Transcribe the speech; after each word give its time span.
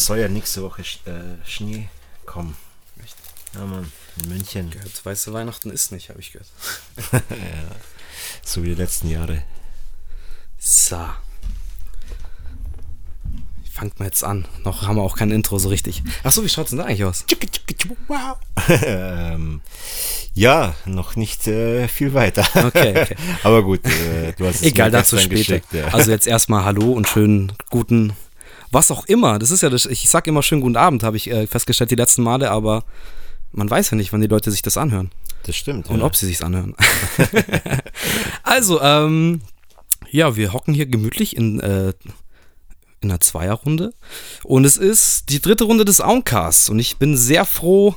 es 0.00 0.06
soll 0.06 0.18
ja 0.18 0.28
nächste 0.28 0.62
Woche 0.62 0.82
äh, 0.82 1.48
Schnee 1.48 1.88
kommen. 2.26 2.56
Echt? 3.02 3.16
Ja, 3.54 3.64
Mann, 3.64 3.90
in 4.20 4.28
München. 4.28 4.70
Gehört, 4.70 5.04
weißt 5.04 5.26
du, 5.26 5.32
Weihnachten 5.32 5.70
ist 5.70 5.90
nicht, 5.92 6.10
habe 6.10 6.20
ich 6.20 6.32
gehört. 6.32 6.50
ja, 7.30 7.76
so 8.42 8.62
wie 8.62 8.68
die 8.68 8.74
letzten 8.74 9.08
Jahre. 9.08 9.42
So. 10.58 10.98
Fangt 13.72 13.98
mal 13.98 14.06
jetzt 14.06 14.24
an. 14.24 14.46
Noch 14.64 14.86
haben 14.86 14.96
wir 14.96 15.02
auch 15.02 15.16
kein 15.16 15.30
Intro 15.30 15.58
so 15.58 15.68
richtig. 15.68 16.02
Achso, 16.22 16.42
wie 16.42 16.48
schaut's 16.48 16.70
denn 16.70 16.78
da 16.78 16.86
eigentlich 16.86 17.04
aus? 17.04 17.26
ähm, 18.68 19.60
ja, 20.32 20.74
noch 20.86 21.16
nicht 21.16 21.46
äh, 21.46 21.86
viel 21.88 22.14
weiter. 22.14 22.46
Okay, 22.54 23.02
okay. 23.02 23.16
Aber 23.42 23.62
gut, 23.62 23.84
äh, 23.84 24.32
du 24.32 24.46
hast 24.46 24.56
es 24.56 24.62
Egal, 24.62 24.90
dazu 24.90 25.18
später. 25.18 25.36
geschickt, 25.36 25.72
ja. 25.72 25.88
Also 25.88 26.10
jetzt 26.10 26.26
erstmal 26.26 26.64
Hallo 26.64 26.92
und 26.92 27.06
schönen 27.06 27.52
guten, 27.68 28.14
was 28.70 28.90
auch 28.90 29.06
immer. 29.06 29.38
Das 29.38 29.50
ist 29.50 29.62
ja, 29.62 29.70
das, 29.70 29.86
ich 29.86 30.08
sag 30.08 30.26
immer 30.26 30.42
schönen 30.42 30.62
guten 30.62 30.76
Abend, 30.76 31.02
habe 31.02 31.16
ich 31.16 31.30
äh, 31.30 31.46
festgestellt 31.46 31.90
die 31.90 31.96
letzten 31.96 32.22
Male, 32.22 32.50
aber 32.50 32.84
man 33.52 33.70
weiß 33.70 33.90
ja 33.90 33.96
nicht, 33.96 34.12
wann 34.12 34.20
die 34.20 34.26
Leute 34.26 34.50
sich 34.50 34.62
das 34.62 34.76
anhören 34.76 35.10
das 35.46 35.56
stimmt. 35.56 35.88
und 35.88 36.00
ja. 36.00 36.04
ob 36.04 36.16
sie 36.16 36.26
sich's 36.26 36.42
anhören. 36.42 36.74
also, 38.42 38.80
ähm, 38.80 39.42
ja, 40.10 40.36
wir 40.36 40.52
hocken 40.52 40.74
hier 40.74 40.86
gemütlich 40.86 41.36
in, 41.36 41.60
äh, 41.60 41.92
in 43.00 43.10
einer 43.10 43.20
Zweierrunde 43.20 43.92
und 44.42 44.64
es 44.64 44.76
ist 44.76 45.30
die 45.30 45.40
dritte 45.40 45.64
Runde 45.64 45.84
des 45.84 46.00
Auncasts 46.00 46.68
und 46.68 46.78
ich 46.78 46.96
bin 46.96 47.16
sehr 47.16 47.44
froh, 47.44 47.94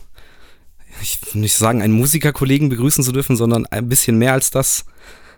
ich 1.01 1.19
will 1.33 1.41
nicht 1.41 1.55
sagen, 1.55 1.81
einen 1.81 1.93
Musikerkollegen 1.93 2.69
begrüßen 2.69 3.03
zu 3.03 3.11
dürfen, 3.11 3.35
sondern 3.35 3.65
ein 3.67 3.89
bisschen 3.89 4.17
mehr 4.17 4.33
als 4.33 4.51
das. 4.51 4.85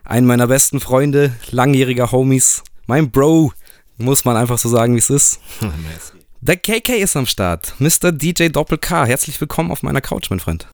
Einen 0.03 0.25
meiner 0.25 0.47
besten 0.47 0.79
Freunde, 0.79 1.35
langjähriger 1.51 2.11
Homies, 2.11 2.63
mein 2.87 3.11
Bro, 3.11 3.53
muss 3.97 4.25
man 4.25 4.35
einfach 4.37 4.57
so 4.57 4.69
sagen, 4.69 4.95
wie 4.95 4.99
es 4.99 5.09
ist. 5.09 5.39
Der 6.41 6.57
KK 6.57 6.95
ist 6.97 7.15
am 7.15 7.27
Start, 7.27 7.75
Mr. 7.79 8.11
DJ 8.11 8.47
Doppel 8.47 8.79
K. 8.79 9.05
Herzlich 9.05 9.39
willkommen 9.39 9.69
auf 9.71 9.83
meiner 9.83 10.01
Couch, 10.01 10.29
mein 10.31 10.39
Freund. 10.39 10.67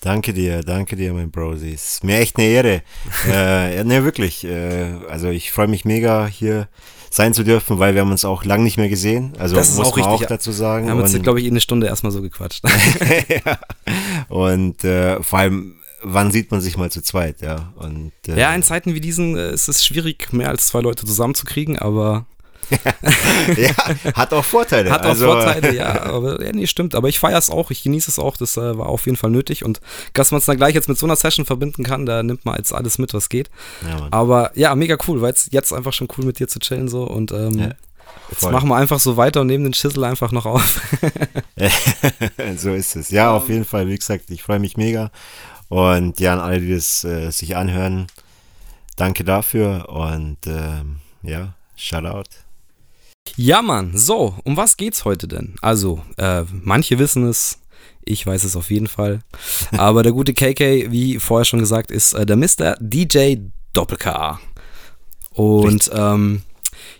Danke 0.00 0.32
dir, 0.32 0.62
danke 0.62 0.96
dir, 0.96 1.12
mein 1.12 1.30
Bro. 1.30 1.56
Sie 1.56 1.72
ist 1.72 2.02
mir 2.04 2.18
echt 2.20 2.38
eine 2.38 2.46
Ehre. 2.46 2.82
äh, 3.30 3.84
ne, 3.84 4.02
wirklich. 4.04 4.44
Äh, 4.44 4.94
also 5.10 5.28
ich 5.28 5.52
freue 5.52 5.68
mich 5.68 5.84
mega, 5.84 6.26
hier 6.26 6.68
sein 7.10 7.34
zu 7.34 7.42
dürfen, 7.44 7.78
weil 7.78 7.92
wir 7.94 8.00
haben 8.00 8.10
uns 8.10 8.24
auch 8.24 8.44
lang 8.46 8.62
nicht 8.62 8.78
mehr 8.78 8.88
gesehen. 8.88 9.34
Also 9.38 9.56
Das 9.56 9.68
ist 9.68 9.76
muss 9.76 9.88
auch 9.88 9.96
man 9.98 10.08
richtig, 10.08 10.24
auch 10.26 10.28
dazu 10.30 10.52
sagen. 10.52 10.86
Wir 10.86 10.92
haben 10.92 11.00
jetzt, 11.00 11.14
Und- 11.14 11.22
glaube 11.22 11.42
ich, 11.42 11.46
eine 11.50 11.60
Stunde 11.60 11.86
erstmal 11.86 12.12
so 12.12 12.22
gequatscht. 12.22 12.62
ja. 13.44 13.58
Und 14.30 14.82
äh, 14.84 15.22
vor 15.22 15.40
allem, 15.40 15.74
wann 16.02 16.30
sieht 16.30 16.50
man 16.50 16.62
sich 16.62 16.78
mal 16.78 16.90
zu 16.90 17.02
zweit, 17.02 17.42
ja. 17.42 17.74
Und 17.76 18.12
äh, 18.26 18.38
Ja, 18.40 18.54
in 18.54 18.62
Zeiten 18.62 18.94
wie 18.94 19.00
diesen 19.02 19.36
äh, 19.36 19.52
ist 19.52 19.68
es 19.68 19.84
schwierig, 19.84 20.32
mehr 20.32 20.48
als 20.48 20.68
zwei 20.68 20.80
Leute 20.80 21.04
zusammenzukriegen, 21.04 21.78
aber 21.78 22.24
ja, 23.56 23.70
hat 24.14 24.32
auch 24.32 24.44
Vorteile. 24.44 24.90
hat 24.90 25.04
auch 25.04 25.10
also, 25.10 25.26
Vorteile, 25.26 25.74
ja. 25.74 26.02
Aber 26.02 26.44
ja, 26.44 26.52
nee, 26.52 26.66
stimmt. 26.66 26.94
Aber 26.94 27.08
ich 27.08 27.18
feiere 27.18 27.38
es 27.38 27.50
auch, 27.50 27.70
ich 27.70 27.82
genieße 27.82 28.10
es 28.10 28.18
auch, 28.18 28.36
das 28.36 28.56
äh, 28.56 28.78
war 28.78 28.88
auf 28.88 29.06
jeden 29.06 29.16
Fall 29.16 29.30
nötig. 29.30 29.64
Und 29.64 29.80
dass 30.12 30.30
man 30.30 30.38
es 30.38 30.46
dann 30.46 30.56
gleich 30.56 30.74
jetzt 30.74 30.88
mit 30.88 30.98
so 30.98 31.06
einer 31.06 31.16
Session 31.16 31.46
verbinden 31.46 31.82
kann, 31.82 32.06
da 32.06 32.22
nimmt 32.22 32.44
man 32.44 32.56
jetzt 32.56 32.72
alles 32.72 32.98
mit, 32.98 33.14
was 33.14 33.28
geht. 33.28 33.50
Ja. 33.86 34.08
Aber 34.10 34.52
ja, 34.54 34.74
mega 34.74 34.96
cool, 35.08 35.20
weil 35.20 35.32
es 35.32 35.48
jetzt 35.50 35.72
einfach 35.72 35.92
schon 35.92 36.08
cool 36.16 36.24
mit 36.24 36.38
dir 36.38 36.48
zu 36.48 36.58
chillen 36.58 36.88
so 36.88 37.04
und 37.04 37.32
ähm, 37.32 37.58
Ja, 37.58 37.66
jetzt 38.30 38.40
voll. 38.40 38.52
machen 38.52 38.68
wir 38.68 38.76
einfach 38.76 39.00
so 39.00 39.16
weiter 39.16 39.40
und 39.42 39.48
nehmen 39.48 39.64
den 39.64 39.74
Schissel 39.74 40.04
einfach 40.04 40.32
noch 40.32 40.46
auf. 40.46 40.80
so 42.56 42.72
ist 42.72 42.96
es. 42.96 43.10
Ja, 43.10 43.32
auf 43.32 43.48
jeden 43.48 43.64
Fall. 43.64 43.88
Wie 43.88 43.96
gesagt, 43.96 44.30
ich 44.30 44.42
freue 44.42 44.58
mich 44.58 44.76
mega. 44.76 45.10
Und 45.68 46.18
ja, 46.20 46.32
an 46.34 46.40
alle, 46.40 46.60
die 46.60 46.74
das 46.74 47.04
äh, 47.04 47.30
sich 47.30 47.56
anhören, 47.56 48.06
danke 48.96 49.24
dafür. 49.24 49.88
Und 49.88 50.38
ähm, 50.46 50.96
ja, 51.22 51.54
Shoutout. 51.76 52.49
Ja, 53.36 53.62
Mann. 53.62 53.96
So, 53.96 54.34
um 54.44 54.56
was 54.56 54.76
geht's 54.76 55.04
heute 55.04 55.28
denn? 55.28 55.54
Also, 55.60 56.02
äh, 56.16 56.44
manche 56.50 56.98
wissen 56.98 57.26
es. 57.28 57.58
Ich 58.04 58.26
weiß 58.26 58.44
es 58.44 58.56
auf 58.56 58.70
jeden 58.70 58.86
Fall. 58.86 59.20
Aber 59.72 60.02
der 60.02 60.12
gute 60.12 60.32
KK, 60.34 60.90
wie 60.90 61.18
vorher 61.18 61.44
schon 61.44 61.60
gesagt, 61.60 61.90
ist 61.90 62.12
äh, 62.14 62.26
der 62.26 62.36
Mr. 62.36 62.76
DJ 62.80 63.36
Doppel-K. 63.72 64.40
Und 65.32 65.90
ähm, 65.94 66.42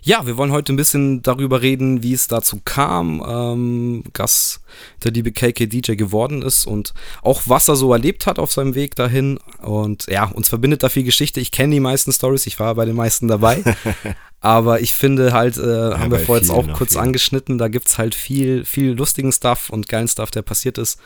ja, 0.02 0.26
wir 0.26 0.36
wollen 0.36 0.52
heute 0.52 0.72
ein 0.72 0.76
bisschen 0.76 1.22
darüber 1.22 1.62
reden, 1.62 2.02
wie 2.02 2.12
es 2.12 2.28
dazu 2.28 2.60
kam, 2.64 3.22
ähm, 3.26 4.04
dass 4.12 4.60
der 5.04 5.12
liebe 5.12 5.32
KK 5.32 5.66
DJ 5.66 5.94
geworden 5.94 6.42
ist 6.42 6.66
und 6.66 6.94
auch 7.22 7.42
was 7.46 7.68
er 7.68 7.76
so 7.76 7.92
erlebt 7.92 8.26
hat 8.26 8.38
auf 8.38 8.52
seinem 8.52 8.74
Weg 8.74 8.94
dahin. 8.94 9.38
Und 9.60 10.06
ja, 10.06 10.24
uns 10.24 10.48
verbindet 10.48 10.82
da 10.82 10.88
viel 10.88 11.04
Geschichte. 11.04 11.40
Ich 11.40 11.52
kenne 11.52 11.74
die 11.74 11.80
meisten 11.80 12.12
Stories, 12.12 12.46
ich 12.46 12.58
war 12.58 12.74
bei 12.74 12.84
den 12.84 12.96
meisten 12.96 13.28
dabei. 13.28 13.62
Aber 14.40 14.80
ich 14.80 14.94
finde 14.94 15.32
halt, 15.32 15.58
äh, 15.58 15.60
haben 15.94 16.10
wir 16.10 16.18
vorher 16.20 16.42
jetzt 16.42 16.50
auch 16.50 16.66
kurz 16.72 16.94
Fall. 16.94 17.02
angeschnitten, 17.02 17.58
da 17.58 17.68
gibt 17.68 17.88
es 17.88 17.98
halt 17.98 18.14
viel, 18.14 18.64
viel 18.64 18.92
lustigen 18.92 19.32
Stuff 19.32 19.68
und 19.68 19.86
geilen 19.86 20.08
Stuff, 20.08 20.30
der 20.30 20.42
passiert 20.42 20.78
ist. 20.78 20.98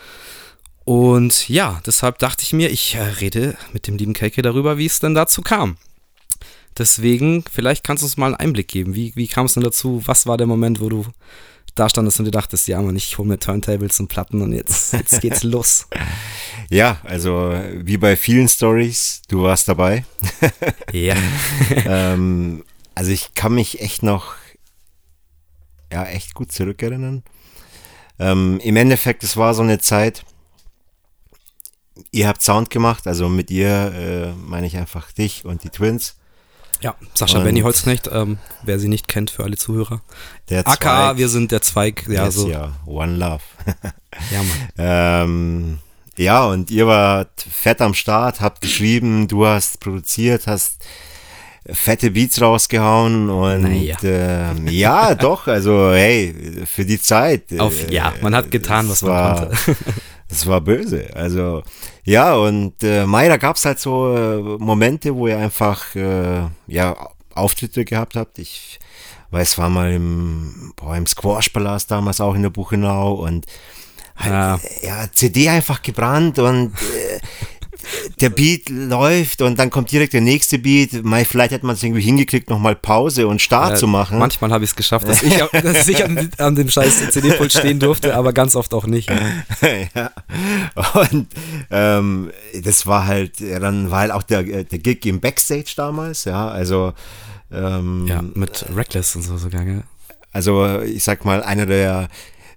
Und 0.85 1.49
ja, 1.49 1.81
deshalb 1.85 2.19
dachte 2.19 2.43
ich 2.43 2.53
mir, 2.53 2.69
ich 2.69 2.95
äh, 2.95 3.01
rede 3.01 3.57
mit 3.73 3.87
dem 3.87 3.97
lieben 3.97 4.13
KK 4.13 4.41
darüber, 4.41 4.77
wie 4.77 4.85
es 4.85 4.99
denn 4.99 5.15
dazu 5.15 5.41
kam. 5.41 5.77
Deswegen, 6.77 7.43
vielleicht 7.49 7.83
kannst 7.83 8.03
du 8.03 8.05
uns 8.05 8.17
mal 8.17 8.27
einen 8.27 8.35
Einblick 8.35 8.67
geben. 8.67 8.95
Wie, 8.95 9.13
wie 9.15 9.27
kam 9.27 9.45
es 9.45 9.53
denn 9.53 9.63
dazu? 9.63 10.01
Was 10.05 10.27
war 10.27 10.37
der 10.37 10.47
Moment, 10.47 10.81
wo 10.81 10.89
du 10.89 11.05
da 11.75 11.89
standest 11.89 12.19
und 12.19 12.25
dir 12.25 12.31
dachtest, 12.31 12.67
ja 12.67 12.81
Mann, 12.81 12.95
ich 12.95 13.17
hole 13.17 13.27
mir 13.27 13.37
Turntables 13.37 13.99
und 13.99 14.07
Platten 14.07 14.41
und 14.41 14.53
jetzt, 14.53 14.93
jetzt 14.93 15.19
geht's 15.21 15.43
los. 15.43 15.87
Ja, 16.69 16.99
also 17.03 17.53
wie 17.73 17.97
bei 17.97 18.15
vielen 18.15 18.47
Stories, 18.47 19.21
du 19.27 19.43
warst 19.43 19.67
dabei. 19.67 20.05
Ja. 20.91 21.15
ähm, 21.85 22.63
also 22.93 23.11
ich 23.11 23.33
kann 23.33 23.53
mich 23.53 23.81
echt 23.81 24.01
noch, 24.01 24.35
ja, 25.91 26.05
echt 26.05 26.33
gut 26.33 26.53
zurückerinnern. 26.53 27.23
Ähm, 28.17 28.61
Im 28.63 28.77
Endeffekt, 28.77 29.25
es 29.25 29.35
war 29.35 29.53
so 29.53 29.61
eine 29.61 29.79
Zeit, 29.79 30.23
ihr 32.11 32.29
habt 32.29 32.41
Sound 32.41 32.69
gemacht, 32.69 33.07
also 33.07 33.27
mit 33.27 33.51
ihr 33.51 33.67
äh, 33.67 34.31
meine 34.35 34.67
ich 34.67 34.77
einfach 34.77 35.11
dich 35.11 35.43
und 35.43 35.65
die 35.65 35.69
Twins. 35.69 36.15
Ja, 36.81 36.95
Sascha 37.13 37.39
Benny 37.39 37.61
Holzknecht, 37.61 38.09
ähm, 38.11 38.37
wer 38.63 38.79
sie 38.79 38.87
nicht 38.87 39.07
kennt, 39.07 39.31
für 39.31 39.43
alle 39.43 39.57
Zuhörer. 39.57 40.01
Der 40.49 40.67
AKA, 40.67 40.75
Zweig, 41.09 41.17
wir 41.17 41.29
sind 41.29 41.51
der 41.51 41.61
Zweig, 41.61 42.05
ja, 42.07 42.25
yes, 42.25 42.35
so. 42.35 42.49
ja, 42.49 42.71
One 42.85 43.15
Love. 43.17 43.41
Ja, 44.31 44.41
Mann. 44.43 44.69
Ähm, 44.77 45.77
ja, 46.15 46.45
und 46.45 46.71
ihr 46.71 46.87
wart 46.87 47.45
fett 47.51 47.81
am 47.81 47.93
Start, 47.93 48.39
habt 48.39 48.61
geschrieben, 48.61 49.27
du 49.27 49.45
hast 49.45 49.81
produziert, 49.81 50.47
hast 50.47 50.85
fette 51.69 52.11
Beats 52.11 52.39
rausgehauen 52.41 53.29
und 53.29 53.63
Naja. 53.63 53.97
ähm, 54.03 54.67
ja, 54.67 55.15
doch, 55.15 55.47
also 55.47 55.91
hey, 55.91 56.63
für 56.65 56.85
die 56.85 57.01
Zeit. 57.01 57.59
Auf, 57.59 57.89
ja, 57.91 58.13
man 58.21 58.33
hat 58.35 58.51
getan, 58.51 58.87
was 58.87 58.97
es 58.97 59.01
man 59.01 59.11
war, 59.11 59.35
konnte. 59.47 59.57
Es 60.29 60.47
war 60.47 60.61
böse. 60.61 61.09
Also, 61.15 61.63
ja, 62.03 62.35
und 62.35 62.83
äh, 62.83 63.05
Mai, 63.05 63.27
da 63.27 63.37
gab 63.37 63.55
es 63.57 63.65
halt 63.65 63.79
so 63.79 64.15
äh, 64.15 64.37
Momente, 64.63 65.15
wo 65.15 65.27
ihr 65.27 65.37
einfach 65.37 65.95
äh, 65.95 66.47
ja, 66.67 66.95
Auftritte 67.33 67.85
gehabt 67.85 68.15
habt. 68.15 68.39
Ich 68.39 68.79
weiß, 69.31 69.57
war 69.57 69.69
mal 69.69 69.91
im, 69.93 70.73
boah, 70.75 70.95
im 70.95 71.05
Squash-Palast 71.05 71.91
damals 71.91 72.21
auch 72.21 72.35
in 72.35 72.41
der 72.43 72.49
Buchenau 72.49 73.13
und 73.13 73.45
Ja. 74.23 74.59
halt, 74.59 74.61
ja, 74.81 75.05
CD 75.11 75.49
einfach 75.49 75.81
gebrannt 75.81 76.39
und 76.39 76.71
äh, 76.73 77.19
der 78.19 78.29
Beat 78.29 78.69
läuft 78.69 79.41
und 79.41 79.57
dann 79.59 79.69
kommt 79.69 79.91
direkt 79.91 80.13
der 80.13 80.21
nächste 80.21 80.59
Beat. 80.59 81.03
Mai, 81.03 81.25
vielleicht 81.25 81.51
hätte 81.51 81.65
man 81.65 81.75
es 81.75 81.83
irgendwie 81.83 82.01
hingekriegt, 82.01 82.49
nochmal 82.49 82.75
Pause 82.75 83.27
und 83.27 83.41
Start 83.41 83.73
Äh, 83.73 83.75
zu 83.77 83.87
machen. 83.87 84.17
Manchmal 84.19 84.51
habe 84.51 84.63
ich 84.63 84.71
es 84.71 84.75
geschafft, 84.75 85.07
dass 85.07 85.23
ich, 85.23 85.33
dass 85.51 85.87
ich 85.87 86.03
an, 86.03 86.29
an 86.37 86.55
dem 86.55 86.69
scheiß 86.69 87.09
CD-Pult 87.11 87.51
stehen 87.51 87.79
durfte, 87.79 88.15
aber 88.15 88.33
ganz 88.33 88.55
oft 88.55 88.73
auch 88.73 88.85
nicht. 88.87 89.09
ja. 89.95 90.11
Und 91.11 91.27
ähm, 91.71 92.31
das 92.63 92.85
war 92.87 93.07
halt, 93.07 93.39
dann 93.41 93.91
war 93.91 93.99
halt 94.01 94.11
auch 94.11 94.23
der, 94.23 94.43
der 94.43 94.79
Gig 94.79 95.05
im 95.05 95.19
Backstage 95.19 95.73
damals, 95.75 96.25
ja, 96.25 96.47
also 96.47 96.93
ähm, 97.51 98.05
Ja, 98.07 98.21
mit 98.21 98.65
Reckless 98.75 99.15
und 99.15 99.21
so 99.21 99.37
sogar, 99.37 99.63
gell? 99.63 99.83
also 100.31 100.81
ich 100.81 101.03
sag 101.03 101.23
mal, 101.25 101.43
einer 101.43 101.65
der 101.65 102.09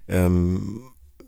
ähm, 0.07 0.81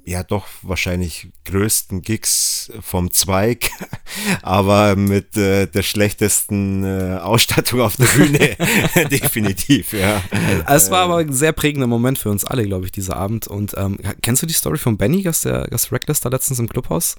ja 0.06 0.24
doch 0.24 0.48
wahrscheinlich 0.64 1.30
größten 1.46 2.02
Gigs 2.02 2.72
vom 2.82 3.12
Zweig, 3.12 3.70
aber 4.42 4.96
mit 4.96 5.38
äh, 5.38 5.68
der 5.68 5.84
schlechtesten 5.84 6.84
äh, 6.84 7.18
Ausstattung 7.22 7.82
auf 7.82 7.96
der 7.98 8.06
Bühne, 8.06 8.56
definitiv, 9.12 9.94
ja. 9.94 10.22
Es 10.68 10.90
war 10.92 11.04
aber 11.04 11.18
ein 11.18 11.34
sehr 11.34 11.54
prägender 11.54 11.88
Moment 11.88 12.18
für 12.18 12.30
uns 12.30 12.46
alle, 12.46 12.66
glaube 12.66 12.86
ich, 12.86 12.92
dieser 12.92 13.16
Abend. 13.18 13.48
Und 13.48 13.74
ähm, 13.78 13.98
kennst 14.22 14.42
du 14.42 14.48
die 14.48 14.54
Story 14.54 14.78
von 14.78 14.98
Benny, 14.98 15.24
dass 15.24 15.42
der 15.42 15.68
dass 15.68 15.92
Reckless 15.92 16.22
da 16.22 16.30
letztens 16.30 16.60
im 16.60 16.68
Clubhaus? 16.68 17.16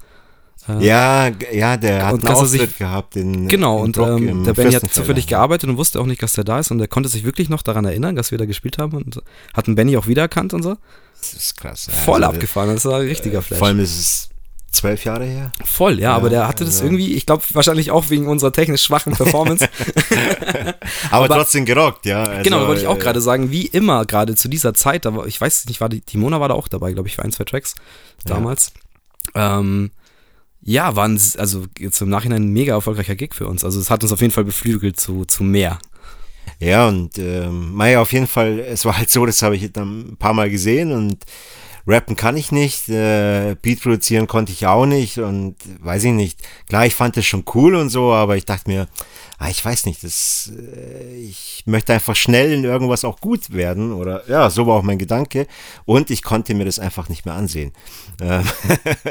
Äh, 0.67 0.85
Ja, 0.85 1.31
ja, 1.51 1.77
der 1.77 2.05
hat 2.05 2.13
einen 2.15 2.23
er 2.27 2.45
sich- 2.45 2.61
Auftritt 2.61 2.77
gehabt 2.77 3.15
in 3.15 3.47
Genau, 3.47 3.79
in 3.79 3.83
und 3.85 3.95
Brock 3.95 4.19
ähm, 4.21 4.43
der 4.43 4.53
Benny 4.53 4.73
hat 4.73 4.91
zufällig 4.93 5.27
gearbeitet 5.27 5.69
und 5.69 5.77
wusste 5.77 5.99
auch 5.99 6.05
nicht, 6.05 6.21
dass 6.21 6.33
der 6.33 6.43
da 6.43 6.59
ist. 6.59 6.71
Und 6.71 6.79
er 6.79 6.87
konnte 6.87 7.09
sich 7.09 7.23
wirklich 7.23 7.49
noch 7.49 7.61
daran 7.63 7.85
erinnern, 7.85 8.15
dass 8.15 8.31
wir 8.31 8.37
da 8.37 8.45
gespielt 8.45 8.77
haben 8.77 8.95
und 8.95 9.21
hat 9.53 9.67
einen 9.67 9.75
Benny 9.75 9.97
auch 9.97 10.07
wiedererkannt 10.07 10.53
und 10.53 10.63
so. 10.63 10.77
Das 11.31 11.41
ist 11.41 11.57
krass. 11.57 11.87
ja. 11.87 11.93
Voll 11.93 12.23
Also, 12.23 12.35
abgefahren, 12.35 12.73
das 12.73 12.85
war 12.85 12.99
ein 12.99 13.07
richtiger 13.07 13.39
äh, 13.39 13.41
Flash. 13.41 13.59
Vor 13.59 13.67
allem 13.67 13.79
ist 13.79 13.97
es 13.97 14.29
zwölf 14.71 15.05
Jahre 15.05 15.25
her. 15.25 15.53
Voll, 15.63 15.99
ja, 15.99 16.09
ja 16.09 16.15
aber 16.15 16.29
der 16.29 16.47
hatte 16.47 16.65
das 16.65 16.75
also. 16.75 16.85
irgendwie, 16.85 17.13
ich 17.13 17.25
glaube 17.25 17.43
wahrscheinlich 17.53 17.91
auch 17.91 18.09
wegen 18.09 18.27
unserer 18.27 18.51
technisch 18.51 18.83
schwachen 18.83 19.13
Performance. 19.13 19.69
aber, 21.11 21.25
aber, 21.25 21.35
trotzdem 21.35 21.65
gerockt, 21.65 22.05
ja. 22.05 22.23
Also, 22.23 22.43
genau, 22.43 22.67
wollte 22.67 22.81
ich 22.81 22.87
auch 22.87 22.97
äh, 22.97 22.99
gerade 22.99 23.21
sagen, 23.21 23.51
wie 23.51 23.67
immer, 23.67 24.05
gerade 24.05 24.35
zu 24.35 24.49
dieser 24.49 24.73
Zeit, 24.73 25.05
da 25.05 25.15
war, 25.15 25.27
ich 25.27 25.39
weiß 25.39 25.65
nicht, 25.67 25.79
war 25.79 25.89
die, 25.89 26.01
die 26.01 26.17
Mona 26.17 26.39
war 26.39 26.49
da 26.49 26.55
auch 26.55 26.67
dabei, 26.67 26.91
glaube 26.93 27.07
ich, 27.07 27.15
für 27.15 27.23
ein, 27.23 27.31
zwei 27.31 27.45
Tracks 27.45 27.75
damals. 28.25 28.73
Ja. 29.35 29.59
Ähm, 29.59 29.91
ja, 30.65 30.95
waren 30.95 31.19
also 31.37 31.65
jetzt 31.77 32.01
im 32.01 32.09
Nachhinein 32.09 32.43
ein 32.43 32.53
mega 32.53 32.73
erfolgreicher 32.73 33.15
Gig 33.15 33.35
für 33.35 33.47
uns. 33.47 33.65
Also 33.65 33.79
es 33.79 33.89
hat 33.89 34.01
uns 34.03 34.13
auf 34.13 34.21
jeden 34.21 34.33
Fall 34.33 34.45
beflügelt 34.45 34.99
zu, 34.99 35.25
zu 35.25 35.43
mehr. 35.43 35.79
Ja, 36.59 36.87
und 36.87 37.17
ähm, 37.17 37.73
Maya 37.73 38.01
auf 38.01 38.13
jeden 38.13 38.27
Fall, 38.27 38.59
es 38.59 38.85
war 38.85 38.97
halt 38.97 39.09
so, 39.09 39.25
das 39.25 39.41
habe 39.41 39.55
ich 39.55 39.71
dann 39.71 40.11
ein 40.11 40.17
paar 40.17 40.33
Mal 40.33 40.49
gesehen 40.49 40.91
und 40.91 41.25
rappen 41.85 42.15
kann 42.15 42.37
ich 42.37 42.51
nicht, 42.51 42.87
äh, 42.89 43.55
Beat 43.61 43.81
produzieren 43.81 44.27
konnte 44.27 44.51
ich 44.51 44.65
auch 44.65 44.85
nicht 44.85 45.17
und 45.17 45.55
weiß 45.79 46.05
ich 46.05 46.13
nicht. 46.13 46.39
Klar, 46.69 46.85
ich 46.85 46.95
fand 46.95 47.17
das 47.17 47.25
schon 47.25 47.43
cool 47.53 47.75
und 47.75 47.89
so, 47.89 48.13
aber 48.13 48.37
ich 48.37 48.45
dachte 48.45 48.69
mir, 48.69 48.87
ah, 49.37 49.49
ich 49.49 49.63
weiß 49.63 49.85
nicht, 49.85 50.03
das, 50.03 50.51
äh, 50.57 51.15
ich 51.15 51.63
möchte 51.65 51.93
einfach 51.93 52.15
schnell 52.15 52.53
in 52.53 52.63
irgendwas 52.63 53.03
auch 53.03 53.19
gut 53.19 53.51
werden 53.51 53.91
oder 53.91 54.23
ja, 54.29 54.49
so 54.49 54.65
war 54.65 54.75
auch 54.75 54.83
mein 54.83 54.97
Gedanke 54.97 55.47
und 55.83 56.09
ich 56.09 56.23
konnte 56.23 56.53
mir 56.53 56.65
das 56.65 56.79
einfach 56.79 57.09
nicht 57.09 57.25
mehr 57.25 57.35
ansehen. 57.35 57.73
Ähm. 58.21 58.43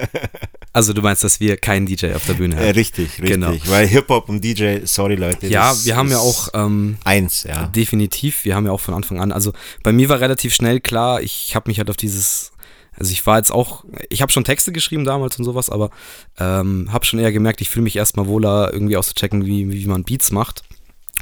also 0.73 0.95
du 0.95 1.03
meinst, 1.03 1.25
dass 1.25 1.41
wir 1.41 1.59
keinen 1.59 1.85
DJ 1.85 2.15
auf 2.15 2.25
der 2.27 2.35
Bühne 2.35 2.57
haben? 2.57 2.65
Äh, 2.65 2.71
richtig, 2.71 3.11
richtig, 3.19 3.29
genau. 3.29 3.53
weil 3.67 3.87
Hip-Hop 3.87 4.31
und 4.31 4.43
DJ, 4.43 4.79
sorry 4.85 5.17
Leute. 5.17 5.49
Ja, 5.49 5.71
das, 5.71 5.85
wir 5.85 5.97
haben 5.97 6.11
ja 6.11 6.19
auch 6.19 6.49
ähm, 6.55 6.97
eins, 7.05 7.43
ja. 7.43 7.67
Definitiv, 7.67 8.47
wir 8.47 8.55
haben 8.55 8.65
ja 8.65 8.73
auch 8.73 8.81
von 8.81 8.95
Anfang 8.95 9.21
an, 9.21 9.31
also 9.31 9.53
bei 9.83 9.93
mir 9.93 10.09
war 10.09 10.21
relativ 10.21 10.55
schnell 10.55 10.81
klar, 10.81 11.21
ich 11.21 11.55
habe 11.55 11.69
mich 11.69 11.79
halt 11.79 11.91
auf 11.91 11.99
dieses 11.99 12.53
also 12.97 13.13
ich 13.13 13.27
war 13.27 13.39
jetzt 13.39 13.53
auch, 13.53 13.85
ich 14.11 14.23
habe 14.23 14.33
schon 14.33 14.45
Texte 14.45 14.73
geschrieben 14.73 15.05
damals 15.05 15.39
und 15.39 15.45
sowas, 15.45 15.71
aber 15.71 15.91
ähm, 16.39 16.93
habe 16.93 17.05
schon 17.05 17.19
eher 17.19 17.33
gemerkt, 17.33 17.61
ich 17.61 17.71
fühle 17.71 17.85
mich 17.85 17.97
erstmal 17.97 18.27
wohler, 18.27 18.73
irgendwie 18.73 18.97
auszuchecken, 18.97 19.47
wie, 19.47 19.71
wie 19.73 19.87
man 19.87 20.05
Beats 20.05 20.31
macht. 20.31 20.63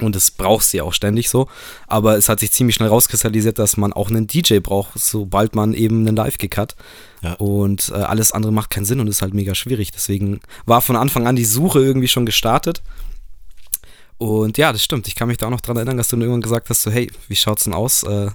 Und 0.00 0.16
das 0.16 0.30
brauchst 0.30 0.72
du 0.72 0.78
ja 0.78 0.84
auch 0.84 0.94
ständig 0.94 1.28
so. 1.28 1.48
Aber 1.86 2.16
es 2.16 2.28
hat 2.28 2.40
sich 2.40 2.52
ziemlich 2.52 2.76
schnell 2.76 2.88
rauskristallisiert, 2.88 3.58
dass 3.58 3.76
man 3.76 3.92
auch 3.92 4.08
einen 4.08 4.26
DJ 4.26 4.58
braucht, 4.58 4.98
sobald 4.98 5.54
man 5.54 5.74
eben 5.74 6.06
einen 6.06 6.16
Live-Gig 6.16 6.56
hat. 6.56 6.76
Ja. 7.22 7.34
Und 7.34 7.90
äh, 7.90 7.96
alles 7.96 8.32
andere 8.32 8.52
macht 8.52 8.70
keinen 8.70 8.84
Sinn 8.86 9.00
und 9.00 9.08
ist 9.08 9.20
halt 9.20 9.34
mega 9.34 9.54
schwierig. 9.54 9.90
Deswegen 9.92 10.40
war 10.64 10.80
von 10.80 10.96
Anfang 10.96 11.26
an 11.26 11.36
die 11.36 11.44
Suche 11.44 11.80
irgendwie 11.80 12.08
schon 12.08 12.24
gestartet. 12.24 12.82
Und 14.16 14.58
ja, 14.58 14.72
das 14.72 14.84
stimmt. 14.84 15.06
Ich 15.06 15.14
kann 15.14 15.28
mich 15.28 15.38
da 15.38 15.46
auch 15.46 15.50
noch 15.50 15.60
dran 15.60 15.76
erinnern, 15.76 15.96
dass 15.96 16.08
du 16.08 16.16
irgendwann 16.16 16.42
gesagt 16.42 16.70
hast: 16.70 16.82
so, 16.82 16.90
hey, 16.90 17.10
wie 17.28 17.36
schaut's 17.36 17.64
denn 17.64 17.74
aus? 17.74 18.02
Äh, 18.02 18.30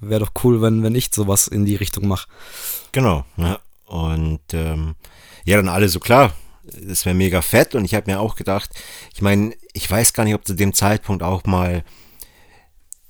Wäre 0.00 0.20
doch 0.20 0.32
cool, 0.44 0.62
wenn, 0.62 0.82
wenn 0.82 0.94
ich 0.94 1.10
sowas 1.12 1.46
in 1.46 1.64
die 1.64 1.76
Richtung 1.76 2.08
mache. 2.08 2.28
Genau, 2.92 3.24
ja. 3.36 3.58
Und 3.86 4.40
ähm, 4.52 4.94
ja, 5.44 5.56
dann 5.56 5.68
alle 5.68 5.88
so 5.88 6.00
klar, 6.00 6.32
das 6.62 7.04
wäre 7.04 7.14
mega 7.14 7.42
fett. 7.42 7.74
Und 7.74 7.84
ich 7.84 7.94
habe 7.94 8.10
mir 8.10 8.20
auch 8.20 8.36
gedacht, 8.36 8.70
ich 9.12 9.22
meine, 9.22 9.54
ich 9.72 9.90
weiß 9.90 10.12
gar 10.12 10.24
nicht, 10.24 10.34
ob 10.34 10.46
zu 10.46 10.54
dem 10.54 10.74
Zeitpunkt 10.74 11.22
auch 11.22 11.44
mal 11.44 11.84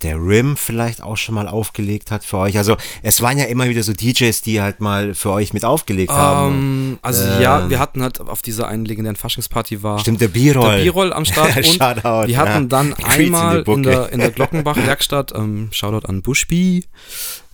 der 0.03 0.17
Rim 0.17 0.57
vielleicht 0.57 1.03
auch 1.03 1.17
schon 1.17 1.35
mal 1.35 1.49
aufgelegt 1.49 2.11
hat 2.11 2.25
für 2.25 2.39
euch. 2.39 2.57
Also 2.57 2.77
es 3.03 3.21
waren 3.23 3.39
ja 3.39 3.45
immer 3.45 3.69
wieder 3.69 3.83
so 3.83 3.93
DJs, 3.93 4.43
die 4.43 4.61
halt 4.61 4.81
mal 4.81 5.15
für 5.15 5.31
euch 5.31 5.53
mit 5.53 5.65
aufgelegt 5.65 6.11
um, 6.11 6.17
haben. 6.17 6.55
Ähm, 6.55 6.99
also 7.03 7.25
äh, 7.25 7.43
ja, 7.43 7.69
wir 7.71 7.79
hatten 7.79 8.03
halt 8.03 8.21
auf 8.21 8.43
dieser 8.43 8.69
einen 8.69 8.85
legendären 8.85 9.17
Faschingsparty 9.17 9.83
war 9.83 9.99
stimmt 9.99 10.21
der 10.21 10.29
B-Roll, 10.29 10.77
der 10.77 10.83
B-Roll 10.85 11.13
am 11.13 11.25
Start 11.25 11.57
und 11.57 11.67
Shoutout, 11.67 12.29
wir 12.29 12.37
hatten 12.37 12.63
ja. 12.63 12.69
dann 12.69 12.95
einmal 13.05 13.63
in, 13.63 13.73
in, 13.73 13.83
der, 13.83 14.13
in 14.13 14.21
der 14.21 14.31
Glockenbach-Werkstatt, 14.31 15.33
ähm, 15.35 15.69
Shoutout 15.73 16.07
an 16.07 16.23
Bushby, 16.23 16.85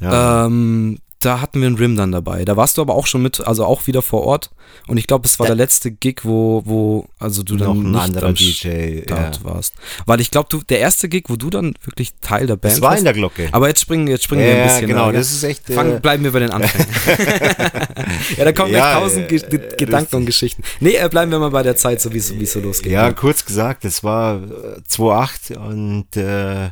ja. 0.00 0.46
ähm, 0.46 0.98
da 1.20 1.40
hatten 1.40 1.60
wir 1.60 1.66
einen 1.66 1.76
Rim 1.76 1.96
dann 1.96 2.12
dabei. 2.12 2.44
Da 2.44 2.56
warst 2.56 2.76
du 2.76 2.82
aber 2.82 2.94
auch 2.94 3.06
schon 3.06 3.22
mit, 3.22 3.40
also 3.40 3.64
auch 3.64 3.86
wieder 3.86 4.02
vor 4.02 4.22
Ort. 4.22 4.50
Und 4.86 4.98
ich 4.98 5.06
glaube, 5.06 5.26
es 5.26 5.38
war 5.38 5.46
ja. 5.46 5.54
der 5.54 5.64
letzte 5.64 5.90
Gig, 5.90 6.20
wo, 6.24 6.62
wo 6.66 7.08
also 7.18 7.42
du 7.42 7.56
dann 7.56 7.90
Noch 7.90 8.04
ein 8.04 8.10
nicht 8.12 8.22
am 8.22 8.34
DJ 8.34 9.02
ja. 9.08 9.30
warst. 9.42 9.74
Weil 10.04 10.20
ich 10.20 10.30
glaube, 10.30 10.48
du 10.50 10.60
der 10.68 10.80
erste 10.80 11.08
Gig, 11.08 11.24
wo 11.28 11.36
du 11.36 11.48
dann 11.48 11.74
wirklich 11.84 12.12
Teil 12.20 12.46
der 12.46 12.56
Band 12.56 12.64
warst. 12.64 12.76
Das 12.76 12.82
war 12.82 12.98
in 12.98 13.04
der 13.04 13.14
Glocke. 13.14 13.48
Aber 13.52 13.68
jetzt 13.68 13.80
springen, 13.80 14.08
jetzt 14.08 14.24
springen 14.24 14.42
ja, 14.42 14.48
wir 14.48 14.62
ein 14.62 14.68
bisschen. 14.68 14.86
genau, 14.88 15.10
das 15.10 15.32
ist 15.32 15.42
echt. 15.42 15.64
Fang, 15.66 16.00
bleiben 16.00 16.22
wir 16.22 16.32
bei 16.32 16.40
den 16.40 16.50
Anfängen. 16.50 16.86
ja, 18.36 18.44
da 18.44 18.52
kommen 18.52 18.72
ja, 18.72 19.00
tausend 19.00 19.32
äh, 19.32 19.38
Ge 19.38 19.76
Gedanken 19.78 20.16
und 20.16 20.26
Geschichten. 20.26 20.62
Nee, 20.80 20.96
äh, 20.96 21.08
bleiben 21.08 21.30
wir 21.30 21.38
mal 21.38 21.50
bei 21.50 21.62
der 21.62 21.76
Zeit, 21.76 22.00
so 22.00 22.12
wie 22.12 22.18
es 22.18 22.52
so 22.52 22.60
losgeht. 22.60 22.92
Ja, 22.92 23.10
kurz 23.12 23.44
gesagt, 23.44 23.84
es 23.84 24.04
war 24.04 24.36
2.8 24.36 25.54
äh, 25.54 25.56
und 25.56 26.16
äh, 26.16 26.70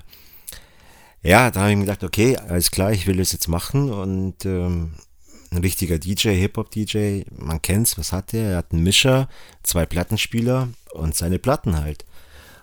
ja, 1.25 1.51
da 1.51 1.61
habe 1.61 1.71
ich 1.71 1.77
mir 1.77 1.85
gedacht, 1.85 2.05
okay, 2.05 2.37
alles 2.37 2.71
klar, 2.71 2.93
ich 2.93 3.07
will 3.07 3.17
das 3.17 3.33
jetzt 3.33 3.49
machen 3.49 3.91
und 3.91 4.45
ähm, 4.45 4.93
ein 5.51 5.59
richtiger 5.59 5.99
DJ, 5.99 6.31
Hip-Hop-DJ, 6.31 7.23
man 7.39 7.63
kennt's, 7.63 7.97
was 7.97 8.13
hat 8.13 8.35
er? 8.35 8.51
Er 8.51 8.57
hat 8.59 8.73
einen 8.73 8.83
Mischer, 8.83 9.29
zwei 9.63 9.87
Plattenspieler 9.87 10.69
und 10.93 11.17
seine 11.17 11.39
Platten 11.39 11.81
halt. 11.81 12.05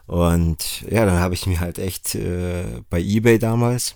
Und 0.06 0.82
ja, 0.90 1.06
dann 1.06 1.20
habe 1.20 1.34
ich 1.34 1.48
mir 1.48 1.60
halt 1.60 1.80
echt 1.80 2.16
äh, 2.16 2.82
bei 2.90 3.00
eBay 3.00 3.40
damals, 3.40 3.96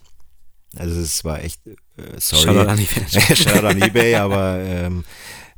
also 0.76 1.00
es 1.00 1.24
war 1.24 1.44
echt, 1.44 1.66
äh, 1.68 1.74
sorry, 2.18 2.44
Shoutout 2.44 2.70
an 2.70 2.80
eBay, 2.80 3.10
Shoutout 3.36 3.68
an 3.68 3.82
eBay 3.82 4.16
aber 4.16 4.60
ähm, 4.60 5.04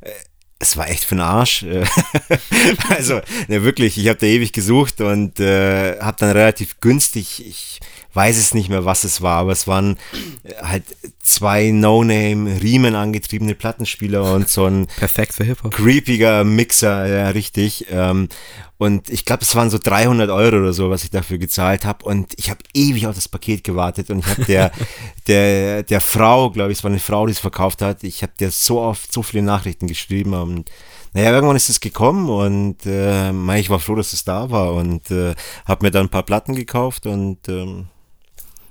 äh, 0.00 0.10
es 0.58 0.76
war 0.76 0.88
echt 0.90 1.04
für 1.04 1.14
den 1.14 1.22
Arsch. 1.22 1.64
also, 2.88 3.20
ne, 3.46 3.62
wirklich, 3.62 3.96
ich 3.96 4.08
habe 4.08 4.18
da 4.18 4.26
ewig 4.26 4.52
gesucht 4.52 5.00
und 5.00 5.38
äh, 5.38 5.98
habe 6.00 6.16
dann 6.18 6.30
relativ 6.30 6.80
günstig, 6.80 7.46
ich 7.46 7.80
weiß 8.18 8.36
es 8.36 8.52
nicht 8.52 8.68
mehr, 8.68 8.84
was 8.84 9.04
es 9.04 9.22
war, 9.22 9.36
aber 9.36 9.52
es 9.52 9.68
waren 9.68 9.96
äh, 10.42 10.52
halt 10.60 10.82
zwei 11.20 11.70
No-Name 11.70 12.60
Riemen 12.60 12.96
angetriebene 12.96 13.54
Plattenspieler 13.54 14.34
und 14.34 14.48
so 14.48 14.64
ein 14.64 14.88
perfekt 14.96 15.34
für 15.34 15.44
Hip 15.44 15.62
Hop 15.62 15.72
creepiger 15.72 16.42
Mixer, 16.42 17.06
ja 17.06 17.28
richtig. 17.28 17.86
Ähm, 17.90 18.28
und 18.76 19.08
ich 19.08 19.24
glaube, 19.24 19.42
es 19.42 19.54
waren 19.54 19.70
so 19.70 19.78
300 19.78 20.30
Euro 20.30 20.58
oder 20.58 20.72
so, 20.72 20.90
was 20.90 21.04
ich 21.04 21.10
dafür 21.10 21.38
gezahlt 21.38 21.84
habe. 21.84 22.04
Und 22.04 22.32
ich 22.36 22.50
habe 22.50 22.60
ewig 22.74 23.06
auf 23.06 23.14
das 23.14 23.28
Paket 23.28 23.64
gewartet. 23.64 24.10
Und 24.10 24.20
ich 24.20 24.26
habe 24.26 24.44
der, 24.44 24.72
der, 25.26 25.82
der 25.84 26.00
Frau, 26.00 26.50
glaube 26.50 26.72
ich, 26.72 26.78
es 26.78 26.84
war 26.84 26.90
eine 26.90 27.00
Frau, 27.00 27.26
die 27.26 27.32
es 27.32 27.40
verkauft 27.40 27.82
hat, 27.82 28.04
ich 28.04 28.22
habe 28.22 28.32
der 28.38 28.50
so 28.50 28.80
oft 28.80 29.12
so 29.12 29.22
viele 29.22 29.42
Nachrichten 29.42 29.86
geschrieben. 29.88 30.32
Und 30.32 30.70
naja, 31.12 31.32
irgendwann 31.32 31.56
ist 31.56 31.68
es 31.68 31.80
gekommen 31.80 32.28
und 32.28 32.86
äh, 32.86 33.58
ich 33.58 33.70
war 33.70 33.80
froh, 33.80 33.96
dass 33.96 34.12
es 34.12 34.24
da 34.24 34.50
war. 34.50 34.74
Und 34.74 35.10
äh, 35.10 35.34
habe 35.66 35.84
mir 35.84 35.90
dann 35.90 36.06
ein 36.06 36.10
paar 36.10 36.22
Platten 36.22 36.54
gekauft 36.54 37.06
und 37.06 37.48
ähm, 37.48 37.88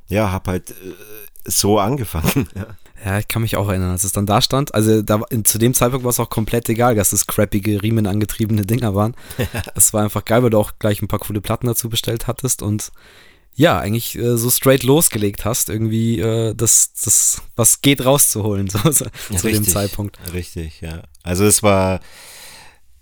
ja, 0.08 0.32
habe 0.32 0.52
halt 0.52 0.72
äh, 0.72 0.94
so 1.46 1.80
angefangen. 1.80 2.48
Ja. 2.56 2.68
Ja, 3.06 3.20
ich 3.20 3.28
kann 3.28 3.44
mich 3.44 3.56
auch 3.56 3.70
erinnern, 3.70 3.92
als 3.92 4.04
es 4.04 4.12
dann 4.12 4.26
da 4.26 4.42
stand. 4.42 4.74
Also 4.74 5.04
da, 5.04 5.22
zu 5.44 5.60
dem 5.60 5.76
Zeitpunkt 5.76 6.04
war 6.04 6.10
es 6.10 6.20
auch 6.20 6.32
komplett 6.32 6.68
egal, 6.68 6.96
dass 6.96 7.12
das 7.12 7.28
crappige, 7.28 7.84
Riemen 7.84 8.08
angetriebene 8.08 8.66
Dinger 8.66 8.96
waren. 8.96 9.16
Es 9.76 9.94
war 9.94 10.04
einfach 10.04 10.26
geil, 10.26 10.42
weil 10.42 10.50
du 10.50 10.58
auch 10.58 10.74
gleich 10.80 11.02
ein 11.02 11.08
paar 11.08 11.20
coole 11.20 11.40
Platten 11.40 11.68
dazu 11.68 11.90
bestellt 11.90 12.26
hattest 12.26 12.64
und 12.64 12.92
ja, 13.54 13.80
eigentlich 13.80 14.18
äh, 14.18 14.38
so 14.38 14.50
straight 14.52 14.84
losgelegt 14.84 15.44
hast, 15.44 15.70
irgendwie 15.70 16.20
äh, 16.20 16.54
das, 16.56 16.94
das, 17.04 17.42
was 17.56 17.82
geht 17.82 18.06
rauszuholen, 18.06 18.68
so, 18.70 18.80
so 18.92 19.06
ja, 19.06 19.38
zu 19.38 19.48
richtig, 19.48 19.54
dem 19.54 19.68
Zeitpunkt. 19.68 20.20
Richtig, 20.34 20.82
ja. 20.82 21.04
Also 21.24 21.44
es 21.46 21.64
war, 21.64 22.00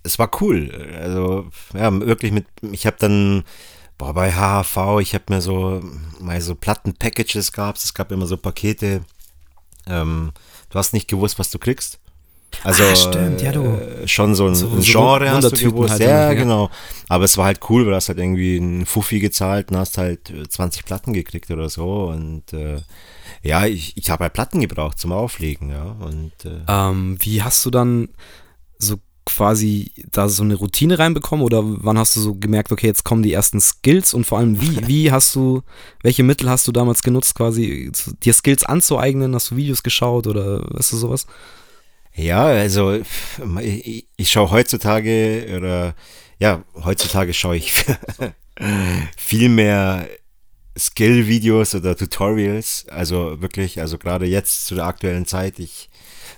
es 0.04 0.18
war 0.18 0.30
cool. 0.42 0.72
Also, 0.98 1.50
ja, 1.74 1.92
wirklich 2.00 2.32
mit, 2.32 2.46
ich 2.72 2.86
habe 2.86 2.98
dann 3.00 3.44
boah, 3.98 4.14
bei 4.14 4.32
HHV, 4.32 5.00
ich 5.02 5.14
habe 5.14 5.26
mir 5.30 5.42
so 5.42 5.82
mal 6.20 6.40
so 6.42 6.56
Platten-Packages 6.56 7.52
gehabt, 7.52 7.80
es 7.84 7.94
gab 7.94 8.12
immer 8.12 8.26
so 8.26 8.38
Pakete. 8.38 9.02
Ähm, 9.88 10.32
du 10.70 10.80
hast 10.80 10.94
nicht 10.94 11.08
gewusst, 11.08 11.40
was 11.40 11.50
du 11.50 11.60
kriegst. 11.60 12.00
Also 12.64 12.84
ah, 12.84 12.96
stimmt, 12.96 13.42
ja, 13.42 13.52
du. 13.52 13.64
Äh, 13.64 14.08
schon 14.08 14.34
so 14.36 14.48
ein, 14.48 14.56
so, 14.56 14.68
ein 14.68 14.82
Genre 14.82 15.28
so 15.28 15.34
hast 15.34 15.52
du 15.52 15.70
gewusst. 15.70 15.92
Halt 15.92 16.02
ja, 16.02 16.34
genau. 16.34 16.70
Aber 17.10 17.26
es 17.26 17.38
war 17.38 17.46
halt 17.46 17.60
cool, 17.70 17.84
weil 17.84 17.92
du 17.92 17.96
hast 17.96 18.10
halt 18.10 18.20
irgendwie 18.20 18.58
einen 18.58 18.86
Fuffi 18.86 19.20
gezahlt 19.20 19.72
und 19.72 19.78
hast 19.78 19.98
halt 19.98 20.32
20 20.50 20.82
äh, 20.82 20.86
Platten 20.86 21.14
gekriegt 21.14 21.52
oder 21.52 21.70
so. 21.70 22.06
Und 22.06 22.54
äh, 22.54 22.82
ja, 23.44 23.66
ich, 23.66 23.98
ich 23.98 24.10
habe 24.10 24.24
halt 24.24 24.34
Platten 24.34 24.62
gebraucht 24.62 25.00
zum 25.00 25.12
Auflegen, 25.12 25.70
ja. 25.70 25.84
Und, 25.84 26.34
äh, 26.46 26.62
ähm, 26.68 27.18
wie 27.20 27.44
hast 27.44 27.66
du 27.66 27.72
dann 27.72 28.10
quasi 29.26 29.92
da 30.12 30.30
so 30.30 30.44
eine 30.44 30.56
Routine 30.56 31.00
reinbekommen 31.00 31.44
oder 31.44 31.62
wann 31.64 31.98
hast 31.98 32.16
du 32.16 32.22
so 32.22 32.36
gemerkt, 32.36 32.72
okay, 32.72 32.88
jetzt 32.88 33.04
kommen 33.04 33.24
die 33.24 33.34
ersten 33.34 33.60
Skills 33.60 34.14
und 34.14 34.26
vor 34.26 34.38
allem, 34.38 34.62
wie, 34.62 34.88
wie 34.88 35.12
hast 35.12 35.36
du, 35.36 35.62
welche 36.02 36.24
Mittel 36.24 36.50
hast 36.50 36.68
du 36.68 36.72
damals 36.72 37.02
genutzt, 37.02 37.36
quasi 37.36 37.92
dir 38.24 38.34
Skills 38.34 38.64
anzueignen? 38.64 39.36
Hast 39.36 39.52
du 39.52 39.58
Videos 39.58 39.84
geschaut 39.84 40.28
oder 40.28 40.64
weißt 40.70 40.94
du 40.94 40.98
sowas? 40.98 41.28
Ja, 42.14 42.46
also 42.46 43.02
ich, 43.62 44.08
ich 44.16 44.30
schaue 44.30 44.52
heutzutage 44.52 45.54
oder 45.58 45.96
ja, 46.40 46.64
heutzutage 46.84 47.34
schaue 47.34 47.58
ich 47.58 47.74
viel 49.18 49.50
mehr 49.50 50.08
Skill-Videos 50.78 51.76
oder 51.76 51.96
Tutorials. 51.96 52.86
Also 52.90 53.42
wirklich, 53.42 53.82
also 53.82 53.98
gerade 53.98 54.26
jetzt 54.26 54.66
zu 54.66 54.76
der 54.76 54.86
aktuellen 54.86 55.26
Zeit, 55.26 55.60
ich 55.60 55.90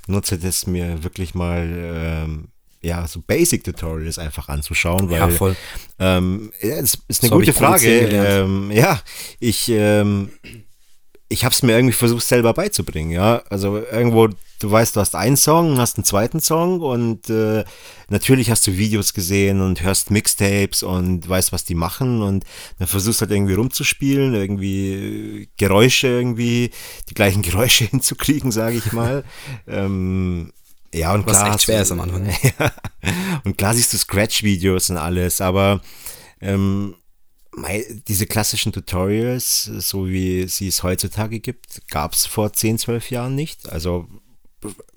nutze 0.08 0.38
das 0.38 0.68
mir 0.68 1.04
wirklich 1.04 1.36
mal 1.36 1.68
ähm, 1.76 2.48
ja, 2.88 3.06
so 3.06 3.22
Basic-Tutorials 3.22 4.18
einfach 4.18 4.48
anzuschauen, 4.48 5.10
weil 5.10 5.20
ja, 5.20 5.30
voll. 5.30 5.56
Ähm, 6.00 6.52
ja, 6.62 6.80
das 6.80 6.98
ist 7.10 7.22
eine 7.22 7.30
so 7.30 7.36
gute 7.36 7.52
Frage. 7.52 7.90
Ähm, 7.90 8.72
ja, 8.72 9.02
ich, 9.40 9.68
ähm, 9.70 10.30
ich 11.28 11.44
habe 11.44 11.54
es 11.54 11.62
mir 11.64 11.74
irgendwie 11.74 11.94
versucht 11.94 12.24
selber 12.24 12.54
beizubringen, 12.54 13.12
ja. 13.12 13.44
Also 13.50 13.78
irgendwo 13.78 14.30
du 14.60 14.72
weißt, 14.72 14.96
du 14.96 15.00
hast 15.00 15.16
einen 15.16 15.38
Song, 15.38 15.78
hast 15.78 15.98
einen 15.98 16.06
zweiten 16.06 16.40
Song 16.40 16.82
und 16.82 17.30
äh, 17.30 17.64
natürlich 18.10 18.50
hast 18.50 18.66
du 18.66 18.78
Videos 18.78 19.14
gesehen 19.14 19.62
und 19.62 19.82
hörst 19.84 20.10
Mixtapes 20.10 20.84
und 20.84 21.28
weißt, 21.28 21.52
was 21.52 21.66
die 21.66 21.76
machen 21.76 22.22
und 22.22 22.46
dann 22.80 22.88
versuchst 22.88 23.22
halt 23.22 23.32
irgendwie 23.32 23.54
rumzuspielen, 23.54 24.34
irgendwie 24.34 25.50
Geräusche 25.58 26.08
irgendwie, 26.08 26.72
die 27.10 27.14
gleichen 27.14 27.42
Geräusche 27.44 27.86
hinzukriegen, 27.86 28.52
sage 28.52 28.78
ich 28.78 28.92
mal. 28.94 29.24
ähm, 29.68 30.52
ja, 30.94 31.14
und 31.14 31.26
Was 31.26 31.40
klar. 31.40 31.54
echt 31.54 31.64
schwer 31.64 31.82
ist 31.82 31.92
am 31.92 32.02
Anfang. 32.02 32.26
ja, 32.60 32.72
und 33.44 33.58
klar 33.58 33.74
siehst 33.74 33.94
du 33.94 33.98
Scratch-Videos 33.98 34.90
und 34.90 34.98
alles, 34.98 35.42
aber 35.42 35.82
ähm, 36.42 36.96
diese 38.08 38.28
klassischen 38.28 38.72
Tutorials, 38.72 39.64
so 39.64 40.08
wie 40.08 40.48
sie 40.48 40.68
es 40.68 40.84
heutzutage 40.84 41.40
gibt, 41.40 41.82
gab 41.90 42.14
es 42.14 42.26
vor 42.26 42.54
10, 42.54 42.78
12 42.78 43.12
Jahren 43.12 43.36
nicht. 43.36 43.70
Also 43.70 44.08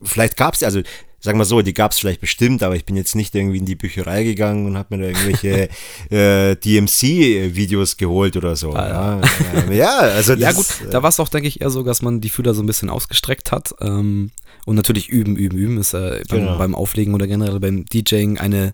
vielleicht 0.03 0.37
gab 0.37 0.55
es, 0.55 0.63
also 0.63 0.83
sagen 1.21 1.39
wir 1.39 1.45
so, 1.45 1.63
die 1.63 1.75
gab 1.75 1.93
es 1.93 1.99
vielleicht 1.99 2.21
bestimmt, 2.21 2.63
aber 2.63 2.77
ich 2.77 2.85
bin 2.85 2.97
jetzt 2.97 3.15
nicht 3.15 3.35
irgendwie 3.35 3.59
in 3.59 3.67
die 3.67 3.77
Bücherei 3.77 4.25
gegangen 4.25 4.67
und 4.67 4.77
habe 4.77 4.97
mir 4.97 5.03
da 5.03 5.09
irgendwelche 5.09 5.69
äh, 6.11 6.57
DMC-Videos 6.57 7.97
geholt 7.97 8.37
oder 8.37 8.57
so. 8.57 8.75
ja. 8.75 9.21
Ähm, 9.55 9.73
ja, 9.73 9.99
also 9.99 10.33
Ja 10.41 10.53
das, 10.53 10.57
gut, 10.57 10.93
da 10.93 11.03
war 11.03 11.11
es 11.11 11.21
auch, 11.21 11.29
denke 11.29 11.49
ich, 11.49 11.61
eher 11.61 11.71
so, 11.71 11.83
dass 11.83 12.03
man 12.03 12.21
die 12.21 12.31
Fühler 12.31 12.55
so 12.55 12.63
ein 12.63 12.67
bisschen 12.67 12.91
ausgestreckt 12.91 13.53
hat. 13.53 13.75
Ähm, 13.81 14.31
und 14.71 14.77
natürlich 14.77 15.09
üben, 15.09 15.35
üben, 15.35 15.59
üben 15.59 15.79
ist 15.79 15.95
äh, 15.95 16.23
beim, 16.29 16.39
Genau. 16.39 16.57
beim 16.57 16.77
Auflegen 16.77 17.13
oder 17.13 17.27
generell 17.27 17.59
beim 17.59 17.85
DJing 17.87 18.39
eine 18.39 18.73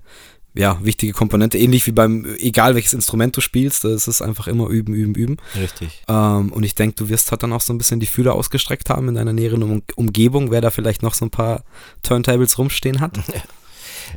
ja, 0.52 0.78
wichtige 0.82 1.14
Komponente. 1.14 1.56
Ähnlich 1.56 1.86
wie 1.86 1.92
beim, 1.92 2.26
egal 2.38 2.74
welches 2.74 2.92
Instrument 2.92 3.34
du 3.34 3.40
spielst, 3.40 3.86
es 3.86 4.06
ist 4.06 4.20
einfach 4.20 4.46
immer 4.46 4.68
üben, 4.68 4.92
üben, 4.92 5.14
üben. 5.14 5.36
Richtig. 5.58 6.02
Ähm, 6.06 6.52
und 6.52 6.64
ich 6.64 6.74
denke, 6.74 6.96
du 6.96 7.08
wirst 7.08 7.30
halt 7.30 7.42
dann 7.42 7.54
auch 7.54 7.62
so 7.62 7.72
ein 7.72 7.78
bisschen 7.78 7.98
die 7.98 8.06
Fühler 8.06 8.34
ausgestreckt 8.34 8.90
haben 8.90 9.08
in 9.08 9.14
deiner 9.14 9.32
näheren 9.32 9.62
um 9.62 9.82
Umgebung, 9.96 10.50
wer 10.50 10.60
da 10.60 10.70
vielleicht 10.70 11.02
noch 11.02 11.14
so 11.14 11.24
ein 11.24 11.30
paar 11.30 11.64
Turntables 12.02 12.58
rumstehen 12.58 13.00
hat. 13.00 13.18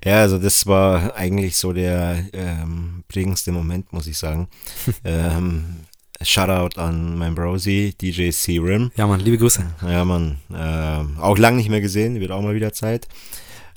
Ja, 0.05 0.21
also 0.21 0.37
das 0.37 0.67
war 0.67 1.15
eigentlich 1.15 1.57
so 1.57 1.73
der 1.73 2.23
ähm, 2.33 3.03
prägendste 3.07 3.51
Moment, 3.51 3.91
muss 3.91 4.05
ich 4.05 4.19
sagen. 4.19 4.47
ähm, 5.03 5.77
Shoutout 6.21 6.79
an 6.79 7.17
mein 7.17 7.33
Brosi, 7.33 7.95
DJ 7.99 8.31
C-Rim. 8.31 8.91
Ja, 8.97 9.07
Mann, 9.07 9.21
liebe 9.21 9.37
Grüße. 9.37 9.65
Ja, 9.83 10.03
Mann. 10.03 10.37
Ähm, 10.53 11.17
auch 11.19 11.37
lang 11.37 11.55
nicht 11.55 11.69
mehr 11.69 11.79
gesehen, 11.79 12.19
wird 12.19 12.31
auch 12.31 12.41
mal 12.41 12.55
wieder 12.55 12.73
Zeit. 12.73 13.07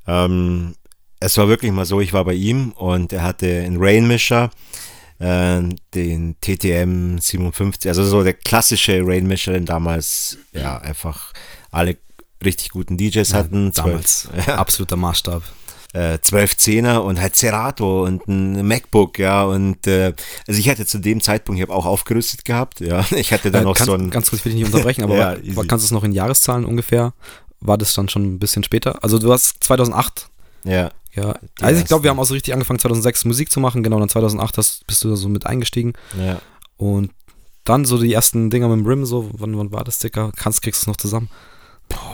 Ähm, 0.08 0.74
es 1.20 1.38
war 1.38 1.46
wirklich 1.46 1.70
mal 1.70 1.84
so, 1.84 2.00
ich 2.00 2.12
war 2.12 2.24
bei 2.24 2.34
ihm 2.34 2.72
und 2.72 3.12
er 3.12 3.22
hatte 3.22 3.46
einen 3.46 3.76
Rainmischer, 3.78 4.50
äh, 5.20 5.62
den 5.94 6.36
TTM 6.40 7.18
57, 7.18 7.88
also 7.88 8.04
so 8.04 8.24
der 8.24 8.34
klassische 8.34 9.02
Rainmischer, 9.04 9.52
den 9.52 9.64
damals 9.66 10.38
ja 10.52 10.78
einfach 10.78 11.32
alle 11.70 11.96
richtig 12.44 12.70
guten 12.70 12.96
DJs 12.96 13.34
hatten. 13.34 13.72
Damals. 13.72 14.22
Zwölf, 14.22 14.46
ja, 14.48 14.56
Absoluter 14.56 14.96
Maßstab. 14.96 15.44
Äh, 15.92 16.18
12 16.20 16.56
Zehner 16.56 17.04
und 17.04 17.20
halt 17.20 17.36
Serato 17.36 18.04
und 18.04 18.26
ein 18.28 18.66
MacBook, 18.66 19.18
ja, 19.18 19.44
und 19.44 19.86
äh, 19.86 20.14
also 20.48 20.58
ich 20.60 20.68
hatte 20.70 20.86
zu 20.86 20.98
dem 20.98 21.20
Zeitpunkt, 21.20 21.58
ich 21.58 21.62
habe 21.68 21.74
auch 21.76 21.84
aufgerüstet 21.86 22.44
gehabt, 22.44 22.80
ja, 22.80 23.04
ich 23.16 23.32
hatte 23.32 23.50
dann 23.50 23.62
Äh, 23.62 23.64
noch 23.64 23.76
kannst, 23.76 23.86
so 23.86 23.94
ein, 23.94 24.10
ganz 24.10 24.30
kurz, 24.30 24.40
ich 24.40 24.44
will 24.46 24.52
dich 24.52 24.62
nicht 24.62 24.72
unterbrechen, 24.72 25.04
aber 25.04 25.16
Ja, 25.18 25.32
wa- 25.32 25.38
easy. 25.42 25.66
kannst 25.66 25.84
du 25.84 25.86
es 25.86 25.90
noch 25.90 26.04
in 26.04 26.12
Jahreszahlen 26.12 26.64
ungefähr? 26.64 27.12
War 27.60 27.78
das 27.78 27.94
dann 27.94 28.08
schon 28.08 28.24
ein 28.24 28.38
bisschen 28.38 28.64
später? 28.64 29.02
Also 29.04 29.18
du 29.18 29.32
hast 29.32 29.62
2008, 29.64 30.28
ja, 30.64 30.90
ja. 31.14 31.34
Also 31.60 31.80
ich 31.80 31.86
glaube, 31.86 32.04
wir 32.04 32.10
haben 32.10 32.18
auch 32.18 32.24
so 32.24 32.32
richtig 32.34 32.54
angefangen 32.54 32.78
2006 32.78 33.24
Musik 33.26 33.52
zu 33.52 33.60
machen, 33.60 33.82
genau, 33.82 33.98
dann 33.98 34.08
2008 34.08 34.56
hast, 34.58 34.86
bist 34.86 35.04
du 35.04 35.10
da 35.10 35.16
so 35.16 35.28
mit 35.28 35.46
eingestiegen 35.46 35.92
ja. 36.18 36.40
und 36.78 37.10
dann 37.64 37.84
so 37.84 37.98
die 37.98 38.12
ersten 38.12 38.48
Dinger 38.50 38.66
mit 38.68 38.78
dem 38.78 38.86
Rim, 38.86 39.04
so, 39.04 39.30
wann, 39.34 39.56
wann 39.58 39.70
war 39.70 39.84
das, 39.84 39.98
Dicker? 40.00 40.32
Kannst, 40.36 40.62
kriegst 40.62 40.80
du 40.80 40.84
es 40.84 40.86
noch 40.88 40.96
zusammen? 40.96 41.28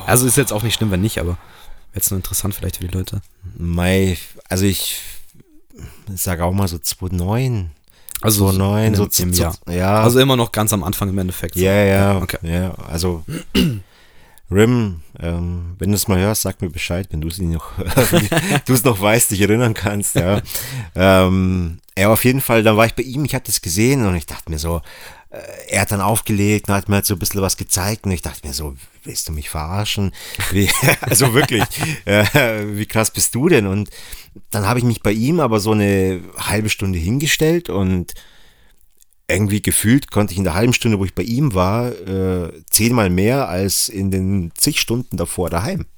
Also 0.06 0.26
ist 0.26 0.36
jetzt 0.36 0.52
auch 0.52 0.62
nicht 0.64 0.74
schlimm, 0.74 0.90
wenn 0.90 1.00
nicht, 1.00 1.18
aber 1.18 1.38
jetzt 1.98 2.10
nur 2.10 2.18
interessant 2.18 2.54
vielleicht 2.54 2.76
für 2.78 2.86
die 2.86 2.96
Leute. 2.96 3.20
Mai, 3.56 4.16
also 4.48 4.64
ich 4.64 5.00
sage 6.14 6.44
auch 6.44 6.52
mal 6.52 6.68
so 6.68 6.78
2009, 6.78 7.70
Also 8.22 8.46
2009, 8.50 8.84
in 8.86 8.94
so 8.94 9.04
dem- 9.04 9.10
zu, 9.10 9.22
im 9.24 9.32
Jahr. 9.32 9.54
ja, 9.68 10.00
Also 10.02 10.18
immer 10.20 10.36
noch 10.36 10.52
ganz 10.52 10.72
am 10.72 10.82
Anfang 10.84 11.08
im 11.10 11.18
Endeffekt. 11.18 11.54
so. 11.54 11.60
ja, 11.60 11.84
ja, 11.84 12.18
Okay. 12.18 12.38
ja, 12.42 12.74
also 12.88 13.24
Rim, 14.50 15.02
ähm, 15.20 15.76
wenn 15.78 15.90
du 15.90 15.94
es 15.96 16.08
mal 16.08 16.18
hörst, 16.18 16.40
sag 16.42 16.62
mir 16.62 16.70
Bescheid, 16.70 17.06
wenn 17.10 17.20
du 17.20 17.28
es 17.28 17.38
noch, 17.38 17.72
du 18.64 18.72
es 18.72 18.82
noch 18.82 18.98
weißt, 19.00 19.30
dich 19.30 19.42
erinnern 19.42 19.74
kannst, 19.74 20.14
ja. 20.14 20.40
ähm, 20.94 21.80
ja, 21.98 22.08
auf 22.08 22.24
jeden 22.24 22.40
Fall, 22.40 22.62
dann 22.62 22.76
war 22.76 22.86
ich 22.86 22.94
bei 22.94 23.02
ihm, 23.02 23.24
ich 23.26 23.34
hatte 23.34 23.50
es 23.50 23.60
gesehen 23.60 24.06
und 24.06 24.14
ich 24.14 24.24
dachte 24.24 24.50
mir 24.50 24.58
so, 24.58 24.80
er 25.30 25.82
hat 25.82 25.92
dann 25.92 26.00
aufgelegt 26.00 26.68
und 26.68 26.74
hat 26.74 26.88
mir 26.88 26.96
halt 26.96 27.06
so 27.06 27.14
ein 27.14 27.18
bisschen 27.18 27.42
was 27.42 27.56
gezeigt 27.56 28.06
und 28.06 28.12
ich 28.12 28.22
dachte 28.22 28.46
mir 28.46 28.54
so, 28.54 28.74
willst 29.04 29.28
du 29.28 29.32
mich 29.32 29.50
verarschen? 29.50 30.12
Wie, 30.52 30.68
also 31.02 31.34
wirklich, 31.34 31.64
äh, 32.06 32.64
wie 32.76 32.86
krass 32.86 33.10
bist 33.10 33.34
du 33.34 33.48
denn? 33.48 33.66
Und 33.66 33.90
dann 34.50 34.66
habe 34.66 34.78
ich 34.78 34.84
mich 34.84 35.02
bei 35.02 35.12
ihm 35.12 35.40
aber 35.40 35.60
so 35.60 35.72
eine 35.72 36.22
halbe 36.38 36.70
Stunde 36.70 36.98
hingestellt 36.98 37.68
und 37.68 38.14
irgendwie 39.30 39.60
gefühlt 39.60 40.10
konnte 40.10 40.32
ich 40.32 40.38
in 40.38 40.44
der 40.44 40.54
halben 40.54 40.72
Stunde, 40.72 40.98
wo 40.98 41.04
ich 41.04 41.14
bei 41.14 41.22
ihm 41.22 41.52
war, 41.52 41.92
äh, 41.92 42.50
zehnmal 42.70 43.10
mehr 43.10 43.48
als 43.50 43.90
in 43.90 44.10
den 44.10 44.52
zig 44.54 44.80
Stunden 44.80 45.16
davor 45.16 45.50
daheim. 45.50 45.84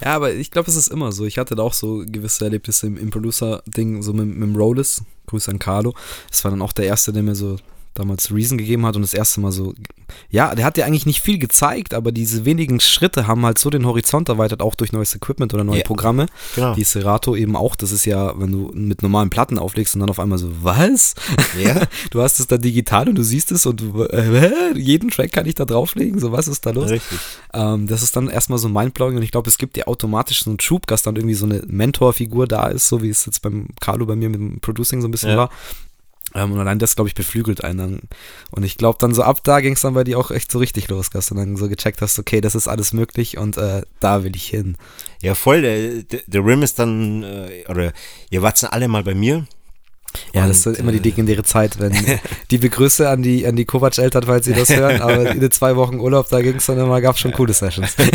Ja, 0.00 0.14
aber 0.14 0.32
ich 0.32 0.52
glaube, 0.52 0.70
es 0.70 0.76
ist 0.76 0.86
immer 0.86 1.10
so. 1.10 1.24
Ich 1.24 1.38
hatte 1.38 1.56
da 1.56 1.64
auch 1.64 1.72
so 1.72 2.04
gewisse 2.06 2.44
Erlebnisse 2.44 2.86
im, 2.86 2.96
im 2.96 3.10
Producer-Ding, 3.10 4.00
so 4.00 4.12
mit, 4.12 4.28
mit 4.28 4.48
dem 4.48 4.54
Rollis. 4.54 5.02
Grüße 5.26 5.50
an 5.50 5.58
Carlo. 5.58 5.92
Das 6.30 6.44
war 6.44 6.52
dann 6.52 6.62
auch 6.62 6.72
der 6.72 6.86
erste, 6.86 7.12
der 7.12 7.24
mir 7.24 7.34
so 7.34 7.56
damals 7.98 8.32
Reason 8.32 8.56
gegeben 8.58 8.86
hat 8.86 8.96
und 8.96 9.02
das 9.02 9.14
erste 9.14 9.40
Mal 9.40 9.52
so. 9.52 9.74
Ja, 10.30 10.54
der 10.54 10.64
hat 10.64 10.76
dir 10.76 10.86
eigentlich 10.86 11.04
nicht 11.04 11.20
viel 11.20 11.38
gezeigt, 11.38 11.92
aber 11.92 12.12
diese 12.12 12.44
wenigen 12.46 12.80
Schritte 12.80 13.26
haben 13.26 13.44
halt 13.44 13.58
so 13.58 13.68
den 13.68 13.84
Horizont 13.86 14.28
erweitert, 14.30 14.62
auch 14.62 14.74
durch 14.74 14.92
neues 14.92 15.14
Equipment 15.14 15.52
oder 15.52 15.64
neue 15.64 15.78
Ja. 15.78 15.84
Programme. 15.84 16.26
Genau. 16.54 16.74
Die 16.74 16.84
Serato 16.84 17.36
eben 17.36 17.56
auch. 17.56 17.76
Das 17.76 17.92
ist 17.92 18.06
ja, 18.06 18.38
wenn 18.40 18.50
du 18.52 18.70
mit 18.74 19.02
normalen 19.02 19.28
Platten 19.30 19.58
auflegst 19.58 19.94
und 19.94 20.00
dann 20.00 20.10
auf 20.10 20.18
einmal 20.18 20.38
so, 20.38 20.50
was? 20.62 21.14
Ja. 21.62 21.82
Du 22.10 22.22
hast 22.22 22.40
es 22.40 22.46
da 22.46 22.56
digital 22.56 23.08
und 23.08 23.16
du 23.16 23.22
siehst 23.22 23.52
es 23.52 23.66
und 23.66 23.80
du, 23.80 24.04
äh, 24.04 24.72
jeden 24.78 25.10
Track 25.10 25.32
kann 25.32 25.46
ich 25.46 25.54
da 25.54 25.64
drauflegen. 25.64 26.18
So, 26.20 26.32
was 26.32 26.48
ist 26.48 26.64
da 26.64 26.70
los? 26.70 26.90
Richtig. 26.90 27.18
Ähm, 27.52 27.86
das 27.86 28.02
ist 28.02 28.16
dann 28.16 28.28
erstmal 28.28 28.58
so 28.58 28.68
mindblowing 28.68 29.16
und 29.16 29.22
ich 29.22 29.30
glaube, 29.30 29.50
es 29.50 29.58
gibt 29.58 29.76
ja 29.76 29.86
automatisch 29.86 30.42
so 30.44 30.50
einen 30.50 30.60
Schub, 30.60 30.86
dass 30.86 31.02
dann 31.02 31.16
irgendwie 31.16 31.34
so 31.34 31.44
eine 31.44 31.62
Mentorfigur 31.66 32.46
da 32.46 32.68
ist, 32.68 32.88
so 32.88 33.02
wie 33.02 33.10
es 33.10 33.26
jetzt 33.26 33.42
beim 33.42 33.66
Carlo 33.80 34.06
bei 34.06 34.16
mir 34.16 34.28
mit 34.30 34.40
dem 34.40 34.60
Producing 34.60 35.00
so 35.02 35.08
ein 35.08 35.10
bisschen 35.10 35.30
Ja. 35.30 35.36
war. 35.36 35.50
Ähm, 36.34 36.52
und 36.52 36.60
allein 36.60 36.78
das, 36.78 36.94
glaube 36.94 37.08
ich, 37.08 37.14
beflügelt 37.14 37.64
einen. 37.64 38.02
Und 38.50 38.62
ich 38.62 38.76
glaube, 38.76 38.98
dann 39.00 39.14
so 39.14 39.22
ab 39.22 39.42
da 39.44 39.60
ging 39.60 39.74
es 39.74 39.80
dann 39.80 39.94
bei 39.94 40.04
dir 40.04 40.18
auch 40.18 40.30
echt 40.30 40.52
so 40.52 40.58
richtig 40.58 40.88
los, 40.88 41.10
dass 41.10 41.28
du 41.28 41.34
dann 41.34 41.56
so 41.56 41.68
gecheckt 41.68 42.02
hast, 42.02 42.18
okay, 42.18 42.40
das 42.40 42.54
ist 42.54 42.68
alles 42.68 42.92
möglich 42.92 43.38
und 43.38 43.56
äh, 43.56 43.82
da 44.00 44.24
will 44.24 44.36
ich 44.36 44.46
hin. 44.46 44.76
Ja, 45.22 45.34
voll. 45.34 45.62
Der, 45.62 46.02
der, 46.26 46.44
Rim 46.44 46.62
ist 46.62 46.78
dann, 46.78 47.22
äh, 47.22 47.64
oder 47.68 47.92
ihr 48.30 48.42
wart 48.42 48.62
alle 48.72 48.88
mal 48.88 49.02
bei 49.02 49.14
mir. 49.14 49.46
Ja, 50.32 50.46
das 50.46 50.66
Und, 50.66 50.72
ist 50.72 50.78
immer 50.80 50.92
die 50.92 50.98
äh, 50.98 51.02
legendäre 51.02 51.42
Zeit, 51.42 51.78
wenn 51.80 51.92
die 52.50 52.58
Begrüße 52.58 53.08
an 53.08 53.22
die, 53.22 53.46
an 53.46 53.56
die 53.56 53.64
Kovac-Eltern, 53.64 54.24
falls 54.24 54.46
sie 54.46 54.52
das 54.54 54.68
hören, 54.70 55.00
aber 55.00 55.30
in 55.32 55.40
den 55.40 55.50
zwei 55.50 55.76
Wochen 55.76 56.00
Urlaub, 56.00 56.28
da 56.30 56.40
ging 56.40 56.56
es 56.56 56.66
dann 56.66 56.78
immer, 56.78 57.00
gab 57.00 57.18
schon 57.18 57.32
coole 57.32 57.52
Sessions. 57.52 57.94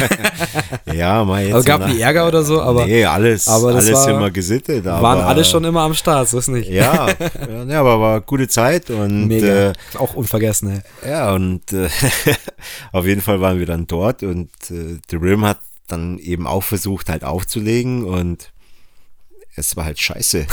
Ja, 0.93 1.23
mal 1.23 1.43
jetzt. 1.43 1.53
Also 1.55 1.65
gab 1.65 1.87
nie 1.87 1.99
Ärger 1.99 2.27
oder 2.27 2.43
so, 2.43 2.61
aber 2.61 2.85
nee, 2.85 3.05
alles, 3.05 3.47
aber 3.47 3.73
das 3.73 3.85
alles 3.87 3.99
war- 3.99 4.09
immer 4.09 4.31
gesittet. 4.31 4.85
Aber, 4.85 5.01
waren 5.01 5.21
alle 5.21 5.43
schon 5.45 5.63
immer 5.63 5.81
am 5.81 5.93
Start, 5.93 6.29
so 6.29 6.37
ist 6.39 6.49
nicht. 6.49 6.69
Ja, 6.69 7.07
ja, 7.07 7.63
ja, 7.67 7.79
aber 7.79 7.99
war 7.99 8.21
gute 8.21 8.47
Zeit 8.47 8.89
und 8.89 9.27
Mega. 9.27 9.69
Äh, 9.71 9.73
auch 9.97 10.13
unvergessen, 10.13 10.69
ey. 11.03 11.09
ja, 11.09 11.33
und 11.33 11.71
äh, 11.73 11.89
auf 12.91 13.05
jeden 13.05 13.21
Fall 13.21 13.39
waren 13.41 13.59
wir 13.59 13.65
dann 13.65 13.87
dort 13.87 14.23
und 14.23 14.49
äh, 14.69 14.97
The 15.09 15.15
Rim 15.15 15.45
hat 15.45 15.59
dann 15.87 16.17
eben 16.19 16.47
auch 16.47 16.63
versucht, 16.63 17.09
halt 17.09 17.23
aufzulegen 17.23 18.03
und 18.03 18.51
es 19.55 19.75
war 19.75 19.85
halt 19.85 19.99
scheiße. 19.99 20.47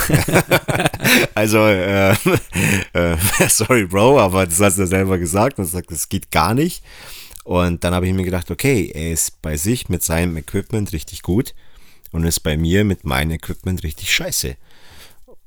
also, 1.35 1.59
äh, 1.67 2.11
äh, 2.93 3.17
sorry, 3.49 3.85
Bro, 3.85 4.19
aber 4.19 4.45
das 4.45 4.59
hast 4.59 4.77
du 4.77 4.87
selber 4.87 5.17
gesagt 5.17 5.59
und 5.59 5.65
sagt, 5.65 5.91
das 5.91 6.09
geht 6.09 6.31
gar 6.31 6.53
nicht. 6.53 6.83
Und 7.43 7.83
dann 7.83 7.93
habe 7.93 8.07
ich 8.07 8.13
mir 8.13 8.23
gedacht, 8.23 8.51
okay, 8.51 8.91
er 8.93 9.11
ist 9.11 9.41
bei 9.41 9.57
sich 9.57 9.89
mit 9.89 10.03
seinem 10.03 10.37
Equipment 10.37 10.93
richtig 10.93 11.23
gut 11.23 11.55
und 12.11 12.23
ist 12.23 12.41
bei 12.41 12.55
mir 12.55 12.83
mit 12.83 13.03
meinem 13.03 13.31
Equipment 13.31 13.83
richtig 13.83 14.13
scheiße. 14.13 14.55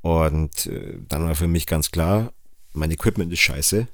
Und 0.02 0.66
äh, 0.66 0.99
dann 1.08 1.25
war 1.25 1.34
für 1.34 1.46
mich 1.46 1.66
ganz 1.66 1.90
klar, 1.90 2.32
mein 2.73 2.90
Equipment 2.90 3.32
ist 3.32 3.38
scheiße. 3.38 3.87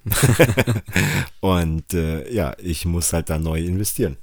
und 1.40 1.93
äh, 1.93 2.33
ja, 2.33 2.57
ich 2.59 2.87
muss 2.87 3.12
halt 3.12 3.29
da 3.29 3.38
neu 3.38 3.61
investieren. 3.61 4.17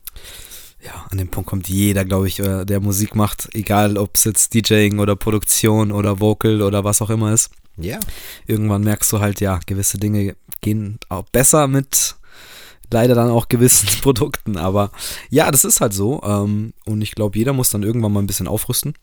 Ja, 0.88 1.06
an 1.12 1.18
dem 1.18 1.28
Punkt 1.28 1.50
kommt 1.50 1.68
jeder, 1.68 2.06
glaube 2.06 2.28
ich, 2.28 2.40
äh, 2.40 2.64
der 2.64 2.80
Musik 2.80 3.14
macht, 3.14 3.50
egal 3.54 3.98
ob 3.98 4.16
es 4.16 4.24
jetzt 4.24 4.54
DJing 4.54 5.00
oder 5.00 5.18
Produktion 5.18 5.92
oder 5.92 6.22
Vocal 6.22 6.62
oder 6.62 6.86
was 6.86 7.02
auch 7.02 7.10
immer 7.10 7.34
ist. 7.34 7.52
Ja. 7.76 8.00
Irgendwann 8.46 8.84
merkst 8.84 9.12
du 9.12 9.20
halt, 9.20 9.42
ja, 9.42 9.60
gewisse 9.66 9.98
Dinge 9.98 10.38
gehen 10.62 10.98
auch 11.10 11.24
besser 11.24 11.68
mit 11.68 12.16
leider 12.90 13.16
dann 13.16 13.30
auch 13.30 13.50
gewissen 13.50 13.90
Produkten. 14.02 14.56
Aber 14.56 14.92
ja, 15.30 15.52
das 15.52 15.66
ist 15.66 15.82
halt 15.82 15.94
so. 15.94 16.22
Ähm, 16.24 16.74
und 16.86 17.02
ich 17.02 17.12
glaube, 17.12 17.38
jeder 17.38 17.52
muss 17.52 17.70
dann 17.70 17.84
irgendwann 17.84 18.14
mal 18.14 18.22
ein 18.22 18.28
bisschen 18.28 18.48
aufrüsten. 18.48 18.94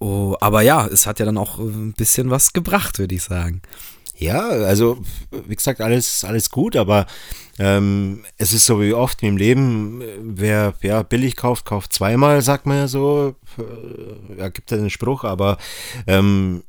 Oh, 0.00 0.36
aber 0.40 0.62
ja, 0.62 0.86
es 0.86 1.06
hat 1.06 1.18
ja 1.18 1.26
dann 1.26 1.36
auch 1.36 1.58
äh, 1.58 1.64
ein 1.64 1.92
bisschen 1.92 2.30
was 2.30 2.54
gebracht, 2.54 2.98
würde 2.98 3.14
ich 3.14 3.22
sagen. 3.22 3.60
Ja, 4.18 4.48
also 4.48 4.98
wie 5.30 5.54
gesagt, 5.54 5.80
alles, 5.80 6.24
alles 6.24 6.50
gut, 6.50 6.74
aber 6.74 7.06
ähm, 7.60 8.24
es 8.36 8.52
ist 8.52 8.66
so 8.66 8.80
wie 8.80 8.92
oft 8.92 9.22
im 9.22 9.36
Leben, 9.36 10.02
wer 10.20 10.74
ja, 10.82 11.02
billig 11.02 11.36
kauft, 11.36 11.64
kauft 11.64 11.92
zweimal, 11.92 12.42
sagt 12.42 12.66
man 12.66 12.78
ja 12.78 12.88
so. 12.88 13.36
Äh, 13.58 14.38
ja, 14.40 14.48
gibt 14.48 14.72
ja 14.72 14.76
den 14.76 14.90
Spruch, 14.90 15.22
aber 15.22 15.56
ähm, 16.08 16.64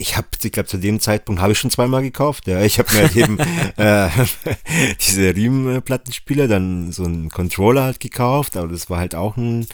ich 0.00 0.16
habe, 0.16 0.28
ich 0.42 0.50
glaube, 0.50 0.66
zu 0.66 0.78
dem 0.78 0.98
Zeitpunkt 0.98 1.42
habe 1.42 1.52
ich 1.52 1.58
schon 1.58 1.70
zweimal 1.70 2.00
gekauft. 2.00 2.46
Ja, 2.46 2.62
ich 2.62 2.78
habe 2.78 2.90
mir 2.92 3.00
halt 3.02 3.16
eben 3.16 3.38
äh, 3.76 4.08
diese 5.00 5.36
Riemenplattenspieler, 5.36 6.48
dann 6.48 6.90
so 6.90 7.04
einen 7.04 7.28
Controller 7.28 7.84
halt 7.84 8.00
gekauft, 8.00 8.56
aber 8.56 8.68
das 8.68 8.88
war 8.88 8.98
halt 8.98 9.14
auch 9.14 9.36
ein, 9.36 9.66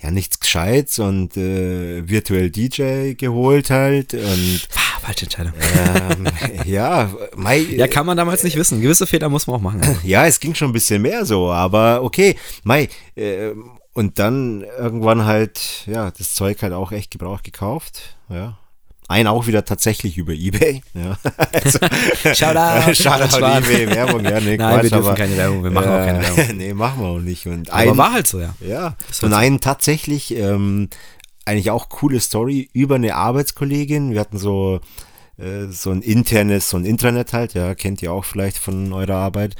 ja, 0.00 0.12
nichts 0.12 0.38
Gescheites 0.38 1.00
und 1.00 1.36
äh, 1.36 2.08
virtuell 2.08 2.50
DJ 2.50 3.14
geholt 3.14 3.70
halt 3.70 4.14
und 4.14 4.68
ah, 4.76 5.00
falsche 5.00 5.24
Entscheidung. 5.24 5.52
Ähm, 5.76 6.28
ja, 6.64 7.12
Mai, 7.34 7.58
ja, 7.58 7.88
kann 7.88 8.06
man 8.06 8.16
damals 8.16 8.44
nicht 8.44 8.56
wissen. 8.56 8.80
Gewisse 8.80 9.08
Fehler 9.08 9.28
muss 9.28 9.48
man 9.48 9.56
auch 9.56 9.60
machen. 9.60 9.80
Also. 9.82 9.98
Ja, 10.04 10.26
es 10.26 10.38
ging 10.38 10.54
schon 10.54 10.70
ein 10.70 10.74
bisschen 10.74 11.02
mehr 11.02 11.26
so, 11.26 11.50
aber 11.50 12.04
okay, 12.04 12.36
Mai, 12.62 12.88
äh, 13.16 13.50
und 13.94 14.20
dann 14.20 14.64
irgendwann 14.78 15.24
halt, 15.24 15.82
ja, 15.86 16.12
das 16.12 16.34
Zeug 16.34 16.62
halt 16.62 16.72
auch 16.72 16.92
echt 16.92 17.10
gebraucht 17.10 17.42
gekauft, 17.42 18.16
ja, 18.28 18.58
ein 19.12 19.26
auch 19.26 19.46
wieder 19.46 19.64
tatsächlich 19.64 20.18
über 20.18 20.32
Ebay. 20.32 20.82
Ja. 20.94 21.16
Also, 21.52 21.78
Shoutout. 22.34 22.94
Shoutout 22.94 23.38
Ebay, 23.58 23.88
Werbung, 23.88 24.24
ja, 24.24 24.40
nee, 24.40 24.56
Nein, 24.56 24.74
Quatsch, 24.74 24.82
wir 24.82 24.90
dürfen 24.90 25.06
aber, 25.06 25.14
keine 25.14 25.36
Werbung, 25.36 25.64
wir 25.64 25.70
machen 25.70 25.88
äh, 25.88 25.90
auch 25.90 26.06
keine 26.06 26.22
Werbung. 26.22 26.56
nee, 26.56 26.74
machen 26.74 27.00
wir 27.00 27.08
auch 27.08 27.18
nicht. 27.18 27.46
Und 27.46 27.70
aber 27.70 27.92
ein, 27.92 27.96
war 27.96 28.12
halt 28.12 28.26
so, 28.26 28.40
ja. 28.40 28.54
Ja, 28.60 28.96
und 29.22 29.32
einen 29.32 29.60
tatsächlich, 29.60 30.36
ähm, 30.36 30.88
eigentlich 31.44 31.70
auch 31.70 31.88
coole 31.88 32.20
Story 32.20 32.68
über 32.72 32.96
eine 32.96 33.14
Arbeitskollegin. 33.16 34.12
Wir 34.12 34.20
hatten 34.20 34.38
so, 34.38 34.80
äh, 35.38 35.66
so 35.70 35.90
ein 35.90 36.02
internes, 36.02 36.68
so 36.68 36.76
ein 36.76 36.84
Intranet 36.84 37.32
halt, 37.32 37.54
ja, 37.54 37.74
kennt 37.74 38.02
ihr 38.02 38.12
auch 38.12 38.24
vielleicht 38.24 38.58
von 38.58 38.92
eurer 38.92 39.16
Arbeit. 39.16 39.56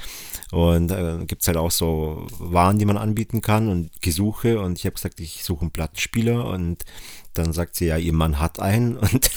Und 0.53 0.91
äh, 0.91 1.25
gibt 1.27 1.43
es 1.43 1.49
halt 1.49 1.57
auch 1.57 1.71
so 1.71 2.27
Waren, 2.39 2.79
die 2.79 2.85
man 2.85 2.99
anbieten 2.99 3.41
kann 3.41 3.69
und 3.69 4.03
Gesuche. 4.03 4.61
Und 4.61 4.79
ich 4.79 4.85
habe 4.85 4.95
gesagt, 4.95 5.19
ich 5.19 5.45
suche 5.45 5.63
einen 5.63 5.71
Plattenspieler 5.71 6.45
und 6.47 6.85
dann 7.35 7.53
sagt 7.53 7.77
sie, 7.77 7.87
ja, 7.87 7.97
ihr 7.97 8.13
Mann 8.13 8.39
hat 8.39 8.61
einen 8.61 8.97
und 8.99 9.31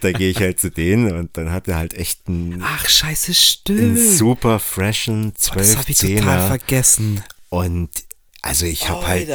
da 0.00 0.12
gehe 0.12 0.30
ich 0.30 0.38
halt 0.38 0.60
zu 0.60 0.70
denen 0.70 1.12
und 1.12 1.36
dann 1.36 1.50
hat 1.50 1.68
er 1.68 1.76
halt 1.76 1.94
echt 1.94 2.28
einen. 2.28 2.62
Ach, 2.62 2.88
scheiße, 2.88 3.34
stimmt. 3.34 3.80
Einen 3.80 4.16
super 4.16 4.58
freshen 4.58 5.34
12 5.36 5.56
oh, 5.56 5.58
Das 5.60 5.76
habe 5.76 5.90
ich 5.90 5.98
total 5.98 6.48
vergessen. 6.48 7.22
Und 7.48 7.90
also 8.42 8.66
ich 8.66 8.88
habe 8.88 9.06
halt, 9.06 9.30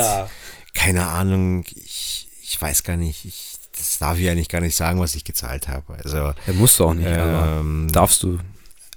keine 0.74 1.07
Ahnung, 1.07 1.65
ich, 1.75 2.27
ich 2.41 2.62
weiß 2.62 2.83
gar 2.83 2.98
nicht, 2.98 3.25
ich, 3.25 3.55
das 3.77 3.98
darf 4.00 4.17
ich 4.17 4.29
eigentlich 4.29 4.50
gar 4.50 4.62
nicht 4.62 4.75
sagen, 4.75 5.00
was 5.00 5.15
ich 5.15 5.24
gezahlt 5.24 5.67
habe. 5.67 5.95
Also, 5.95 6.17
ja, 6.17 6.36
musst 6.53 6.79
du 6.79 6.86
auch 6.86 6.93
nicht, 6.93 7.07
ähm, 7.10 7.89
darfst 7.91 8.24
du. 8.24 8.39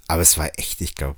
Aber 0.08 0.22
es 0.22 0.38
war 0.38 0.50
echt, 0.56 0.80
ich 0.80 0.94
glaube, 0.94 1.16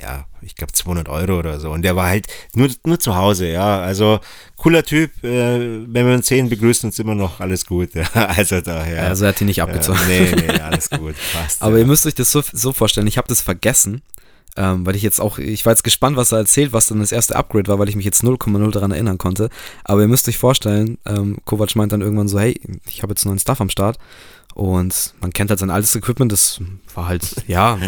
ja, 0.00 0.26
ich 0.42 0.54
glaube 0.54 0.72
200 0.72 1.08
Euro 1.08 1.38
oder 1.38 1.58
so. 1.60 1.70
Und 1.70 1.82
der 1.82 1.96
war 1.96 2.08
halt 2.08 2.26
nur, 2.54 2.68
nur 2.84 3.00
zu 3.00 3.16
Hause, 3.16 3.48
ja. 3.48 3.80
Also 3.80 4.20
cooler 4.56 4.82
Typ. 4.82 5.22
Äh, 5.24 5.86
wenn 5.86 6.06
wir 6.06 6.14
uns 6.14 6.26
sehen, 6.26 6.48
begrüßen 6.48 6.88
uns 6.88 6.98
immer 6.98 7.14
noch 7.14 7.40
alles 7.40 7.66
gut. 7.66 7.90
Ja. 7.98 8.26
Also 8.26 8.60
daher. 8.60 9.08
Also 9.08 9.24
er 9.24 9.30
hat 9.30 9.40
die 9.40 9.44
nicht 9.44 9.60
abgezogen. 9.60 9.98
Äh, 10.08 10.30
nee, 10.30 10.46
nee, 10.46 10.60
alles 10.60 10.88
gut. 10.88 11.14
Passt, 11.32 11.62
Aber 11.62 11.74
ja. 11.74 11.80
ihr 11.80 11.86
müsst 11.86 12.06
euch 12.06 12.14
das 12.14 12.30
so, 12.30 12.42
so 12.52 12.72
vorstellen. 12.72 13.06
Ich 13.06 13.18
habe 13.18 13.28
das 13.28 13.40
vergessen. 13.40 14.02
Ähm, 14.56 14.84
weil 14.86 14.96
ich 14.96 15.02
jetzt 15.02 15.20
auch, 15.20 15.38
ich 15.38 15.64
war 15.66 15.72
jetzt 15.72 15.84
gespannt, 15.84 16.16
was 16.16 16.32
er 16.32 16.38
erzählt, 16.38 16.72
was 16.72 16.86
dann 16.86 16.98
das 16.98 17.12
erste 17.12 17.36
Upgrade 17.36 17.68
war, 17.68 17.78
weil 17.78 17.88
ich 17.88 17.96
mich 17.96 18.04
jetzt 18.04 18.24
0,0 18.24 18.70
daran 18.72 18.90
erinnern 18.90 19.18
konnte. 19.18 19.50
Aber 19.84 20.00
ihr 20.00 20.08
müsst 20.08 20.28
euch 20.28 20.38
vorstellen, 20.38 20.98
ähm, 21.06 21.38
Kovac 21.44 21.76
meint 21.76 21.92
dann 21.92 22.00
irgendwann 22.00 22.28
so, 22.28 22.40
hey, 22.40 22.60
ich 22.90 23.02
habe 23.02 23.12
jetzt 23.12 23.24
neuen 23.24 23.38
Stuff 23.38 23.60
am 23.60 23.70
Start. 23.70 23.98
Und 24.58 25.14
man 25.20 25.32
kennt 25.32 25.50
halt 25.50 25.60
sein 25.60 25.70
altes 25.70 25.94
Equipment, 25.94 26.32
das 26.32 26.60
war 26.92 27.06
halt, 27.06 27.44
ja, 27.46 27.78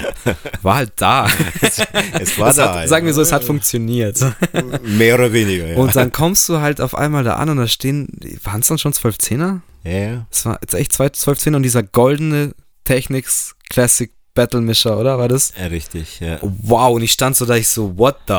war 0.63 0.77
halt 0.77 0.93
da. 0.95 1.27
es 1.63 2.39
war 2.39 2.51
es 2.51 2.57
da. 2.57 2.83
Hat, 2.83 2.89
sagen 2.89 3.07
wir 3.07 3.13
so, 3.13 3.23
es 3.23 3.33
hat 3.33 3.43
funktioniert. 3.43 4.25
Mehr 4.85 5.17
oder 5.17 5.33
weniger, 5.33 5.67
ja. 5.67 5.77
Und 5.77 5.97
dann 5.97 6.13
kommst 6.13 6.49
du 6.49 6.61
halt 6.61 6.81
auf 6.81 6.95
einmal 6.95 7.25
da 7.25 7.35
an 7.35 7.49
und 7.49 7.57
da 7.57 7.67
stehen, 7.67 8.07
waren 8.45 8.61
es 8.61 8.69
dann 8.69 8.79
schon 8.79 8.93
12 8.93 9.19
Zehner? 9.19 9.63
Ja, 9.83 9.91
ja. 9.91 10.27
Es 10.31 10.47
war 10.47 10.61
jetzt 10.63 10.75
echt 10.75 10.93
12 10.93 11.39
Zehner 11.41 11.57
und 11.57 11.65
dieser 11.65 11.83
goldene 11.83 12.55
Technics 12.85 13.57
Classic 13.69 14.13
Battle 14.35 14.61
Mischer, 14.61 14.97
oder? 14.97 15.19
War 15.19 15.27
das? 15.27 15.53
Ja, 15.59 15.67
richtig, 15.67 16.21
ja. 16.21 16.39
Wow, 16.41 16.95
und 16.95 17.03
ich 17.03 17.11
stand 17.11 17.35
so 17.35 17.47
da, 17.47 17.57
ich 17.57 17.69
so, 17.69 17.99
what 17.99 18.17
the 18.29 18.35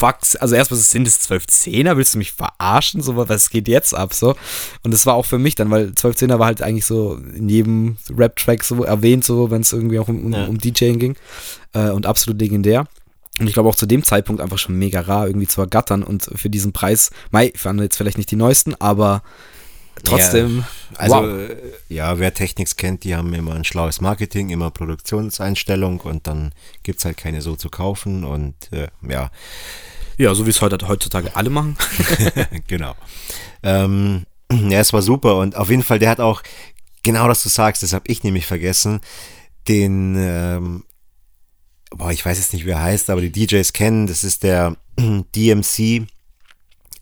fuck? 0.00 0.18
Also 0.40 0.54
erstmal 0.54 0.80
sind 0.80 1.06
es 1.06 1.20
12 1.20 1.46
Zehner, 1.46 1.96
willst 1.96 2.14
du 2.14 2.18
mich 2.18 2.32
verarschen? 2.32 3.02
So, 3.02 3.16
was 3.16 3.50
geht 3.50 3.68
jetzt 3.68 3.94
ab? 3.94 4.14
So. 4.14 4.34
Und 4.82 4.92
das 4.92 5.06
war 5.06 5.14
auch 5.14 5.26
für 5.26 5.38
mich 5.38 5.54
dann, 5.54 5.70
weil 5.70 5.94
12 5.94 6.16
Zehner 6.16 6.38
war 6.38 6.46
halt 6.46 6.62
eigentlich 6.62 6.86
so 6.86 7.14
in 7.34 7.48
jedem 7.48 7.96
Rap-Track 8.16 8.64
so 8.64 8.82
erwähnt, 8.82 9.24
so, 9.24 9.50
wenn 9.50 9.60
es 9.60 9.72
irgendwie 9.72 9.98
auch 9.98 10.08
um, 10.08 10.24
um, 10.26 10.32
ja. 10.32 10.46
um 10.46 10.58
DJing 10.58 10.98
ging. 10.98 11.16
Äh, 11.74 11.90
und 11.90 12.06
absolut 12.06 12.40
legendär. 12.40 12.86
Und 13.38 13.46
ich 13.46 13.52
glaube 13.52 13.68
auch 13.68 13.74
zu 13.74 13.86
dem 13.86 14.02
Zeitpunkt 14.02 14.40
einfach 14.42 14.58
schon 14.58 14.76
mega 14.76 15.00
rar 15.00 15.26
irgendwie 15.26 15.46
zu 15.46 15.60
ergattern 15.60 16.02
und 16.02 16.30
für 16.34 16.50
diesen 16.50 16.72
Preis, 16.72 17.10
mei, 17.30 17.52
waren 17.62 17.78
jetzt 17.78 17.96
vielleicht 17.96 18.18
nicht 18.18 18.30
die 18.30 18.36
neuesten, 18.36 18.74
aber 18.74 19.22
trotzdem. 20.04 20.58
Ja, 20.92 20.98
also, 20.98 21.14
wow. 21.14 21.50
ja, 21.88 22.18
wer 22.18 22.34
Technics 22.34 22.76
kennt, 22.76 23.04
die 23.04 23.14
haben 23.14 23.32
immer 23.32 23.54
ein 23.54 23.64
schlaues 23.64 24.00
Marketing, 24.00 24.50
immer 24.50 24.70
Produktionseinstellung 24.70 26.00
und 26.00 26.26
dann 26.26 26.52
gibt 26.82 26.98
es 26.98 27.04
halt 27.04 27.16
keine 27.16 27.40
so 27.40 27.56
zu 27.56 27.70
kaufen 27.70 28.24
und 28.24 28.54
äh, 28.72 28.88
ja. 29.08 29.30
Ja, 30.20 30.34
so 30.34 30.44
wie 30.44 30.50
es 30.50 30.60
heute, 30.60 30.76
heutzutage 30.86 31.34
alle 31.34 31.48
machen. 31.48 31.78
genau. 32.66 32.94
Ähm, 33.62 34.26
ja, 34.52 34.78
es 34.78 34.92
war 34.92 35.00
super 35.00 35.36
und 35.36 35.56
auf 35.56 35.70
jeden 35.70 35.82
Fall, 35.82 35.98
der 35.98 36.10
hat 36.10 36.20
auch, 36.20 36.42
genau 37.02 37.26
das 37.26 37.42
du 37.42 37.48
sagst, 37.48 37.82
das 37.82 37.94
habe 37.94 38.04
ich 38.06 38.22
nämlich 38.22 38.44
vergessen, 38.44 39.00
den, 39.66 40.16
ähm, 40.18 40.84
boah, 41.90 42.12
ich 42.12 42.26
weiß 42.26 42.36
jetzt 42.36 42.52
nicht, 42.52 42.66
wie 42.66 42.70
er 42.70 42.82
heißt, 42.82 43.08
aber 43.08 43.22
die 43.22 43.32
DJs 43.32 43.72
kennen, 43.72 44.06
das 44.06 44.22
ist 44.22 44.42
der 44.42 44.76
DMC 45.34 46.06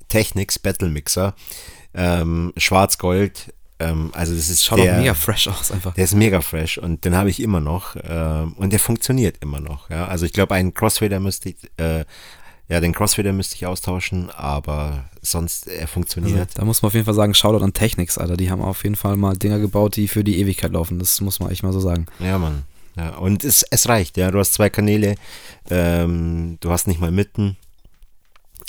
Technics 0.07 0.61
Battle 0.61 0.89
Mixer 0.89 1.35
ähm, 1.95 2.53
Schwarz-Gold. 2.57 3.53
Ähm, 3.81 4.13
also 4.15 4.35
das 4.35 4.49
ist 4.49 4.65
Schaut 4.65 4.79
der, 4.79 4.95
auch 4.95 4.99
mega 4.99 5.15
fresh 5.15 5.49
aus 5.49 5.73
einfach. 5.73 5.95
Der 5.95 6.05
ist 6.05 6.15
mega 6.15 6.41
fresh 6.41 6.79
und 6.79 7.05
den 7.05 7.17
habe 7.17 7.31
ich 7.31 7.41
immer 7.41 7.61
noch 7.61 7.97
ähm, 8.03 8.53
und 8.55 8.73
der 8.73 8.79
funktioniert 8.81 9.39
immer 9.41 9.61
noch. 9.61 9.91
Ja? 9.91 10.07
Also 10.07 10.25
ich 10.25 10.33
glaube, 10.33 10.55
einen 10.55 10.73
Crossfader 10.73 11.19
müsste 11.19 11.49
ich, 11.51 11.57
äh, 11.79 12.05
ja, 12.69 12.81
den 12.81 12.93
Crossfader 12.93 13.33
müsste 13.33 13.57
ich 13.57 13.67
austauschen, 13.67 14.31
aber 14.31 15.05
sonst 15.23 15.69
er 15.69 15.89
funktioniert. 15.89 16.39
Also, 16.39 16.53
da 16.55 16.65
muss 16.65 16.83
man 16.83 16.89
auf 16.89 16.95
jeden 16.95 17.07
Fall 17.07 17.15
sagen, 17.15 17.35
Shoutout 17.35 17.65
an 17.65 17.73
Technics, 17.73 18.19
Alter. 18.19 18.37
Die 18.37 18.51
haben 18.51 18.61
auf 18.61 18.85
jeden 18.85 18.97
Fall 18.97 19.17
mal 19.17 19.37
Dinger 19.37 19.59
gebaut, 19.59 19.97
die 19.97 20.07
für 20.07 20.23
die 20.23 20.39
Ewigkeit 20.39 20.73
laufen. 20.73 20.99
Das 20.99 21.21
muss 21.21 21.41
man 21.41 21.51
echt 21.51 21.63
mal 21.63 21.73
so 21.73 21.81
sagen. 21.81 22.07
Ja, 22.19 22.39
Mann. 22.39 22.65
Ja, 22.97 23.17
und 23.17 23.45
es, 23.45 23.63
es 23.71 23.89
reicht, 23.89 24.17
ja. 24.17 24.31
Du 24.31 24.39
hast 24.39 24.55
zwei 24.55 24.69
Kanäle, 24.69 25.15
ähm, 25.71 26.59
du 26.61 26.71
hast 26.71 26.89
nicht 26.89 27.01
mal 27.01 27.13
mitten, 27.13 27.57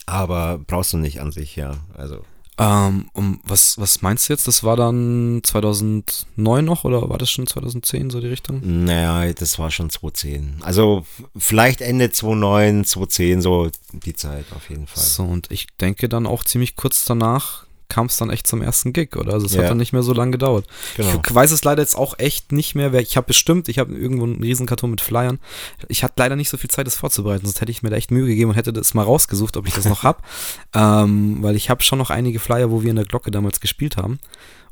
aber 0.05 0.59
brauchst 0.59 0.93
du 0.93 0.97
nicht 0.97 1.19
an 1.19 1.31
sich, 1.31 1.55
ja. 1.55 1.77
Also 1.95 2.23
ähm, 2.59 3.09
um, 3.13 3.39
was, 3.43 3.77
was 3.77 4.01
meinst 4.01 4.27
du 4.27 4.33
jetzt? 4.33 4.45
Das 4.45 4.63
war 4.65 4.75
dann 4.75 5.39
2009 5.43 6.65
noch 6.65 6.83
oder 6.83 7.09
war 7.09 7.17
das 7.17 7.31
schon 7.31 7.47
2010, 7.47 8.09
so 8.09 8.19
die 8.19 8.27
Richtung? 8.27 8.59
Naja, 8.83 9.31
das 9.31 9.57
war 9.59 9.71
schon 9.71 9.89
2010. 9.89 10.57
Also 10.61 11.05
vielleicht 11.37 11.79
Ende 11.79 12.11
2009, 12.11 12.83
2010, 12.83 13.41
so 13.41 13.69
die 13.93 14.13
Zeit 14.13 14.45
auf 14.53 14.69
jeden 14.69 14.87
Fall. 14.87 15.01
So, 15.01 15.23
und 15.23 15.49
ich 15.51 15.67
denke 15.79 16.09
dann 16.09 16.27
auch 16.27 16.43
ziemlich 16.43 16.75
kurz 16.75 17.05
danach 17.05 17.65
kam 17.89 18.05
es 18.05 18.17
dann 18.17 18.29
echt 18.29 18.47
zum 18.47 18.61
ersten 18.61 18.93
Gig, 18.93 19.15
oder? 19.15 19.33
Also 19.33 19.47
es 19.47 19.53
ja. 19.53 19.63
hat 19.63 19.71
dann 19.71 19.77
nicht 19.77 19.93
mehr 19.93 20.03
so 20.03 20.13
lange 20.13 20.31
gedauert. 20.31 20.65
Genau. 20.95 21.21
Ich 21.27 21.35
weiß 21.35 21.51
es 21.51 21.63
leider 21.63 21.81
jetzt 21.81 21.95
auch 21.95 22.17
echt 22.19 22.51
nicht 22.51 22.75
mehr. 22.75 22.93
Ich 22.93 23.17
habe 23.17 23.27
bestimmt, 23.27 23.67
ich 23.67 23.79
habe 23.79 23.93
irgendwo 23.93 24.23
einen 24.25 24.41
Riesenkarton 24.41 24.91
mit 24.91 25.01
Flyern. 25.01 25.39
Ich 25.87 26.03
hatte 26.03 26.15
leider 26.17 26.35
nicht 26.35 26.49
so 26.49 26.57
viel 26.57 26.69
Zeit, 26.69 26.87
das 26.87 26.95
vorzubereiten, 26.95 27.45
sonst 27.45 27.61
hätte 27.61 27.71
ich 27.71 27.83
mir 27.83 27.89
da 27.89 27.97
echt 27.97 28.11
Mühe 28.11 28.27
gegeben 28.27 28.51
und 28.51 28.55
hätte 28.55 28.71
das 28.71 28.93
mal 28.93 29.03
rausgesucht, 29.03 29.57
ob 29.57 29.67
ich 29.67 29.73
das 29.73 29.85
noch 29.85 30.03
habe. 30.03 30.21
ähm, 30.73 31.41
weil 31.41 31.55
ich 31.55 31.69
habe 31.69 31.83
schon 31.83 31.99
noch 31.99 32.11
einige 32.11 32.39
Flyer, 32.39 32.71
wo 32.71 32.83
wir 32.83 32.91
in 32.91 32.95
der 32.95 33.05
Glocke 33.05 33.31
damals 33.31 33.59
gespielt 33.59 33.97
haben. 33.97 34.19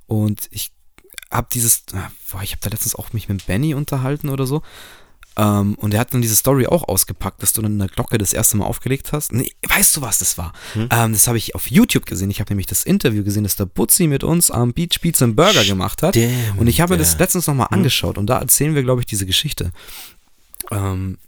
Und 0.06 0.48
ich 0.52 0.72
habe 1.32 1.48
dieses, 1.52 1.84
ah, 1.94 2.12
boah, 2.32 2.42
ich 2.42 2.52
habe 2.52 2.62
da 2.62 2.70
letztens 2.70 2.96
auch 2.96 3.14
mich 3.14 3.28
mit 3.28 3.46
Benny 3.48 3.74
unterhalten 3.74 4.30
oder 4.30 4.46
so. 4.46 4.62
Ähm, 5.38 5.76
und 5.76 5.94
er 5.94 6.00
hat 6.00 6.14
dann 6.14 6.22
diese 6.22 6.36
Story 6.36 6.66
auch 6.66 6.88
ausgepackt, 6.88 7.44
dass 7.44 7.54
du 7.54 7.62
dann 7.62 7.80
eine 7.80 7.90
Glocke 7.90 8.18
das 8.18 8.34
erste 8.34 8.58
Mal 8.58 8.66
aufgelegt 8.66 9.14
hast. 9.14 9.32
Nee, 9.32 9.52
weißt 9.68 9.96
du, 9.96 10.02
was 10.02 10.20
das 10.20 10.38
war? 10.38 10.52
Hm? 10.74 10.90
Ähm, 10.92 11.14
das 11.14 11.28
habe 11.28 11.38
ich 11.38 11.54
auf 11.54 11.70
YouTube 11.70 12.08
gesehen. 12.08 12.32
Ich 12.32 12.40
habe 12.40 12.52
nämlich 12.52 12.66
das 12.66 12.84
Interview 12.84 13.24
gesehen, 13.24 13.44
das 13.44 13.56
der 13.56 13.66
Butzi 13.66 14.08
mit 14.08 14.24
uns 14.24 14.50
am 14.50 14.74
Beach 14.74 15.00
Pizza 15.00 15.26
and 15.26 15.36
Burger 15.36 15.64
gemacht 15.64 16.02
hat. 16.02 16.18
Und 16.58 16.68
ich 16.68 16.82
habe 16.82 16.94
mir 16.94 17.00
das 17.00 17.18
letztens 17.20 17.46
nochmal 17.46 17.68
hm? 17.68 17.78
angeschaut 17.78 18.18
und 18.18 18.28
da 18.28 18.40
erzählen 18.40 18.74
wir, 18.74 18.84
glaube 18.84 19.02
ich, 19.02 19.06
diese 19.06 19.26
Geschichte. 19.26 19.72
Ähm, 20.72 21.20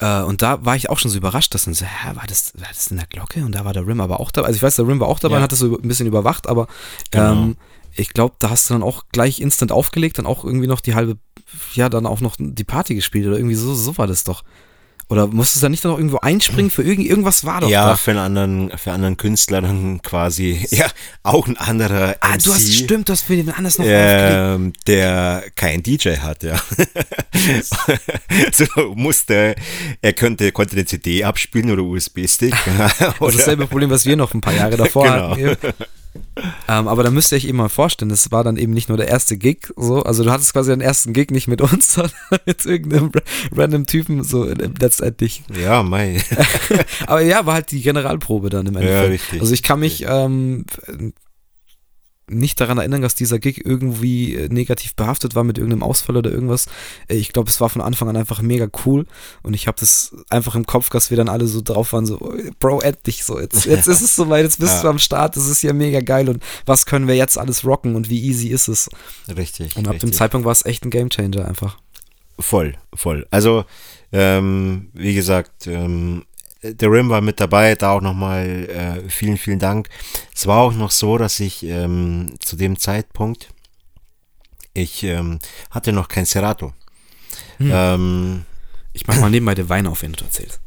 äh, 0.00 0.22
und 0.22 0.42
da 0.42 0.64
war 0.64 0.76
ich 0.76 0.90
auch 0.90 0.98
schon 0.98 1.10
so 1.10 1.18
überrascht, 1.18 1.54
dass 1.54 1.64
dann 1.64 1.74
so, 1.74 1.84
hä, 1.84 2.14
war 2.14 2.26
das, 2.26 2.52
war 2.56 2.68
das 2.68 2.88
in 2.88 2.98
der 2.98 3.06
Glocke? 3.06 3.44
Und 3.44 3.52
da 3.52 3.64
war 3.64 3.72
der 3.72 3.86
Rim 3.86 4.00
aber 4.00 4.20
auch 4.20 4.30
dabei. 4.30 4.48
Also 4.48 4.56
ich 4.56 4.62
weiß, 4.62 4.76
der 4.76 4.86
Rim 4.86 5.00
war 5.00 5.08
auch 5.08 5.18
dabei 5.18 5.34
ja. 5.34 5.38
und 5.38 5.42
hat 5.44 5.52
das 5.52 5.58
so 5.58 5.76
ein 5.76 5.88
bisschen 5.88 6.06
überwacht, 6.06 6.48
aber 6.48 6.68
genau. 7.10 7.32
ähm, 7.32 7.56
ich 7.94 8.10
glaube, 8.10 8.36
da 8.38 8.50
hast 8.50 8.70
du 8.70 8.74
dann 8.74 8.82
auch 8.82 9.04
gleich 9.10 9.40
instant 9.40 9.72
aufgelegt, 9.72 10.18
dann 10.18 10.26
auch 10.26 10.44
irgendwie 10.44 10.68
noch 10.68 10.80
die 10.80 10.94
halbe, 10.94 11.18
ja, 11.74 11.88
dann 11.88 12.06
auch 12.06 12.20
noch 12.20 12.36
die 12.38 12.64
Party 12.64 12.94
gespielt 12.94 13.26
oder 13.26 13.36
irgendwie 13.36 13.56
so, 13.56 13.74
so 13.74 13.98
war 13.98 14.06
das 14.06 14.24
doch. 14.24 14.44
Oder 15.10 15.26
musstest 15.26 15.62
du 15.62 15.66
da 15.66 15.68
nicht 15.70 15.84
noch 15.84 15.96
irgendwo 15.96 16.18
einspringen 16.18 16.70
für 16.70 16.82
irgend, 16.82 17.06
irgendwas 17.06 17.44
war 17.46 17.62
doch 17.62 17.70
Ja, 17.70 17.86
da. 17.86 17.96
für 17.96 18.10
einen 18.10 18.20
anderen, 18.20 18.70
für 18.76 18.90
einen 18.90 18.96
anderen 18.96 19.16
Künstler 19.16 19.62
dann 19.62 20.02
quasi, 20.02 20.66
ja, 20.70 20.86
auch 21.22 21.46
ein 21.46 21.56
anderer 21.56 22.16
Ah, 22.20 22.34
MC, 22.34 22.42
du 22.44 22.52
hast, 22.54 22.74
stimmt, 22.74 23.08
du 23.08 23.12
hast 23.14 23.22
für 23.22 23.36
den 23.36 23.48
anders 23.50 23.78
noch 23.78 23.86
ähm, 23.88 24.74
der 24.86 25.44
kein 25.56 25.82
DJ 25.82 26.16
hat, 26.18 26.42
ja. 26.42 26.60
so 28.52 28.66
musste, 28.94 29.54
er 30.02 30.12
könnte, 30.12 30.52
konnte 30.52 30.74
eine 30.76 30.84
CD 30.84 31.24
abspielen 31.24 31.70
oder 31.70 31.82
USB-Stick. 31.82 32.54
Das 32.98 33.20
oder, 33.20 33.30
ist 33.30 33.38
dasselbe 33.40 33.66
Problem, 33.66 33.90
was 33.90 34.04
wir 34.06 34.16
noch 34.16 34.34
ein 34.34 34.40
paar 34.40 34.54
Jahre 34.54 34.76
davor 34.76 35.04
Genau. 35.04 35.30
hatten. 35.30 35.56
Ähm, 36.68 36.86
aber 36.88 37.02
da 37.02 37.10
müsst 37.10 37.32
ihr 37.32 37.36
euch 37.36 37.44
eben 37.46 37.58
mal 37.58 37.68
vorstellen, 37.68 38.08
das 38.10 38.30
war 38.30 38.44
dann 38.44 38.56
eben 38.56 38.72
nicht 38.72 38.88
nur 38.88 38.96
der 38.98 39.08
erste 39.08 39.36
Gig, 39.36 39.72
so, 39.76 40.02
also 40.02 40.22
du 40.24 40.30
hattest 40.30 40.52
quasi 40.52 40.70
den 40.70 40.80
ersten 40.80 41.12
Gig 41.12 41.30
nicht 41.30 41.48
mit 41.48 41.60
uns, 41.60 41.92
sondern 41.94 42.12
mit 42.46 42.64
irgendeinem 42.64 43.10
ra- 43.14 43.22
random 43.56 43.86
Typen, 43.86 44.22
so 44.24 44.44
äh, 44.48 44.54
letztendlich. 44.80 45.42
ja, 45.60 45.82
mei. 45.82 46.22
Aber 47.06 47.22
ja, 47.22 47.44
war 47.46 47.54
halt 47.54 47.70
die 47.72 47.82
Generalprobe 47.82 48.50
dann 48.50 48.66
im 48.66 48.74
Ja, 48.74 48.80
Endeffekt. 48.80 49.10
richtig, 49.12 49.40
also 49.40 49.52
ich 49.54 49.62
kann 49.62 49.80
mich 49.80 50.04
ähm, 50.06 50.64
nicht 52.28 52.60
daran 52.60 52.78
erinnern, 52.78 53.02
dass 53.02 53.14
dieser 53.14 53.38
Gig 53.38 53.64
irgendwie 53.64 54.34
äh, 54.34 54.48
negativ 54.48 54.94
behaftet 54.94 55.34
war 55.34 55.44
mit 55.44 55.58
irgendeinem 55.58 55.82
Ausfall 55.82 56.16
oder 56.16 56.30
irgendwas. 56.30 56.66
Äh, 57.08 57.16
Ich 57.16 57.32
glaube, 57.32 57.48
es 57.50 57.60
war 57.60 57.68
von 57.68 57.82
Anfang 57.82 58.08
an 58.08 58.16
einfach 58.16 58.42
mega 58.42 58.68
cool 58.86 59.06
und 59.42 59.54
ich 59.54 59.66
habe 59.66 59.76
das 59.80 60.14
einfach 60.30 60.54
im 60.54 60.66
Kopf, 60.66 60.90
dass 60.90 61.10
wir 61.10 61.16
dann 61.16 61.28
alle 61.28 61.46
so 61.46 61.60
drauf 61.62 61.92
waren, 61.92 62.06
so, 62.06 62.18
Bro, 62.60 62.80
endlich 62.80 63.24
so, 63.24 63.38
jetzt, 63.40 63.64
jetzt 63.64 63.86
ist 63.88 64.00
es 64.02 64.14
soweit, 64.16 64.44
jetzt 64.44 64.58
bist 64.58 64.72
Ja. 64.76 64.82
du 64.82 64.88
am 64.88 64.98
Start, 64.98 65.36
das 65.36 65.48
ist 65.48 65.62
ja 65.62 65.72
mega 65.72 66.00
geil 66.00 66.28
und 66.28 66.42
was 66.66 66.86
können 66.86 67.08
wir 67.08 67.16
jetzt 67.16 67.38
alles 67.38 67.64
rocken 67.64 67.94
und 67.96 68.08
wie 68.10 68.22
easy 68.22 68.48
ist 68.48 68.68
es? 68.68 68.88
Richtig. 69.34 69.76
Und 69.76 69.86
ab 69.88 69.94
dem 69.98 70.08
richtig. 70.08 70.14
Zeitpunkt 70.18 70.44
war 70.44 70.52
es 70.52 70.64
echt 70.64 70.84
ein 70.84 70.90
Gamechanger 70.90 71.46
einfach. 71.46 71.78
Voll, 72.40 72.74
voll. 72.94 73.26
Also, 73.30 73.64
ähm, 74.12 74.90
wie 74.94 75.14
gesagt, 75.14 75.66
ähm, 75.66 76.24
der 76.62 76.90
Rim 76.90 77.08
war 77.08 77.20
mit 77.20 77.40
dabei, 77.40 77.74
da 77.74 77.92
auch 77.92 78.00
nochmal 78.00 78.68
äh, 78.68 79.08
vielen, 79.08 79.36
vielen 79.36 79.58
Dank. 79.58 79.88
Es 80.34 80.46
war 80.46 80.58
auch 80.58 80.72
noch 80.72 80.90
so, 80.90 81.18
dass 81.18 81.40
ich 81.40 81.62
ähm, 81.64 82.34
zu 82.40 82.56
dem 82.56 82.78
Zeitpunkt, 82.78 83.48
ich 84.74 85.02
ähm, 85.04 85.38
hatte 85.70 85.92
noch 85.92 86.08
kein 86.08 86.24
Serato. 86.24 86.72
Hm. 87.58 87.70
Ähm, 87.72 88.44
Ich 88.92 89.06
mach 89.06 89.20
mal 89.20 89.30
nebenbei 89.30 89.54
den 89.54 89.68
Wein 89.68 89.86
auf, 89.86 90.02
wenn 90.02 90.12
du 90.12 90.24
erzählst. 90.24 90.60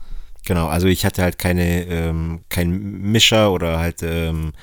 Genau, 0.45 0.67
also 0.67 0.87
ich 0.87 1.05
hatte 1.05 1.21
halt 1.21 1.37
keine, 1.37 1.85
ähm, 1.85 2.43
kein 2.49 2.69
Mischer 2.71 3.51
oder 3.51 3.79
halt, 3.79 4.03
ähm, 4.03 4.53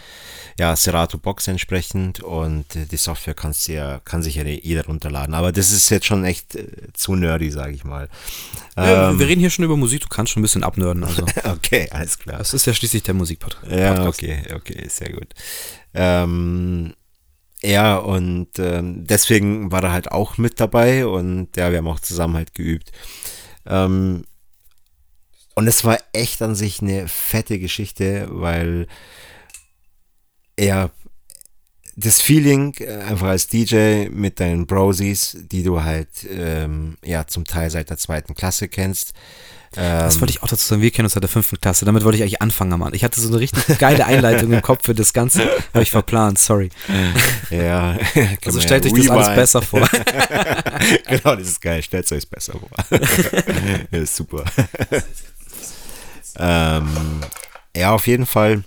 ja, 0.59 0.75
Serato 0.75 1.19
Box 1.19 1.47
entsprechend 1.47 2.21
und 2.21 2.67
die 2.91 2.97
Software 2.97 3.35
kannst 3.35 3.69
du 3.69 3.75
ja, 3.75 4.01
kann 4.05 4.23
sich 4.23 4.35
ja 4.35 4.43
jeder 4.43 4.87
runterladen. 4.87 5.35
Aber 5.35 5.53
das 5.53 5.71
ist 5.71 5.89
jetzt 5.91 6.07
schon 6.07 6.25
echt 6.25 6.57
äh, 6.57 6.67
zu 6.95 7.15
nerdy, 7.15 7.51
sage 7.51 7.73
ich 7.75 7.85
mal. 7.85 8.09
Ja, 8.77 9.11
Ähm, 9.11 9.21
wir 9.21 9.29
reden 9.29 9.41
hier 9.41 9.51
schon 9.51 9.65
über 9.65 9.77
Musik, 9.77 10.01
du 10.01 10.09
kannst 10.09 10.33
schon 10.33 10.41
ein 10.41 10.43
bisschen 10.43 10.65
abnörden, 10.65 11.05
also. 11.05 11.23
okay, 11.45 11.89
alles 11.93 12.19
klar. 12.19 12.39
Das 12.39 12.55
ist 12.55 12.67
ja 12.67 12.75
schließlich 12.75 13.05
der 13.05 13.15
Musikpodcast. 13.15 13.71
Ja, 13.71 14.07
okay, 14.07 14.43
okay, 14.53 14.85
sehr 14.89 15.13
gut. 15.13 15.33
Ähm, 15.95 16.95
ja, 17.63 17.97
und 17.97 18.59
ähm, 18.59 19.05
deswegen 19.07 19.71
war 19.71 19.83
er 19.85 19.93
halt 19.93 20.11
auch 20.11 20.39
mit 20.39 20.61
dabei 20.61 21.07
und 21.07 21.57
ja, 21.57 21.71
wir 21.71 21.79
haben 21.79 21.89
auch 21.89 22.01
zusammen 22.01 22.35
halt 22.37 22.55
geübt. 22.55 22.91
Ähm, 23.67 24.25
und 25.59 25.67
es 25.67 25.83
war 25.83 25.99
echt 26.13 26.41
an 26.41 26.55
sich 26.55 26.83
eine 26.83 27.09
fette 27.09 27.59
Geschichte, 27.59 28.29
weil 28.31 28.87
er 30.55 30.93
das 31.97 32.21
Feeling 32.21 32.75
äh, 32.79 32.99
einfach 32.99 33.27
als 33.27 33.49
DJ 33.49 34.09
mit 34.09 34.39
deinen 34.39 34.69
Brosies, 34.69 35.37
die 35.51 35.65
du 35.65 35.83
halt 35.83 36.11
ähm, 36.31 36.97
ja 37.05 37.27
zum 37.27 37.45
Teil 37.45 37.71
seit 37.71 37.91
der 37.91 37.97
zweiten 37.97 38.35
Klasse 38.35 38.69
kennst. 38.69 39.15
Das 39.73 40.21
wollte 40.21 40.31
ich 40.31 40.43
auch 40.43 40.49
dazu 40.49 40.67
sagen, 40.67 40.81
wir 40.81 40.93
kennen 40.93 41.07
uns 41.07 41.15
seit 41.15 41.25
der 41.25 41.29
fünften 41.29 41.61
Klasse. 41.61 41.85
Damit 41.85 42.05
wollte 42.05 42.17
ich 42.17 42.23
eigentlich 42.23 42.41
anfangen, 42.41 42.79
Mann. 42.79 42.95
Ich 42.95 43.05
hatte 43.05 43.21
so 43.21 43.29
eine 43.29 43.41
richtig 43.41 43.79
geile 43.79 44.07
Einleitung 44.07 44.53
im 44.53 44.63
Kopf 44.63 44.85
für 44.85 44.95
das 44.95 45.13
Ganze. 45.13 45.43
Habe 45.75 45.83
ich 45.83 45.91
verplant, 45.91 46.39
sorry. 46.39 46.71
Ja, 47.51 47.99
Also 48.47 48.61
stellt 48.61 48.87
euch 48.87 48.93
das 48.93 49.11
alles 49.11 49.35
besser 49.35 49.63
vor. 49.63 49.81
genau, 51.09 51.37
das 51.37 51.49
ist 51.49 51.61
geil. 51.61 51.83
Stellt 51.83 52.11
euch 52.13 52.29
besser 52.31 52.55
vor. 52.55 52.71
das 53.91 54.01
ist 54.01 54.17
super. 54.17 54.45
Ähm, 56.39 57.21
ja, 57.77 57.93
auf 57.93 58.07
jeden 58.07 58.27
Fall 58.27 58.65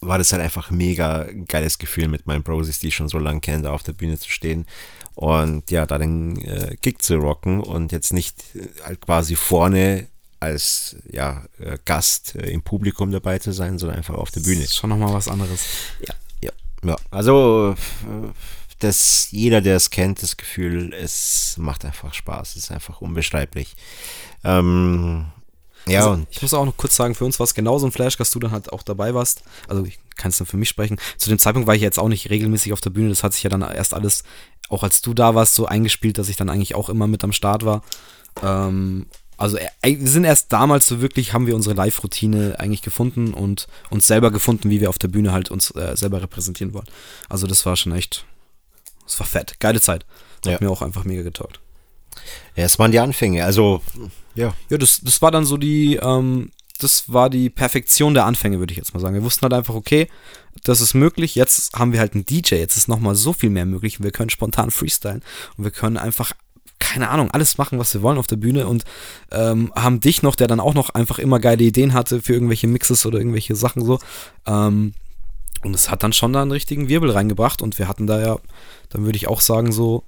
war 0.00 0.18
das 0.18 0.32
halt 0.32 0.42
einfach 0.42 0.70
ein 0.70 0.76
mega 0.76 1.26
geiles 1.46 1.78
Gefühl 1.78 2.08
mit 2.08 2.26
meinen 2.26 2.42
Brosies, 2.42 2.78
die 2.78 2.88
ich 2.88 2.96
schon 2.96 3.08
so 3.08 3.18
lange 3.18 3.40
kenne, 3.40 3.62
da 3.62 3.72
auf 3.72 3.82
der 3.82 3.92
Bühne 3.92 4.18
zu 4.18 4.30
stehen 4.30 4.66
und 5.14 5.70
ja, 5.70 5.86
da 5.86 5.98
den 5.98 6.40
äh, 6.44 6.76
Gig 6.80 7.02
zu 7.02 7.16
rocken 7.16 7.60
und 7.60 7.90
jetzt 7.90 8.12
nicht 8.12 8.36
äh, 8.54 8.68
halt 8.84 9.00
quasi 9.00 9.34
vorne 9.34 10.06
als 10.40 10.96
ja, 11.10 11.44
äh, 11.58 11.78
Gast 11.84 12.36
äh, 12.36 12.50
im 12.50 12.62
Publikum 12.62 13.10
dabei 13.10 13.40
zu 13.40 13.52
sein, 13.52 13.78
sondern 13.78 13.98
einfach 13.98 14.14
auf 14.14 14.30
der 14.30 14.40
Bühne. 14.40 14.60
Das 14.60 14.70
ist 14.70 14.76
schon 14.76 14.90
nochmal 14.90 15.12
was 15.12 15.26
anderes. 15.26 15.64
Ja, 16.00 16.14
ja, 16.42 16.52
ja. 16.84 16.96
Also, 17.10 17.74
das, 18.78 19.32
jeder, 19.32 19.60
der 19.60 19.76
es 19.76 19.90
kennt, 19.90 20.22
das 20.22 20.36
Gefühl, 20.36 20.92
es 20.92 21.56
macht 21.58 21.84
einfach 21.84 22.14
Spaß. 22.14 22.50
Es 22.50 22.64
ist 22.64 22.70
einfach 22.70 23.00
unbeschreiblich. 23.00 23.74
Ähm, 24.44 25.26
ja, 25.90 26.00
also, 26.00 26.10
und 26.12 26.26
ich 26.30 26.42
muss 26.42 26.54
auch 26.54 26.64
noch 26.64 26.76
kurz 26.76 26.96
sagen, 26.96 27.14
für 27.14 27.24
uns 27.24 27.38
war 27.38 27.44
es 27.44 27.54
genauso 27.54 27.86
ein 27.86 27.92
Flash, 27.92 28.16
dass 28.16 28.30
du 28.30 28.38
dann 28.38 28.50
halt 28.50 28.72
auch 28.72 28.82
dabei 28.82 29.14
warst. 29.14 29.42
Also 29.68 29.84
ich 29.84 29.98
kann 30.16 30.30
es 30.30 30.38
dann 30.38 30.46
für 30.46 30.56
mich 30.56 30.68
sprechen. 30.68 30.98
Zu 31.16 31.28
dem 31.28 31.38
Zeitpunkt 31.38 31.66
war 31.66 31.74
ich 31.74 31.82
jetzt 31.82 31.98
auch 31.98 32.08
nicht 32.08 32.30
regelmäßig 32.30 32.72
auf 32.72 32.80
der 32.80 32.90
Bühne. 32.90 33.08
Das 33.10 33.22
hat 33.22 33.32
sich 33.32 33.42
ja 33.42 33.50
dann 33.50 33.62
erst 33.62 33.94
alles, 33.94 34.24
auch 34.68 34.82
als 34.82 35.00
du 35.02 35.14
da 35.14 35.34
warst, 35.34 35.54
so 35.54 35.66
eingespielt, 35.66 36.18
dass 36.18 36.28
ich 36.28 36.36
dann 36.36 36.48
eigentlich 36.50 36.74
auch 36.74 36.88
immer 36.88 37.06
mit 37.06 37.22
am 37.24 37.32
Start 37.32 37.64
war. 37.64 37.82
Ähm, 38.42 39.06
also 39.36 39.56
äh, 39.56 39.68
wir 39.82 40.08
sind 40.08 40.24
erst 40.24 40.52
damals 40.52 40.86
so 40.86 41.00
wirklich, 41.00 41.32
haben 41.32 41.46
wir 41.46 41.54
unsere 41.54 41.74
Live-Routine 41.76 42.56
eigentlich 42.58 42.82
gefunden 42.82 43.32
und 43.32 43.68
uns 43.90 44.06
selber 44.06 44.30
gefunden, 44.32 44.68
wie 44.70 44.80
wir 44.80 44.88
auf 44.90 44.98
der 44.98 45.08
Bühne 45.08 45.32
halt 45.32 45.50
uns 45.50 45.70
äh, 45.70 45.96
selber 45.96 46.20
repräsentieren 46.20 46.74
wollen. 46.74 46.88
Also 47.28 47.46
das 47.46 47.64
war 47.64 47.76
schon 47.76 47.92
echt, 47.92 48.24
das 49.04 49.18
war 49.20 49.26
fett. 49.26 49.60
Geile 49.60 49.80
Zeit. 49.80 50.04
Hat 50.44 50.52
Ja. 50.52 50.58
mir 50.60 50.70
auch 50.70 50.82
einfach 50.82 51.04
mega 51.04 51.22
getaugt. 51.22 51.60
Ja, 52.56 52.64
es 52.64 52.78
waren 52.78 52.92
die 52.92 52.98
Anfänge. 52.98 53.44
Also, 53.44 53.82
ja, 54.34 54.54
Ja, 54.68 54.78
das, 54.78 55.00
das 55.02 55.20
war 55.22 55.30
dann 55.30 55.44
so 55.44 55.56
die, 55.56 55.96
ähm, 55.96 56.50
das 56.78 57.12
war 57.12 57.28
die 57.28 57.50
Perfektion 57.50 58.14
der 58.14 58.24
Anfänge, 58.24 58.58
würde 58.58 58.72
ich 58.72 58.78
jetzt 58.78 58.94
mal 58.94 59.00
sagen. 59.00 59.14
Wir 59.14 59.24
wussten 59.24 59.42
halt 59.42 59.52
einfach, 59.52 59.74
okay, 59.74 60.08
das 60.64 60.80
ist 60.80 60.94
möglich. 60.94 61.34
Jetzt 61.34 61.74
haben 61.74 61.92
wir 61.92 62.00
halt 62.00 62.14
einen 62.14 62.26
DJ, 62.26 62.56
jetzt 62.56 62.76
ist 62.76 62.88
nochmal 62.88 63.14
so 63.14 63.32
viel 63.32 63.50
mehr 63.50 63.66
möglich. 63.66 64.00
Wir 64.02 64.12
können 64.12 64.30
spontan 64.30 64.70
freestylen 64.70 65.22
und 65.56 65.64
wir 65.64 65.70
können 65.70 65.96
einfach, 65.96 66.32
keine 66.78 67.08
Ahnung, 67.10 67.30
alles 67.32 67.58
machen, 67.58 67.78
was 67.78 67.92
wir 67.94 68.02
wollen 68.02 68.18
auf 68.18 68.28
der 68.28 68.36
Bühne 68.36 68.68
und 68.68 68.84
ähm, 69.32 69.72
haben 69.74 70.00
dich 70.00 70.22
noch, 70.22 70.36
der 70.36 70.46
dann 70.46 70.60
auch 70.60 70.74
noch 70.74 70.90
einfach 70.90 71.18
immer 71.18 71.40
geile 71.40 71.64
Ideen 71.64 71.94
hatte 71.94 72.22
für 72.22 72.32
irgendwelche 72.32 72.68
Mixes 72.68 73.04
oder 73.06 73.18
irgendwelche 73.18 73.56
Sachen 73.56 73.84
so. 73.84 73.98
Ähm, 74.46 74.94
und 75.62 75.74
es 75.74 75.90
hat 75.90 76.04
dann 76.04 76.12
schon 76.12 76.32
da 76.32 76.42
einen 76.42 76.52
richtigen 76.52 76.88
Wirbel 76.88 77.10
reingebracht 77.10 77.62
und 77.62 77.78
wir 77.80 77.88
hatten 77.88 78.06
da 78.06 78.20
ja, 78.20 78.38
dann 78.90 79.04
würde 79.04 79.16
ich 79.16 79.26
auch 79.26 79.40
sagen, 79.40 79.72
so 79.72 80.04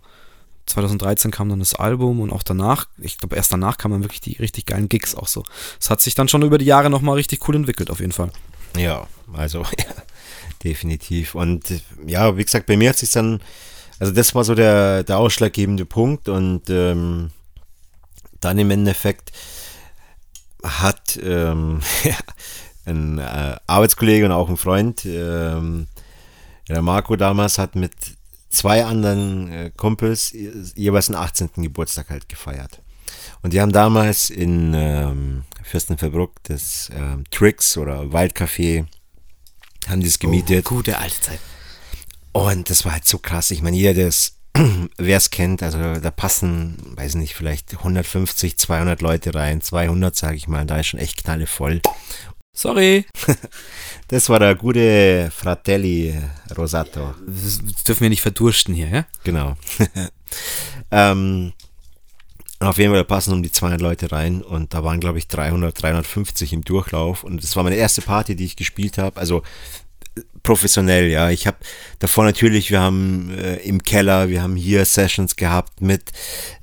2013 0.71 1.31
kam 1.31 1.49
dann 1.49 1.59
das 1.59 1.75
Album 1.75 2.21
und 2.21 2.33
auch 2.33 2.43
danach, 2.43 2.87
ich 2.99 3.19
glaube 3.19 3.37
erst 3.37 3.53
danach 3.53 3.79
kamen 3.79 3.95
dann 3.95 4.03
wirklich 4.03 4.21
die 4.21 4.37
richtig 4.37 4.67
geilen 4.67 4.89
Gigs 4.89 5.15
auch 5.15 5.27
so. 5.27 5.45
Es 5.81 5.91
hat 5.91 6.01
sich 6.01 6.15
dann 6.15 6.29
schon 6.29 6.43
über 6.43 6.59
die 6.59 6.65
Jahre 6.65 6.91
nochmal 6.91 7.17
richtig 7.17 7.47
cool 7.49 7.57
entwickelt, 7.57 7.91
auf 7.91 8.01
jeden 8.01 8.13
Fall. 8.13 8.31
ja, 8.77 9.07
also, 9.33 9.63
ja, 9.79 9.85
definitiv. 10.65 11.35
Und 11.35 11.83
ja, 12.07 12.37
wie 12.37 12.45
gesagt, 12.45 12.67
bei 12.67 12.77
mir 12.77 12.91
hat 12.91 12.99
sich 12.99 13.11
dann, 13.11 13.41
also 13.99 14.13
das 14.13 14.35
war 14.35 14.45
so 14.45 14.55
der, 14.55 15.05
der 15.05 15.19
ausschlaggebende 15.19 15.85
Punkt 15.85 16.29
und 16.29 16.71
ähm, 16.71 17.31
dann 18.41 18.59
im 18.59 18.71
Endeffekt 18.71 19.33
hat 20.63 21.19
ähm, 21.23 21.81
ein 22.85 23.19
äh, 23.19 23.57
Arbeitskollege 23.67 24.27
und 24.27 24.33
auch 24.33 24.49
ein 24.49 24.57
Freund, 24.57 25.05
ähm, 25.05 25.87
der 26.69 26.83
Marco 26.83 27.17
damals, 27.17 27.59
hat 27.59 27.75
mit 27.77 27.93
zwei 28.51 28.85
anderen 28.85 29.51
äh, 29.51 29.71
Kumpels 29.77 30.33
jeweils 30.33 31.09
einen 31.09 31.23
18. 31.23 31.51
Geburtstag 31.57 32.11
halt 32.11 32.29
gefeiert. 32.29 32.83
Und 33.43 33.53
die 33.53 33.61
haben 33.61 33.73
damals 33.73 34.31
in 34.31 34.75
ähm, 34.75 35.45
Fürstenfeldbruck 35.63 36.43
das 36.45 36.91
ähm, 36.95 37.25
Tricks 37.31 37.77
oder 37.77 38.13
Waldcafé 38.13 38.87
haben 39.89 40.01
die 40.01 40.09
es 40.09 40.19
gemietet. 40.19 40.65
gute 40.67 40.99
alte 40.99 41.21
Zeit. 41.21 41.41
Und 42.33 42.71
das 42.71 42.85
war 42.85 42.93
halt 42.93 43.07
so 43.07 43.19
krass. 43.19 43.51
Ich 43.51 43.63
meine, 43.63 43.77
jeder, 43.77 43.95
der 43.95 44.09
es, 44.09 44.37
wer 44.97 45.17
es 45.17 45.31
kennt, 45.31 45.63
also 45.63 45.79
da 45.79 46.11
passen, 46.11 46.77
weiß 46.97 47.15
nicht, 47.15 47.35
vielleicht 47.35 47.73
150, 47.79 48.59
200 48.59 49.01
Leute 49.01 49.35
rein, 49.35 49.61
200 49.61 50.15
sage 50.15 50.37
ich 50.37 50.49
mal, 50.49 50.67
da 50.67 50.79
ist 50.79 50.89
schon 50.89 51.01
echt 51.01 51.23
knalle 51.23 51.47
voll. 51.47 51.81
Sorry. 52.61 53.07
Das 54.09 54.29
war 54.29 54.41
der 54.41 54.57
gute 54.57 55.31
Fratelli 55.33 56.13
Rosato. 56.59 57.15
Das 57.29 57.61
dürfen 57.85 58.01
wir 58.01 58.09
nicht 58.11 58.23
verdursten 58.23 58.75
hier, 58.75 58.89
ja? 58.89 59.07
Genau. 59.23 59.57
ähm, 60.91 61.53
auf 62.59 62.77
jeden 62.77 62.91
Fall 62.91 62.99
da 62.99 63.05
passen 63.05 63.35
um 63.35 63.45
die 63.45 63.53
200 63.53 63.81
Leute 63.81 64.11
rein 64.11 64.43
und 64.43 64.75
da 64.75 64.83
waren, 64.83 64.99
glaube 64.99 65.19
ich, 65.19 65.29
300, 65.29 65.81
350 65.81 66.53
im 66.53 66.65
Durchlauf 66.65 67.23
und 67.23 67.41
das 67.45 67.55
war 67.55 67.63
meine 67.63 67.77
erste 67.77 68.03
Party, 68.03 68.35
die 68.35 68.47
ich 68.47 68.57
gespielt 68.57 68.99
habe. 68.99 69.21
Also 69.21 69.45
professionell, 70.43 71.09
ja. 71.09 71.31
Ich 71.31 71.47
habe 71.47 71.59
davor 71.99 72.25
natürlich, 72.25 72.71
wir 72.71 72.81
haben 72.81 73.31
äh, 73.37 73.57
im 73.57 73.83
Keller, 73.83 74.29
wir 74.29 74.43
haben 74.43 74.57
hier 74.57 74.85
Sessions 74.85 75.37
gehabt 75.37 75.81
mit, 75.81 76.11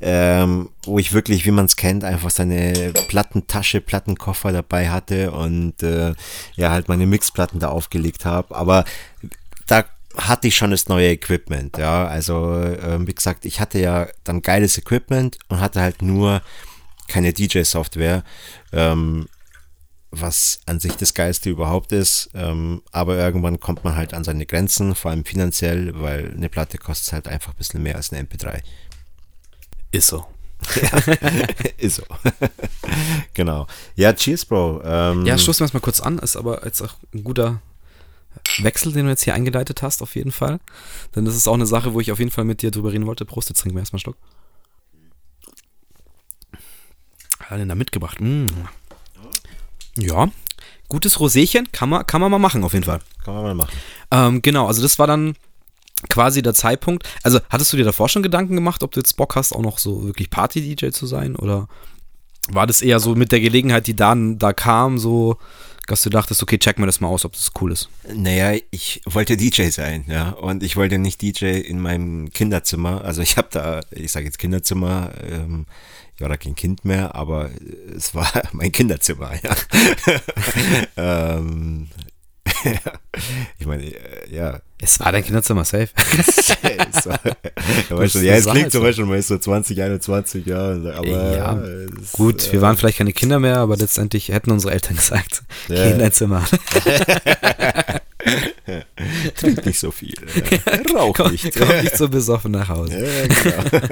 ähm, 0.01 0.69
wo 0.83 0.99
ich 0.99 1.13
wirklich, 1.13 1.45
wie 1.45 1.51
man 1.51 1.65
es 1.65 1.75
kennt, 1.75 2.03
einfach 2.03 2.31
seine 2.31 2.93
Plattentasche, 3.07 3.81
Plattenkoffer 3.81 4.51
dabei 4.51 4.89
hatte 4.89 5.31
und 5.31 5.83
äh, 5.83 6.13
ja, 6.55 6.71
halt 6.71 6.87
meine 6.87 7.05
Mixplatten 7.05 7.59
da 7.59 7.69
aufgelegt 7.69 8.25
habe. 8.25 8.55
Aber 8.55 8.85
da 9.67 9.85
hatte 10.17 10.47
ich 10.47 10.55
schon 10.55 10.71
das 10.71 10.87
neue 10.87 11.11
Equipment, 11.11 11.77
ja. 11.77 12.07
Also, 12.07 12.53
äh, 12.55 13.05
wie 13.05 13.13
gesagt, 13.13 13.45
ich 13.45 13.59
hatte 13.59 13.79
ja 13.79 14.07
dann 14.23 14.41
geiles 14.41 14.77
Equipment 14.77 15.37
und 15.49 15.59
hatte 15.59 15.81
halt 15.81 16.01
nur 16.01 16.41
keine 17.07 17.33
DJ-Software. 17.33 18.23
Ähm, 18.73 19.27
was 20.21 20.59
an 20.65 20.79
sich 20.79 20.93
das 20.93 21.13
Geilste 21.13 21.49
überhaupt 21.49 21.91
ist. 21.91 22.29
Ähm, 22.33 22.81
aber 22.91 23.17
irgendwann 23.17 23.59
kommt 23.59 23.83
man 23.83 23.95
halt 23.95 24.13
an 24.13 24.23
seine 24.23 24.45
Grenzen, 24.45 24.95
vor 24.95 25.11
allem 25.11 25.25
finanziell, 25.25 25.99
weil 25.99 26.33
eine 26.35 26.49
Platte 26.49 26.77
kostet 26.77 27.13
halt 27.13 27.27
einfach 27.27 27.53
ein 27.53 27.57
bisschen 27.57 27.83
mehr 27.83 27.95
als 27.95 28.11
eine 28.11 28.23
MP3. 28.23 28.61
Ist 29.91 30.07
so. 30.07 30.25
ja, 30.81 30.97
ist 31.77 31.95
so. 31.97 32.03
genau. 33.33 33.67
Ja, 33.95 34.13
cheers, 34.13 34.45
Bro. 34.45 34.81
Ähm, 34.83 35.25
ja, 35.25 35.37
stoßen 35.37 35.61
wir 35.61 35.65
es 35.65 35.73
mal 35.73 35.79
kurz 35.79 35.99
an. 35.99 36.19
Ist 36.19 36.35
aber 36.35 36.65
jetzt 36.65 36.81
auch 36.81 36.95
ein 37.13 37.23
guter 37.23 37.61
Wechsel, 38.59 38.91
den 38.91 39.05
du 39.05 39.11
jetzt 39.11 39.23
hier 39.23 39.33
eingeleitet 39.33 39.81
hast, 39.81 40.01
auf 40.01 40.15
jeden 40.15 40.31
Fall. 40.31 40.59
Denn 41.15 41.25
das 41.25 41.35
ist 41.35 41.47
auch 41.47 41.53
eine 41.53 41.65
Sache, 41.65 41.93
wo 41.93 41.99
ich 41.99 42.11
auf 42.11 42.19
jeden 42.19 42.31
Fall 42.31 42.45
mit 42.45 42.61
dir 42.61 42.71
drüber 42.71 42.91
reden 42.91 43.05
wollte. 43.05 43.25
Prost, 43.25 43.49
jetzt 43.49 43.61
trinken 43.61 43.75
wir 43.75 43.81
erstmal 43.81 43.97
einen 43.97 44.13
Stock. 44.13 44.17
Hat 47.39 47.59
den 47.59 47.69
da 47.69 47.75
mitgebracht? 47.75 48.19
Mmh. 48.19 48.47
Ja, 49.97 50.29
gutes 50.89 51.19
Roséchen 51.19 51.67
kann 51.71 51.89
man, 51.89 52.05
kann 52.05 52.21
man 52.21 52.31
mal 52.31 52.39
machen, 52.39 52.63
auf 52.63 52.73
jeden 52.73 52.85
Fall. 52.85 52.99
Kann 53.23 53.33
man 53.33 53.43
mal 53.43 53.55
machen. 53.55 53.77
Ähm, 54.11 54.41
genau, 54.41 54.67
also 54.67 54.81
das 54.81 54.99
war 54.99 55.07
dann 55.07 55.35
quasi 56.09 56.41
der 56.41 56.53
Zeitpunkt. 56.53 57.07
Also 57.23 57.39
hattest 57.49 57.73
du 57.73 57.77
dir 57.77 57.83
davor 57.83 58.09
schon 58.09 58.23
Gedanken 58.23 58.55
gemacht, 58.55 58.83
ob 58.83 58.91
du 58.91 58.99
jetzt 58.99 59.17
Bock 59.17 59.35
hast, 59.35 59.53
auch 59.53 59.61
noch 59.61 59.79
so 59.79 60.05
wirklich 60.05 60.29
Party-DJ 60.29 60.89
zu 60.89 61.07
sein? 61.07 61.35
Oder 61.35 61.67
war 62.49 62.67
das 62.67 62.81
eher 62.81 62.99
so 62.99 63.15
mit 63.15 63.31
der 63.31 63.39
Gelegenheit, 63.39 63.87
die 63.87 63.95
dann 63.95 64.37
da 64.37 64.53
kam, 64.53 64.99
so, 64.99 65.37
dass 65.87 66.03
du 66.03 66.09
dachtest, 66.09 66.41
okay, 66.43 66.57
check 66.57 66.79
mir 66.79 66.85
das 66.85 67.01
mal 67.01 67.07
aus, 67.07 67.25
ob 67.25 67.33
das 67.33 67.51
cool 67.59 67.71
ist? 67.71 67.89
Naja, 68.13 68.59
ich 68.71 69.01
wollte 69.05 69.37
DJ 69.37 69.69
sein, 69.69 70.05
ja. 70.07 70.29
Und 70.29 70.63
ich 70.63 70.77
wollte 70.77 70.97
nicht 70.97 71.21
DJ 71.21 71.45
in 71.45 71.79
meinem 71.79 72.29
Kinderzimmer. 72.31 73.03
Also 73.03 73.21
ich 73.21 73.37
habe 73.37 73.47
da, 73.51 73.81
ich 73.91 74.11
sage 74.11 74.25
jetzt 74.25 74.37
Kinderzimmer, 74.37 75.11
ähm, 75.29 75.65
ich 76.17 76.21
war 76.21 76.29
da 76.29 76.37
kein 76.37 76.55
Kind 76.55 76.83
mehr, 76.83 77.13
aber 77.13 77.51
es 77.95 78.15
war 78.15 78.27
mein 78.51 78.71
Kinderzimmer, 78.71 79.33
ja. 79.43 79.55
ähm, 81.35 81.89
ich 83.59 83.67
meine, 83.67 83.83
äh, 83.83 84.33
ja. 84.33 84.59
Es 84.79 84.99
war 84.99 85.11
dein 85.11 85.23
Kinderzimmer, 85.23 85.63
safe. 85.63 85.89
ja, 86.63 88.09
schon, 88.09 88.23
ja, 88.23 88.33
es 88.33 88.47
klingt 88.47 88.71
zum 88.71 88.81
Beispiel, 88.81 89.05
man 89.05 89.19
ist 89.19 89.27
so 89.27 89.37
20, 89.37 89.79
21 89.79 90.45
Jahre, 90.47 90.95
aber 90.95 91.35
ja, 91.35 91.55
es, 92.01 92.13
gut, 92.13 92.51
wir 92.51 92.61
waren 92.61 92.77
vielleicht 92.77 92.97
keine 92.97 93.13
Kinder 93.13 93.39
mehr, 93.39 93.57
aber 93.57 93.77
letztendlich 93.77 94.29
hätten 94.29 94.49
unsere 94.49 94.73
Eltern 94.73 94.95
gesagt, 94.95 95.43
ja. 95.67 95.83
geh 95.83 95.91
in 95.91 95.99
dein 95.99 96.11
Zimmer. 96.11 96.47
Trink 99.35 99.65
nicht 99.65 99.79
so 99.79 99.91
viel. 99.91 100.13
Rauch 100.95 101.15
komm, 101.15 101.31
nicht. 101.31 101.55
Komm 101.55 101.69
nicht 101.81 101.97
so 101.97 102.09
besoffen 102.09 102.51
nach 102.51 102.69
Hause. 102.69 103.05
Ja, 103.05 103.63
genau. 103.63 103.87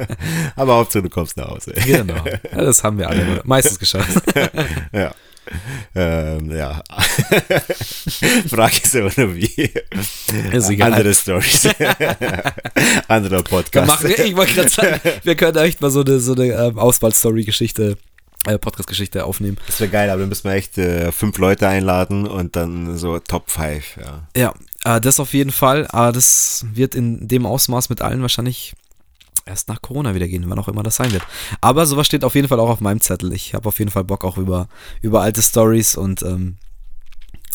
Aber 0.56 0.76
Hauptsache 0.76 1.04
du 1.04 1.10
kommst 1.10 1.38
nach 1.38 1.48
Hause. 1.48 1.74
Genau. 1.86 2.24
Ja, 2.26 2.62
das 2.62 2.84
haben 2.84 2.98
wir 2.98 3.10
alle 3.10 3.42
meistens 3.44 3.80
geschafft. 3.80 4.24
Ja. 4.92 5.14
Ähm, 5.94 6.50
ja. 6.50 6.82
Frage 8.50 8.78
ist 8.84 8.96
immer 8.96 9.12
nur 9.16 9.36
wie. 9.36 9.72
Ist 10.52 10.70
egal. 10.72 10.94
Andere 10.94 11.14
Stories. 11.14 11.70
Anderer 13.08 13.44
Podcast. 13.44 13.88
Machen 13.88 14.10
wir, 14.10 14.26
ich 14.26 14.36
wollte 14.36 14.54
gerade 14.56 14.70
sagen, 14.70 15.00
wir 15.24 15.36
können 15.36 15.58
echt 15.58 15.82
mal 15.82 15.92
so 15.92 16.02
eine, 16.02 16.20
so 16.20 16.34
eine 16.34 16.46
ähm, 16.48 16.80
Auswahl-Story-Geschichte 16.80 17.98
Podcast-Geschichte 18.46 19.26
aufnehmen. 19.26 19.58
Das 19.68 19.80
wäre 19.80 19.90
geil, 19.90 20.10
aber 20.10 20.22
dann 20.22 20.30
müssen 20.30 20.46
wir 20.46 20.54
echt 20.54 20.78
äh, 20.78 21.12
fünf 21.12 21.38
Leute 21.38 21.68
einladen 21.68 22.28
und 22.28 22.56
dann 22.56 22.98
so 22.98 23.20
Top 23.20 23.50
5, 23.50 23.98
ja. 23.98 24.28
Ja, 24.36 24.54
äh, 24.84 25.02
das 25.02 25.20
auf 25.20 25.34
jeden 25.34 25.52
Fall. 25.52 25.88
Aber 25.90 26.12
das 26.12 26.66
wird 26.74 26.96
in 26.96 27.28
dem 27.28 27.46
Ausmaß 27.46 27.90
mit 27.90 28.02
allen 28.02 28.22
wahrscheinlich 28.22 28.74
erst 29.46 29.68
nach 29.70 29.82
Corona 29.82 30.16
wieder 30.16 30.28
gehen, 30.28 30.46
wann 30.48 30.60
auch 30.60 30.68
immer 30.68 30.84
das 30.84 30.96
sein 30.96 31.12
wird. 31.12 31.24
Aber 31.62 31.86
sowas 31.86 32.08
steht 32.08 32.24
auf 32.24 32.36
jeden 32.36 32.48
Fall 32.48 32.60
auch 32.60 32.70
auf 32.70 32.82
meinem 32.82 33.02
Zettel. 33.02 33.34
Ich 33.34 33.54
habe 33.54 33.68
auf 33.68 33.80
jeden 33.80 33.92
Fall 33.92 34.04
Bock 34.04 34.24
auch 34.26 34.38
über, 34.38 34.68
über 35.02 35.22
alte 35.22 35.42
Stories 35.42 35.96
und 35.96 36.24
ähm, 36.24 36.58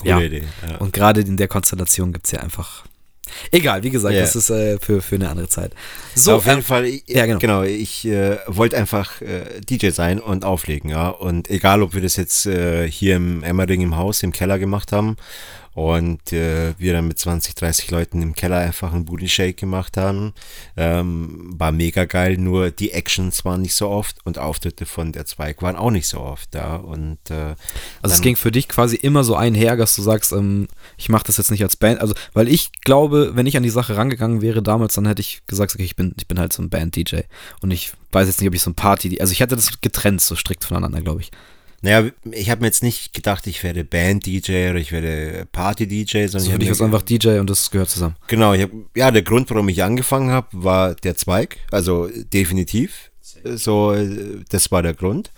ja. 0.04 0.20
Idee. 0.20 0.44
Ja. 0.68 0.76
Und 0.78 0.92
gerade 0.92 1.20
in 1.20 1.36
der 1.36 1.48
Konstellation 1.48 2.12
gibt 2.12 2.26
es 2.26 2.32
ja 2.32 2.40
einfach. 2.40 2.84
Egal, 3.50 3.82
wie 3.82 3.90
gesagt, 3.90 4.14
Ja. 4.14 4.20
das 4.20 4.36
ist 4.36 4.50
äh, 4.50 4.78
für, 4.78 5.02
für 5.02 5.16
eine 5.16 5.28
andere 5.28 5.48
Zeit. 5.48 5.72
So, 6.14 6.36
auf 6.36 6.46
jeden 6.46 6.58
ähm, 6.58 6.64
Fall, 6.64 6.86
ich, 6.86 7.04
ja, 7.06 7.26
genau. 7.26 7.38
genau. 7.38 7.62
ich 7.62 8.06
äh, 8.06 8.38
wollte 8.46 8.76
einfach 8.76 9.20
äh, 9.20 9.60
DJ 9.60 9.90
sein 9.90 10.20
und 10.20 10.44
auflegen, 10.44 10.90
ja. 10.90 11.08
Und 11.08 11.50
egal, 11.50 11.82
ob 11.82 11.94
wir 11.94 12.02
das 12.02 12.16
jetzt 12.16 12.46
äh, 12.46 12.90
hier 12.90 13.16
im 13.16 13.42
Emmerding 13.42 13.80
im 13.80 13.96
Haus, 13.96 14.22
im 14.22 14.32
Keller 14.32 14.58
gemacht 14.58 14.92
haben 14.92 15.16
und 15.74 16.32
äh, 16.32 16.74
wir 16.78 16.92
dann 16.92 17.08
mit 17.08 17.18
20, 17.18 17.54
30 17.54 17.90
Leuten 17.90 18.22
im 18.22 18.34
Keller 18.34 18.58
einfach 18.58 18.92
einen 18.92 19.04
Booty 19.04 19.28
Shake 19.28 19.56
gemacht 19.56 19.96
haben, 19.96 20.32
ähm, 20.76 21.54
war 21.56 21.72
mega 21.72 22.04
geil, 22.04 22.36
nur 22.38 22.70
die 22.70 22.90
Actions 22.92 23.44
waren 23.44 23.62
nicht 23.62 23.74
so 23.74 23.88
oft 23.88 24.18
und 24.24 24.38
Auftritte 24.38 24.84
von 24.86 25.12
der 25.12 25.26
Zweig 25.26 25.62
waren 25.62 25.76
auch 25.76 25.90
nicht 25.90 26.08
so 26.08 26.20
oft, 26.20 26.54
ja. 26.54 26.76
Und 26.76 27.18
äh, 27.30 27.54
Also 28.02 28.14
es 28.14 28.20
ging 28.20 28.36
für 28.36 28.50
dich 28.50 28.68
quasi 28.68 28.96
immer 28.96 29.24
so 29.24 29.36
einher, 29.36 29.76
dass 29.76 29.94
du 29.94 30.02
sagst, 30.02 30.32
ähm, 30.32 30.68
ich 30.96 31.08
mache 31.08 31.24
das 31.24 31.36
jetzt 31.36 31.50
nicht 31.50 31.62
als 31.62 31.76
Band. 31.76 32.00
Also, 32.00 32.14
weil 32.32 32.48
ich 32.48 32.72
glaube, 32.82 33.32
wenn 33.34 33.46
ich 33.46 33.56
an 33.56 33.62
die 33.62 33.70
Sache 33.70 33.96
rangegangen 33.96 34.42
wäre 34.42 34.62
damals, 34.62 34.94
dann 34.94 35.06
hätte 35.06 35.20
ich 35.20 35.42
gesagt, 35.46 35.74
okay, 35.74 35.84
ich 35.84 35.96
bin, 35.96 36.14
ich 36.18 36.26
bin 36.26 36.38
halt 36.38 36.52
so 36.52 36.62
ein 36.62 36.70
Band-DJ. 36.70 37.20
Und 37.62 37.70
ich 37.70 37.92
weiß 38.12 38.26
jetzt 38.26 38.40
nicht, 38.40 38.48
ob 38.48 38.54
ich 38.54 38.62
so 38.62 38.70
ein 38.70 38.74
Party, 38.74 39.20
also 39.20 39.32
ich 39.32 39.40
hätte 39.40 39.56
das 39.56 39.80
getrennt, 39.80 40.20
so 40.20 40.34
strikt 40.34 40.64
voneinander, 40.64 41.00
glaube 41.00 41.20
ich. 41.20 41.30
Naja, 41.82 42.10
ich 42.30 42.50
habe 42.50 42.60
mir 42.60 42.66
jetzt 42.66 42.82
nicht 42.82 43.14
gedacht, 43.14 43.46
ich 43.46 43.62
werde 43.62 43.84
Band-DJ 43.84 44.70
oder 44.70 44.76
ich 44.78 44.92
werde 44.92 45.46
Party-DJ, 45.50 46.26
sondern 46.26 46.34
Also 46.34 46.52
ich 46.52 46.58
mir 46.58 46.70
ist 46.70 46.82
einfach 46.82 47.02
DJ 47.02 47.38
und 47.38 47.48
das 47.48 47.70
gehört 47.70 47.88
zusammen. 47.88 48.16
Genau, 48.26 48.52
ich 48.52 48.62
hab, 48.62 48.70
ja, 48.94 49.10
der 49.10 49.22
Grund, 49.22 49.48
warum 49.50 49.68
ich 49.70 49.82
angefangen 49.82 50.30
habe, 50.30 50.48
war 50.52 50.94
der 50.94 51.16
Zweig, 51.16 51.56
also 51.70 52.08
definitiv. 52.32 53.10
So, 53.44 53.92
äh, 53.92 54.40
das 54.50 54.70
war 54.70 54.82
der 54.82 54.92
Grund. 54.92 55.30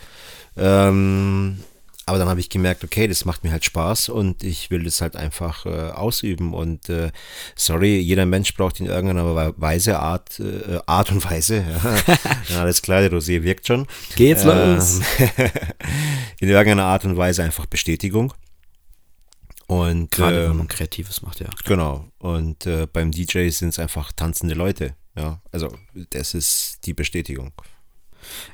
Ähm, 0.56 1.58
aber 2.06 2.18
dann 2.18 2.28
habe 2.28 2.40
ich 2.40 2.48
gemerkt, 2.48 2.82
okay, 2.84 3.06
das 3.06 3.24
macht 3.24 3.44
mir 3.44 3.52
halt 3.52 3.64
Spaß 3.64 4.08
und 4.08 4.42
ich 4.42 4.70
will 4.70 4.82
das 4.84 5.00
halt 5.00 5.14
einfach 5.16 5.66
äh, 5.66 5.90
ausüben. 5.92 6.52
Und 6.52 6.88
äh, 6.88 7.12
sorry, 7.54 7.98
jeder 8.00 8.26
Mensch 8.26 8.54
braucht 8.54 8.80
in 8.80 8.86
irgendeiner 8.86 9.34
We- 9.36 9.54
Weise, 9.56 9.98
Art, 10.00 10.40
äh, 10.40 10.78
Art 10.86 11.10
und 11.12 11.24
Weise. 11.24 11.64
Ja. 11.68 12.16
ja, 12.48 12.60
alles 12.62 12.82
klar, 12.82 13.00
der 13.02 13.12
Rosé 13.12 13.42
wirkt 13.42 13.66
schon. 13.66 13.86
Geht's 14.16 14.42
Ähm, 14.44 14.74
los? 14.76 15.00
in 16.40 16.48
irgendeiner 16.48 16.84
Art 16.84 17.04
und 17.04 17.16
Weise 17.16 17.42
einfach 17.44 17.66
Bestätigung. 17.66 18.32
Und 19.66 20.10
Gerade 20.10 20.44
ähm, 20.44 20.50
wenn 20.50 20.56
man 20.58 20.68
Kreatives 20.68 21.22
macht, 21.22 21.40
ja. 21.40 21.48
Genau. 21.64 22.06
Und 22.18 22.66
äh, 22.66 22.86
beim 22.92 23.10
DJ 23.10 23.48
sind 23.50 23.70
es 23.70 23.78
einfach 23.78 24.12
tanzende 24.12 24.54
Leute. 24.54 24.96
Ja, 25.16 25.40
also 25.50 25.74
das 26.10 26.34
ist 26.34 26.78
die 26.84 26.94
Bestätigung. 26.94 27.52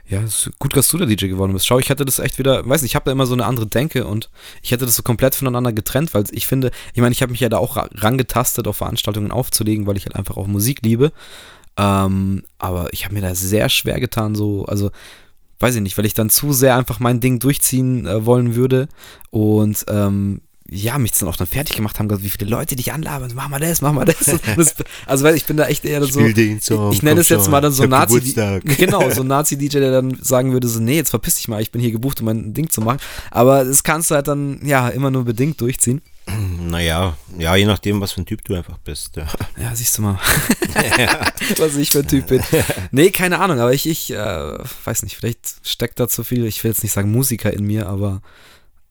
Ja, 0.09 0.23
gut, 0.59 0.77
dass 0.77 0.89
du 0.89 0.99
der 0.99 1.07
DJ 1.07 1.27
geworden 1.29 1.53
bist. 1.53 1.67
Schau, 1.67 1.79
ich 1.79 1.89
hätte 1.89 2.05
das 2.05 2.19
echt 2.19 2.39
wieder, 2.39 2.67
weiß 2.69 2.83
nicht, 2.83 2.93
ich 2.93 2.95
habe 2.97 3.05
da 3.05 3.13
immer 3.13 3.27
so 3.27 3.35
eine 3.35 3.47
andere 3.47 3.67
Denke 3.67 4.07
und 4.07 4.31
ich 4.63 4.71
hätte 4.71 4.87
das 4.87 4.97
so 4.97 5.03
komplett 5.03 5.35
voneinander 5.35 5.73
getrennt, 5.73 6.15
weil 6.15 6.25
ich 6.31 6.47
finde, 6.47 6.71
ich 6.95 7.01
meine, 7.01 7.13
ich 7.13 7.23
habe 7.23 7.33
mich 7.33 7.41
ja 7.41 7.49
da 7.49 7.59
auch 7.59 7.77
ra- 7.77 7.89
rangetastet, 7.95 8.67
auf 8.67 8.77
Veranstaltungen 8.79 9.31
aufzulegen, 9.31 9.87
weil 9.87 9.97
ich 9.97 10.07
halt 10.07 10.17
einfach 10.17 10.37
auch 10.37 10.47
Musik 10.47 10.81
liebe. 10.83 11.13
Ähm, 11.77 12.43
aber 12.59 12.93
ich 12.93 13.05
habe 13.05 13.15
mir 13.15 13.21
da 13.21 13.35
sehr 13.35 13.69
schwer 13.69 14.01
getan, 14.01 14.35
so, 14.35 14.65
also, 14.67 14.91
weiß 15.61 15.75
ich 15.77 15.81
nicht, 15.83 15.99
weil 15.99 16.07
ich 16.07 16.15
dann 16.15 16.31
zu 16.31 16.53
sehr 16.53 16.77
einfach 16.77 17.01
mein 17.01 17.21
Ding 17.21 17.39
durchziehen 17.41 18.07
äh, 18.07 18.25
wollen 18.25 18.55
würde 18.55 18.89
und 19.31 19.85
ähm, 19.89 20.41
ja, 20.71 20.99
mich 20.99 21.13
dann 21.13 21.29
auch 21.29 21.37
dann 21.37 21.47
fertig 21.47 21.77
gemacht 21.77 21.99
haben, 21.99 22.23
wie 22.23 22.29
viele 22.29 22.51
Leute 22.51 22.77
dich 22.77 22.93
anlabern, 22.93 23.33
mach 23.35 23.49
mal 23.49 23.59
das, 23.59 23.81
mach 23.81 23.93
mal 23.93 24.05
das. 24.05 24.19
Das 24.57 24.75
also, 25.07 25.25
weil 25.25 25.35
ich 25.35 25.45
bin 25.47 25.57
da 25.57 25.67
echt 25.67 25.85
eher 25.85 26.03
so, 26.05 26.21
Song, 26.61 26.93
ich 26.93 27.03
nenne 27.03 27.15
komm 27.15 27.21
es 27.21 27.29
jetzt 27.29 27.49
mal 27.49 27.61
dann 27.61 27.73
so 27.73 27.85
ich 27.85 27.91
Nazi, 27.91 28.15
Geburtstag. 28.15 28.63
genau, 28.79 29.09
so 29.11 29.23
Nazi-DJ, 29.25 29.79
der 29.79 29.93
dann 29.93 30.19
sagen 30.21 30.53
würde, 30.53 30.69
so, 30.69 30.81
nee, 30.81 30.97
jetzt 30.97 31.11
verpiss 31.11 31.37
dich 31.37 31.49
mal, 31.49 31.63
ich 31.63 31.71
bin 31.71 31.81
hier 31.81 31.93
gebucht, 31.93 32.21
um 32.21 32.27
mein 32.27 32.55
Ding 32.55 32.69
zu 32.69 32.81
machen. 32.81 32.99
Aber 33.31 33.65
das 33.65 33.83
kannst 33.83 34.11
du 34.11 34.15
halt 34.15 34.29
dann, 34.29 34.61
ja, 34.65 34.89
immer 34.89 35.11
nur 35.11 35.25
bedingt 35.25 35.61
durchziehen. 35.61 36.03
Naja, 36.69 37.17
ja, 37.39 37.57
je 37.57 37.65
nachdem, 37.65 38.03
was 38.03 38.13
für 38.13 38.21
ein 38.21 38.27
Typ 38.27 38.45
du 38.45 38.55
einfach 38.55 38.77
bist. 38.77 39.17
Ja. 39.17 39.27
Ja, 39.59 39.75
siehst 39.75 39.97
du 39.97 40.03
mal, 40.03 40.19
was 41.57 41.77
ich 41.77 41.91
für 41.91 42.01
ein 42.01 42.07
Typ 42.07 42.27
bin. 42.27 42.43
Nee, 42.91 43.11
keine 43.11 43.39
Ahnung, 43.39 43.59
aber 43.59 43.73
ich, 43.73 43.89
ich 43.89 44.11
äh, 44.11 44.59
weiß 44.85 45.05
nicht, 45.05 45.17
vielleicht 45.17 45.67
steckt 45.67 45.99
da 45.99 46.09
zu 46.09 46.25
viel, 46.25 46.45
ich 46.45 46.63
will 46.63 46.71
jetzt 46.71 46.83
nicht 46.83 46.93
sagen 46.93 47.11
Musiker 47.11 47.51
in 47.51 47.65
mir, 47.65 47.89
aber 47.89 48.21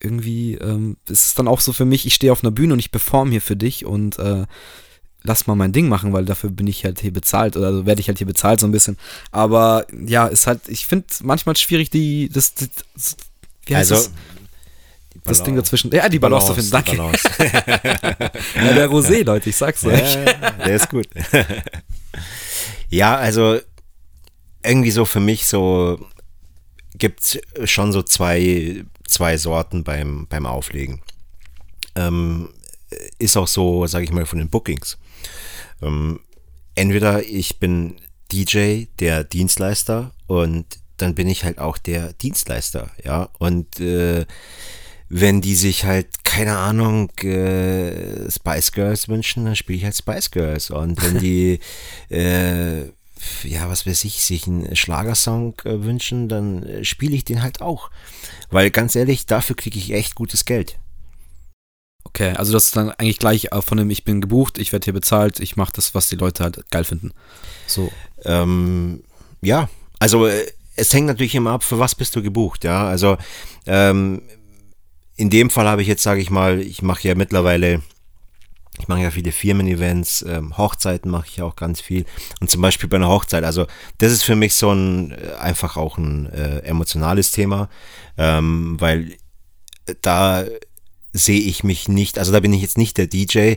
irgendwie 0.00 0.54
ähm, 0.54 0.96
ist 1.08 1.26
es 1.28 1.34
dann 1.34 1.48
auch 1.48 1.60
so 1.60 1.72
für 1.72 1.84
mich, 1.84 2.06
ich 2.06 2.14
stehe 2.14 2.32
auf 2.32 2.42
einer 2.42 2.50
Bühne 2.50 2.72
und 2.72 2.78
ich 2.78 2.90
performe 2.90 3.32
hier 3.32 3.42
für 3.42 3.56
dich 3.56 3.84
und 3.84 4.18
äh, 4.18 4.46
lass 5.22 5.46
mal 5.46 5.54
mein 5.54 5.72
Ding 5.72 5.88
machen, 5.88 6.12
weil 6.12 6.24
dafür 6.24 6.50
bin 6.50 6.66
ich 6.66 6.84
halt 6.84 7.00
hier 7.00 7.12
bezahlt 7.12 7.56
oder 7.56 7.66
also 7.68 7.86
werde 7.86 8.00
ich 8.00 8.08
halt 8.08 8.18
hier 8.18 8.26
bezahlt 8.26 8.60
so 8.60 8.66
ein 8.66 8.72
bisschen. 8.72 8.96
Aber 9.30 9.86
ja, 10.06 10.26
ist 10.26 10.46
halt, 10.46 10.68
ich 10.68 10.86
finde 10.86 11.06
manchmal 11.22 11.56
schwierig, 11.56 11.90
die, 11.90 12.28
das, 12.28 12.54
das 12.54 13.16
wie 13.66 13.76
heißt 13.76 13.92
Also 13.92 14.08
das? 14.08 14.12
das 15.24 15.42
Ding 15.42 15.56
dazwischen. 15.56 15.90
Ja, 15.92 16.08
die 16.08 16.18
Balance, 16.18 16.54
Balance 16.54 16.70
zu 16.70 16.82
finden. 16.82 17.18
Danke. 17.40 18.30
ja, 18.54 18.74
der 18.74 18.88
Rosé, 18.88 19.24
Leute, 19.24 19.50
ich 19.50 19.56
sag's 19.56 19.84
euch. 19.84 20.14
Ja, 20.14 20.50
der 20.52 20.76
ist 20.76 20.88
gut. 20.88 21.08
ja, 22.88 23.16
also 23.16 23.58
irgendwie 24.64 24.90
so 24.90 25.04
für 25.04 25.20
mich 25.20 25.46
so 25.46 25.98
gibt 26.96 27.22
es 27.22 27.70
schon 27.70 27.92
so 27.92 28.02
zwei, 28.02 28.84
zwei 29.08 29.36
Sorten 29.36 29.84
beim, 29.84 30.26
beim 30.28 30.46
Auflegen. 30.46 31.02
Ähm, 31.96 32.50
ist 33.18 33.36
auch 33.36 33.48
so, 33.48 33.86
sage 33.86 34.04
ich 34.04 34.12
mal, 34.12 34.26
von 34.26 34.38
den 34.38 34.48
Bookings. 34.50 34.98
Ähm, 35.82 36.20
entweder 36.74 37.24
ich 37.24 37.58
bin 37.58 37.96
DJ, 38.30 38.84
der 39.00 39.24
Dienstleister, 39.24 40.12
und 40.26 40.66
dann 40.98 41.14
bin 41.14 41.28
ich 41.28 41.44
halt 41.44 41.58
auch 41.58 41.78
der 41.78 42.12
Dienstleister, 42.12 42.90
ja. 43.04 43.28
Und 43.38 43.80
äh, 43.80 44.26
wenn 45.08 45.40
die 45.40 45.54
sich 45.54 45.84
halt, 45.84 46.24
keine 46.24 46.58
Ahnung, 46.58 47.10
äh, 47.20 48.30
Spice 48.30 48.72
Girls 48.72 49.08
wünschen, 49.08 49.46
dann 49.46 49.56
spiele 49.56 49.78
ich 49.78 49.84
halt 49.84 49.96
Spice 49.96 50.30
Girls. 50.30 50.70
Und 50.70 51.02
wenn 51.02 51.18
die, 51.18 51.60
äh, 52.14 52.90
ja, 53.44 53.68
was 53.68 53.86
weiß 53.86 54.04
ich, 54.04 54.22
sich 54.22 54.46
einen 54.46 54.74
Schlagersong 54.76 55.54
äh, 55.64 55.82
wünschen, 55.82 56.28
dann 56.28 56.62
äh, 56.62 56.84
spiele 56.84 57.16
ich 57.16 57.24
den 57.24 57.42
halt 57.42 57.60
auch. 57.60 57.90
Weil 58.50 58.70
ganz 58.70 58.96
ehrlich, 58.96 59.26
dafür 59.26 59.56
kriege 59.56 59.78
ich 59.78 59.92
echt 59.92 60.14
gutes 60.14 60.44
Geld. 60.44 60.78
Okay, 62.04 62.30
also 62.32 62.52
das 62.52 62.66
ist 62.66 62.76
dann 62.76 62.90
eigentlich 62.92 63.18
gleich 63.18 63.48
von 63.60 63.78
dem, 63.78 63.90
ich 63.90 64.04
bin 64.04 64.20
gebucht, 64.20 64.58
ich 64.58 64.72
werde 64.72 64.84
hier 64.84 64.94
bezahlt, 64.94 65.40
ich 65.40 65.56
mache 65.56 65.72
das, 65.74 65.94
was 65.94 66.08
die 66.08 66.16
Leute 66.16 66.42
halt 66.42 66.64
geil 66.70 66.84
finden. 66.84 67.12
So. 67.66 67.92
Ähm, 68.24 69.02
ja, 69.42 69.68
also 69.98 70.26
äh, 70.26 70.46
es 70.76 70.92
hängt 70.92 71.06
natürlich 71.06 71.34
immer 71.34 71.50
ab, 71.50 71.64
für 71.64 71.78
was 71.78 71.94
bist 71.94 72.16
du 72.16 72.22
gebucht, 72.22 72.64
ja. 72.64 72.88
Also 72.88 73.18
ähm, 73.66 74.22
in 75.16 75.28
dem 75.30 75.50
Fall 75.50 75.66
habe 75.66 75.82
ich 75.82 75.88
jetzt, 75.88 76.02
sage 76.02 76.20
ich 76.20 76.30
mal, 76.30 76.60
ich 76.60 76.80
mache 76.80 77.06
ja 77.06 77.14
mittlerweile, 77.14 77.82
ich 78.78 78.88
mache 78.88 79.02
ja 79.02 79.10
viele 79.10 79.32
Firmen-Events, 79.32 80.24
ähm, 80.28 80.56
Hochzeiten 80.56 81.10
mache 81.10 81.26
ich 81.28 81.42
auch 81.42 81.56
ganz 81.56 81.80
viel. 81.80 82.04
Und 82.40 82.50
zum 82.50 82.62
Beispiel 82.62 82.88
bei 82.88 82.96
einer 82.96 83.08
Hochzeit, 83.08 83.44
also 83.44 83.66
das 83.98 84.12
ist 84.12 84.22
für 84.22 84.36
mich 84.36 84.54
so 84.54 84.72
ein 84.72 85.12
äh, 85.12 85.34
einfach 85.38 85.76
auch 85.76 85.98
ein 85.98 86.26
äh, 86.32 86.60
emotionales 86.60 87.30
Thema, 87.30 87.68
ähm, 88.16 88.76
weil 88.78 89.16
da 90.02 90.44
sehe 91.12 91.40
ich 91.40 91.64
mich 91.64 91.88
nicht, 91.88 92.18
also 92.18 92.32
da 92.32 92.40
bin 92.40 92.52
ich 92.52 92.62
jetzt 92.62 92.78
nicht 92.78 92.98
der 92.98 93.06
DJ, 93.06 93.54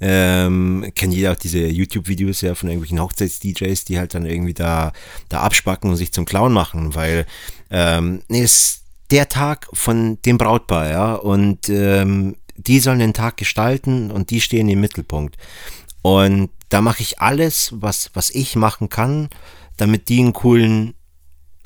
ähm, 0.00 0.90
kennt 0.94 1.14
jeder 1.14 1.32
auch 1.32 1.36
diese 1.36 1.66
YouTube-Videos 1.66 2.40
ja 2.40 2.54
von 2.54 2.68
irgendwelchen 2.68 3.00
Hochzeits-DJs, 3.00 3.84
die 3.84 3.98
halt 3.98 4.14
dann 4.14 4.26
irgendwie 4.26 4.54
da, 4.54 4.92
da 5.28 5.40
abspacken 5.40 5.90
und 5.90 5.96
sich 5.96 6.12
zum 6.12 6.24
Clown 6.24 6.52
machen, 6.52 6.94
weil 6.94 7.26
ähm, 7.70 8.22
nee, 8.28 8.42
ist 8.42 8.82
der 9.10 9.28
Tag 9.28 9.68
von 9.72 10.18
dem 10.22 10.38
Brautpaar, 10.38 10.90
ja, 10.90 11.14
und 11.14 11.68
ähm, 11.68 12.36
die 12.56 12.80
sollen 12.80 12.98
den 12.98 13.14
Tag 13.14 13.36
gestalten 13.36 14.10
und 14.10 14.30
die 14.30 14.40
stehen 14.40 14.68
im 14.68 14.80
Mittelpunkt. 14.80 15.36
Und 16.02 16.50
da 16.68 16.80
mache 16.80 17.02
ich 17.02 17.20
alles, 17.20 17.72
was, 17.76 18.10
was 18.14 18.30
ich 18.30 18.56
machen 18.56 18.88
kann, 18.88 19.28
damit 19.76 20.08
die 20.08 20.20
einen 20.20 20.32
coolen, 20.32 20.94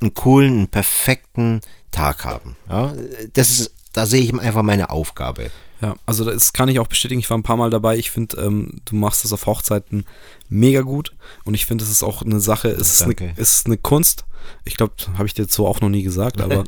einen 0.00 0.14
coolen, 0.14 0.52
einen 0.52 0.68
perfekten 0.68 1.60
Tag 1.90 2.24
haben. 2.24 2.56
Ja, 2.68 2.92
das 3.32 3.50
ist, 3.50 3.74
da 3.92 4.06
sehe 4.06 4.22
ich 4.22 4.38
einfach 4.38 4.62
meine 4.62 4.90
Aufgabe. 4.90 5.50
Ja, 5.82 5.94
also 6.06 6.24
das 6.24 6.52
kann 6.52 6.68
ich 6.68 6.78
auch 6.78 6.86
bestätigen. 6.86 7.20
Ich 7.20 7.28
war 7.28 7.36
ein 7.36 7.42
paar 7.42 7.56
Mal 7.56 7.70
dabei. 7.70 7.98
Ich 7.98 8.10
finde, 8.10 8.40
ähm, 8.40 8.80
du 8.86 8.96
machst 8.96 9.24
das 9.24 9.32
auf 9.32 9.46
Hochzeiten 9.46 10.06
mega 10.48 10.80
gut. 10.80 11.12
Und 11.44 11.54
ich 11.54 11.66
finde, 11.66 11.84
es 11.84 11.90
ist 11.90 12.02
auch 12.02 12.22
eine 12.22 12.40
Sache, 12.40 12.68
es 12.68 13.00
ist, 13.00 13.02
eine, 13.02 13.34
ist 13.36 13.66
eine 13.66 13.76
Kunst. 13.76 14.24
Ich 14.64 14.76
glaube, 14.76 14.94
habe 15.14 15.26
ich 15.26 15.34
dir 15.34 15.44
so 15.46 15.66
auch 15.66 15.80
noch 15.80 15.88
nie 15.88 16.02
gesagt, 16.02 16.40
aber. 16.40 16.64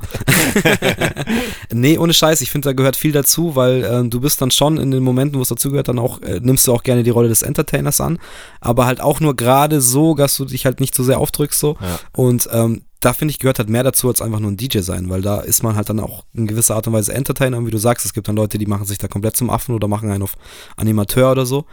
nee, 1.72 1.96
ohne 1.96 2.12
Scheiß. 2.12 2.40
Ich 2.40 2.50
finde, 2.50 2.68
da 2.68 2.72
gehört 2.72 2.96
viel 2.96 3.12
dazu, 3.12 3.56
weil 3.56 3.84
äh, 3.84 4.08
du 4.08 4.20
bist 4.20 4.42
dann 4.42 4.50
schon 4.50 4.78
in 4.78 4.90
den 4.90 5.02
Momenten, 5.02 5.38
wo 5.38 5.42
es 5.42 5.48
dazugehört, 5.48 5.88
dann 5.88 5.98
auch, 5.98 6.20
äh, 6.22 6.40
nimmst 6.42 6.66
du 6.66 6.74
auch 6.74 6.82
gerne 6.82 7.02
die 7.02 7.10
Rolle 7.10 7.28
des 7.28 7.42
Entertainers 7.42 8.00
an. 8.00 8.18
Aber 8.60 8.86
halt 8.86 9.00
auch 9.00 9.20
nur 9.20 9.36
gerade 9.36 9.80
so, 9.80 10.14
dass 10.14 10.36
du 10.36 10.44
dich 10.44 10.66
halt 10.66 10.80
nicht 10.80 10.94
so 10.94 11.02
sehr 11.02 11.18
aufdrückst 11.18 11.58
so. 11.58 11.76
Ja. 11.80 12.00
Und 12.12 12.48
ähm, 12.52 12.82
da 13.00 13.12
finde 13.12 13.30
ich, 13.32 13.38
gehört 13.38 13.58
halt 13.58 13.68
mehr 13.68 13.84
dazu, 13.84 14.08
als 14.08 14.20
einfach 14.20 14.40
nur 14.40 14.50
ein 14.50 14.56
DJ 14.56 14.80
sein, 14.80 15.08
weil 15.08 15.22
da 15.22 15.40
ist 15.40 15.62
man 15.62 15.76
halt 15.76 15.88
dann 15.88 16.00
auch 16.00 16.24
in 16.34 16.46
gewisser 16.46 16.74
Art 16.74 16.86
und 16.86 16.92
Weise 16.92 17.12
Entertainer, 17.12 17.64
wie 17.64 17.70
du 17.70 17.78
sagst, 17.78 18.04
es 18.04 18.12
gibt 18.12 18.28
dann 18.28 18.36
Leute, 18.36 18.58
die 18.58 18.66
machen 18.66 18.86
sich 18.86 18.98
da 18.98 19.08
komplett 19.08 19.36
zum 19.36 19.50
Affen 19.50 19.74
oder 19.74 19.86
machen 19.86 20.10
einen 20.10 20.22
auf 20.22 20.36
Animateur 20.76 21.30
oder 21.30 21.46
so. 21.46 21.64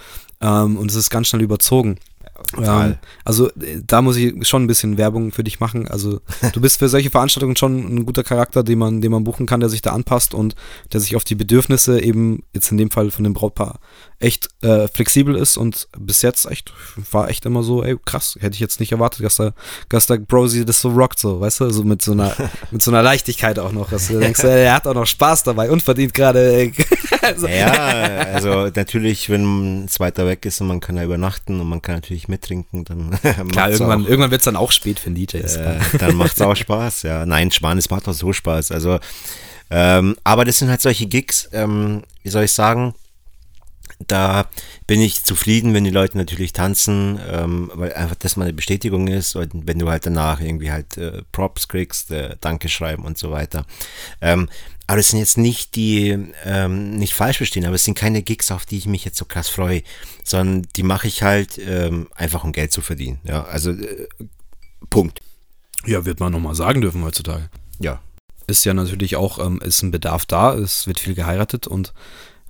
Ähm, 0.45 0.77
und 0.77 0.91
es 0.91 0.95
ist 0.95 1.09
ganz 1.09 1.27
schnell 1.27 1.41
überzogen. 1.41 1.97
Ähm, 2.57 2.97
also 3.23 3.49
äh, 3.49 3.81
da 3.85 4.01
muss 4.01 4.17
ich 4.17 4.47
schon 4.47 4.63
ein 4.63 4.67
bisschen 4.67 4.97
Werbung 4.97 5.31
für 5.31 5.43
dich 5.43 5.59
machen. 5.59 5.87
Also 5.87 6.21
du 6.53 6.61
bist 6.61 6.79
für 6.79 6.89
solche 6.89 7.09
Veranstaltungen 7.09 7.55
schon 7.55 7.95
ein 7.95 8.05
guter 8.05 8.23
Charakter, 8.23 8.63
den 8.63 8.77
man, 8.77 9.01
den 9.01 9.11
man 9.11 9.23
buchen 9.23 9.45
kann, 9.45 9.61
der 9.61 9.69
sich 9.69 9.81
da 9.81 9.91
anpasst 9.91 10.33
und 10.33 10.55
der 10.93 10.99
sich 10.99 11.15
auf 11.15 11.23
die 11.23 11.35
Bedürfnisse 11.35 12.01
eben 12.01 12.43
jetzt 12.53 12.71
in 12.71 12.77
dem 12.77 12.91
Fall 12.91 13.11
von 13.11 13.23
dem 13.23 13.33
Brautpaar 13.33 13.79
echt 14.19 14.49
äh, 14.61 14.87
flexibel 14.87 15.35
ist 15.35 15.57
und 15.57 15.87
bis 15.97 16.21
jetzt 16.21 16.45
echt 16.49 16.73
war 17.11 17.29
echt 17.29 17.45
immer 17.45 17.63
so, 17.63 17.83
ey 17.83 17.97
krass, 18.05 18.37
hätte 18.39 18.53
ich 18.53 18.59
jetzt 18.59 18.79
nicht 18.79 18.91
erwartet, 18.91 19.25
dass 19.25 19.37
der, 19.37 19.53
dass 19.89 20.05
der 20.07 20.17
Brosy 20.17 20.65
das 20.65 20.81
so 20.81 20.89
rockt, 20.89 21.19
so, 21.19 21.41
weißt 21.41 21.61
du, 21.61 21.69
so 21.69 21.83
mit 21.83 22.01
so 22.01 22.13
einer 22.13 22.35
mit 22.71 22.81
so 22.81 22.91
einer 22.91 23.01
Leichtigkeit 23.01 23.59
auch 23.59 23.71
noch, 23.71 23.89
dass 23.89 24.07
du 24.07 24.19
denkst, 24.19 24.43
er 24.43 24.73
hat 24.73 24.87
auch 24.87 24.93
noch 24.93 25.05
Spaß 25.05 25.43
dabei 25.43 25.69
und 25.69 25.83
verdient 25.83 26.13
gerade. 26.13 26.71
also. 27.21 27.47
Ja, 27.47 27.71
also 27.71 28.69
natürlich, 28.73 29.29
wenn 29.29 29.43
man 29.43 29.89
weiter 29.97 30.25
weg 30.35 30.45
ist 30.45 30.61
und 30.61 30.67
man 30.67 30.79
kann 30.79 30.97
da 30.97 31.03
übernachten 31.03 31.59
und 31.59 31.67
man 31.67 31.81
kann 31.81 31.95
natürlich 31.95 32.27
mittrinken, 32.27 32.83
dann 32.83 33.11
Klar, 33.49 33.71
irgendwann, 33.71 34.05
irgendwann 34.05 34.31
wird 34.31 34.41
es 34.41 34.45
dann 34.45 34.55
auch 34.55 34.71
spät 34.71 34.99
für 34.99 35.09
den 35.09 35.15
DJ. 35.15 35.37
Äh, 35.37 35.79
dann 35.97 36.15
macht 36.15 36.33
es 36.33 36.41
auch 36.41 36.55
Spaß, 36.65 37.03
ja. 37.03 37.25
Nein, 37.25 37.51
Schmarrn, 37.51 37.77
es 37.77 37.89
macht 37.89 38.07
auch 38.07 38.13
so 38.13 38.33
Spaß. 38.33 38.71
Also, 38.71 38.99
ähm, 39.69 40.15
aber 40.23 40.45
das 40.45 40.59
sind 40.59 40.69
halt 40.69 40.81
solche 40.81 41.07
Gigs, 41.07 41.49
ähm, 41.53 42.03
wie 42.23 42.29
soll 42.29 42.43
ich 42.43 42.51
sagen, 42.51 42.93
da 44.07 44.49
bin 44.87 44.99
ich 44.99 45.23
zufrieden, 45.23 45.73
wenn 45.73 45.85
die 45.85 45.91
Leute 45.91 46.17
natürlich 46.17 46.51
tanzen, 46.51 47.19
ähm, 47.31 47.71
weil 47.73 47.93
einfach 47.93 48.15
das 48.15 48.35
mal 48.35 48.43
eine 48.43 48.53
Bestätigung 48.53 49.07
ist 49.07 49.35
und 49.35 49.67
wenn 49.67 49.79
du 49.79 49.89
halt 49.89 50.05
danach 50.05 50.41
irgendwie 50.41 50.71
halt 50.71 50.97
äh, 50.97 51.21
Props 51.31 51.67
kriegst, 51.67 52.11
äh, 52.11 52.35
Danke 52.41 52.67
schreiben 52.67 53.05
und 53.05 53.17
so 53.17 53.31
weiter. 53.31 53.65
Ähm, 54.21 54.49
aber 54.87 54.99
es 54.99 55.09
sind 55.09 55.19
jetzt 55.19 55.37
nicht 55.37 55.75
die, 55.75 56.17
ähm, 56.43 56.91
nicht 56.97 57.13
falsch 57.13 57.37
verstehen, 57.37 57.65
aber 57.65 57.75
es 57.75 57.83
sind 57.83 57.97
keine 57.97 58.21
Gigs, 58.21 58.51
auf 58.51 58.65
die 58.65 58.77
ich 58.77 58.85
mich 58.85 59.03
jetzt 59.05 59.17
so 59.17 59.25
krass 59.25 59.49
freue, 59.49 59.83
sondern 60.23 60.67
die 60.75 60.83
mache 60.83 61.07
ich 61.07 61.23
halt 61.23 61.59
ähm, 61.59 62.07
einfach, 62.15 62.43
um 62.43 62.51
Geld 62.51 62.71
zu 62.71 62.81
verdienen. 62.81 63.19
Ja, 63.23 63.43
also 63.45 63.71
äh, 63.71 64.07
Punkt. 64.89 65.19
Ja, 65.85 66.05
wird 66.05 66.19
man 66.19 66.31
nochmal 66.31 66.55
sagen 66.55 66.81
dürfen 66.81 67.03
heutzutage. 67.03 67.49
Ja. 67.79 68.01
Ist 68.47 68.63
ja 68.63 68.73
natürlich 68.73 69.15
auch, 69.15 69.39
ähm, 69.39 69.59
ist 69.61 69.81
ein 69.81 69.91
Bedarf 69.91 70.25
da, 70.25 70.53
es 70.53 70.87
wird 70.87 70.99
viel 70.99 71.15
geheiratet 71.15 71.67
und 71.67 71.93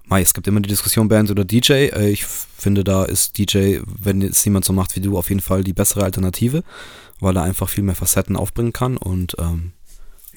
Mai, 0.07 0.21
es 0.21 0.35
gibt 0.35 0.47
immer 0.47 0.59
die 0.59 0.69
Diskussion 0.69 1.07
Band 1.07 1.31
oder 1.31 1.45
DJ. 1.45 1.89
Äh, 1.89 2.09
ich 2.09 2.25
finde, 2.25 2.83
da 2.83 3.05
ist 3.05 3.37
DJ, 3.37 3.79
wenn 3.85 4.21
es 4.21 4.43
jemand 4.45 4.65
so 4.65 4.73
macht 4.73 4.95
wie 4.95 4.99
du, 4.99 5.17
auf 5.17 5.29
jeden 5.29 5.41
Fall 5.41 5.63
die 5.63 5.73
bessere 5.73 6.03
Alternative, 6.03 6.63
weil 7.19 7.35
er 7.37 7.43
einfach 7.43 7.69
viel 7.69 7.83
mehr 7.83 7.95
Facetten 7.95 8.35
aufbringen 8.35 8.73
kann 8.73 8.97
und 8.97 9.35
ähm, 9.39 9.71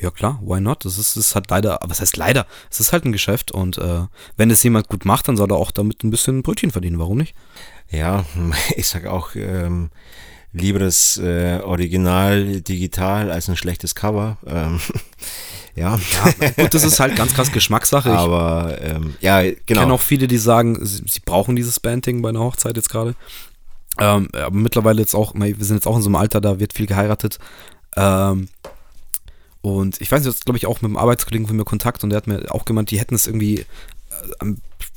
ja 0.01 0.11
klar, 0.11 0.41
why 0.43 0.61
not? 0.61 0.85
Das 0.85 0.99
ist, 0.99 1.17
das 1.17 1.35
hat 1.35 1.51
leider, 1.51 1.79
was 1.85 2.01
heißt 2.01 2.17
leider? 2.17 2.47
Es 2.71 2.81
ist 2.81 2.93
halt 2.93 3.05
ein 3.05 3.13
Geschäft 3.13 3.51
und 3.51 3.79
äh, 3.79 4.07
wenn 4.37 4.51
es 4.51 4.63
jemand 4.63 4.89
gut 4.89 5.05
macht, 5.05 5.29
dann 5.29 5.37
soll 5.37 5.51
er 5.51 5.57
auch 5.57 5.71
damit 5.71 6.05
ein 6.05 6.11
bisschen 6.11 6.43
Brötchen 6.43 6.71
verdienen. 6.71 6.99
Warum 6.99 7.19
nicht? 7.19 7.35
Ja, 7.91 8.25
ich 8.77 8.87
sag 8.89 9.07
auch, 9.07 9.35
ähm, 9.35 9.91
lieber 10.53 10.79
das 10.79 11.19
äh, 11.19 11.61
Original 11.63 12.61
digital 12.61 13.31
als 13.31 13.49
ein 13.49 13.57
schlechtes 13.57 13.95
Cover. 13.95 14.39
Ähm, 14.47 14.81
ja. 15.75 15.99
ja. 15.99 16.51
Gut, 16.57 16.75
das 16.75 16.85
ist 16.85 17.01
halt 17.01 17.17
ganz 17.17 17.35
krass 17.35 17.53
Geschmackssache. 17.53 18.11
Aber 18.11 18.79
ähm, 18.81 19.15
ja, 19.21 19.43
genau. 19.43 19.53
Ich 19.57 19.67
kenne 19.67 19.93
auch 19.93 20.01
viele, 20.01 20.27
die 20.27 20.39
sagen, 20.39 20.79
sie, 20.85 21.03
sie 21.07 21.21
brauchen 21.25 21.57
dieses 21.57 21.81
Banding 21.81 22.23
bei 22.23 22.31
einer 22.31 22.41
Hochzeit 22.41 22.77
jetzt 22.77 22.89
gerade. 22.89 23.15
Ähm, 24.01 24.29
aber 24.33 24.57
mittlerweile 24.57 25.01
jetzt 25.01 25.15
auch, 25.15 25.35
wir 25.35 25.55
sind 25.59 25.77
jetzt 25.77 25.87
auch 25.87 25.97
in 25.97 26.03
so 26.03 26.09
einem 26.09 26.17
Alter, 26.17 26.41
da 26.41 26.61
wird 26.61 26.73
viel 26.73 26.87
geheiratet. 26.87 27.39
Ähm, 27.97 28.49
und 29.61 30.01
ich 30.01 30.11
weiß 30.11 30.21
nicht, 30.21 30.33
jetzt 30.33 30.45
glaube 30.45 30.59
ich 30.59 30.67
auch 30.67 30.81
mit 30.83 30.91
einem 30.91 30.97
Arbeitskollegen 30.97 31.47
von 31.47 31.57
mir 31.57 31.65
Kontakt 31.65 32.05
und 32.05 32.11
der 32.11 32.19
hat 32.19 32.27
mir 32.27 32.55
auch 32.55 32.65
gemeint, 32.65 32.91
die 32.91 32.99
hätten 32.99 33.15
es 33.15 33.27
irgendwie, 33.27 33.61
äh, 33.61 34.55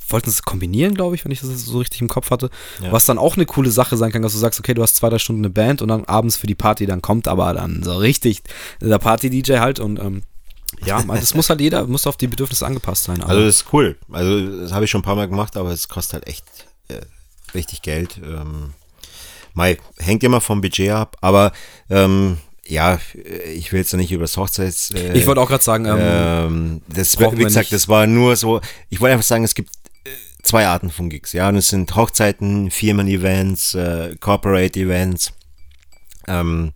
wollten 0.08 0.30
es 0.30 0.42
kombinieren, 0.42 0.94
glaube 0.94 1.14
ich, 1.14 1.24
wenn 1.24 1.32
ich 1.32 1.40
das 1.40 1.48
so 1.64 1.78
richtig 1.78 2.00
im 2.00 2.08
Kopf 2.08 2.30
hatte. 2.30 2.50
Ja. 2.82 2.92
Was 2.92 3.06
dann 3.06 3.18
auch 3.18 3.36
eine 3.36 3.46
coole 3.46 3.70
Sache 3.70 3.96
sein 3.96 4.12
kann, 4.12 4.22
dass 4.22 4.32
du 4.32 4.38
sagst, 4.38 4.60
okay, 4.60 4.74
du 4.74 4.82
hast 4.82 4.96
zwei, 4.96 5.08
drei 5.08 5.18
Stunden 5.18 5.42
eine 5.42 5.50
Band 5.50 5.82
und 5.82 5.88
dann 5.88 6.04
abends 6.04 6.36
für 6.36 6.46
die 6.46 6.54
Party, 6.54 6.86
dann 6.86 7.02
kommt 7.02 7.28
aber 7.28 7.52
dann 7.54 7.82
so 7.82 7.96
richtig 7.96 8.42
der 8.80 8.98
Party-DJ 8.98 9.58
halt 9.58 9.80
und 9.80 9.98
ähm, 9.98 10.22
ja, 10.84 11.02
das 11.06 11.34
muss 11.34 11.50
halt 11.50 11.60
jeder, 11.60 11.86
muss 11.86 12.06
auf 12.06 12.16
die 12.16 12.28
Bedürfnisse 12.28 12.66
angepasst 12.66 13.04
sein. 13.04 13.22
also 13.22 13.44
das 13.44 13.56
ist 13.56 13.72
cool. 13.72 13.96
Also 14.10 14.60
das 14.60 14.72
habe 14.72 14.84
ich 14.84 14.90
schon 14.90 15.00
ein 15.00 15.04
paar 15.04 15.16
Mal 15.16 15.28
gemacht, 15.28 15.56
aber 15.56 15.70
es 15.70 15.88
kostet 15.88 16.14
halt 16.14 16.26
echt 16.28 16.44
äh, 16.88 17.00
richtig 17.54 17.82
Geld. 17.82 18.20
Ähm, 18.24 18.74
Mai, 19.54 19.78
hängt 19.98 20.24
immer 20.24 20.40
vom 20.40 20.60
Budget 20.60 20.90
ab, 20.90 21.16
aber 21.20 21.52
ähm, 21.90 22.38
ja, 22.66 23.00
ich 23.52 23.72
will 23.72 23.80
jetzt 23.80 23.92
noch 23.92 23.98
nicht 23.98 24.12
über 24.12 24.22
das 24.22 24.36
Hochzeits. 24.36 24.92
Äh, 24.92 25.18
ich 25.18 25.26
wollte 25.26 25.40
auch 25.40 25.48
gerade 25.48 25.64
sagen, 25.64 25.86
ähm, 25.86 25.98
ähm, 26.00 26.82
das, 26.88 27.18
wie 27.18 27.42
gesagt, 27.42 27.72
das 27.72 27.88
war 27.88 28.06
nur 28.06 28.36
so. 28.36 28.60
Ich 28.88 29.00
wollte 29.00 29.14
einfach 29.14 29.26
sagen, 29.26 29.44
es 29.44 29.54
gibt 29.54 29.70
äh, 30.04 30.10
zwei 30.42 30.66
Arten 30.66 30.90
von 30.90 31.10
Gigs. 31.10 31.32
Ja, 31.32 31.48
und 31.48 31.56
es 31.56 31.68
sind 31.68 31.94
Hochzeiten, 31.96 32.70
Firmen-Events, 32.70 33.74
äh, 33.74 34.16
Corporate-Events. 34.20 35.32
Ähm, 36.28 36.72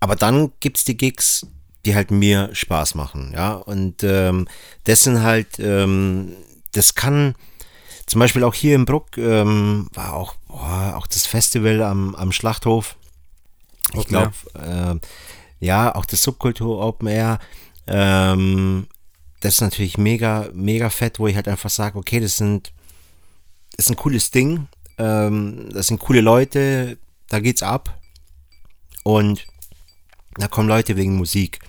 aber 0.00 0.16
dann 0.16 0.52
gibt 0.60 0.78
es 0.78 0.84
die 0.84 0.96
Gigs, 0.96 1.46
die 1.86 1.94
halt 1.94 2.10
mir 2.10 2.50
Spaß 2.52 2.94
machen, 2.94 3.32
ja. 3.32 3.54
Und 3.54 4.02
ähm, 4.02 4.46
das 4.84 5.02
sind 5.02 5.22
halt, 5.22 5.58
ähm, 5.58 6.32
das 6.72 6.94
kann 6.94 7.34
zum 8.06 8.20
Beispiel 8.20 8.44
auch 8.44 8.54
hier 8.54 8.74
in 8.74 8.84
Bruck 8.84 9.16
ähm, 9.16 9.88
war 9.92 10.12
auch, 10.12 10.34
boah, 10.46 10.94
auch 10.96 11.06
das 11.06 11.26
Festival 11.26 11.82
am, 11.82 12.14
am 12.14 12.32
Schlachthof. 12.32 12.96
Ich 13.94 14.06
glaube, 14.06 14.32
äh, 14.54 15.64
ja, 15.64 15.94
auch 15.94 16.04
das 16.04 16.22
Subkultur 16.22 16.80
Open 16.80 17.08
Air. 17.08 17.38
Ähm, 17.86 18.86
das 19.40 19.54
ist 19.54 19.60
natürlich 19.60 19.98
mega, 19.98 20.48
mega 20.52 20.90
fett, 20.90 21.18
wo 21.18 21.26
ich 21.26 21.36
halt 21.36 21.48
einfach 21.48 21.70
sage, 21.70 21.98
okay, 21.98 22.20
das 22.20 22.36
sind, 22.36 22.72
das 23.76 23.86
ist 23.86 23.90
ein 23.90 23.96
cooles 23.96 24.30
Ding. 24.30 24.68
Ähm, 24.98 25.68
das 25.72 25.88
sind 25.88 26.00
coole 26.00 26.20
Leute, 26.20 26.98
da 27.28 27.40
geht's 27.40 27.62
ab. 27.62 27.98
Und 29.04 29.46
da 30.34 30.48
kommen 30.48 30.68
Leute 30.68 30.96
wegen 30.96 31.16
Musik. 31.16 31.60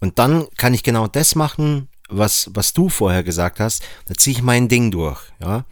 Und 0.00 0.18
dann 0.18 0.46
kann 0.56 0.74
ich 0.74 0.82
genau 0.82 1.06
das 1.06 1.34
machen, 1.34 1.88
was, 2.08 2.50
was 2.54 2.72
du 2.72 2.88
vorher 2.88 3.22
gesagt 3.22 3.60
hast. 3.60 3.82
Da 4.06 4.14
ziehe 4.14 4.36
ich 4.36 4.42
mein 4.42 4.68
Ding 4.68 4.90
durch, 4.90 5.20
ja. 5.40 5.64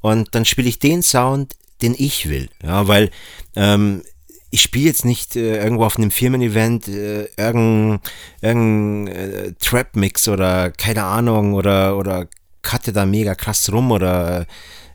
Und 0.00 0.34
dann 0.34 0.44
spiele 0.44 0.68
ich 0.68 0.78
den 0.78 1.02
Sound, 1.02 1.56
den 1.82 1.94
ich 1.96 2.28
will, 2.28 2.50
ja, 2.62 2.86
weil 2.88 3.10
ähm, 3.56 4.02
ich 4.50 4.62
spiele 4.62 4.86
jetzt 4.86 5.04
nicht 5.04 5.36
äh, 5.36 5.62
irgendwo 5.62 5.84
auf 5.84 5.96
einem 5.96 6.10
Firmen-Event 6.10 6.88
äh, 6.88 7.24
irgendein, 7.36 8.00
irgendein 8.40 9.06
äh, 9.14 9.52
Trap-Mix 9.60 10.28
oder 10.28 10.70
keine 10.70 11.04
Ahnung 11.04 11.54
oder, 11.54 11.96
oder 11.96 12.26
cutte 12.62 12.92
da 12.92 13.06
mega 13.06 13.34
krass 13.34 13.70
rum 13.72 13.90
oder 13.92 14.42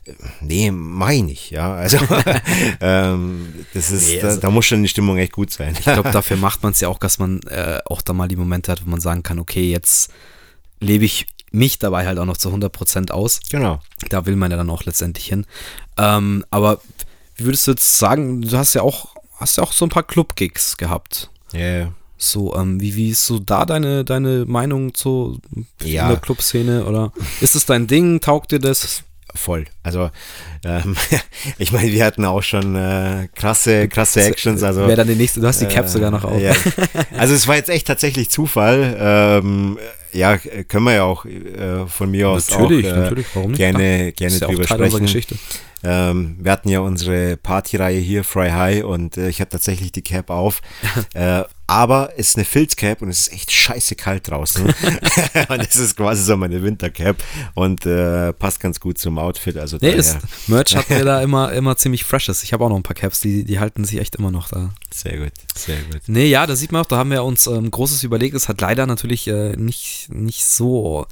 äh, 0.04 0.12
nee, 0.40 0.70
meine 0.70 1.32
ich, 1.32 1.50
ja. 1.50 1.74
Also 1.74 1.98
ähm, 2.80 3.54
das 3.74 3.90
ist, 3.90 4.08
Nee, 4.08 4.20
also- 4.22 4.36
da, 4.36 4.42
da 4.48 4.50
muss 4.50 4.66
schon 4.66 4.82
die 4.82 4.88
Stimmung 4.88 5.16
echt 5.18 5.32
gut 5.32 5.50
sein. 5.50 5.74
Ich 5.78 5.84
glaube, 5.84 6.10
dafür 6.12 6.36
macht 6.36 6.62
man 6.62 6.72
es 6.72 6.80
ja 6.80 6.88
auch, 6.88 6.98
dass 6.98 7.18
man 7.18 7.40
äh, 7.44 7.78
auch 7.86 8.02
da 8.02 8.12
mal 8.12 8.28
die 8.28 8.36
Momente 8.36 8.70
hat, 8.72 8.84
wo 8.84 8.90
man 8.90 9.00
sagen 9.00 9.22
kann, 9.22 9.38
okay, 9.38 9.70
jetzt 9.70 10.10
lebe 10.80 11.04
ich 11.06 11.26
mich 11.50 11.78
dabei 11.78 12.06
halt 12.06 12.18
auch 12.18 12.26
noch 12.26 12.36
zu 12.36 12.50
100% 12.50 13.10
aus. 13.10 13.40
genau. 13.50 13.80
Da 14.10 14.26
will 14.26 14.36
man 14.36 14.50
ja 14.50 14.56
dann 14.58 14.68
auch 14.68 14.84
letztendlich 14.84 15.26
hin. 15.26 15.46
Ähm, 15.96 16.44
aber 16.50 16.80
wie 17.36 17.44
würdest 17.46 17.66
du 17.66 17.70
jetzt 17.70 17.98
sagen, 17.98 18.42
du 18.42 18.56
hast 18.58 18.74
ja 18.74 18.82
auch, 18.82 19.14
hast 19.36 19.56
ja 19.56 19.62
auch 19.64 19.72
so 19.72 19.84
ein 19.86 19.90
paar 19.90 20.02
Club-Gigs 20.02 20.76
gehabt. 20.76 21.30
Ja, 21.52 21.58
yeah. 21.60 21.92
So, 22.18 22.56
ähm, 22.56 22.80
wie, 22.80 22.96
wie 22.96 23.10
ist 23.10 23.26
so 23.26 23.38
da 23.38 23.66
deine, 23.66 24.02
deine 24.04 24.46
Meinung 24.46 24.94
zu 24.94 25.38
Ja. 25.82 26.04
in 26.04 26.08
der 26.08 26.16
Clubszene? 26.18 26.86
Oder 26.86 27.12
ist 27.42 27.54
es 27.54 27.66
dein 27.66 27.86
Ding? 27.86 28.20
Taugt 28.20 28.52
dir 28.52 28.58
das? 28.58 29.02
voll. 29.34 29.66
Also 29.82 30.10
ähm, 30.66 30.96
ich 31.58 31.72
meine, 31.72 31.92
wir 31.92 32.04
hatten 32.04 32.24
auch 32.24 32.42
schon 32.42 32.74
äh, 32.74 33.28
krasse, 33.34 33.88
krasse 33.88 34.22
Actions. 34.22 34.62
Also 34.62 34.86
Wer 34.86 34.96
dann 34.96 35.06
die 35.06 35.14
nächste, 35.14 35.40
du 35.40 35.46
hast 35.46 35.60
die 35.60 35.66
Cap 35.66 35.86
äh, 35.86 35.88
sogar 35.88 36.10
noch 36.10 36.24
auf. 36.24 36.40
Ja. 36.40 36.54
Also 37.16 37.34
es 37.34 37.46
war 37.46 37.56
jetzt 37.56 37.70
echt 37.70 37.86
tatsächlich 37.86 38.30
Zufall. 38.30 38.96
Ähm, 38.98 39.78
ja, 40.12 40.38
können 40.38 40.84
wir 40.84 40.94
ja 40.94 41.04
auch 41.04 41.24
äh, 41.24 41.86
von 41.86 42.10
mir 42.10 42.28
aus 42.28 42.50
Natürlich, 42.50 42.86
auch, 42.86 42.92
äh, 42.92 43.00
natürlich, 43.00 43.26
warum 43.34 43.50
nicht? 43.50 43.58
gerne, 43.58 44.12
gerne 44.12 44.34
ist 44.34 44.40
ja 44.40 44.48
auch 44.48 44.52
drüber 44.52 44.64
Teil 44.64 44.78
sprechen. 44.78 45.00
Geschichte. 45.02 45.36
Ähm, 45.84 46.36
wir 46.40 46.52
hatten 46.52 46.68
ja 46.68 46.80
unsere 46.80 47.36
Partyreihe 47.36 47.98
hier, 47.98 48.24
Fry 48.24 48.50
High, 48.50 48.84
und 48.84 49.16
äh, 49.16 49.28
ich 49.28 49.40
habe 49.40 49.50
tatsächlich 49.50 49.92
die 49.92 50.02
Cap 50.02 50.30
auf. 50.30 50.62
aber 51.66 52.10
es 52.16 52.30
ist 52.30 52.36
eine 52.36 52.44
Filzcap 52.44 53.02
und 53.02 53.08
es 53.08 53.20
ist 53.20 53.32
echt 53.32 53.50
scheiße 53.50 53.96
kalt 53.96 54.30
draußen. 54.30 54.66
und 55.48 55.60
es 55.60 55.76
ist 55.76 55.96
quasi 55.96 56.22
so 56.22 56.36
meine 56.36 56.62
Wintercap 56.62 57.16
und 57.54 57.84
äh, 57.86 58.32
passt 58.32 58.60
ganz 58.60 58.78
gut 58.78 58.98
zum 58.98 59.18
Outfit. 59.18 59.56
Also 59.56 59.78
Nee, 59.80 59.92
ist, 59.92 60.18
Merch 60.46 60.76
hat 60.76 60.88
mir 60.90 61.04
da 61.04 61.20
immer, 61.22 61.52
immer 61.52 61.76
ziemlich 61.76 62.04
freshes. 62.04 62.42
Ich 62.42 62.52
habe 62.52 62.64
auch 62.64 62.68
noch 62.68 62.76
ein 62.76 62.82
paar 62.82 62.94
Caps, 62.94 63.20
die, 63.20 63.44
die 63.44 63.58
halten 63.58 63.84
sich 63.84 63.98
echt 63.98 64.16
immer 64.16 64.30
noch 64.30 64.48
da. 64.48 64.70
sehr 64.92 65.18
gut, 65.18 65.32
sehr 65.56 65.78
gut. 65.90 66.02
Nee, 66.06 66.26
ja, 66.26 66.46
da 66.46 66.54
sieht 66.54 66.70
man 66.70 66.82
auch, 66.82 66.86
da 66.86 66.98
haben 66.98 67.10
wir 67.10 67.24
uns 67.24 67.46
ähm, 67.46 67.70
Großes 67.70 68.04
überlegt. 68.04 68.36
Es 68.36 68.48
hat 68.48 68.60
leider 68.60 68.86
natürlich 68.86 69.26
äh, 69.26 69.56
nicht, 69.56 70.08
nicht 70.10 70.44
so 70.44 71.06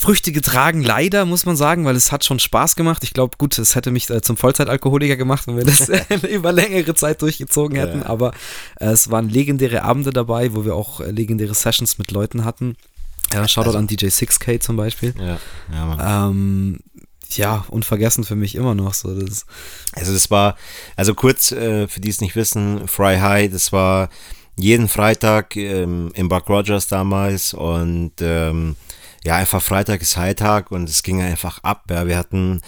Früchte 0.00 0.32
getragen, 0.32 0.82
leider, 0.82 1.26
muss 1.26 1.44
man 1.44 1.56
sagen, 1.56 1.84
weil 1.84 1.94
es 1.94 2.10
hat 2.10 2.24
schon 2.24 2.38
Spaß 2.38 2.74
gemacht. 2.74 3.04
Ich 3.04 3.12
glaube, 3.12 3.36
gut, 3.36 3.58
es 3.58 3.74
hätte 3.74 3.90
mich 3.90 4.08
äh, 4.08 4.22
zum 4.22 4.38
Vollzeitalkoholiker 4.38 5.16
gemacht, 5.16 5.46
wenn 5.46 5.58
wir 5.58 5.64
das 5.66 5.88
über 6.30 6.52
längere 6.52 6.94
Zeit 6.94 7.20
durchgezogen 7.20 7.76
hätten. 7.76 8.00
Ja. 8.00 8.06
Aber 8.06 8.32
äh, 8.78 8.86
es 8.86 9.10
waren 9.10 9.28
legendäre 9.28 9.82
Abende 9.82 10.10
dabei, 10.10 10.54
wo 10.54 10.64
wir 10.64 10.74
auch 10.74 11.00
äh, 11.00 11.10
legendäre 11.10 11.52
Sessions 11.52 11.98
mit 11.98 12.12
Leuten 12.12 12.46
hatten. 12.46 12.76
Ja, 13.34 13.46
Shoutout 13.46 13.68
Also- 13.68 13.78
an 13.78 13.86
DJ 13.88 14.06
6K 14.06 14.58
zum 14.60 14.76
Beispiel. 14.76 15.12
Ja, 15.18 15.38
ja, 15.70 15.84
Mann. 15.86 16.30
Ähm, 16.30 16.78
ja, 17.32 17.66
unvergessen 17.68 18.24
für 18.24 18.36
mich 18.36 18.54
immer 18.54 18.74
noch 18.74 18.94
so. 18.94 19.14
Das, 19.14 19.44
Also 19.92 20.14
das 20.14 20.30
war, 20.30 20.56
also 20.96 21.12
kurz 21.14 21.52
äh, 21.52 21.88
für 21.88 22.00
die 22.00 22.08
es 22.08 22.22
nicht 22.22 22.36
wissen, 22.36 22.88
Fry 22.88 23.18
High, 23.18 23.52
das 23.52 23.70
war 23.70 24.08
jeden 24.56 24.88
Freitag 24.88 25.56
ähm, 25.56 26.10
im 26.14 26.28
Buck 26.30 26.48
Rogers 26.48 26.88
damals 26.88 27.52
und 27.52 28.12
ähm, 28.20 28.76
ja, 29.24 29.36
einfach 29.36 29.62
Freitag 29.62 30.02
ist 30.02 30.16
Hightag 30.16 30.70
und 30.70 30.88
es 30.88 31.02
ging 31.02 31.20
einfach 31.20 31.62
ab. 31.62 31.84
Ja. 31.90 32.06
Wir 32.06 32.16
hatten 32.16 32.62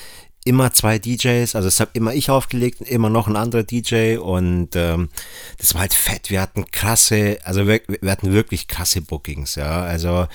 immer 0.44 0.72
zwei 0.72 0.98
DJs, 0.98 1.54
also 1.54 1.68
es 1.68 1.80
habe 1.80 1.92
immer 1.94 2.14
ich 2.14 2.30
aufgelegt, 2.30 2.80
immer 2.80 3.10
noch 3.10 3.28
ein 3.28 3.36
anderer 3.36 3.62
DJ 3.62 4.16
und 4.16 4.70
ähm, 4.74 5.08
das 5.58 5.74
war 5.74 5.82
halt 5.82 5.94
fett. 5.94 6.30
Wir 6.30 6.40
hatten 6.40 6.70
krasse, 6.70 7.38
also 7.44 7.66
wir, 7.68 7.80
wir 7.86 8.10
hatten 8.10 8.32
wirklich 8.32 8.66
krasse 8.66 9.02
Bookings, 9.02 9.54
ja, 9.54 9.82
also 9.82 10.26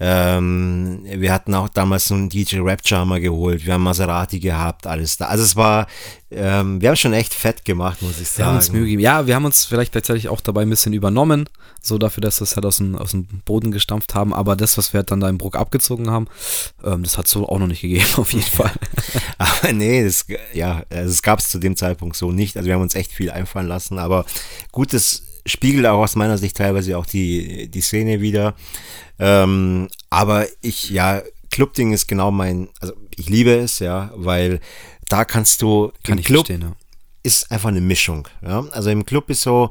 ähm, 0.00 1.00
wir 1.04 1.32
hatten 1.32 1.54
auch 1.54 1.68
damals 1.68 2.10
einen 2.12 2.28
DJ 2.28 2.60
Rap 2.60 2.86
Charmer 2.86 3.18
geholt, 3.18 3.66
wir 3.66 3.74
haben 3.74 3.82
Maserati 3.82 4.38
gehabt, 4.38 4.86
alles 4.86 5.16
da. 5.16 5.26
Also 5.26 5.42
es 5.42 5.56
war, 5.56 5.88
ähm, 6.30 6.80
wir 6.80 6.90
haben 6.90 6.96
schon 6.96 7.12
echt 7.12 7.34
fett 7.34 7.64
gemacht, 7.64 8.00
muss 8.00 8.20
ich 8.20 8.38
wir 8.38 8.46
haben 8.46 8.56
uns 8.56 8.66
sagen. 8.66 8.78
Mühe 8.78 8.86
gegeben. 8.86 9.02
Ja, 9.02 9.26
wir 9.26 9.34
haben 9.34 9.44
uns 9.44 9.64
vielleicht 9.64 9.92
gleichzeitig 9.92 10.28
auch 10.28 10.40
dabei 10.40 10.62
ein 10.62 10.70
bisschen 10.70 10.92
übernommen, 10.92 11.48
so 11.82 11.98
dafür, 11.98 12.20
dass 12.20 12.40
wir 12.40 12.44
es 12.44 12.54
halt 12.54 12.64
aus 12.64 12.76
dem, 12.76 12.94
aus 12.94 13.10
dem 13.10 13.26
Boden 13.44 13.72
gestampft 13.72 14.14
haben. 14.14 14.32
Aber 14.32 14.54
das, 14.54 14.78
was 14.78 14.92
wir 14.92 14.98
halt 14.98 15.10
dann 15.10 15.18
da 15.18 15.28
im 15.28 15.38
Bruck 15.38 15.56
abgezogen 15.56 16.10
haben, 16.10 16.28
ähm, 16.84 17.02
das 17.02 17.18
hat 17.18 17.26
es 17.26 17.32
so 17.32 17.48
auch 17.48 17.58
noch 17.58 17.66
nicht 17.66 17.80
gegeben, 17.80 18.06
auf 18.18 18.32
jeden 18.32 18.46
Fall. 18.46 18.72
Aber 19.38 19.72
nee, 19.72 20.04
das, 20.04 20.26
ja, 20.52 20.84
also 20.90 21.10
es 21.10 21.22
gab 21.22 21.40
es 21.40 21.48
zu 21.48 21.58
dem 21.58 21.74
Zeitpunkt 21.74 22.14
so 22.14 22.30
nicht. 22.30 22.56
Also 22.56 22.68
wir 22.68 22.74
haben 22.74 22.82
uns 22.82 22.94
echt 22.94 23.10
viel 23.10 23.30
einfallen 23.30 23.66
lassen, 23.66 23.98
aber 23.98 24.24
gut, 24.70 24.92
das 24.92 25.22
spiegelt 25.48 25.86
auch 25.86 25.98
aus 25.98 26.16
meiner 26.16 26.38
Sicht 26.38 26.56
teilweise 26.56 26.96
auch 26.98 27.06
die, 27.06 27.68
die 27.68 27.80
Szene 27.80 28.20
wieder. 28.20 28.54
Ähm, 29.18 29.88
aber 30.10 30.46
ich, 30.60 30.90
ja, 30.90 31.22
Clubding 31.50 31.92
ist 31.92 32.06
genau 32.06 32.30
mein, 32.30 32.68
also 32.80 32.94
ich 33.16 33.28
liebe 33.28 33.50
es, 33.50 33.78
ja, 33.78 34.10
weil 34.14 34.60
da 35.08 35.24
kannst 35.24 35.62
du 35.62 35.92
Kann 36.02 36.18
ich 36.18 36.26
Club 36.26 36.46
verstehen, 36.46 36.68
ja. 36.68 36.76
ist 37.22 37.50
einfach 37.50 37.70
eine 37.70 37.80
Mischung. 37.80 38.28
Ja? 38.42 38.66
Also 38.70 38.90
im 38.90 39.04
Club 39.04 39.30
ist 39.30 39.42
so, 39.42 39.70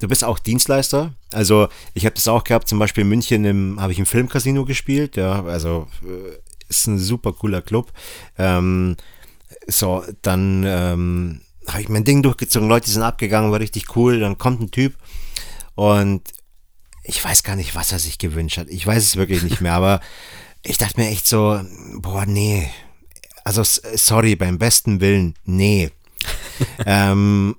du 0.00 0.08
bist 0.08 0.24
auch 0.24 0.38
Dienstleister. 0.38 1.14
Also 1.32 1.68
ich 1.94 2.04
habe 2.04 2.14
das 2.14 2.28
auch 2.28 2.44
gehabt, 2.44 2.68
zum 2.68 2.78
Beispiel 2.78 3.02
in 3.02 3.08
München 3.08 3.44
im, 3.44 3.80
habe 3.80 3.92
ich 3.92 3.98
im 3.98 4.06
Filmcasino 4.06 4.64
gespielt. 4.64 5.16
Ja, 5.16 5.44
also 5.44 5.88
äh, 6.02 6.36
ist 6.68 6.86
ein 6.86 6.98
super 6.98 7.32
cooler 7.32 7.62
Club. 7.62 7.92
Ähm, 8.36 8.96
so, 9.68 10.04
dann 10.22 10.64
ähm, 10.66 11.40
habe 11.68 11.82
ich 11.82 11.88
mein 11.88 12.04
Ding 12.04 12.22
durchgezogen, 12.22 12.68
Leute 12.68 12.90
sind 12.90 13.02
abgegangen, 13.02 13.52
war 13.52 13.60
richtig 13.60 13.96
cool. 13.96 14.20
Dann 14.20 14.38
kommt 14.38 14.60
ein 14.60 14.70
Typ 14.70 14.94
und 15.74 16.22
ich 17.04 17.22
weiß 17.22 17.42
gar 17.42 17.56
nicht, 17.56 17.74
was 17.74 17.92
er 17.92 17.98
sich 17.98 18.18
gewünscht 18.18 18.58
hat. 18.58 18.68
Ich 18.68 18.86
weiß 18.86 19.02
es 19.04 19.16
wirklich 19.16 19.42
nicht 19.42 19.60
mehr, 19.60 19.74
aber 19.74 20.00
ich 20.62 20.78
dachte 20.78 21.00
mir 21.00 21.08
echt 21.08 21.26
so, 21.26 21.60
boah, 21.96 22.26
nee. 22.26 22.70
Also 23.44 23.62
sorry, 23.64 24.36
beim 24.36 24.58
besten 24.58 25.00
Willen, 25.00 25.34
nee. 25.44 25.90
ähm, 26.86 27.56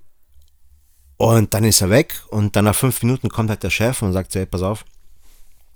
und 1.18 1.54
dann 1.54 1.66
ist 1.66 1.82
er 1.82 1.90
weg 1.90 2.22
und 2.30 2.56
dann 2.56 2.66
nach 2.66 2.76
fünf 2.76 3.02
Minuten 3.04 3.30
kommt 3.30 3.50
halt 3.50 3.64
der 3.64 3.70
Chef 3.70 4.02
und 4.02 4.14
sagt 4.14 4.32
so, 4.32 4.40
hey, 4.40 4.46
pass 4.46 4.62
auf, 4.62 4.86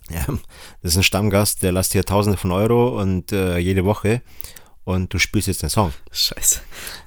ja, 0.10 0.26
das 0.82 0.92
ist 0.94 0.98
ein 0.98 1.04
Stammgast, 1.04 1.64
der 1.64 1.72
lasst 1.72 1.92
hier 1.92 2.06
Tausende 2.06 2.38
von 2.38 2.52
Euro 2.52 3.00
und 3.00 3.32
äh, 3.32 3.58
jede 3.58 3.86
Woche 3.86 4.22
und 4.88 5.14
du 5.14 5.20
spielst 5.20 5.50
jetzt 5.50 5.64
den 5.64 5.70
Song. 5.70 5.92
Scheiße. 6.14 6.62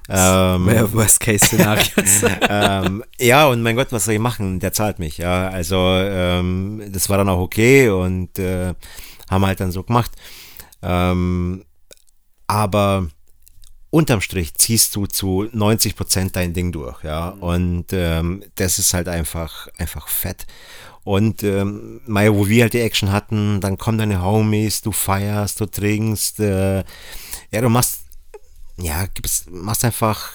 Ähm, 0.07 0.67
Worst-Case-Szenario. 0.93 2.03
ähm, 2.47 3.03
ja, 3.19 3.47
und 3.47 3.63
mein 3.63 3.75
Gott, 3.75 3.87
was 3.89 4.05
soll 4.05 4.13
ich 4.13 4.19
machen? 4.19 4.59
Der 4.59 4.71
zahlt 4.71 4.99
mich, 4.99 5.17
ja. 5.17 5.49
Also, 5.49 5.77
ähm, 5.77 6.83
das 6.89 7.09
war 7.09 7.17
dann 7.17 7.27
auch 7.27 7.39
okay 7.39 7.89
und 7.89 8.37
äh, 8.37 8.75
haben 9.31 9.45
halt 9.47 9.59
dann 9.61 9.71
so 9.71 9.81
gemacht. 9.81 10.11
Ähm, 10.83 11.65
aber 12.45 13.07
unterm 13.89 14.21
Strich 14.21 14.53
ziehst 14.53 14.95
du 14.95 15.07
zu 15.07 15.47
90 15.51 15.95
Prozent 15.95 16.35
dein 16.35 16.53
Ding 16.53 16.71
durch, 16.71 17.03
ja. 17.03 17.29
Und 17.29 17.87
ähm, 17.93 18.43
das 18.57 18.77
ist 18.77 18.93
halt 18.93 19.07
einfach, 19.07 19.69
einfach 19.79 20.07
fett. 20.07 20.45
Und 21.03 21.41
ähm, 21.41 22.01
Maya, 22.05 22.35
wo 22.35 22.47
wir 22.47 22.61
halt 22.61 22.73
die 22.73 22.81
Action 22.81 23.11
hatten, 23.11 23.59
dann 23.59 23.79
kommen 23.79 23.97
deine 23.97 24.23
Homies, 24.23 24.83
du 24.83 24.91
feierst, 24.91 25.59
du 25.59 25.65
trinkst, 25.65 26.39
äh, 26.41 26.83
ja, 27.51 27.61
du 27.61 27.69
machst, 27.69 27.99
ja, 28.77 29.05
gibst, 29.13 29.49
machst 29.49 29.85
einfach, 29.85 30.31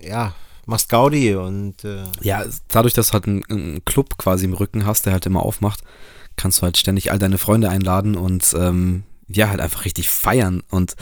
ja, 0.00 0.34
machst 0.66 0.88
Gaudi 0.88 1.34
und 1.34 1.84
äh, 1.84 2.04
ja, 2.20 2.44
dadurch, 2.68 2.94
dass 2.94 3.08
du 3.08 3.12
halt 3.14 3.26
einen, 3.26 3.44
einen 3.46 3.84
Club 3.84 4.16
quasi 4.16 4.44
im 4.44 4.54
Rücken 4.54 4.86
hast, 4.86 5.06
der 5.06 5.12
halt 5.12 5.26
immer 5.26 5.42
aufmacht, 5.42 5.82
kannst 6.36 6.58
du 6.58 6.62
halt 6.62 6.78
ständig 6.78 7.10
all 7.10 7.18
deine 7.18 7.38
Freunde 7.38 7.68
einladen 7.68 8.16
und 8.16 8.54
ähm, 8.56 9.02
ja, 9.28 9.48
halt 9.48 9.60
einfach 9.60 9.84
richtig 9.84 10.08
feiern. 10.08 10.62
Und 10.70 10.94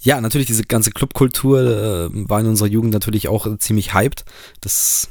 ja, 0.00 0.20
natürlich, 0.20 0.48
diese 0.48 0.64
ganze 0.64 0.90
Clubkultur 0.90 1.60
äh, 1.60 2.08
war 2.28 2.40
in 2.40 2.46
unserer 2.46 2.68
Jugend 2.68 2.92
natürlich 2.92 3.28
auch 3.28 3.46
äh, 3.46 3.58
ziemlich 3.58 3.94
hyped. 3.94 4.24
Das 4.60 5.08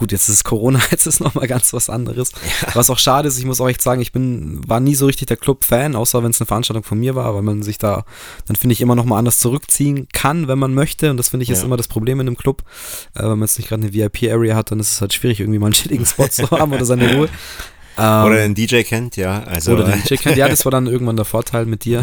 Gut, 0.00 0.12
jetzt 0.12 0.30
ist 0.30 0.44
Corona, 0.44 0.80
jetzt 0.90 1.06
ist 1.06 1.20
nochmal 1.20 1.46
ganz 1.46 1.74
was 1.74 1.90
anderes. 1.90 2.32
Ja. 2.62 2.74
Was 2.74 2.88
auch 2.88 2.98
schade 2.98 3.28
ist, 3.28 3.38
ich 3.38 3.44
muss 3.44 3.60
auch 3.60 3.68
echt 3.68 3.82
sagen, 3.82 4.00
ich 4.00 4.12
bin, 4.12 4.66
war 4.66 4.80
nie 4.80 4.94
so 4.94 5.04
richtig 5.04 5.28
der 5.28 5.36
Club-Fan, 5.36 5.94
außer 5.94 6.22
wenn 6.22 6.30
es 6.30 6.40
eine 6.40 6.46
Veranstaltung 6.46 6.84
von 6.84 6.98
mir 6.98 7.14
war, 7.16 7.34
weil 7.34 7.42
man 7.42 7.62
sich 7.62 7.76
da, 7.76 8.06
dann 8.46 8.56
finde 8.56 8.72
ich 8.72 8.80
immer 8.80 8.94
nochmal 8.94 9.18
anders 9.18 9.40
zurückziehen 9.40 10.08
kann, 10.14 10.48
wenn 10.48 10.58
man 10.58 10.72
möchte. 10.72 11.10
Und 11.10 11.18
das 11.18 11.28
finde 11.28 11.42
ich 11.42 11.50
ja. 11.50 11.54
ist 11.54 11.64
immer 11.64 11.76
das 11.76 11.86
Problem 11.86 12.18
in 12.18 12.28
einem 12.28 12.38
Club. 12.38 12.62
Äh, 13.14 13.24
wenn 13.24 13.28
man 13.28 13.42
jetzt 13.42 13.58
nicht 13.58 13.68
gerade 13.68 13.82
eine 13.82 13.92
VIP-Area 13.92 14.56
hat, 14.56 14.70
dann 14.70 14.80
ist 14.80 14.90
es 14.90 15.00
halt 15.02 15.12
schwierig, 15.12 15.40
irgendwie 15.40 15.58
mal 15.58 15.66
einen 15.66 15.74
chilligen 15.74 16.06
Spot 16.06 16.28
zu 16.28 16.50
haben 16.58 16.72
oder 16.72 16.86
seine 16.86 17.14
Ruhe. 17.16 17.28
Ähm, 18.00 18.24
oder 18.24 18.36
den 18.36 18.54
DJ 18.54 18.82
kennt, 18.82 19.16
ja. 19.16 19.42
Also. 19.42 19.72
Oder 19.72 19.84
den 19.84 20.02
DJ 20.08 20.14
kennt, 20.14 20.36
ja, 20.36 20.48
das 20.48 20.64
war 20.64 20.72
dann 20.72 20.86
irgendwann 20.86 21.16
der 21.16 21.26
Vorteil 21.26 21.66
mit 21.66 21.84
dir. 21.84 22.02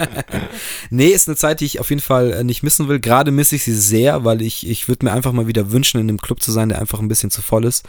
nee, 0.90 1.08
ist 1.08 1.28
eine 1.28 1.36
Zeit, 1.36 1.60
die 1.60 1.66
ich 1.66 1.78
auf 1.78 1.90
jeden 1.90 2.02
Fall 2.02 2.32
äh, 2.32 2.44
nicht 2.44 2.62
missen 2.62 2.88
will. 2.88 2.98
Gerade 2.98 3.30
misse 3.30 3.56
ich 3.56 3.64
sie 3.64 3.74
sehr, 3.74 4.24
weil 4.24 4.42
ich, 4.42 4.68
ich 4.68 4.88
würde 4.88 5.06
mir 5.06 5.12
einfach 5.12 5.32
mal 5.32 5.46
wieder 5.46 5.70
wünschen, 5.70 6.00
in 6.00 6.08
einem 6.08 6.20
Club 6.20 6.42
zu 6.42 6.50
sein, 6.50 6.68
der 6.68 6.80
einfach 6.80 6.98
ein 6.98 7.08
bisschen 7.08 7.30
zu 7.30 7.42
voll 7.42 7.64
ist. 7.64 7.84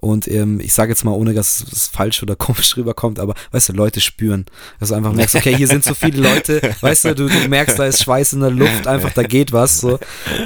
Und 0.00 0.28
ähm, 0.28 0.60
ich 0.60 0.74
sage 0.74 0.92
jetzt 0.92 1.04
mal, 1.04 1.10
ohne 1.10 1.34
dass 1.34 1.64
es 1.72 1.88
falsch 1.88 2.22
oder 2.22 2.36
komisch 2.36 2.76
rüberkommt, 2.76 3.18
aber 3.18 3.34
weißt 3.50 3.70
du, 3.70 3.72
Leute 3.72 4.00
spüren. 4.00 4.46
Dass 4.78 4.90
du 4.90 4.94
einfach 4.94 5.12
merkst, 5.12 5.34
okay, 5.34 5.56
hier 5.56 5.66
sind 5.66 5.82
so 5.82 5.94
viele 5.94 6.22
Leute, 6.22 6.60
weißt 6.80 7.06
du, 7.06 7.14
du, 7.16 7.28
du 7.28 7.48
merkst, 7.48 7.78
da 7.78 7.86
ist 7.86 8.04
Schweiß 8.04 8.34
in 8.34 8.40
der 8.40 8.50
Luft, 8.50 8.86
einfach 8.86 9.12
da 9.12 9.24
geht 9.24 9.52
was. 9.52 9.80
So. 9.80 9.98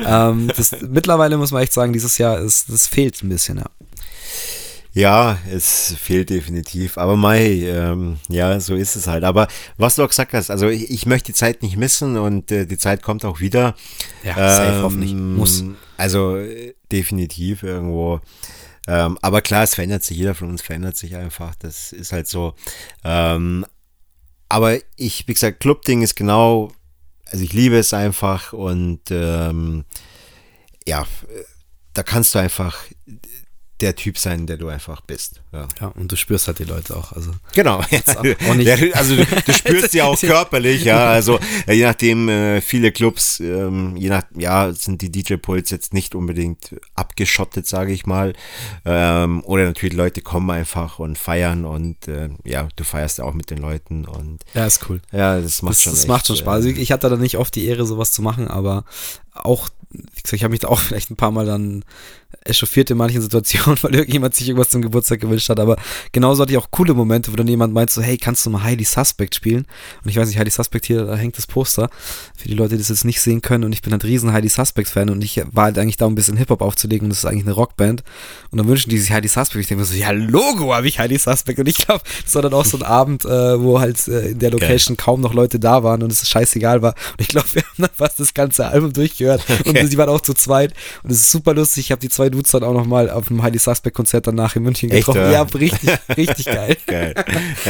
Ähm, 0.07 0.51
das, 0.57 0.75
mittlerweile 0.81 1.37
muss 1.37 1.51
man 1.51 1.63
echt 1.63 1.75
sagen, 1.75 1.93
dieses 1.93 2.17
Jahr 2.17 2.39
ist, 2.39 2.71
das 2.71 2.87
fehlt 2.87 3.23
ein 3.23 3.29
bisschen, 3.29 3.59
ja. 3.59 3.67
Ja, 4.95 5.39
es 5.51 5.95
fehlt 5.99 6.29
definitiv. 6.29 6.99
Aber 6.99 7.17
Mai, 7.17 7.63
ähm, 7.63 8.19
ja, 8.29 8.61
so 8.61 8.75
ist 8.75 8.95
es 8.95 9.07
halt. 9.07 9.25
Aber 9.25 9.49
was 9.79 9.95
du 9.95 10.05
auch 10.05 10.09
gesagt 10.09 10.35
hast, 10.35 10.51
also 10.51 10.69
ich, 10.69 10.91
ich 10.91 11.07
möchte 11.07 11.33
die 11.33 11.37
Zeit 11.37 11.63
nicht 11.63 11.77
missen 11.77 12.19
und 12.19 12.51
äh, 12.51 12.67
die 12.67 12.77
Zeit 12.77 13.03
kommt 13.03 13.25
auch 13.25 13.41
wieder. 13.41 13.75
Ja, 14.23 14.35
safe 14.35 14.77
ähm, 14.77 14.83
hoffentlich. 14.83 15.15
Muss. 15.15 15.65
Also 15.97 16.37
definitiv 16.91 17.63
irgendwo. 17.63 18.21
Ähm, 18.87 19.17
aber 19.23 19.41
klar, 19.41 19.63
es 19.63 19.75
verändert 19.75 20.05
sich, 20.05 20.19
jeder 20.19 20.35
von 20.35 20.51
uns 20.51 20.61
verändert 20.61 20.97
sich 20.97 21.17
einfach. 21.17 21.55
Das 21.55 21.93
ist 21.93 22.13
halt 22.13 22.29
so. 22.29 22.55
Ähm, 23.03 23.65
aber 24.49 24.77
ich, 24.97 25.27
wie 25.27 25.33
gesagt, 25.33 25.61
Clubding 25.61 26.03
ist 26.03 26.17
genau, 26.17 26.71
also 27.25 27.43
ich 27.43 27.55
liebe 27.55 27.79
es 27.79 27.95
einfach 27.95 28.53
und 28.53 29.01
ähm, 29.11 29.85
ja, 30.87 31.07
da 31.95 32.03
kannst 32.03 32.35
du 32.35 32.39
einfach 32.39 32.77
der 33.83 33.97
Typ 33.97 34.17
sein, 34.17 34.47
der 34.47 34.57
du 34.57 34.69
einfach 34.69 35.01
bist. 35.01 35.43
Ja, 35.53 35.67
ja 35.81 35.89
und 35.89 36.11
du 36.11 36.17
spürst 36.17 36.47
halt 36.47 36.61
die 36.61 36.65
Leute 36.65 36.97
auch. 36.97 37.13
Also 37.13 37.33
genau. 37.53 37.83
Ja. 38.63 38.77
also 38.95 39.17
du, 39.17 39.25
du 39.25 39.53
spürst 39.53 39.93
sie 39.93 40.03
auch 40.03 40.19
körperlich, 40.21 40.85
ja. 40.85 41.09
Also 41.09 41.39
äh, 41.67 41.75
je 41.75 41.85
nachdem, 41.85 42.29
äh, 42.29 42.61
viele 42.61 42.93
Clubs, 42.93 43.41
ähm, 43.41 43.97
je 43.97 44.09
nach, 44.09 44.23
ja, 44.37 44.73
sind 44.73 45.03
die 45.03 45.11
DJ-Puls 45.11 45.71
jetzt 45.71 45.93
nicht 45.93 46.15
unbedingt 46.15 46.77
abgeschottet, 46.95 47.67
sage 47.67 47.93
ich 47.93 48.07
mal. 48.07 48.35
Ähm, 48.85 49.43
oder 49.45 49.65
natürlich 49.65 49.97
Leute 49.97 50.23
kommen 50.23 50.51
einfach 50.51 50.99
und 50.99 51.19
feiern 51.19 51.65
und 51.65 52.07
äh, 52.09 52.29
ja, 52.45 52.69
du 52.77 52.85
feierst 52.85 53.21
auch 53.21 53.35
mit 53.35 53.51
den 53.51 53.59
Leuten 53.59 54.05
und 54.05 54.43
ja, 54.55 54.67
ist 54.67 54.89
cool. 54.89 55.01
Ja, 55.11 55.41
das 55.41 55.63
macht 55.63 55.75
das, 55.75 55.83
schon. 55.83 55.93
Das 55.93 56.01
echt, 56.03 56.09
macht 56.09 56.27
schon 56.27 56.37
Spaß. 56.37 56.65
Äh, 56.67 56.71
ich 56.71 56.93
hatte 56.93 57.09
da 57.09 57.17
nicht 57.17 57.39
oft 57.39 57.55
die 57.55 57.67
Ehre, 57.67 57.85
sowas 57.85 58.13
zu 58.13 58.23
machen, 58.23 58.49
aber 58.49 58.85
auch, 59.35 59.69
wie 59.91 59.99
gesagt, 60.23 60.35
ich 60.35 60.45
habe 60.45 60.53
mich 60.53 60.61
da 60.61 60.69
auch 60.69 60.81
vielleicht 60.81 61.11
ein 61.11 61.17
paar 61.17 61.31
Mal 61.31 61.47
dann 61.47 61.85
echauffiert 62.45 62.91
in 62.91 62.97
manchen 62.97 63.21
Situationen, 63.21 63.79
weil 63.83 63.95
irgendjemand 63.95 64.35
sich 64.35 64.49
irgendwas 64.49 64.71
zum 64.71 64.83
Geburtstag 64.83 65.21
gewünscht 65.21 65.49
hat. 65.49 65.61
Aber 65.61 65.77
genauso 66.13 66.43
hatte 66.43 66.53
ich 66.53 66.59
auch 66.59 66.71
coole 66.71 66.95
Momente, 66.95 67.33
wo 67.33 67.37
dann 67.37 67.49
jemand 67.49 67.73
meint 67.73 67.91
so, 67.91 68.03
hey, 68.03 68.17
kannst 68.17 68.45
du 68.47 68.51
mal 68.51 68.63
Highly 68.63 68.85
Suspect 68.85 69.35
spielen? 69.35 69.67
Und 70.03 70.11
ich 70.11 70.17
weiß 70.17 70.29
nicht, 70.29 70.39
Highly 70.39 70.51
Suspect 70.51 70.87
hier, 70.87 71.05
da 71.05 71.17
hängt 71.17 71.37
das 71.39 71.47
Poster. 71.47 71.91
Für 72.37 72.49
die 72.49 72.55
Leute, 72.55 72.71
die 72.71 72.79
das 72.79 72.89
jetzt 72.89 73.05
nicht 73.05 73.21
sehen 73.21 73.43
können. 73.43 73.65
Und 73.65 73.73
ich 73.73 73.83
bin 73.83 73.93
halt 73.93 74.05
riesen 74.05 74.33
Highly 74.33 74.49
Suspect-Fan 74.49 75.11
und 75.11 75.23
ich 75.23 75.41
war 75.53 75.65
halt 75.65 75.79
eigentlich 75.79 75.97
da, 75.97 76.07
um 76.07 76.13
ein 76.13 76.17
bisschen 76.17 76.37
Hip-Hop 76.37 76.63
aufzulegen 76.63 77.07
und 77.07 77.11
das 77.11 77.19
ist 77.19 77.27
eigentlich 77.27 77.45
eine 77.45 77.55
Rockband. 77.55 78.03
Und 78.51 78.59
dann 78.59 78.69
wünschen 78.69 78.91
die 78.91 78.99
sich 78.99 79.13
Highly 79.13 79.29
Suspect. 79.29 79.61
Ich 79.61 79.69
denke 79.69 79.81
mir 79.81 79.87
so, 79.87 79.95
ja, 79.95 80.11
Logo 80.11 80.75
habe 80.75 80.89
ich 80.89 80.99
Highly 80.99 81.19
Suspect. 81.19 81.59
Und 81.59 81.69
ich 81.69 81.79
glaube, 81.79 82.03
das 82.25 82.35
war 82.35 82.43
dann 82.43 82.55
auch 82.55 82.65
so 82.65 82.77
ein 82.77 82.83
Abend, 82.83 83.25
äh, 83.25 83.61
wo 83.61 83.81
halt 83.81 84.09
äh, 84.09 84.31
in 84.31 84.39
der 84.39 84.51
Location 84.51 84.95
okay. 84.95 85.05
kaum 85.05 85.21
noch 85.21 85.35
Leute 85.35 85.59
da 85.59 85.83
waren 85.83 86.03
und 86.03 86.13
es 86.13 86.29
scheißegal 86.29 86.83
war. 86.83 86.95
Und 87.13 87.21
ich 87.21 87.29
glaube, 87.29 87.47
wir 87.53 87.63
haben 87.63 87.75
dann 87.79 87.91
fast 87.95 88.19
das 88.21 88.35
ganze 88.35 88.67
Album 88.67 88.93
durchgehört. 88.93 89.43
Okay. 89.63 89.83
Und 89.83 89.91
sie 89.91 89.99
waren 89.99 90.09
auch 90.09 90.21
zu 90.21 90.35
zweit. 90.35 90.75
Und 91.03 91.11
es 91.13 91.21
ist 91.21 91.31
super 91.31 91.55
lustig. 91.55 91.87
Ich 91.87 91.93
habe 91.93 92.01
die 92.01 92.09
zwei 92.09 92.31
Dudes 92.33 92.51
dann 92.51 92.65
auch 92.65 92.73
nochmal 92.73 93.09
auf 93.11 93.29
dem 93.29 93.43
Heidi 93.43 93.59
Suspect 93.59 93.95
Konzert 93.95 94.27
danach 94.27 94.57
in 94.57 94.65
München 94.65 94.91
getroffen. 94.91 95.21
Echt, 95.21 95.33
ja, 95.33 95.43
richtig, 95.43 95.91
richtig 96.17 96.47
geil. 96.47 96.77
geil. 96.87 97.15
Ja, 97.17 97.23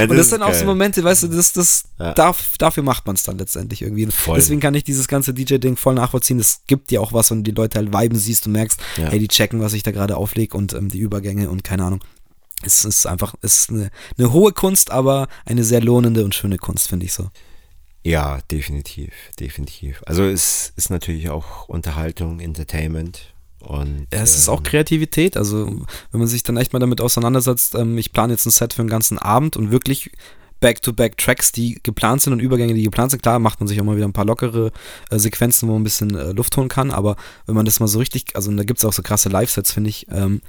das 0.02 0.10
und 0.10 0.16
das 0.16 0.30
sind 0.30 0.42
auch 0.42 0.54
so 0.54 0.64
Momente, 0.64 1.04
weißt 1.04 1.24
du, 1.24 1.28
das, 1.28 1.52
das 1.52 1.84
ja. 1.98 2.14
darf, 2.14 2.56
dafür 2.58 2.82
macht 2.82 3.06
man 3.06 3.16
es 3.16 3.22
dann 3.22 3.38
letztendlich 3.38 3.82
irgendwie. 3.82 4.06
Voll. 4.06 4.36
Deswegen 4.36 4.60
kann 4.60 4.74
ich 4.74 4.84
dieses 4.84 5.08
ganze 5.08 5.34
DJ-Ding 5.34 5.76
voll 5.76 5.94
nachvollziehen. 5.94 6.38
Das 6.38 6.62
gibt 6.66 6.90
dir 6.90 7.02
auch 7.02 7.12
was, 7.12 7.30
wenn 7.30 7.44
du 7.44 7.50
die 7.50 7.56
Leute 7.56 7.78
halt 7.78 7.92
viben 7.92 8.16
siehst 8.16 8.46
und 8.46 8.52
merkst, 8.52 8.80
ja. 8.96 9.08
hey, 9.08 9.18
die 9.18 9.28
checken, 9.28 9.60
was 9.60 9.74
ich 9.74 9.82
da 9.82 9.90
gerade 9.90 10.16
auflege 10.16 10.56
und 10.56 10.72
ähm, 10.72 10.88
die 10.88 10.98
Übergänge 10.98 11.50
und 11.50 11.64
keine 11.64 11.84
Ahnung. 11.84 12.00
Es 12.64 12.84
ist 12.84 13.06
einfach, 13.06 13.34
es 13.42 13.60
ist 13.60 13.70
eine, 13.70 13.90
eine 14.16 14.32
hohe 14.32 14.52
Kunst, 14.52 14.90
aber 14.90 15.28
eine 15.44 15.64
sehr 15.64 15.80
lohnende 15.80 16.24
und 16.24 16.34
schöne 16.34 16.58
Kunst, 16.58 16.88
finde 16.88 17.06
ich 17.06 17.12
so. 17.12 17.28
Ja, 18.04 18.40
definitiv, 18.50 19.12
definitiv. 19.38 20.02
Also 20.06 20.24
es 20.24 20.72
ist 20.76 20.90
natürlich 20.90 21.30
auch 21.30 21.68
Unterhaltung, 21.68 22.40
Entertainment, 22.40 23.32
und, 23.62 24.06
ja, 24.12 24.22
es 24.22 24.36
ist 24.36 24.48
auch 24.48 24.58
ähm, 24.58 24.64
Kreativität. 24.64 25.36
Also, 25.36 25.66
wenn 26.10 26.20
man 26.20 26.26
sich 26.26 26.42
dann 26.42 26.56
echt 26.56 26.72
mal 26.72 26.78
damit 26.78 27.00
auseinandersetzt, 27.00 27.74
ähm, 27.74 27.96
ich 27.98 28.12
plane 28.12 28.32
jetzt 28.32 28.46
ein 28.46 28.50
Set 28.50 28.72
für 28.72 28.82
einen 28.82 28.90
ganzen 28.90 29.18
Abend 29.18 29.56
und 29.56 29.70
wirklich 29.70 30.10
Back-to-Back-Tracks, 30.60 31.52
die 31.52 31.78
geplant 31.82 32.22
sind 32.22 32.32
und 32.32 32.40
Übergänge, 32.40 32.74
die 32.74 32.82
geplant 32.82 33.10
sind. 33.10 33.22
Klar, 33.22 33.38
macht 33.38 33.60
man 33.60 33.66
sich 33.66 33.80
auch 33.80 33.84
mal 33.84 33.96
wieder 33.96 34.06
ein 34.06 34.12
paar 34.12 34.24
lockere 34.24 34.72
äh, 35.10 35.18
Sequenzen, 35.18 35.68
wo 35.68 35.72
man 35.72 35.82
ein 35.82 35.84
bisschen 35.84 36.14
äh, 36.16 36.32
Luft 36.32 36.56
holen 36.56 36.68
kann, 36.68 36.90
aber 36.90 37.16
wenn 37.46 37.54
man 37.54 37.64
das 37.64 37.80
mal 37.80 37.88
so 37.88 37.98
richtig, 37.98 38.34
also 38.34 38.50
da 38.50 38.64
gibt 38.64 38.78
es 38.78 38.84
auch 38.84 38.92
so 38.92 39.02
krasse 39.02 39.28
Live-Sets, 39.28 39.72
finde 39.72 39.90
ich, 39.90 40.06
ähm, 40.10 40.40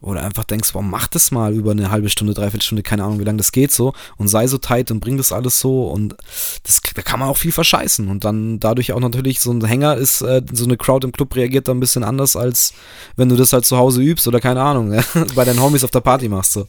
oder 0.00 0.22
einfach 0.22 0.44
denkst, 0.44 0.74
warum 0.74 0.90
mach 0.90 1.08
das 1.08 1.30
mal 1.30 1.54
über 1.54 1.72
eine 1.72 1.90
halbe 1.90 2.08
Stunde, 2.08 2.34
dreiviertel 2.34 2.62
Stunde, 2.62 2.82
keine 2.82 3.04
Ahnung, 3.04 3.20
wie 3.20 3.24
lange 3.24 3.38
das 3.38 3.52
geht 3.52 3.72
so 3.72 3.92
und 4.16 4.28
sei 4.28 4.46
so 4.46 4.58
tight 4.58 4.90
und 4.90 5.00
bring 5.00 5.16
das 5.16 5.32
alles 5.32 5.60
so 5.60 5.88
und 5.88 6.16
das, 6.62 6.80
da 6.94 7.02
kann 7.02 7.20
man 7.20 7.28
auch 7.28 7.36
viel 7.36 7.52
verscheißen 7.52 8.08
und 8.08 8.24
dann 8.24 8.60
dadurch 8.60 8.92
auch 8.92 9.00
natürlich 9.00 9.40
so 9.40 9.52
ein 9.52 9.64
Hänger 9.64 9.96
ist, 9.96 10.22
äh, 10.22 10.42
so 10.52 10.64
eine 10.64 10.76
Crowd 10.76 11.06
im 11.06 11.12
Club 11.12 11.34
reagiert 11.36 11.68
da 11.68 11.72
ein 11.72 11.80
bisschen 11.80 12.04
anders, 12.04 12.36
als 12.36 12.72
wenn 13.16 13.28
du 13.28 13.36
das 13.36 13.52
halt 13.52 13.66
zu 13.66 13.76
Hause 13.76 14.02
übst 14.02 14.26
oder 14.26 14.40
keine 14.40 14.62
Ahnung, 14.62 14.92
ja, 14.92 15.02
bei 15.34 15.44
deinen 15.44 15.60
Homies 15.60 15.84
auf 15.84 15.90
der 15.90 16.00
Party 16.00 16.28
machst 16.28 16.52
so. 16.52 16.66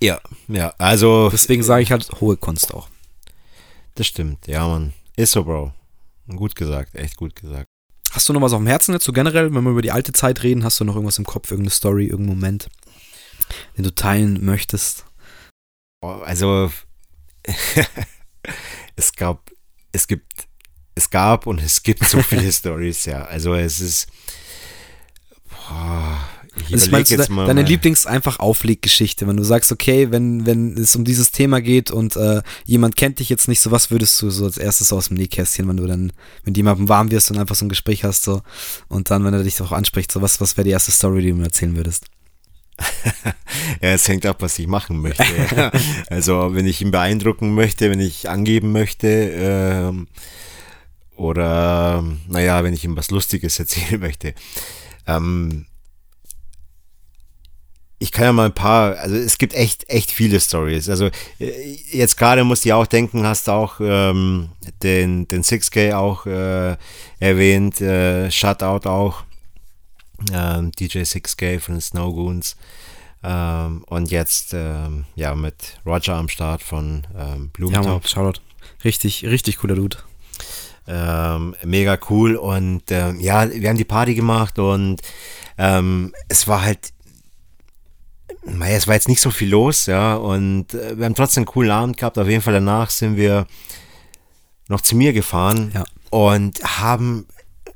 Ja, 0.00 0.20
ja, 0.48 0.74
also. 0.78 1.28
Deswegen 1.30 1.62
sage 1.62 1.82
ich 1.84 1.92
halt 1.92 2.10
hohe 2.20 2.36
Kunst 2.36 2.74
auch. 2.74 2.88
Das 3.94 4.08
stimmt, 4.08 4.48
ja, 4.48 4.66
man. 4.66 4.92
Ist 5.14 5.30
so, 5.32 5.44
Bro. 5.44 5.72
Gut 6.26 6.56
gesagt, 6.56 6.96
echt 6.96 7.16
gut 7.16 7.36
gesagt. 7.36 7.71
Hast 8.12 8.28
du 8.28 8.34
noch 8.34 8.42
was 8.42 8.52
auf 8.52 8.60
dem 8.60 8.66
Herzen 8.66 8.92
jetzt 8.92 9.04
so 9.04 9.12
generell, 9.12 9.54
wenn 9.54 9.64
wir 9.64 9.70
über 9.70 9.80
die 9.80 9.90
alte 9.90 10.12
Zeit 10.12 10.42
reden? 10.42 10.64
Hast 10.64 10.78
du 10.78 10.84
noch 10.84 10.94
irgendwas 10.94 11.16
im 11.16 11.24
Kopf, 11.24 11.50
irgendeine 11.50 11.70
Story, 11.70 12.04
irgendeinen 12.04 12.38
Moment, 12.38 12.68
den 13.76 13.84
du 13.84 13.94
teilen 13.94 14.44
möchtest? 14.44 15.06
Also, 16.02 16.70
es 18.96 19.12
gab, 19.14 19.50
es 19.92 20.06
gibt, 20.06 20.46
es 20.94 21.08
gab 21.08 21.46
und 21.46 21.62
es 21.62 21.82
gibt 21.82 22.06
so 22.06 22.22
viele 22.22 22.52
Stories, 22.52 23.06
ja. 23.06 23.24
Also 23.24 23.54
es 23.54 23.80
ist, 23.80 24.08
boah, 25.48 26.20
ich 26.56 26.74
also 26.74 26.88
überlege 26.88 27.16
jetzt 27.16 27.30
mal. 27.30 27.46
Deine 27.46 27.62
Lieblings 27.62 28.06
einfach 28.06 28.38
Aufleggeschichte, 28.38 29.26
wenn 29.26 29.36
du 29.36 29.42
sagst, 29.42 29.72
okay, 29.72 30.10
wenn, 30.10 30.44
wenn 30.46 30.76
es 30.76 30.94
um 30.94 31.04
dieses 31.04 31.30
Thema 31.30 31.60
geht 31.60 31.90
und 31.90 32.16
äh, 32.16 32.42
jemand 32.66 32.96
kennt 32.96 33.18
dich 33.18 33.28
jetzt 33.28 33.48
nicht, 33.48 33.60
so 33.60 33.70
was 33.70 33.90
würdest 33.90 34.20
du 34.20 34.30
so 34.30 34.44
als 34.44 34.58
erstes 34.58 34.92
aus 34.92 35.08
dem 35.08 35.16
Nähkästchen, 35.16 35.66
wenn 35.68 35.76
du 35.78 35.86
dann 35.86 36.12
mit 36.44 36.56
jemandem 36.56 36.88
warm 36.88 37.10
wirst 37.10 37.30
und 37.30 37.38
einfach 37.38 37.54
so 37.54 37.64
ein 37.64 37.70
Gespräch 37.70 38.04
hast, 38.04 38.24
so 38.24 38.42
und 38.88 39.10
dann, 39.10 39.24
wenn 39.24 39.34
er 39.34 39.42
dich 39.42 39.60
auch 39.62 39.72
anspricht, 39.72 40.12
so 40.12 40.20
was, 40.20 40.40
was 40.40 40.56
wäre 40.56 40.64
die 40.64 40.72
erste 40.72 40.92
Story, 40.92 41.22
die 41.22 41.30
du 41.30 41.36
mir 41.36 41.44
erzählen 41.44 41.76
würdest? 41.76 42.06
ja, 43.80 43.90
es 43.90 44.08
hängt 44.08 44.26
ab, 44.26 44.36
was 44.40 44.58
ich 44.58 44.66
machen 44.66 45.00
möchte. 45.00 45.24
also, 46.08 46.54
wenn 46.54 46.66
ich 46.66 46.80
ihn 46.80 46.90
beeindrucken 46.90 47.54
möchte, 47.54 47.90
wenn 47.90 48.00
ich 48.00 48.28
angeben 48.28 48.72
möchte, 48.72 49.06
ähm, 49.08 50.08
oder 51.16 52.04
naja, 52.28 52.64
wenn 52.64 52.74
ich 52.74 52.84
ihm 52.84 52.96
was 52.96 53.10
Lustiges 53.10 53.58
erzählen 53.58 54.00
möchte. 54.00 54.34
Ähm, 55.06 55.66
ich 58.02 58.10
kann 58.10 58.24
ja 58.24 58.32
mal 58.32 58.46
ein 58.46 58.54
paar, 58.54 58.96
also 58.96 59.14
es 59.14 59.38
gibt 59.38 59.54
echt, 59.54 59.88
echt 59.88 60.10
viele 60.10 60.40
Stories. 60.40 60.88
Also 60.88 61.06
äh, 61.38 61.78
jetzt 61.92 62.16
gerade 62.16 62.42
musst 62.42 62.64
du 62.64 62.70
ja 62.70 62.76
auch 62.76 62.86
denken, 62.88 63.24
hast 63.24 63.48
auch 63.48 63.76
ähm, 63.80 64.48
den, 64.82 65.28
den 65.28 65.44
6K 65.44 65.94
auch 65.94 66.26
äh, 66.26 66.76
erwähnt, 67.20 67.80
äh, 67.80 68.28
Shutout 68.28 68.88
auch, 68.88 69.22
ähm, 70.32 70.72
DJ 70.72 70.98
6K 70.98 71.60
von 71.60 71.76
den 71.76 71.80
Snow 71.80 72.12
Goons. 72.12 72.56
Ähm, 73.22 73.84
und 73.86 74.10
jetzt 74.10 74.52
ähm, 74.52 75.04
ja 75.14 75.36
mit 75.36 75.78
Roger 75.86 76.16
am 76.16 76.28
Start 76.28 76.60
von 76.60 77.06
ähm, 77.16 77.50
Blumentop. 77.52 78.02
Ja, 78.02 78.08
Shoutout. 78.08 78.40
Richtig, 78.82 79.24
richtig 79.24 79.58
cooler 79.58 79.76
Dude. 79.76 79.98
Ähm, 80.88 81.54
mega 81.62 81.96
cool 82.10 82.34
und 82.34 82.82
ähm, 82.90 83.20
ja, 83.20 83.48
wir 83.48 83.68
haben 83.68 83.76
die 83.76 83.84
Party 83.84 84.16
gemacht 84.16 84.58
und 84.58 85.00
ähm, 85.56 86.12
es 86.28 86.48
war 86.48 86.62
halt 86.62 86.91
naja, 88.44 88.76
es 88.76 88.86
war 88.86 88.94
jetzt 88.94 89.08
nicht 89.08 89.20
so 89.20 89.30
viel 89.30 89.50
los, 89.50 89.86
ja, 89.86 90.14
und 90.14 90.74
äh, 90.74 90.98
wir 90.98 91.06
haben 91.06 91.14
trotzdem 91.14 91.42
einen 91.42 91.46
coolen 91.46 91.70
Abend 91.70 91.96
gehabt. 91.96 92.18
Auf 92.18 92.28
jeden 92.28 92.42
Fall 92.42 92.54
danach 92.54 92.90
sind 92.90 93.16
wir 93.16 93.46
noch 94.68 94.80
zu 94.80 94.96
mir 94.96 95.12
gefahren 95.12 95.70
ja. 95.74 95.84
und 96.10 96.62
haben 96.62 97.26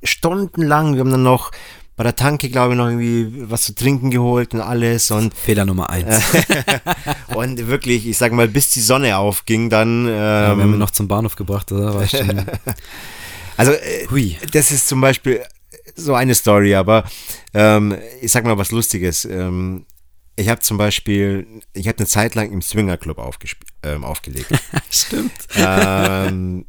stundenlang, 0.02 0.94
wir 0.94 1.00
haben 1.00 1.10
dann 1.10 1.22
noch 1.22 1.52
bei 1.96 2.04
der 2.04 2.14
Tanke, 2.14 2.50
glaube 2.50 2.74
ich, 2.74 2.78
noch 2.78 2.88
irgendwie 2.88 3.50
was 3.50 3.62
zu 3.62 3.74
trinken 3.74 4.10
geholt 4.10 4.52
und 4.52 4.60
alles. 4.60 5.10
Und, 5.10 5.34
Fehler 5.34 5.64
Nummer 5.64 5.88
eins. 5.88 6.22
und 7.34 7.68
wirklich, 7.68 8.06
ich 8.06 8.18
sag 8.18 8.32
mal, 8.32 8.48
bis 8.48 8.70
die 8.70 8.82
Sonne 8.82 9.16
aufging, 9.16 9.70
dann. 9.70 10.06
Ähm, 10.06 10.12
ja, 10.12 10.56
wir 10.56 10.62
haben 10.62 10.74
ihn 10.74 10.78
noch 10.78 10.90
zum 10.90 11.08
Bahnhof 11.08 11.36
gebracht, 11.36 11.72
oder? 11.72 12.06
Also, 13.58 13.72
äh, 13.72 14.36
das 14.52 14.70
ist 14.70 14.86
zum 14.86 15.00
Beispiel 15.00 15.42
so 15.94 16.14
eine 16.14 16.34
Story, 16.34 16.74
aber 16.74 17.04
ähm, 17.54 17.96
ich 18.20 18.30
sag 18.30 18.44
mal 18.44 18.58
was 18.58 18.70
Lustiges. 18.70 19.24
Ähm, 19.24 19.86
ich 20.37 20.49
habe 20.51 20.61
zum 20.61 20.76
Beispiel, 20.76 21.62
ich 21.72 21.89
habe 21.89 21.99
eine 21.99 22.07
Zeit 22.07 22.34
lang 22.34 22.53
im 22.53 22.61
Swingerclub 22.61 23.18
ähm, 23.82 24.05
aufgelegt. 24.05 24.51
Stimmt. 24.91 25.32
ähm, 25.57 26.66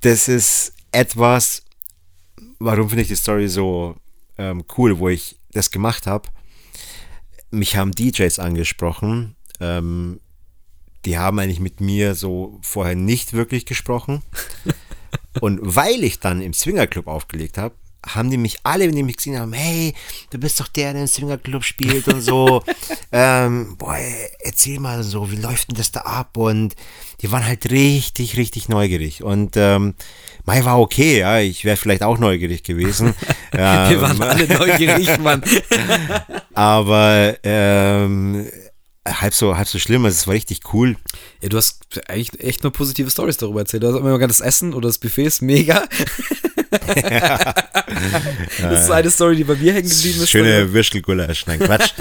das 0.00 0.28
ist 0.28 0.74
etwas, 0.92 1.64
warum 2.60 2.88
finde 2.88 3.02
ich 3.02 3.08
die 3.08 3.16
Story 3.16 3.48
so 3.48 3.96
ähm, 4.38 4.64
cool, 4.76 4.98
wo 5.00 5.08
ich 5.08 5.36
das 5.50 5.72
gemacht 5.72 6.06
habe. 6.06 6.28
Mich 7.50 7.76
haben 7.76 7.92
DJs 7.92 8.38
angesprochen. 8.38 9.34
Ähm, 9.58 10.20
die 11.04 11.18
haben 11.18 11.38
eigentlich 11.38 11.60
mit 11.60 11.80
mir 11.80 12.14
so 12.14 12.58
vorher 12.62 12.94
nicht 12.94 13.32
wirklich 13.32 13.66
gesprochen. 13.66 14.22
Und 15.40 15.58
weil 15.62 16.04
ich 16.04 16.20
dann 16.20 16.40
im 16.40 16.52
Swingerclub 16.52 17.06
aufgelegt 17.08 17.58
habe, 17.58 17.74
haben 18.06 18.30
die 18.30 18.38
mich 18.38 18.58
alle, 18.62 18.86
wenn 18.86 18.96
die 18.96 19.02
mich 19.02 19.16
gesehen 19.16 19.38
haben, 19.38 19.52
hey, 19.52 19.94
du 20.30 20.38
bist 20.38 20.60
doch 20.60 20.68
der, 20.68 20.92
der 20.92 21.02
im 21.02 21.08
Swingerclub 21.08 21.64
spielt 21.64 22.08
und 22.08 22.20
so. 22.20 22.62
ähm, 23.12 23.76
boah, 23.76 23.96
erzähl 24.40 24.78
mal 24.78 25.02
so, 25.02 25.30
wie 25.30 25.36
läuft 25.36 25.68
denn 25.68 25.76
das 25.76 25.90
da 25.90 26.00
ab? 26.00 26.36
Und 26.36 26.74
die 27.20 27.32
waren 27.32 27.44
halt 27.44 27.70
richtig, 27.70 28.36
richtig 28.36 28.68
neugierig. 28.68 29.22
Und 29.22 29.56
ähm, 29.56 29.94
Mai 30.44 30.64
war 30.64 30.78
okay, 30.78 31.20
ja, 31.20 31.40
ich 31.40 31.64
wäre 31.64 31.76
vielleicht 31.76 32.02
auch 32.02 32.18
neugierig 32.18 32.62
gewesen. 32.62 33.14
ähm, 33.52 33.88
Wir 33.90 34.00
waren 34.00 34.22
alle 34.22 34.46
neugierig, 34.46 35.18
Mann. 35.18 35.42
aber 36.54 37.36
ähm, 37.42 38.46
halb 39.12 39.34
so, 39.34 39.56
halb 39.56 39.68
so 39.68 39.78
schlimm. 39.78 40.04
Also 40.04 40.16
es 40.16 40.26
war 40.26 40.34
richtig 40.34 40.60
cool. 40.72 40.96
Ja, 41.40 41.48
du 41.48 41.56
hast 41.56 41.80
eigentlich 42.08 42.42
echt 42.42 42.62
nur 42.62 42.72
positive 42.72 43.10
Stories 43.10 43.36
darüber 43.36 43.60
erzählt. 43.60 43.82
Du 43.82 43.88
hast 43.88 43.98
immer 43.98 44.18
das 44.18 44.40
Essen 44.40 44.74
oder 44.74 44.88
das 44.88 44.98
Buffet 44.98 45.24
ist 45.24 45.42
mega. 45.42 45.86
das 48.60 48.82
ist 48.82 48.90
eine 48.90 49.10
Story, 49.10 49.36
die 49.36 49.44
bei 49.44 49.56
mir 49.56 49.74
hängen 49.74 49.88
geblieben 49.88 50.22
ist. 50.22 50.30
Schöne 50.30 50.72
Würstelgulasch. 50.72 51.46
Nein, 51.46 51.60
Quatsch. 51.60 51.92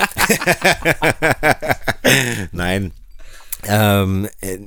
Nein. 2.51 2.91
Ähm, 3.65 4.27
äh, 4.41 4.53
äh, 4.53 4.59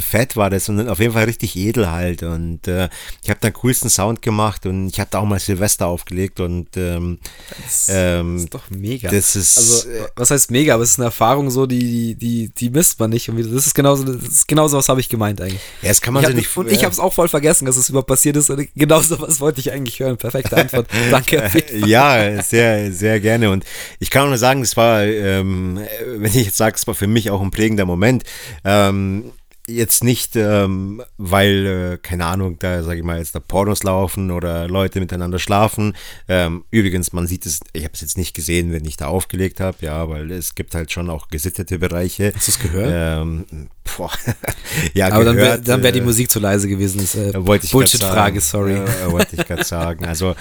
fett 0.00 0.36
war 0.36 0.50
das 0.50 0.68
und 0.68 0.86
auf 0.88 0.98
jeden 0.98 1.14
Fall 1.14 1.24
richtig 1.24 1.56
edel 1.56 1.90
halt. 1.90 2.22
Und 2.22 2.68
äh, 2.68 2.90
ich 3.22 3.30
habe 3.30 3.40
den 3.40 3.52
coolsten 3.54 3.88
Sound 3.88 4.20
gemacht 4.20 4.66
und 4.66 4.88
ich 4.88 5.00
habe 5.00 5.16
auch 5.18 5.24
mal 5.24 5.38
Silvester 5.40 5.86
aufgelegt 5.86 6.40
und 6.40 6.76
ähm, 6.76 7.18
das, 7.62 7.86
ähm, 7.90 8.36
ist 8.36 8.52
doch 8.52 8.68
mega. 8.68 9.10
Das 9.10 9.34
ist, 9.34 9.56
also, 9.56 9.88
was 10.16 10.30
heißt 10.30 10.50
mega? 10.50 10.74
Aber 10.74 10.82
es 10.82 10.90
ist 10.90 10.98
eine 10.98 11.06
Erfahrung 11.06 11.50
so, 11.50 11.64
die, 11.66 12.14
die, 12.14 12.50
die 12.50 12.70
misst 12.70 13.00
man 13.00 13.10
nicht. 13.10 13.30
Und 13.30 13.38
das 13.38 13.66
ist 13.66 13.74
genauso, 13.74 14.04
das 14.04 14.22
ist 14.22 14.48
genauso 14.48 14.76
was 14.76 14.88
habe 14.90 15.00
ich 15.00 15.08
gemeint 15.08 15.40
eigentlich. 15.40 15.62
Ja, 15.80 15.88
das 15.88 16.02
kann 16.02 16.12
man 16.12 16.22
ich 16.22 16.28
so 16.28 16.34
nicht. 16.36 16.56
Und 16.56 16.70
ich 16.70 16.84
habe 16.84 16.92
es 16.92 16.98
auch 16.98 17.14
voll 17.14 17.28
vergessen, 17.28 17.64
dass 17.64 17.76
es 17.76 17.88
überhaupt 17.88 18.08
passiert 18.08 18.36
ist. 18.36 18.50
Und 18.50 18.68
genauso 18.74 19.20
was 19.20 19.40
wollte 19.40 19.60
ich 19.60 19.72
eigentlich 19.72 20.00
hören. 20.00 20.18
Perfekte 20.18 20.56
Antwort. 20.56 20.88
Danke. 21.10 21.50
ja, 21.86 22.42
sehr, 22.42 22.92
sehr 22.92 23.20
gerne. 23.20 23.50
Und 23.50 23.64
ich 24.00 24.10
kann 24.10 24.24
auch 24.24 24.28
nur 24.28 24.38
sagen, 24.38 24.60
es 24.60 24.76
war, 24.76 25.02
ähm, 25.02 25.80
wenn 26.04 26.30
ich 26.30 26.46
jetzt 26.46 26.58
sage, 26.58 26.76
es 26.76 26.86
war 26.86 26.94
für 26.94 27.06
mich 27.06 27.30
auch 27.30 27.40
ein 27.40 27.50
prägender 27.50 27.86
Moment. 27.86 28.24
Ähm, 28.64 29.32
jetzt 29.66 30.02
nicht, 30.02 30.34
ähm, 30.36 31.02
weil, 31.18 31.66
äh, 31.66 31.98
keine 31.98 32.26
Ahnung, 32.26 32.58
da 32.58 32.82
sage 32.82 32.98
ich 32.98 33.04
mal, 33.04 33.18
jetzt 33.18 33.34
da 33.34 33.40
Pornos 33.40 33.82
laufen 33.82 34.30
oder 34.30 34.68
Leute 34.68 35.00
miteinander 35.00 35.38
schlafen. 35.38 35.94
Ähm, 36.28 36.64
übrigens, 36.70 37.12
man 37.12 37.26
sieht 37.26 37.46
es, 37.46 37.60
ich 37.72 37.84
habe 37.84 37.94
es 37.94 38.00
jetzt 38.00 38.18
nicht 38.18 38.34
gesehen, 38.34 38.72
wenn 38.72 38.84
ich 38.84 38.96
da 38.96 39.06
aufgelegt 39.06 39.60
habe, 39.60 39.76
ja, 39.80 40.08
weil 40.08 40.30
es 40.30 40.54
gibt 40.54 40.74
halt 40.74 40.90
schon 40.90 41.10
auch 41.10 41.28
gesittete 41.28 41.78
Bereiche. 41.78 42.32
Hast 42.34 42.48
du 42.48 42.52
es 42.52 42.58
gehört? 42.58 42.90
Ähm, 42.92 43.68
boah. 43.84 44.10
ja, 44.94 45.06
Aber 45.06 45.24
gehört, 45.24 45.26
dann 45.26 45.36
wäre 45.36 45.60
dann 45.60 45.82
wär 45.82 45.92
die 45.92 45.98
äh, 46.00 46.02
Musik 46.02 46.30
zu 46.30 46.38
leise 46.38 46.68
gewesen. 46.68 47.00
Das, 47.00 47.14
äh, 47.14 47.32
Bullshit-Frage, 47.32 48.40
sorry. 48.40 48.74
Äh, 48.74 49.10
wollte 49.10 49.36
ich 49.36 49.46
gerade 49.46 49.64
sagen. 49.64 50.04
Also, 50.04 50.34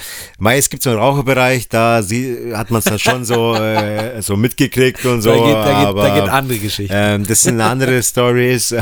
es 0.44 0.70
gibt 0.70 0.84
so 0.84 0.89
einen 0.92 1.00
Raucherbereich, 1.00 1.68
da 1.70 2.02
sie, 2.02 2.54
hat 2.54 2.72
man 2.72 2.80
es 2.80 2.86
dann 2.86 3.00
schon 3.00 3.26
so, 3.26 3.56
äh, 3.56 4.22
so 4.22 4.36
mitgekriegt 4.38 5.06
und 5.06 5.22
so. 5.22 5.32
Da 5.32 5.36
geht, 5.38 5.56
da 5.56 5.66
geht, 5.66 5.88
aber, 5.88 6.04
da 6.04 6.20
geht 6.20 6.30
andere 6.30 6.58
Geschichten. 6.60 6.96
Ähm, 6.96 7.26
das 7.26 7.42
sind 7.42 7.62
andere 7.62 8.02
Stories. 8.04 8.76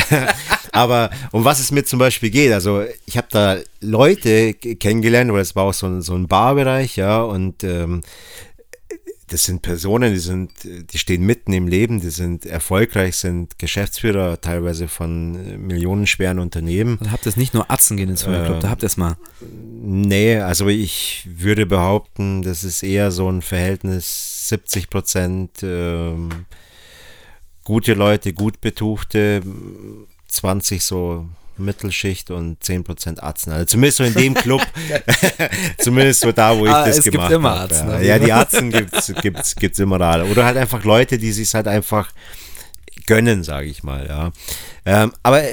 Aber 0.72 1.10
um 1.32 1.44
was 1.44 1.60
es 1.60 1.72
mir 1.72 1.84
zum 1.84 2.00
Beispiel 2.00 2.30
geht, 2.30 2.54
also 2.54 2.84
ich 3.06 3.18
habe 3.18 3.28
da 3.32 3.58
Leute 3.82 4.54
kennengelernt, 4.54 5.32
weil 5.34 5.42
es 5.42 5.56
war 5.56 5.64
auch 5.64 5.74
so 5.74 5.88
ein, 5.88 6.02
so 6.02 6.16
ein 6.16 6.28
Barbereich, 6.28 6.96
ja, 6.96 7.22
und 7.22 7.64
ähm, 7.64 8.02
das 9.30 9.44
sind 9.44 9.62
Personen, 9.62 10.14
die 10.14 10.20
sind, 10.20 10.52
die 10.64 10.98
stehen 10.98 11.26
mitten 11.26 11.54
im 11.54 11.68
Leben, 11.68 12.02
die 12.02 12.10
sind 12.10 12.46
erfolgreich, 12.46 13.16
sind 13.16 13.60
Geschäftsführer 13.60 14.42
teilweise 14.42 14.88
von 14.88 15.66
millionenschweren 15.68 16.40
Unternehmen. 16.40 16.98
Da 17.02 17.12
habt 17.12 17.26
ihr 17.26 17.30
es 17.30 17.38
nicht 17.38 17.54
nur 17.54 17.70
Atzen 17.70 17.98
gehen 17.98 18.10
ins 18.10 18.24
Feuerclub, 18.24 18.58
äh, 18.58 18.62
da 18.62 18.70
habt 18.70 18.84
ihr 18.84 18.88
es 18.88 18.98
mal. 18.98 19.18
Nee, 19.42 20.38
also 20.38 20.68
ich 20.68 21.28
würde 21.32 21.66
behaupten, 21.66 22.42
das 22.42 22.64
ist 22.64 22.84
eher 22.84 23.12
so 23.12 23.30
ein 23.30 23.42
Verhältnis 23.42 24.50
70 24.50 24.90
Prozent 24.90 25.52
ähm, 25.64 26.30
gute 27.64 27.94
Leute, 27.94 28.34
gut 28.34 28.62
betuchte, 28.62 29.42
20 30.28 30.84
so 30.84 31.28
Mittelschicht 31.60 32.32
und 32.32 32.64
10% 32.64 33.22
Atzen. 33.22 33.52
Also 33.52 33.66
zumindest 33.66 33.98
so 33.98 34.04
in 34.04 34.14
dem 34.14 34.34
Club, 34.34 34.62
zumindest 35.78 36.22
so 36.22 36.32
da, 36.32 36.58
wo 36.58 36.66
ich 36.66 36.72
ah, 36.72 36.86
das 36.86 37.04
gemacht 37.04 37.16
habe. 37.16 37.26
Es 37.26 37.30
gibt 37.30 37.32
immer 37.32 37.62
Atzen. 37.62 37.90
Ja. 37.90 38.02
ja, 38.02 38.20
die 38.20 38.34
Atzen 38.34 38.72
gibt 38.72 38.96
es 38.96 39.14
gibt's, 39.22 39.56
gibt's 39.56 39.80
immer 39.80 40.00
da. 40.00 40.24
Oder 40.24 40.46
halt 40.46 40.58
einfach 40.58 40.84
Leute, 40.84 41.18
die 41.18 41.32
sich 41.32 41.54
halt 41.54 41.68
einfach 41.68 42.12
gönnen, 43.06 43.44
sage 43.44 43.68
ich 43.68 43.84
mal. 43.84 44.08
Ja. 44.08 44.32
Ähm, 44.86 45.12
aber 45.24 45.44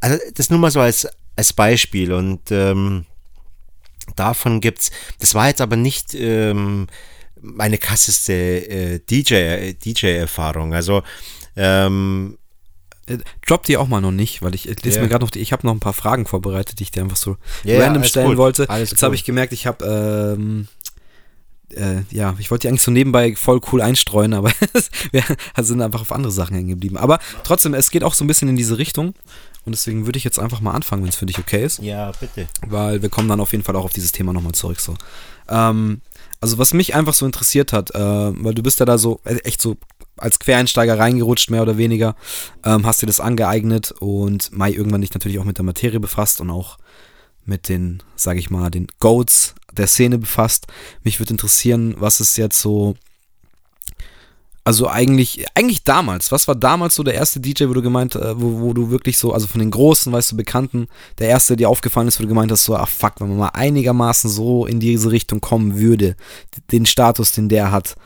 also 0.00 0.18
das 0.34 0.50
nur 0.50 0.58
mal 0.58 0.70
so 0.70 0.80
als, 0.80 1.08
als 1.36 1.52
Beispiel 1.52 2.12
und 2.12 2.50
ähm, 2.50 3.06
davon 4.16 4.60
gibt 4.60 4.80
es, 4.80 4.90
das 5.18 5.34
war 5.34 5.48
jetzt 5.48 5.60
aber 5.60 5.76
nicht 5.76 6.14
ähm, 6.14 6.86
meine 7.40 7.78
krasseste 7.78 8.32
äh, 8.32 8.98
DJ, 8.98 9.72
DJ-Erfahrung. 9.72 10.74
Also 10.74 11.02
ähm, 11.56 12.38
äh, 13.06 13.18
Drop 13.46 13.62
die 13.64 13.76
auch 13.76 13.88
mal 13.88 14.00
noch 14.00 14.12
nicht, 14.12 14.42
weil 14.42 14.54
ich, 14.54 14.68
ich 14.68 14.82
lese 14.82 14.96
yeah. 14.96 15.02
mir 15.04 15.08
gerade 15.08 15.24
noch, 15.24 15.30
die, 15.30 15.40
ich 15.40 15.52
habe 15.52 15.66
noch 15.66 15.74
ein 15.74 15.80
paar 15.80 15.92
Fragen 15.92 16.26
vorbereitet, 16.26 16.78
die 16.78 16.84
ich 16.84 16.90
dir 16.90 17.02
einfach 17.02 17.16
so 17.16 17.36
yeah, 17.64 17.84
random 17.84 18.04
stellen 18.04 18.28
gut. 18.28 18.36
wollte. 18.36 18.68
Alles 18.68 18.90
Jetzt 18.90 19.02
habe 19.02 19.14
ich 19.14 19.24
gemerkt, 19.24 19.52
ich 19.52 19.66
habe, 19.66 20.36
ähm, 20.36 20.68
äh, 21.74 22.02
ja, 22.10 22.34
ich 22.38 22.50
wollte 22.50 22.62
die 22.62 22.68
eigentlich 22.68 22.82
so 22.82 22.90
nebenbei 22.90 23.34
voll 23.36 23.60
cool 23.72 23.82
einstreuen, 23.82 24.34
aber 24.34 24.50
wir 25.12 25.22
sind 25.60 25.82
einfach 25.82 26.00
auf 26.00 26.12
andere 26.12 26.32
Sachen 26.32 26.54
hängen 26.54 26.68
geblieben. 26.68 26.96
Aber 26.96 27.18
trotzdem, 27.42 27.74
es 27.74 27.90
geht 27.90 28.04
auch 28.04 28.14
so 28.14 28.24
ein 28.24 28.28
bisschen 28.28 28.48
in 28.48 28.56
diese 28.56 28.78
Richtung. 28.78 29.14
Und 29.64 29.72
deswegen 29.72 30.04
würde 30.04 30.18
ich 30.18 30.24
jetzt 30.24 30.38
einfach 30.38 30.60
mal 30.60 30.72
anfangen, 30.72 31.02
wenn 31.02 31.08
es 31.08 31.16
für 31.16 31.24
dich 31.24 31.38
okay 31.38 31.64
ist. 31.64 31.78
Ja, 31.78 32.12
bitte. 32.20 32.46
Weil 32.66 33.00
wir 33.00 33.08
kommen 33.08 33.28
dann 33.28 33.40
auf 33.40 33.52
jeden 33.52 33.64
Fall 33.64 33.76
auch 33.76 33.84
auf 33.84 33.94
dieses 33.94 34.12
Thema 34.12 34.34
nochmal 34.34 34.52
zurück. 34.52 34.78
So. 34.78 34.94
Ähm, 35.48 36.02
also 36.40 36.58
was 36.58 36.74
mich 36.74 36.94
einfach 36.94 37.14
so 37.14 37.24
interessiert 37.24 37.72
hat, 37.72 37.94
äh, 37.94 37.98
weil 37.98 38.54
du 38.54 38.62
bist 38.62 38.78
ja 38.80 38.84
da 38.84 38.98
so 38.98 39.20
äh, 39.24 39.36
echt 39.36 39.62
so 39.62 39.78
als 40.16 40.38
Quereinsteiger 40.38 40.98
reingerutscht, 40.98 41.50
mehr 41.50 41.62
oder 41.62 41.76
weniger, 41.76 42.14
ähm, 42.64 42.86
hast 42.86 43.02
dir 43.02 43.06
das 43.06 43.20
angeeignet 43.20 43.92
und 43.92 44.52
Mai 44.52 44.70
irgendwann 44.70 45.00
dich 45.00 45.14
natürlich 45.14 45.38
auch 45.38 45.44
mit 45.44 45.58
der 45.58 45.64
Materie 45.64 46.00
befasst 46.00 46.40
und 46.40 46.50
auch 46.50 46.78
mit 47.44 47.68
den, 47.68 48.02
sag 48.16 48.38
ich 48.38 48.50
mal, 48.50 48.70
den 48.70 48.86
Goats 49.00 49.54
der 49.72 49.86
Szene 49.86 50.18
befasst. 50.18 50.66
Mich 51.02 51.20
würde 51.20 51.32
interessieren, 51.32 51.94
was 51.98 52.20
ist 52.20 52.36
jetzt 52.36 52.60
so, 52.60 52.94
also 54.62 54.88
eigentlich, 54.88 55.44
eigentlich 55.54 55.84
damals, 55.84 56.32
was 56.32 56.48
war 56.48 56.54
damals 56.54 56.94
so 56.94 57.02
der 57.02 57.14
erste 57.14 57.40
DJ, 57.40 57.68
wo 57.68 57.74
du 57.74 57.82
gemeint, 57.82 58.14
äh, 58.14 58.40
wo, 58.40 58.60
wo 58.60 58.72
du 58.72 58.90
wirklich 58.90 59.18
so, 59.18 59.32
also 59.32 59.46
von 59.46 59.58
den 59.58 59.70
Großen, 59.70 60.10
weißt 60.10 60.32
du, 60.32 60.36
Bekannten, 60.36 60.88
der 61.18 61.28
erste, 61.28 61.54
der 61.54 61.66
dir 61.66 61.68
aufgefallen 61.68 62.08
ist, 62.08 62.18
wo 62.18 62.22
du 62.22 62.28
gemeint 62.28 62.50
hast, 62.50 62.64
so, 62.64 62.76
ach 62.76 62.88
fuck, 62.88 63.20
wenn 63.20 63.28
man 63.28 63.38
mal 63.38 63.48
einigermaßen 63.48 64.30
so 64.30 64.64
in 64.64 64.80
diese 64.80 65.10
Richtung 65.10 65.40
kommen 65.40 65.78
würde, 65.78 66.16
den 66.72 66.86
Status, 66.86 67.32
den 67.32 67.50
der 67.50 67.72
hat, 67.72 67.96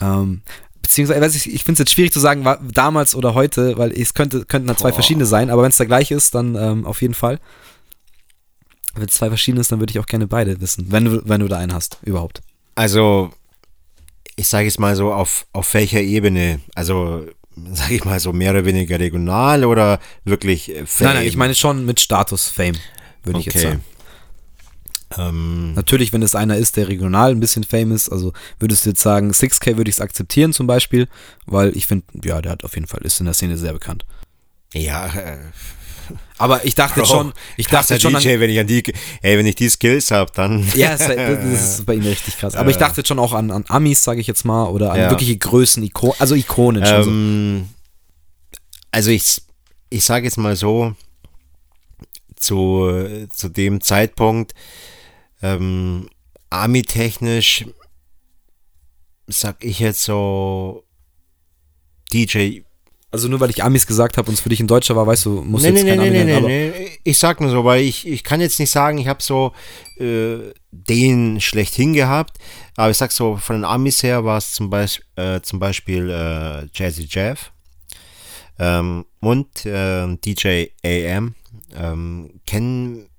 ähm, 0.00 0.42
beziehungsweise, 0.90 1.36
ich, 1.36 1.54
ich 1.54 1.62
finde 1.62 1.74
es 1.74 1.78
jetzt 1.86 1.92
schwierig 1.92 2.12
zu 2.12 2.20
sagen, 2.20 2.44
war, 2.44 2.58
damals 2.60 3.14
oder 3.14 3.34
heute, 3.34 3.78
weil 3.78 3.92
es 3.92 4.12
könnte, 4.12 4.44
könnten 4.44 4.66
da 4.66 4.76
zwei 4.76 4.88
Boah. 4.88 4.96
verschiedene 4.96 5.24
sein, 5.24 5.48
aber 5.50 5.62
wenn 5.62 5.70
es 5.70 5.76
der 5.76 5.86
gleiche 5.86 6.14
ist, 6.14 6.34
dann 6.34 6.56
ähm, 6.56 6.84
auf 6.84 7.00
jeden 7.00 7.14
Fall. 7.14 7.38
Wenn 8.94 9.06
es 9.06 9.14
zwei 9.14 9.28
verschiedene 9.28 9.60
ist, 9.60 9.70
dann 9.70 9.78
würde 9.78 9.92
ich 9.92 10.00
auch 10.00 10.06
gerne 10.06 10.26
beide 10.26 10.60
wissen, 10.60 10.86
wenn 10.90 11.04
du, 11.04 11.22
wenn 11.24 11.40
du 11.40 11.48
da 11.48 11.58
einen 11.58 11.72
hast, 11.72 11.98
überhaupt. 12.02 12.42
Also, 12.74 13.30
ich 14.34 14.48
sage 14.48 14.66
es 14.66 14.80
mal 14.80 14.96
so, 14.96 15.12
auf, 15.12 15.46
auf 15.52 15.72
welcher 15.74 16.00
Ebene? 16.00 16.60
Also, 16.74 17.24
sage 17.72 17.94
ich 17.94 18.04
mal 18.04 18.18
so, 18.18 18.32
mehr 18.32 18.50
oder 18.50 18.64
weniger 18.64 18.98
regional 18.98 19.64
oder 19.64 20.00
wirklich 20.24 20.72
Fame? 20.86 21.06
Nein, 21.06 21.16
nein, 21.16 21.26
ich 21.26 21.36
meine 21.36 21.54
schon 21.54 21.86
mit 21.86 22.00
Status 22.00 22.48
Fame, 22.48 22.76
würde 23.22 23.38
okay. 23.38 23.48
ich 23.48 23.54
jetzt 23.54 23.62
sagen. 23.62 23.84
Ähm, 25.18 25.74
Natürlich, 25.74 26.12
wenn 26.12 26.22
es 26.22 26.34
einer 26.34 26.56
ist, 26.56 26.76
der 26.76 26.88
regional 26.88 27.32
ein 27.32 27.40
bisschen 27.40 27.64
famous, 27.64 28.08
also 28.08 28.32
würdest 28.58 28.84
du 28.84 28.90
jetzt 28.90 29.02
sagen, 29.02 29.32
6K 29.32 29.76
würde 29.76 29.88
ich 29.90 29.96
es 29.96 30.00
akzeptieren 30.00 30.52
zum 30.52 30.66
Beispiel, 30.66 31.08
weil 31.46 31.76
ich 31.76 31.86
finde, 31.86 32.06
ja, 32.24 32.40
der 32.40 32.52
hat 32.52 32.64
auf 32.64 32.74
jeden 32.74 32.86
Fall, 32.86 33.00
ist 33.02 33.18
in 33.18 33.26
der 33.26 33.34
Szene 33.34 33.56
sehr 33.58 33.72
bekannt. 33.72 34.04
Ja, 34.72 35.06
äh, 35.08 35.38
Aber 36.38 36.64
ich 36.64 36.76
dachte 36.76 37.00
Bro, 37.00 37.06
schon, 37.06 37.32
ich 37.56 37.66
dachte 37.66 37.98
schon, 38.00 38.14
an, 38.14 38.22
DJ, 38.22 38.38
wenn 38.38 38.50
ich 38.50 38.60
an 38.60 38.68
die, 38.68 38.84
ey, 39.22 39.36
wenn 39.36 39.46
ich 39.46 39.56
die 39.56 39.68
Skills 39.68 40.12
habe, 40.12 40.30
dann. 40.34 40.64
ja, 40.74 40.96
das, 40.96 41.08
ist 41.08 41.86
bei 41.86 41.94
ihm 41.94 42.06
richtig 42.06 42.36
krass. 42.38 42.54
Aber 42.54 42.70
ich 42.70 42.76
dachte 42.76 43.04
schon 43.04 43.18
auch 43.18 43.32
an, 43.32 43.50
an 43.50 43.64
Amis, 43.66 44.04
sage 44.04 44.20
ich 44.20 44.28
jetzt 44.28 44.44
mal, 44.44 44.68
oder 44.68 44.92
an 44.92 44.98
Ja. 45.00 45.10
wirkliche 45.10 45.36
Größen, 45.36 45.82
Iko 45.82 46.14
also 46.18 46.36
Ikonen 46.36 46.86
schon 46.86 47.02
so. 47.02 47.10
Ähm, 47.10 47.68
also 48.92 49.10
ich, 49.10 49.42
ich 49.90 50.04
sage 50.04 50.24
jetzt 50.24 50.36
mal 50.36 50.54
so, 50.54 50.94
zu, 52.36 53.26
zu 53.32 53.48
dem 53.48 53.80
Zeitpunkt, 53.80 54.54
ähm, 55.42 56.08
Army-technisch, 56.50 57.66
sag 59.26 59.64
ich 59.64 59.78
jetzt 59.78 60.02
so, 60.02 60.84
DJ. 62.12 62.60
Also 63.12 63.26
nur 63.26 63.40
weil 63.40 63.50
ich 63.50 63.64
Amis 63.64 63.88
gesagt 63.88 64.18
habe 64.18 64.28
und 64.28 64.34
es 64.34 64.40
für 64.40 64.50
dich 64.50 64.60
ein 64.60 64.68
Deutscher 64.68 64.94
war, 64.94 65.04
weißt 65.04 65.24
du, 65.26 65.42
muss 65.42 65.62
Nee, 65.62 65.70
jetzt 65.70 65.82
nee, 65.82 65.90
kein 65.90 65.98
nee, 65.98 66.08
Ami 66.08 66.24
nee, 66.24 66.40
nee, 66.40 66.72
nee. 66.78 66.90
Ich 67.02 67.18
sag 67.18 67.40
nur 67.40 67.50
so, 67.50 67.64
weil 67.64 67.82
ich, 67.82 68.06
ich 68.06 68.22
kann 68.22 68.40
jetzt 68.40 68.60
nicht 68.60 68.70
sagen, 68.70 68.98
ich 68.98 69.08
habe 69.08 69.20
so 69.20 69.52
äh, 69.98 70.52
den 70.70 71.40
schlechthin 71.40 71.92
gehabt, 71.92 72.38
aber 72.76 72.90
ich 72.90 72.96
sag 72.96 73.10
so, 73.10 73.36
von 73.36 73.56
den 73.56 73.64
Amis 73.64 74.04
her 74.04 74.24
war 74.24 74.38
es 74.38 74.52
zum, 74.52 74.70
Beisp 74.70 75.00
äh, 75.16 75.40
zum 75.40 75.58
Beispiel 75.58 76.08
äh, 76.08 76.68
Jazzy 76.72 77.08
Jeff 77.10 77.50
ähm, 78.60 79.04
und 79.18 79.66
äh, 79.66 80.06
DJ 80.24 80.66
AM. 80.84 81.34
Ähm, 81.76 82.40
kennen, 82.46 83.09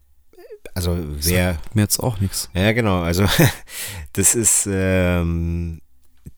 also 0.74 0.98
wer, 1.00 1.60
mir 1.74 1.84
jetzt 1.84 2.00
auch 2.00 2.20
nichts. 2.20 2.50
ja 2.54 2.72
genau, 2.72 3.02
also 3.02 3.26
das 4.14 4.36
ist 4.36 4.68
ähm, 4.72 5.82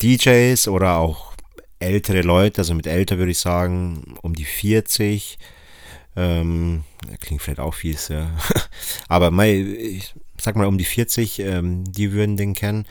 DJs 0.02 0.68
oder 0.68 0.98
auch 0.98 1.34
ältere 1.80 2.22
Leute, 2.22 2.62
also 2.62 2.74
mit 2.74 2.88
älter 2.88 3.18
würde 3.18 3.32
ich 3.32 3.40
sagen, 3.40 4.16
um 4.22 4.34
die 4.34 4.46
40. 4.46 5.38
Ähm, 6.16 6.84
klingt 7.20 7.42
vielleicht 7.42 7.60
auch 7.60 7.74
fies, 7.74 8.08
ja. 8.08 8.32
Aber 9.08 9.32
mal, 9.32 9.48
ich 9.48 10.14
sag 10.40 10.56
mal 10.56 10.68
um 10.68 10.78
die 10.78 10.86
40, 10.86 11.40
ähm, 11.40 11.84
die 11.92 12.12
würden 12.12 12.38
den 12.38 12.54
kennen. 12.54 12.86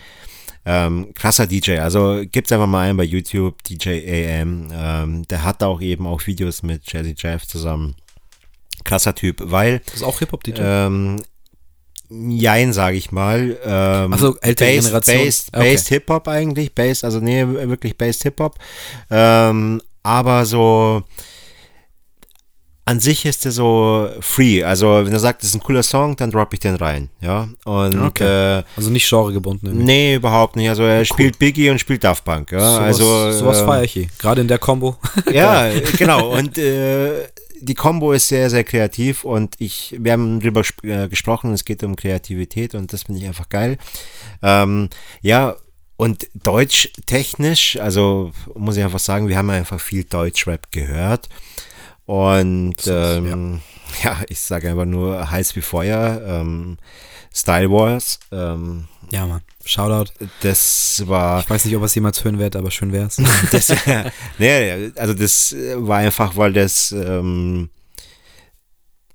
Ähm, 0.65 1.13
krasser 1.15 1.47
DJ, 1.47 1.79
also 1.79 2.23
gibt's 2.31 2.53
einfach 2.53 2.67
mal 2.69 2.89
einen 2.89 2.97
bei 2.97 3.05
YouTube, 3.05 3.63
DJ 3.65 3.89
AM. 4.41 4.69
Ähm, 4.73 5.23
der 5.29 5.43
hat 5.43 5.63
auch 5.63 5.81
eben 5.81 6.07
auch 6.07 6.27
Videos 6.27 6.63
mit 6.63 6.91
Jazzy 6.93 7.15
Jeff 7.17 7.47
zusammen. 7.47 7.97
Krasser 8.85 9.15
Typ, 9.15 9.41
weil 9.45 9.81
Das 9.87 9.97
ist 9.97 10.03
auch 10.03 10.19
Hip-Hop-DJ. 10.19 10.61
ähm, 10.61 11.23
Jein, 12.29 12.73
sage 12.73 12.97
ich 12.97 13.11
mal. 13.13 13.57
Ähm, 13.65 14.13
Ach 14.13 14.19
so, 14.19 14.37
ältere 14.41 14.69
based, 14.69 14.87
Generation. 14.89 15.25
Based, 15.25 15.49
Okay. 15.55 15.71
based 15.73 15.89
Hip-Hop 15.89 16.29
eigentlich. 16.29 16.75
Based, 16.75 17.05
also 17.05 17.21
nee, 17.21 17.47
wirklich 17.47 17.97
Based 17.97 18.23
Hip-Hop. 18.25 18.57
Ähm, 19.11 19.81
aber 20.03 20.45
so 20.45 21.03
an 22.85 22.99
sich 22.99 23.25
ist 23.25 23.47
er 23.47 23.53
so 23.53 24.09
free. 24.21 24.65
Also 24.65 25.03
wenn 25.05 25.13
er 25.13 25.21
sagt, 25.21 25.43
das 25.43 25.51
ist 25.51 25.55
ein 25.55 25.63
cooler 25.63 25.85
Song, 25.85 26.17
dann 26.17 26.33
drop 26.33 26.53
ich 26.53 26.59
den 26.59 26.75
rein. 26.75 27.11
Ja. 27.21 27.49
Und 27.65 27.97
Okay. 27.97 28.59
äh, 28.59 28.63
also 28.77 28.91
nicht 28.91 29.09
genregebunden. 29.09 29.69
irgendwie. 29.69 29.85
nee, 29.85 30.15
überhaupt 30.17 30.57
nicht. 30.57 30.69
Also 30.69 30.83
er 30.83 31.05
spielt 31.05 31.39
Biggie 31.39 31.71
und 31.71 31.79
spielt 31.79 32.03
Daft 32.03 32.25
Punk. 32.25 32.51
Ja. 32.51 32.59
Sowas, 32.59 32.83
also 33.01 33.33
sowas 33.33 33.61
äh, 33.61 33.65
feiere 33.65 33.85
ich 33.85 33.97
eh. 33.97 34.09
Gerade 34.19 34.41
in 34.41 34.49
der 34.49 34.59
Combo. 34.59 34.97
ja, 35.33 35.71
genau. 35.97 36.31
Und 36.37 36.59
äh, 36.59 37.23
die 37.63 37.75
Combo 37.75 38.13
ist 38.13 38.29
sehr, 38.29 38.51
sehr 38.51 38.65
kreativ 38.65 39.25
und 39.25 39.55
ich, 39.59 39.95
wir 39.99 40.13
haben 40.13 40.41
drüber 40.41 40.63
äh, 40.83 41.09
gesprochen, 41.09 41.53
es 41.53 41.65
geht 41.65 41.85
um 41.85 41.97
Kreativität 41.97 42.75
und 42.75 42.93
das 42.93 43.05
finde 43.05 43.21
ich 43.21 43.27
einfach 43.27 43.49
geil. 43.49 43.79
Ähm, 44.43 44.91
ja, 45.21 45.57
und 45.97 46.29
Deutsch 46.35 46.91
technisch, 47.07 47.79
also 47.79 48.33
muss 48.55 48.77
ich 48.77 48.83
einfach 48.83 48.99
sagen, 48.99 49.29
wir 49.29 49.39
haben 49.39 49.51
einfach 49.51 49.81
viel 49.81 50.05
Deutschrap 50.05 50.73
gehört. 50.73 51.29
Und 52.05 52.87
ähm, 52.89 53.61
ja. 54.03 54.21
ich 54.29 54.41
sage 54.41 54.71
einfach 54.71 54.85
nur 54.85 55.31
heiß 55.31 55.55
wie 55.55 55.61
Feuer, 55.61 56.21
ähm, 56.27 56.79
Style 57.33 57.71
Wars. 57.71 58.19
Ähm, 58.33 58.89
ja, 59.13 59.27
Mann. 59.27 59.43
Shoutout. 59.63 60.11
das 60.41 61.03
war 61.07 61.41
Ich 61.41 61.51
weiß 61.51 61.67
nicht, 61.67 61.77
ob 61.77 61.83
es 61.83 61.95
jemals 61.95 62.25
hören 62.25 62.39
wird, 62.39 62.57
aber 62.57 62.71
schön 62.71 62.93
wär's. 62.93 63.21
das, 63.53 63.71
nee, 64.39 64.91
also 64.97 65.13
das 65.13 65.55
war 65.77 65.99
einfach, 65.99 66.35
weil 66.37 66.55
das, 66.55 66.93
ähm, 66.93 67.69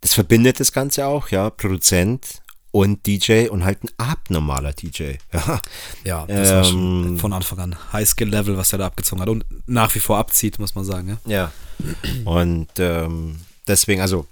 das 0.02 0.14
verbindet 0.14 0.60
das 0.60 0.72
Ganze 0.72 1.08
auch, 1.08 1.30
ja, 1.30 1.50
Produzent 1.50 2.44
und 2.70 3.08
DJ 3.08 3.48
und 3.48 3.66
halt 3.66 3.84
ein 3.84 3.90
abnormaler 3.98 4.72
DJ. 4.72 5.14
Ja, 5.34 5.62
ja, 6.04 6.26
das 6.28 6.52
war 6.52 6.64
schon 6.64 7.08
Ähm, 7.08 7.18
von 7.18 7.34
Anfang 7.34 7.58
an 7.58 7.76
High-Skill-Level, 7.92 8.56
was 8.56 8.72
er 8.74 8.78
da 8.78 8.86
abgezogen 8.86 9.24
hat 9.24 9.30
und 9.30 9.46
nach 9.66 9.96
wie 9.96 10.00
vor 10.00 10.20
abzieht, 10.20 10.60
muss 10.60 10.76
man 10.76 10.86
sagen. 10.86 11.18
Ja? 11.26 11.32
ja. 11.32 11.52
Und 12.24 12.70
ähm, 12.78 13.40
deswegen, 13.68 14.02
also, 14.02 14.28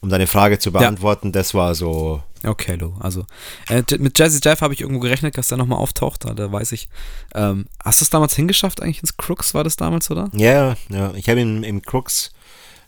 um 0.00 0.10
deine 0.10 0.26
Frage 0.26 0.58
zu 0.58 0.72
beantworten, 0.72 1.32
das 1.32 1.54
war 1.54 1.74
so, 1.74 2.22
Okay, 2.46 2.76
Lou. 2.76 2.94
Also 3.00 3.26
äh, 3.68 3.82
mit 3.98 4.18
Jazzy 4.18 4.40
Jeff 4.42 4.60
habe 4.60 4.72
ich 4.72 4.80
irgendwo 4.80 5.00
gerechnet, 5.00 5.36
dass 5.36 5.48
der 5.48 5.58
nochmal 5.58 5.78
auftaucht. 5.78 6.24
Da, 6.24 6.32
da 6.34 6.50
weiß 6.50 6.72
ich. 6.72 6.88
Ähm, 7.34 7.66
hast 7.84 8.00
du 8.00 8.04
es 8.04 8.10
damals 8.10 8.36
hingeschafft 8.36 8.80
eigentlich 8.82 9.00
ins 9.00 9.16
Crooks? 9.16 9.52
War 9.52 9.64
das 9.64 9.76
damals, 9.76 10.10
oder? 10.10 10.30
ja, 10.32 10.76
ja, 10.88 11.12
ich 11.14 11.28
habe 11.28 11.40
ihn 11.40 11.64
im 11.64 11.82
Crooks 11.82 12.30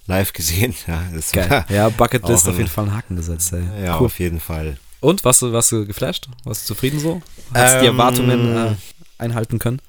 live 0.06 0.32
gesehen. 0.32 0.74
Ja, 0.86 1.02
das 1.12 1.34
war, 1.34 1.70
Ja, 1.70 1.88
Bucketlist 1.88 2.48
auf 2.48 2.56
jeden 2.56 2.70
Fall 2.70 2.84
einen 2.84 2.94
Haken 2.96 3.16
gesetzt. 3.16 3.52
Ey. 3.52 3.84
ja 3.84 3.98
cool. 3.98 4.06
auf 4.06 4.18
jeden 4.18 4.40
Fall. 4.40 4.78
Und 5.00 5.24
warst 5.24 5.42
du, 5.42 5.52
warst 5.52 5.70
du 5.72 5.86
geflasht? 5.86 6.28
Warst 6.44 6.62
du 6.62 6.74
zufrieden 6.74 6.98
so? 6.98 7.20
Hast 7.54 7.76
du 7.76 7.80
die 7.80 7.86
Ähm, 7.86 7.92
Erwartungen 7.92 8.56
äh, 8.56 8.74
einhalten 9.18 9.58
können? 9.58 9.80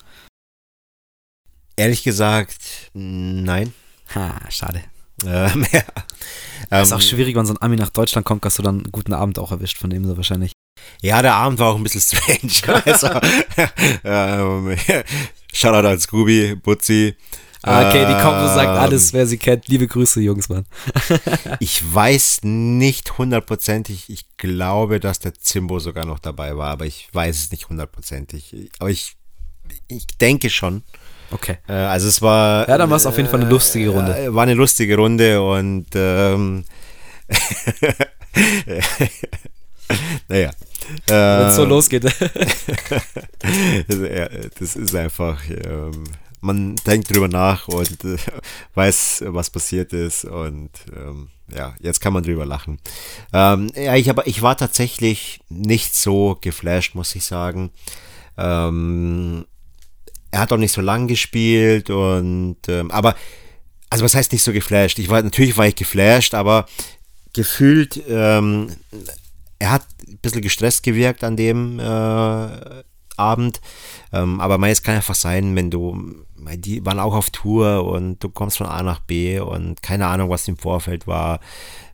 Ehrlich 1.75 2.03
gesagt, 2.03 2.89
nein. 2.93 3.73
Ha, 4.13 4.39
schade. 4.49 4.81
Ähm, 5.25 5.65
ja. 5.71 5.83
Ist 6.81 6.91
Ähm, 6.91 6.97
auch 6.97 7.01
schwierig, 7.01 7.35
wenn 7.35 7.45
so 7.45 7.53
ein 7.53 7.61
Ami 7.61 7.75
nach 7.75 7.89
Deutschland 7.89 8.25
kommt, 8.25 8.45
hast 8.45 8.59
du 8.59 8.63
dann 8.63 8.75
einen 8.75 8.91
guten 8.91 9.13
Abend 9.13 9.39
auch 9.39 9.51
erwischt 9.51 9.77
von 9.77 9.89
dem 9.89 10.05
so 10.05 10.15
wahrscheinlich. 10.17 10.51
Ja, 11.01 11.21
der 11.21 11.35
Abend 11.35 11.59
war 11.59 11.71
auch 11.71 11.75
ein 11.75 11.83
bisschen 11.83 12.01
strange. 12.01 12.81
Also, 12.85 13.07
ähm, 14.03 14.75
Shoutout 15.53 15.87
an 15.87 15.99
Scooby, 15.99 16.55
Butzi. 16.55 17.15
Okay, 17.61 18.05
die 18.05 18.13
sagt 18.13 18.69
Ähm, 18.69 18.77
alles, 18.77 19.11
wer 19.11 19.27
sie 19.27 19.37
kennt. 19.37 19.67
Liebe 19.67 19.87
Grüße, 19.87 20.21
Jungs, 20.21 20.47
Mann. 20.47 20.65
Ich 21.59 21.81
weiß 21.93 22.39
nicht 22.43 23.17
hundertprozentig. 23.17 24.09
Ich 24.09 24.25
glaube, 24.37 25.01
dass 25.01 25.19
der 25.19 25.33
Zimbo 25.33 25.79
sogar 25.79 26.05
noch 26.05 26.19
dabei 26.19 26.55
war, 26.55 26.69
aber 26.69 26.85
ich 26.85 27.09
weiß 27.11 27.37
es 27.37 27.51
nicht 27.51 27.67
hundertprozentig. 27.67 28.71
Aber 28.79 28.89
ich, 28.89 29.17
ich 29.87 30.07
denke 30.07 30.49
schon. 30.49 30.83
Okay. 31.31 31.57
Äh, 31.67 31.73
also 31.73 32.07
es 32.07 32.21
war. 32.21 32.67
Ja, 32.67 32.77
dann 32.77 32.89
war 32.89 32.97
es 32.97 33.05
auf 33.05 33.17
jeden 33.17 33.29
Fall 33.29 33.41
eine 33.41 33.49
lustige 33.49 33.89
Runde. 33.89 34.17
Äh, 34.17 34.33
war 34.33 34.43
eine 34.43 34.53
lustige 34.53 34.95
Runde 34.95 35.41
und 35.41 35.87
ähm, 35.95 36.63
naja. 40.27 40.51
Wenn 41.07 41.47
es 41.47 41.55
so 41.55 41.63
Ähm, 41.63 41.69
losgeht. 41.69 42.03
das, 44.59 44.75
ist 44.75 44.95
einfach, 44.95 45.41
ähm, 45.49 46.03
man 46.41 46.75
denkt 46.77 47.13
drüber 47.13 47.27
nach 47.27 47.67
und 47.67 48.03
äh, 48.03 48.17
weiß, 48.73 49.25
was 49.27 49.51
passiert 49.51 49.93
ist 49.93 50.25
und 50.25 50.71
ähm, 50.95 51.29
ja, 51.55 51.75
jetzt 51.79 51.99
kann 51.99 52.13
man 52.13 52.23
drüber 52.23 52.45
lachen. 52.45 52.79
Ähm, 53.33 53.71
ja, 53.75 53.95
ich, 53.95 54.09
aber 54.09 54.25
ich 54.27 54.41
war 54.41 54.57
tatsächlich 54.57 55.41
nicht 55.49 55.95
so 55.95 56.37
geflasht, 56.41 56.95
muss 56.95 57.13
ich 57.15 57.23
sagen. 57.23 57.71
Ähm, 58.37 59.45
er 60.31 60.39
hat 60.39 60.51
auch 60.51 60.57
nicht 60.57 60.73
so 60.73 60.81
lang 60.81 61.07
gespielt 61.07 61.89
und 61.89 62.57
ähm, 62.67 62.91
aber 62.91 63.15
also 63.89 64.05
was 64.05 64.15
heißt 64.15 64.31
nicht 64.31 64.43
so 64.43 64.53
geflasht? 64.53 64.99
Ich 64.99 65.09
war 65.09 65.21
natürlich 65.21 65.57
war 65.57 65.67
ich 65.67 65.75
geflasht, 65.75 66.33
aber 66.33 66.65
gefühlt 67.33 68.01
ähm, 68.07 68.75
er 69.59 69.71
hat 69.71 69.85
ein 70.07 70.17
bisschen 70.19 70.41
gestresst 70.41 70.83
gewirkt 70.83 71.23
an 71.23 71.35
dem 71.35 71.79
äh, 71.79 72.83
Abend. 73.19 73.61
Ähm, 74.13 74.39
aber 74.39 74.57
meist 74.57 74.83
kann 74.83 74.95
einfach 74.95 75.15
sein, 75.15 75.55
wenn 75.55 75.69
du, 75.69 76.25
die 76.55 76.83
waren 76.85 76.99
auch 76.99 77.13
auf 77.13 77.29
Tour 77.29 77.85
und 77.85 78.23
du 78.23 78.29
kommst 78.29 78.57
von 78.57 78.67
A 78.67 78.81
nach 78.81 79.01
B 79.01 79.39
und 79.39 79.83
keine 79.83 80.07
Ahnung, 80.07 80.29
was 80.29 80.47
im 80.47 80.57
Vorfeld 80.57 81.05
war 81.05 81.39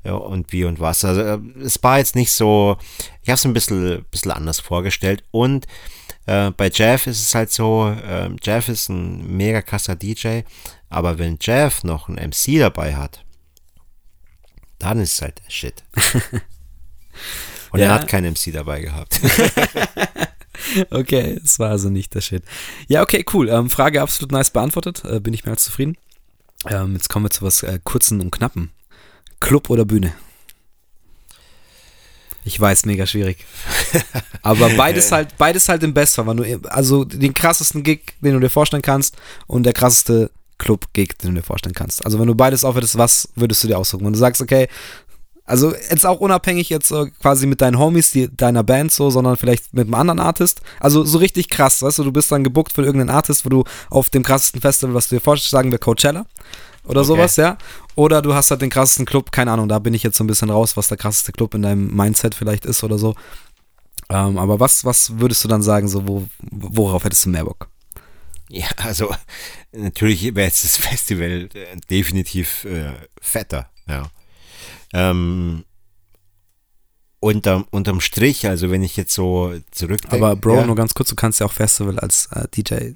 ja, 0.03 0.13
und 0.13 0.53
wie 0.53 0.63
und 0.63 0.79
was. 0.79 1.03
Also 1.03 1.21
äh, 1.21 1.39
es 1.61 1.81
war 1.83 1.97
jetzt 1.97 2.15
nicht 2.15 2.31
so, 2.31 2.77
ich 3.23 3.29
habe 3.29 3.35
es 3.35 3.45
ein 3.45 3.53
bisschen, 3.53 4.05
bisschen 4.11 4.31
anders 4.31 4.59
vorgestellt 4.59 5.23
und 5.31 5.65
äh, 6.25 6.51
bei 6.51 6.69
Jeff 6.69 7.07
ist 7.07 7.21
es 7.21 7.35
halt 7.35 7.51
so, 7.51 7.87
äh, 7.89 8.29
Jeff 8.41 8.69
ist 8.69 8.89
ein 8.89 9.25
mega 9.37 9.61
krasser 9.61 9.95
DJ, 9.95 10.41
aber 10.89 11.17
wenn 11.19 11.37
Jeff 11.41 11.83
noch 11.83 12.07
einen 12.09 12.29
MC 12.29 12.59
dabei 12.59 12.95
hat, 12.95 13.23
dann 14.79 14.99
ist 14.99 15.13
es 15.13 15.21
halt 15.21 15.41
Shit. 15.47 15.83
Und 17.71 17.79
Ja. 17.79 17.87
er 17.87 17.93
hat 17.95 18.07
keinen 18.07 18.33
MC 18.33 18.51
dabei 18.53 18.81
gehabt. 18.81 19.19
Okay, 20.89 21.37
es 21.43 21.59
war 21.59 21.69
also 21.69 21.89
nicht 21.89 22.15
der 22.15 22.21
Shit. 22.21 22.43
Ja, 22.87 23.01
okay, 23.03 23.23
cool. 23.33 23.49
Ähm, 23.49 23.69
Frage 23.69 24.01
absolut 24.01 24.31
nice 24.31 24.49
beantwortet. 24.51 25.03
Äh, 25.03 25.19
bin 25.19 25.33
ich 25.33 25.43
mehr 25.45 25.51
als 25.53 25.65
zufrieden. 25.65 25.97
Ähm, 26.67 26.93
jetzt 26.93 27.09
kommen 27.09 27.25
wir 27.25 27.29
zu 27.29 27.43
was 27.43 27.61
äh, 27.61 27.77
kurzen 27.83 28.21
und 28.21 28.31
knappen. 28.31 28.71
Club 29.41 29.69
oder 29.69 29.85
Bühne? 29.85 30.13
Ich 32.45 32.61
weiß, 32.61 32.85
mega 32.85 33.07
schwierig. 33.07 33.43
Aber 34.43 34.69
beides 34.77 35.11
halt, 35.11 35.35
beides 35.37 35.67
halt 35.67 35.81
im 35.81 35.95
Bestfall, 35.95 36.27
weil 36.27 36.35
du, 36.35 36.69
also 36.69 37.03
den 37.03 37.33
krassesten 37.33 37.81
Gig, 37.81 38.13
den 38.21 38.33
du 38.33 38.39
dir 38.39 38.51
vorstellen 38.51 38.83
kannst 38.83 39.17
und 39.47 39.63
der 39.63 39.73
krasseste 39.73 40.29
Club-Gig, 40.59 41.17
den 41.17 41.31
du 41.33 41.41
dir 41.41 41.45
vorstellen 41.45 41.73
kannst? 41.73 42.05
Also 42.05 42.19
wenn 42.19 42.27
du 42.27 42.35
beides 42.35 42.63
aufhörst, 42.63 42.97
was 42.99 43.29
würdest 43.35 43.63
du 43.63 43.67
dir 43.67 43.79
aussuchen? 43.79 44.05
Wenn 44.05 44.13
du 44.13 44.19
sagst, 44.19 44.43
okay, 44.43 44.67
also 45.45 45.73
jetzt 45.73 46.05
auch 46.05 46.19
unabhängig 46.19 46.69
jetzt 46.69 46.91
äh, 46.91 47.07
quasi 47.21 47.47
mit 47.47 47.61
deinen 47.61 47.79
Homies, 47.79 48.11
die, 48.11 48.35
deiner 48.35 48.63
Band 48.63 48.91
so, 48.91 49.09
sondern 49.09 49.37
vielleicht 49.37 49.73
mit 49.73 49.87
einem 49.87 49.95
anderen 49.95 50.19
Artist. 50.19 50.61
Also 50.79 51.03
so 51.03 51.17
richtig 51.17 51.49
krass, 51.49 51.81
weißt 51.81 51.99
du, 51.99 52.03
du 52.03 52.11
bist 52.11 52.31
dann 52.31 52.43
gebuckt 52.43 52.73
für 52.73 52.83
irgendeinen 52.83 53.15
Artist, 53.15 53.45
wo 53.45 53.49
du 53.49 53.63
auf 53.89 54.11
dem 54.11 54.21
krassesten 54.21 54.61
Festival, 54.61 54.93
was 54.93 55.09
du 55.09 55.15
dir 55.15 55.21
vorstellst, 55.21 55.51
sagen 55.51 55.71
wir 55.71 55.79
Coachella 55.79 56.25
oder 56.85 57.01
okay. 57.01 57.07
sowas, 57.07 57.35
ja. 57.35 57.57
Oder 57.95 58.21
du 58.21 58.33
hast 58.33 58.51
halt 58.51 58.61
den 58.61 58.69
krassesten 58.69 59.05
Club, 59.05 59.31
keine 59.31 59.51
Ahnung, 59.51 59.67
da 59.67 59.79
bin 59.79 59.93
ich 59.93 60.03
jetzt 60.03 60.17
so 60.17 60.23
ein 60.23 60.27
bisschen 60.27 60.49
raus, 60.49 60.75
was 60.77 60.87
der 60.87 60.97
krasseste 60.97 61.31
Club 61.31 61.53
in 61.53 61.61
deinem 61.61 61.95
Mindset 61.95 62.35
vielleicht 62.35 62.65
ist 62.65 62.83
oder 62.83 62.97
so. 62.97 63.15
Ähm, 64.09 64.37
aber 64.37 64.59
was, 64.59 64.85
was 64.85 65.19
würdest 65.19 65.43
du 65.43 65.47
dann 65.47 65.63
sagen, 65.63 65.87
so, 65.87 66.07
wo, 66.07 66.27
worauf 66.51 67.03
hättest 67.03 67.25
du 67.25 67.29
mehr 67.29 67.45
Bock? 67.45 67.69
Ja, 68.49 68.67
also 68.77 69.13
natürlich 69.71 70.35
wäre 70.35 70.47
jetzt 70.47 70.63
das 70.63 70.77
Festival 70.77 71.49
äh, 71.53 71.77
definitiv 71.89 72.65
äh, 72.65 72.93
fetter, 73.19 73.69
ja. 73.87 74.03
Ähm, 74.93 75.65
unterm, 77.19 77.65
unterm 77.71 78.01
Strich, 78.01 78.47
also 78.47 78.69
wenn 78.69 78.83
ich 78.83 78.95
jetzt 78.97 79.13
so 79.13 79.53
zurückdenke. 79.71 80.15
Aber 80.15 80.35
Bro, 80.35 80.57
ja. 80.57 80.65
nur 80.67 80.75
ganz 80.75 80.93
kurz, 80.93 81.09
du 81.09 81.15
kannst 81.15 81.39
ja 81.39 81.47
auch 81.47 81.51
Festival 81.51 81.99
als 81.99 82.27
äh, 82.31 82.47
DJ 82.55 82.93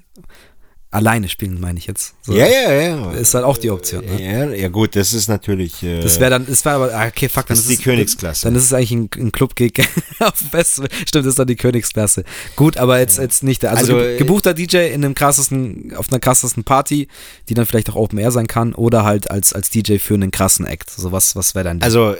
alleine 0.90 1.28
spielen, 1.28 1.60
meine 1.60 1.78
ich 1.78 1.86
jetzt. 1.86 2.14
So, 2.22 2.34
ja, 2.34 2.46
ja, 2.46 2.72
ja. 2.72 3.12
Ist 3.12 3.34
halt 3.34 3.44
auch 3.44 3.56
die 3.56 3.70
Option. 3.70 4.04
Ne? 4.04 4.22
Ja, 4.22 4.50
ja, 4.50 4.68
gut, 4.68 4.96
das 4.96 5.12
ist 5.12 5.28
natürlich. 5.28 5.82
Äh, 5.82 6.00
das 6.00 6.18
wäre 6.18 6.30
dann, 6.30 6.46
das 6.46 6.64
wäre 6.64 6.74
aber, 6.74 6.94
ah, 6.94 7.06
okay, 7.06 7.28
fuck, 7.28 7.46
dann 7.46 7.56
das 7.56 7.66
ist 7.66 7.70
die 7.70 7.82
Königsklasse. 7.82 8.46
Dann 8.46 8.56
ist 8.56 8.64
es 8.64 8.72
eigentlich 8.72 8.92
ein, 8.92 9.08
ein 9.16 9.32
Club-Gig 9.32 9.86
auf 10.18 10.38
dem 10.38 10.48
Festival. 10.48 10.88
Stimmt, 11.06 11.26
das 11.26 11.30
ist 11.30 11.38
dann 11.38 11.46
die 11.46 11.56
Königsklasse. 11.56 12.24
Gut, 12.56 12.76
aber 12.76 12.98
jetzt, 12.98 13.18
ja. 13.18 13.22
jetzt 13.22 13.44
nicht. 13.44 13.64
Also, 13.64 13.96
also 13.96 14.18
gebuchter 14.18 14.52
DJ 14.52 14.88
in 14.88 15.04
einem 15.04 15.14
krassesten, 15.14 15.94
auf 15.94 16.10
einer 16.10 16.18
krassesten 16.18 16.64
Party, 16.64 17.06
die 17.48 17.54
dann 17.54 17.66
vielleicht 17.66 17.88
auch 17.90 17.96
Open 17.96 18.18
Air 18.18 18.32
sein 18.32 18.48
kann, 18.48 18.74
oder 18.74 19.04
halt 19.04 19.30
als, 19.30 19.52
als 19.52 19.70
DJ 19.70 19.98
für 19.98 20.14
einen 20.14 20.32
krassen 20.32 20.66
Act. 20.66 20.90
So 20.90 21.12
was, 21.12 21.36
was 21.36 21.54
wäre 21.54 21.64
dann? 21.64 21.82
Also, 21.82 22.16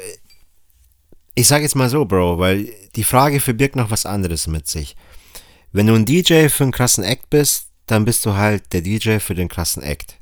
ich 1.35 1.49
sage 1.49 1.65
jetzt 1.65 1.75
mal 1.75 1.91
so, 1.91 2.05
Bro, 2.05 2.39
weil 2.39 2.69
die 2.95 3.05
Frage 3.05 3.41
verbirgt 3.41 3.75
noch 3.75 3.91
was 3.91 4.07
anderes 4.07 4.47
mit 4.47 4.69
sich. 4.69 4.95
Wenn 5.73 5.87
du 5.87 5.95
ein 5.95 6.05
DJ 6.05 6.49
für 6.49 6.65
einen 6.65 6.73
krassen 6.73 7.05
Act 7.05 7.31
bist, 7.31 7.70
dann 7.91 8.05
bist 8.05 8.25
du 8.25 8.35
halt 8.35 8.73
der 8.73 8.83
DJ 8.83 9.19
für 9.19 9.35
den 9.35 9.49
krassen 9.49 9.83
Act. 9.83 10.17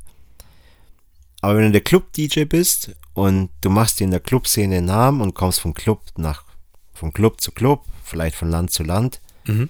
Aber 1.43 1.57
wenn 1.57 1.65
du 1.65 1.73
der 1.73 1.83
Club-DJ 1.83 2.45
bist 2.45 2.97
und 3.13 3.51
du 3.61 3.69
machst 3.69 4.01
dir 4.01 4.05
in 4.05 4.11
der 4.11 4.21
Clubszene 4.21 4.79
einen 4.79 4.87
Namen 4.87 5.21
und 5.21 5.35
kommst 5.35 5.61
vom 5.61 5.75
Club 5.75 6.03
nach, 6.17 6.45
vom 6.95 7.13
Club 7.13 7.43
zu 7.43 7.53
Club, 7.53 7.85
vielleicht 8.03 8.37
von 8.37 8.51
Land 8.51 8.71
zu 8.71 8.85
Land, 8.85 9.21
mhm. 9.47 9.69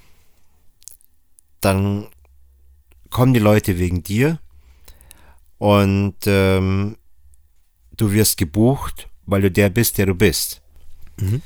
dann 1.60 2.06
kommen 3.10 3.34
die 3.34 3.40
Leute 3.40 3.78
wegen 3.78 4.04
dir 4.04 4.38
und 5.58 6.16
ähm, 6.26 6.96
du 7.96 8.12
wirst 8.12 8.36
gebucht, 8.36 9.08
weil 9.26 9.42
du 9.42 9.50
der 9.50 9.70
bist, 9.70 9.98
der 9.98 10.06
du 10.06 10.14
bist. 10.14 10.62
Mhm. 11.16 11.42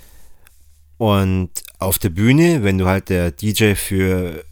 Und 0.98 1.50
auf 1.78 1.98
der 1.98 2.10
Bühne, 2.10 2.62
wenn 2.62 2.76
du 2.76 2.86
halt 2.86 3.08
der 3.08 3.32
DJ 3.32 3.74
für 3.74 4.44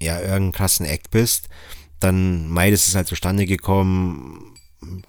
ja, 0.00 0.18
irgendeinen 0.18 0.52
krassen 0.52 0.86
Act 0.86 1.10
bist, 1.10 1.48
dann 2.00 2.48
meidest 2.48 2.88
es 2.88 2.94
halt 2.94 3.08
zustande 3.08 3.46
gekommen, 3.46 4.54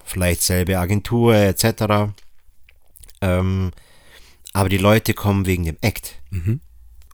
vielleicht 0.03 0.41
selbe 0.41 0.79
Agentur 0.79 1.35
etc. 1.35 2.11
Ähm, 3.21 3.71
aber 4.53 4.69
die 4.69 4.77
Leute 4.77 5.13
kommen 5.13 5.45
wegen 5.45 5.65
dem 5.65 5.77
Act 5.81 6.15
mhm. 6.31 6.61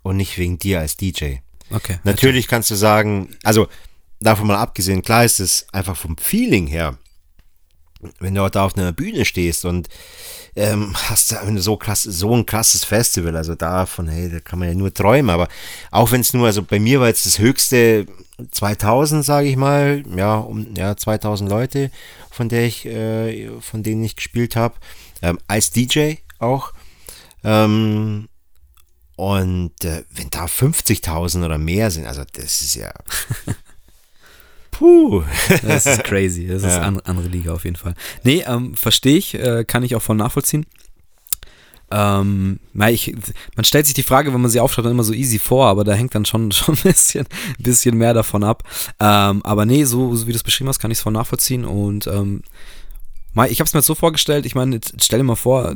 und 0.03 0.17
nicht 0.17 0.38
wegen 0.38 0.57
dir 0.57 0.80
als 0.80 0.95
DJ. 0.95 1.38
Okay. 1.69 1.99
Natürlich 2.03 2.47
kannst 2.47 2.71
du 2.71 2.76
sagen, 2.76 3.36
also 3.43 3.67
davon 4.19 4.47
mal 4.47 4.57
abgesehen, 4.57 5.01
klar 5.01 5.26
ist 5.26 5.39
es 5.39 5.67
einfach 5.73 5.97
vom 5.97 6.17
Feeling 6.17 6.67
her, 6.67 6.97
wenn 8.19 8.36
du 8.36 8.47
da 8.49 8.65
auf 8.65 8.78
einer 8.78 8.93
Bühne 8.93 9.26
stehst 9.26 9.65
und 9.65 9.89
ähm, 10.55 10.93
hast 11.09 11.31
du 11.31 11.57
so 11.61 11.77
so 11.93 12.35
ein 12.35 12.45
krasses 12.45 12.83
Festival, 12.83 13.35
also 13.35 13.55
davon, 13.55 14.07
hey, 14.07 14.29
da 14.29 14.39
kann 14.39 14.59
man 14.59 14.69
ja 14.69 14.73
nur 14.73 14.93
träumen, 14.93 15.29
aber 15.29 15.49
auch 15.91 16.11
wenn 16.11 16.21
es 16.21 16.33
nur, 16.33 16.45
also 16.45 16.63
bei 16.63 16.79
mir 16.79 16.99
war 17.01 17.07
jetzt 17.07 17.25
das 17.25 17.39
höchste 17.39 18.05
2000, 18.51 19.25
sage 19.25 19.47
ich 19.47 19.57
mal, 19.57 20.03
ja, 20.15 20.35
um, 20.37 20.73
ja, 20.75 20.95
2000 20.95 21.49
Leute, 21.49 21.91
von 22.31 22.47
der 22.47 22.65
ich, 22.65 22.85
äh, 22.85 23.49
von 23.59 23.83
denen 23.83 24.03
ich 24.03 24.15
gespielt 24.15 24.55
habe, 24.55 24.75
ähm, 25.21 25.39
als 25.47 25.71
DJ 25.71 26.15
auch, 26.39 26.73
ähm, 27.43 28.29
und 29.17 29.85
äh, 29.85 30.03
wenn 30.11 30.29
da 30.29 30.45
50.000 30.45 31.45
oder 31.45 31.57
mehr 31.57 31.91
sind, 31.91 32.05
also 32.05 32.23
das 32.33 32.61
ist 32.61 32.75
ja 32.75 32.91
Puh. 34.78 35.23
Das 35.63 35.86
ist 35.86 36.03
crazy. 36.03 36.47
Das 36.47 36.63
ist 36.63 36.76
ja. 36.76 36.82
andere, 36.82 37.05
andere 37.05 37.28
Liga 37.28 37.53
auf 37.53 37.63
jeden 37.63 37.76
Fall. 37.76 37.93
Nee, 38.23 38.43
ähm, 38.47 38.76
verstehe 38.76 39.17
ich, 39.17 39.34
äh, 39.36 39.63
kann 39.65 39.84
ich 39.84 39.95
auch 39.95 40.01
voll 40.01 40.17
nachvollziehen. 40.17 40.65
Ähm, 41.91 42.59
ich, 42.89 43.15
man 43.55 43.63
stellt 43.63 43.86
sich 43.86 43.93
die 43.93 44.03
Frage, 44.03 44.34
wenn 44.34 44.41
man 44.41 44.49
sie 44.49 44.59
aufschaut, 44.59 44.86
dann 44.86 44.91
immer 44.91 45.03
so 45.03 45.13
easy 45.13 45.39
vor, 45.39 45.67
aber 45.67 45.84
da 45.84 45.93
hängt 45.93 46.15
dann 46.15 46.26
schon, 46.26 46.51
schon 46.51 46.76
ein 46.76 46.82
bisschen, 46.82 47.26
ein 47.59 47.63
bisschen 47.63 47.97
mehr 47.97 48.13
davon 48.13 48.43
ab. 48.43 48.63
Ähm, 48.99 49.41
aber 49.43 49.65
nee, 49.65 49.84
so, 49.86 50.15
so 50.15 50.28
wie 50.28 50.32
du 50.32 50.38
es 50.38 50.43
beschrieben 50.43 50.67
hast, 50.67 50.80
kann 50.80 50.91
ich 50.91 50.97
es 50.97 51.03
voll 51.03 51.13
nachvollziehen. 51.13 51.63
Und 51.63 52.07
ähm, 52.07 52.41
ich 53.49 53.59
habe 53.59 53.67
es 53.67 53.73
mir 53.73 53.80
jetzt 53.80 53.88
so 53.88 53.95
vorgestellt, 53.95 54.45
ich 54.45 54.55
meine, 54.55 54.80
stell 54.99 55.19
dir 55.19 55.26
mal 55.26 55.36
vor, 55.36 55.73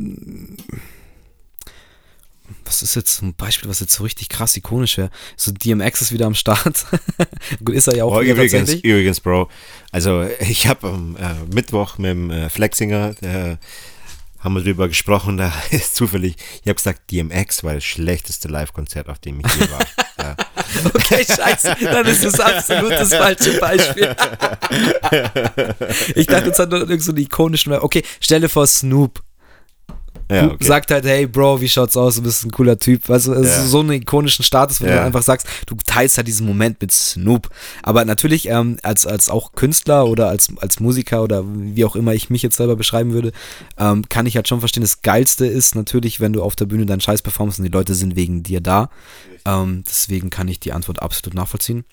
was 2.66 2.82
ist 2.82 2.96
jetzt 2.96 3.22
ein 3.22 3.34
Beispiel, 3.34 3.70
was 3.70 3.80
jetzt 3.80 3.94
so 3.94 4.04
richtig 4.04 4.30
krass 4.30 4.56
ikonisch 4.58 4.98
wäre? 4.98 5.10
So 5.36 5.52
DMX 5.52 6.02
ist 6.02 6.12
wieder 6.12 6.26
am 6.26 6.36
Start. 6.36 6.86
Gut, 7.64 7.76
ist 7.76 7.88
er 7.88 7.96
ja 7.96 8.04
auch 8.06 8.16
oh, 8.16 8.22
übrigens, 8.22 8.52
tatsächlich. 8.52 8.84
Übrigens, 8.84 9.20
Bro, 9.20 9.50
also 9.92 10.28
ich 10.40 10.68
habe 10.68 10.88
am 10.88 11.16
äh, 11.18 11.54
Mittwoch 11.54 11.98
mit 11.98 12.12
dem 12.12 12.32
äh, 12.32 12.50
Flexinger, 12.50 13.14
der 13.16 13.60
haben 14.40 14.56
wir 14.56 14.64
drüber 14.64 14.88
gesprochen, 14.88 15.38
da 15.38 15.52
ist 15.72 15.96
zufällig, 15.96 16.36
ich 16.62 16.68
habe 16.68 16.76
gesagt, 16.76 17.12
DMX 17.12 17.64
war 17.64 17.74
das 17.74 17.84
schlechteste 17.84 18.48
Live-Konzert, 18.48 19.10
auf 19.10 19.20
dem 19.20 19.42
ich 19.42 19.54
je 19.54 19.72
war. 19.72 19.86
ja. 20.18 20.36
Okay, 20.94 21.26
scheiße, 21.26 21.78
dann 21.82 22.06
ist 22.06 22.24
das 22.24 22.40
absolut 22.40 22.92
das 22.92 23.12
falsche 23.12 23.60
Beispiel. 23.60 24.16
ich 26.14 26.28
dachte, 26.28 26.52
es 26.52 26.60
hat 26.60 26.70
noch 26.70 26.82
irgend 26.82 27.02
so 27.02 27.12
einen 27.12 27.24
ikonischen, 27.24 27.74
okay, 27.74 28.04
stelle 28.20 28.48
vor 28.50 28.68
Snoop 28.68 29.24
ja, 30.32 30.46
okay. 30.52 30.64
sagt 30.64 30.92
halt, 30.92 31.06
hey 31.06 31.26
Bro, 31.26 31.60
wie 31.60 31.68
schaut's 31.68 31.98
aus? 31.98 32.18
Du 32.18 32.22
bist 32.22 32.46
ein 32.46 32.52
cooler 32.52 32.78
Typ. 32.78 33.10
Weißt 33.10 33.28
du, 33.28 33.34
es 33.34 33.48
ja. 33.48 33.64
ist 33.64 33.72
so 33.72 33.80
einen 33.80 33.94
ikonischen 33.94 34.46
Status, 34.46 34.80
wo 34.80 34.86
ja. 34.86 34.98
du 34.98 35.04
einfach 35.04 35.24
sagst, 35.24 35.48
du 35.66 35.76
teilst 35.86 36.18
halt 36.18 36.28
diesen 36.28 36.46
Moment 36.46 36.80
mit 36.82 36.92
Snoop. 36.92 37.50
Aber 37.82 38.06
natürlich, 38.06 38.48
ähm, 38.48 38.78
als, 38.84 39.08
als 39.08 39.30
auch 39.30 39.54
Künstler 39.54 40.06
oder 40.06 40.30
als, 40.30 40.50
als 40.62 40.80
Musiker 40.80 41.24
oder 41.24 41.44
wie 41.46 41.84
auch 41.84 41.96
immer 41.96 42.14
ich 42.14 42.30
mich 42.30 42.44
jetzt 42.44 42.58
selber 42.58 42.76
beschreiben 42.76 43.12
würde, 43.12 43.32
ähm, 43.80 44.08
kann 44.08 44.28
ich 44.28 44.36
halt 44.36 44.48
schon 44.48 44.60
verstehen, 44.60 44.84
das 44.84 45.02
Geilste 45.02 45.48
ist 45.48 45.74
natürlich, 45.74 46.20
wenn 46.20 46.34
du 46.34 46.44
auf 46.44 46.56
der 46.56 46.66
Bühne 46.66 46.86
deinen 46.86 47.02
Scheiß 47.02 47.24
performst 47.24 47.58
und 47.58 47.66
die 47.66 47.72
Leute 47.72 47.96
sind 47.96 48.16
wegen 48.16 48.44
dir 48.44 48.62
da. 48.62 48.90
Ähm, 49.46 49.84
deswegen 49.88 50.30
kann 50.30 50.48
ich 50.48 50.60
die 50.60 50.74
Antwort 50.74 51.02
absolut 51.02 51.34
nachvollziehen. 51.34 51.86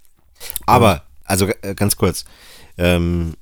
Aber, 0.66 1.04
also 1.24 1.48
äh, 1.62 1.74
ganz 1.74 1.96
kurz, 1.96 2.26
ähm, 2.76 3.34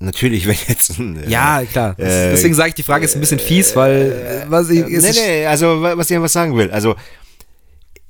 natürlich, 0.00 0.46
wenn 0.46 0.56
jetzt 0.68 0.98
ein, 0.98 1.22
äh, 1.22 1.28
Ja, 1.28 1.64
klar. 1.64 1.98
Äh, 1.98 2.30
Deswegen 2.32 2.54
sage 2.54 2.70
ich, 2.70 2.74
die 2.74 2.82
Frage 2.82 3.04
ist 3.04 3.14
ein 3.14 3.20
bisschen 3.20 3.38
fies, 3.38 3.76
weil 3.76 4.44
äh, 4.46 4.50
was 4.50 4.68
ich. 4.70 4.84
Nee, 4.86 5.12
nee, 5.12 5.46
also 5.46 5.80
was 5.82 6.10
ich 6.10 6.16
einfach 6.16 6.28
sagen 6.28 6.56
will. 6.56 6.70
Also 6.70 6.96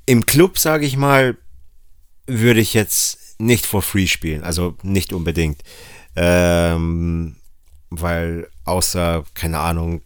im 0.05 0.25
Club, 0.25 0.57
sage 0.57 0.85
ich 0.85 0.97
mal, 0.97 1.37
würde 2.27 2.59
ich 2.59 2.73
jetzt 2.73 3.39
nicht 3.39 3.65
for 3.65 3.81
free 3.81 4.07
spielen. 4.07 4.43
Also 4.43 4.75
nicht 4.81 5.13
unbedingt. 5.13 5.61
Ähm, 6.15 7.35
weil 7.89 8.47
außer, 8.65 9.23
keine 9.33 9.59
Ahnung, 9.59 10.01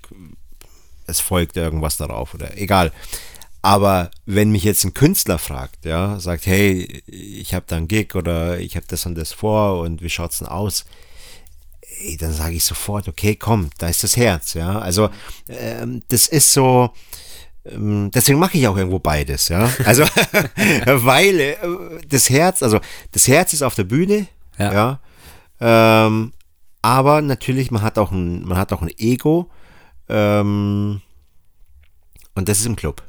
es 1.07 1.19
folgt 1.19 1.55
irgendwas 1.55 1.97
darauf 1.97 2.33
oder 2.33 2.57
egal. 2.57 2.91
Aber 3.61 4.11
wenn 4.25 4.51
mich 4.51 4.63
jetzt 4.63 4.83
ein 4.83 4.93
Künstler 4.93 5.39
fragt, 5.39 5.85
ja, 5.85 6.19
sagt, 6.19 6.45
hey, 6.45 7.03
ich 7.07 7.53
habe 7.55 7.65
da 7.67 7.77
einen 7.77 7.87
Gig 7.87 8.13
oder 8.13 8.59
ich 8.59 8.75
habe 8.75 8.85
das 8.87 9.05
und 9.07 9.15
das 9.15 9.33
vor 9.33 9.79
und 9.79 10.01
wie 10.03 10.09
schaut's 10.09 10.39
denn 10.39 10.47
aus? 10.47 10.85
Ey, 12.01 12.17
dann 12.17 12.33
sage 12.33 12.55
ich 12.55 12.63
sofort, 12.63 13.07
okay, 13.07 13.35
komm, 13.35 13.69
da 13.77 13.87
ist 13.87 14.03
das 14.03 14.17
Herz, 14.17 14.53
ja. 14.53 14.79
Also 14.79 15.09
ähm, 15.47 16.03
das 16.07 16.27
ist 16.27 16.51
so, 16.51 16.91
ähm, 17.65 18.11
deswegen 18.13 18.39
mache 18.39 18.57
ich 18.57 18.67
auch 18.67 18.77
irgendwo 18.77 18.99
beides, 18.99 19.49
ja. 19.49 19.69
Also 19.85 20.03
weil 20.85 21.39
äh, 21.39 21.57
das 22.07 22.29
Herz, 22.29 22.63
also 22.63 22.79
das 23.11 23.27
Herz 23.27 23.53
ist 23.53 23.61
auf 23.61 23.75
der 23.75 23.85
Bühne, 23.85 24.27
ja. 24.57 24.99
ja 25.59 26.07
ähm, 26.07 26.33
aber 26.81 27.21
natürlich, 27.21 27.71
man 27.71 27.81
hat 27.81 27.97
auch 27.97 28.11
ein, 28.11 28.43
man 28.45 28.57
hat 28.57 28.71
auch 28.71 28.81
ein 28.81 28.91
Ego 28.97 29.49
ähm, 30.07 31.01
und 32.35 32.49
das 32.49 32.59
ist 32.59 32.65
im 32.65 32.75
Club. 32.75 33.03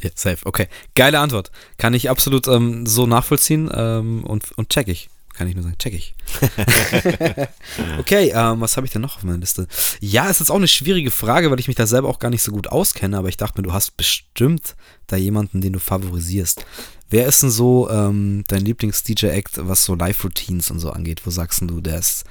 Ja, 0.00 0.10
safe, 0.14 0.44
okay. 0.44 0.68
Geile 0.94 1.20
Antwort. 1.20 1.50
Kann 1.78 1.94
ich 1.94 2.10
absolut 2.10 2.48
ähm, 2.48 2.86
so 2.86 3.06
nachvollziehen 3.06 3.70
ähm, 3.72 4.24
und, 4.24 4.52
und 4.52 4.68
check 4.68 4.88
ich. 4.88 5.08
Kann 5.36 5.48
ich 5.48 5.54
nur 5.54 5.64
sagen, 5.64 5.76
check 5.78 5.92
ich. 5.92 6.14
okay, 7.98 8.32
ähm, 8.34 8.62
was 8.62 8.78
habe 8.78 8.86
ich 8.86 8.92
denn 8.92 9.02
noch 9.02 9.16
auf 9.16 9.22
meiner 9.22 9.36
Liste? 9.36 9.68
Ja, 10.00 10.30
es 10.30 10.40
ist 10.40 10.50
auch 10.50 10.56
eine 10.56 10.66
schwierige 10.66 11.10
Frage, 11.10 11.50
weil 11.50 11.60
ich 11.60 11.68
mich 11.68 11.76
da 11.76 11.86
selber 11.86 12.08
auch 12.08 12.18
gar 12.18 12.30
nicht 12.30 12.42
so 12.42 12.52
gut 12.52 12.68
auskenne, 12.68 13.18
aber 13.18 13.28
ich 13.28 13.36
dachte 13.36 13.60
mir, 13.60 13.62
du 13.62 13.74
hast 13.74 13.98
bestimmt 13.98 14.76
da 15.08 15.16
jemanden, 15.16 15.60
den 15.60 15.74
du 15.74 15.78
favorisierst. 15.78 16.64
Wer 17.10 17.26
ist 17.26 17.42
denn 17.42 17.50
so 17.50 17.90
ähm, 17.90 18.44
dein 18.48 18.64
Lieblings-DJ-Act, 18.64 19.68
was 19.68 19.84
so 19.84 19.94
Live-Routines 19.94 20.70
und 20.70 20.78
so 20.78 20.90
angeht? 20.90 21.26
Wo 21.26 21.30
sagst 21.30 21.60
du, 21.60 21.82
der 21.82 21.98
ist 21.98 22.24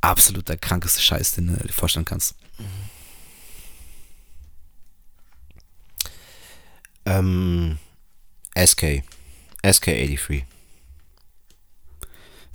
absolut 0.00 0.48
der 0.48 0.58
krankeste 0.58 1.00
Scheiß, 1.00 1.36
den 1.36 1.46
du 1.46 1.62
dir 1.64 1.72
vorstellen 1.72 2.04
kannst? 2.04 2.34
Ähm, 7.06 7.78
SK. 8.56 9.04
SK83. 9.62 10.42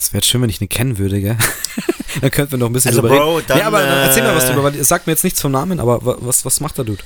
Es 0.04 0.14
wäre 0.14 0.24
schön, 0.24 0.41
wenn 0.41 0.49
ich 0.49 0.60
ihn 0.62 0.68
kennen 0.70 0.97
würde, 0.97 1.22
gell? 1.22 1.38
dann 2.22 2.30
könnten 2.32 2.51
wir 2.51 2.60
noch 2.60 2.68
ein 2.68 2.74
bisschen 2.74 2.89
Also, 2.89 3.01
drüber 3.01 3.16
Bro, 3.18 3.36
reden. 3.38 3.45
dann, 3.47 3.58
ja, 3.60 3.68
aber 3.68 3.80
dann 3.82 3.97
erzähl 4.08 4.24
mal 4.24 4.36
was 4.36 4.43
äh, 4.45 4.47
drüber, 4.54 4.64
weil 4.66 4.84
sag 4.84 5.08
mir 5.08 5.14
jetzt 5.14 5.24
nichts 5.24 5.41
vom 5.41 5.51
Namen, 5.51 5.80
aber 5.80 6.06
wa- 6.06 6.18
was, 6.20 6.43
was 6.45 6.60
macht 6.60 6.78
der 6.78 6.86
Dude? 6.86 7.01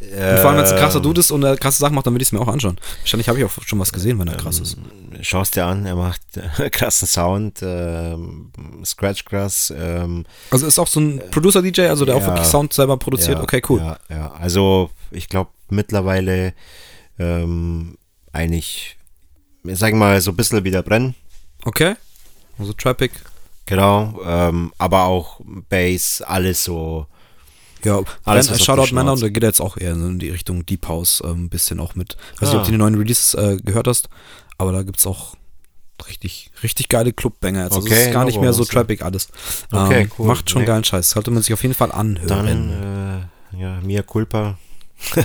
Und 0.00 0.08
vor 0.10 0.50
allem, 0.50 0.58
wenn 0.58 0.64
es 0.64 0.70
ein 0.70 0.78
krasser 0.78 0.98
Ähm, 0.98 1.02
Dude 1.02 1.18
ist 1.20 1.32
und 1.32 1.42
er 1.42 1.56
krasse 1.56 1.80
Sachen 1.80 1.96
macht, 1.96 2.06
dann 2.06 2.14
würde 2.14 2.22
ich 2.22 2.28
es 2.28 2.32
mir 2.32 2.40
auch 2.40 2.46
anschauen. 2.46 2.78
Wahrscheinlich 3.00 3.28
habe 3.28 3.40
ich 3.40 3.44
auch 3.44 3.50
schon 3.66 3.80
was 3.80 3.92
gesehen, 3.92 4.16
wenn 4.20 4.28
er 4.28 4.36
krass 4.36 4.60
ist. 4.60 4.76
Schaust 5.22 5.56
dir 5.56 5.66
an, 5.66 5.84
er 5.86 5.96
macht 5.96 6.20
äh, 6.36 6.70
krassen 6.70 7.08
Sound, 7.08 7.58
ähm, 7.62 8.52
Scratch 8.84 9.24
Grass. 9.24 9.72
Ähm, 9.76 10.24
Also 10.52 10.68
ist 10.68 10.78
auch 10.78 10.86
so 10.86 11.00
ein 11.00 11.20
Producer-DJ, 11.32 11.88
also 11.88 12.04
der 12.04 12.14
auch 12.14 12.20
ja. 12.20 12.26
wirklich 12.28 12.46
Sound 12.46 12.72
selber 12.72 12.96
produziert. 12.96 13.38
ja, 13.38 13.42
okay, 13.42 13.60
cool. 13.68 13.80
Ja, 13.80 13.98
ja. 14.08 14.30
also 14.38 14.90
ich 15.10 15.28
glaube 15.28 15.50
mittlerweile 15.68 16.54
ähm, 17.18 17.98
eigentlich, 18.32 18.96
sag 19.64 19.88
ich 19.88 19.96
mal, 19.96 20.20
so 20.20 20.30
ein 20.30 20.36
bisschen 20.36 20.62
wieder 20.62 20.84
brennen. 20.84 21.16
Okay. 21.64 21.96
Also 22.58 22.72
Traffic. 22.72 23.12
Genau, 23.66 24.20
ähm, 24.24 24.72
aber 24.78 25.04
auch 25.04 25.40
Bass, 25.68 26.22
alles 26.22 26.64
so. 26.64 27.06
Ja, 27.84 28.00
Alles, 28.24 28.50
auf 28.50 28.58
Shoutout 28.58 28.92
Männer 28.94 29.12
und 29.12 29.22
da 29.22 29.28
geht 29.28 29.42
er 29.44 29.50
jetzt 29.50 29.60
auch 29.60 29.76
eher 29.76 29.92
in 29.92 30.18
die 30.18 30.30
Richtung 30.30 30.66
Deep 30.66 30.88
House, 30.88 31.22
ähm, 31.24 31.44
ein 31.44 31.48
bisschen 31.48 31.78
auch 31.78 31.94
mit. 31.94 32.16
Weiß 32.40 32.48
nicht, 32.48 32.54
Ah. 32.56 32.58
ob 32.60 32.64
du 32.64 32.72
die 32.72 32.78
neuen 32.78 32.96
Releases 32.96 33.34
äh, 33.34 33.56
gehört 33.62 33.86
hast, 33.86 34.08
aber 34.56 34.72
da 34.72 34.82
gibt 34.82 34.98
es 34.98 35.06
auch 35.06 35.36
richtig, 36.08 36.50
richtig 36.62 36.88
geile 36.88 37.12
Clubbanger 37.12 37.64
jetzt. 37.64 37.74
Also 37.74 37.86
es 37.86 37.92
Okay, 37.92 38.06
ist 38.06 38.12
gar 38.12 38.24
nicht 38.24 38.40
mehr 38.40 38.52
so. 38.52 38.64
Traffic 38.64 39.02
alles. 39.02 39.28
Okay, 39.70 40.02
ähm, 40.02 40.10
cool. 40.18 40.26
Macht 40.26 40.50
schon 40.50 40.62
Nee. 40.62 40.66
geilen 40.66 40.82
Scheiß. 40.84 41.10
Sollte 41.10 41.30
man 41.30 41.42
sich 41.42 41.52
auf 41.52 41.62
jeden 41.62 41.74
Fall 41.74 41.92
anhören. 41.92 42.28
Dann, 42.28 43.28
äh, 43.52 43.60
ja, 43.60 43.80
Mia 43.82 44.02
Culpa. 44.02 44.58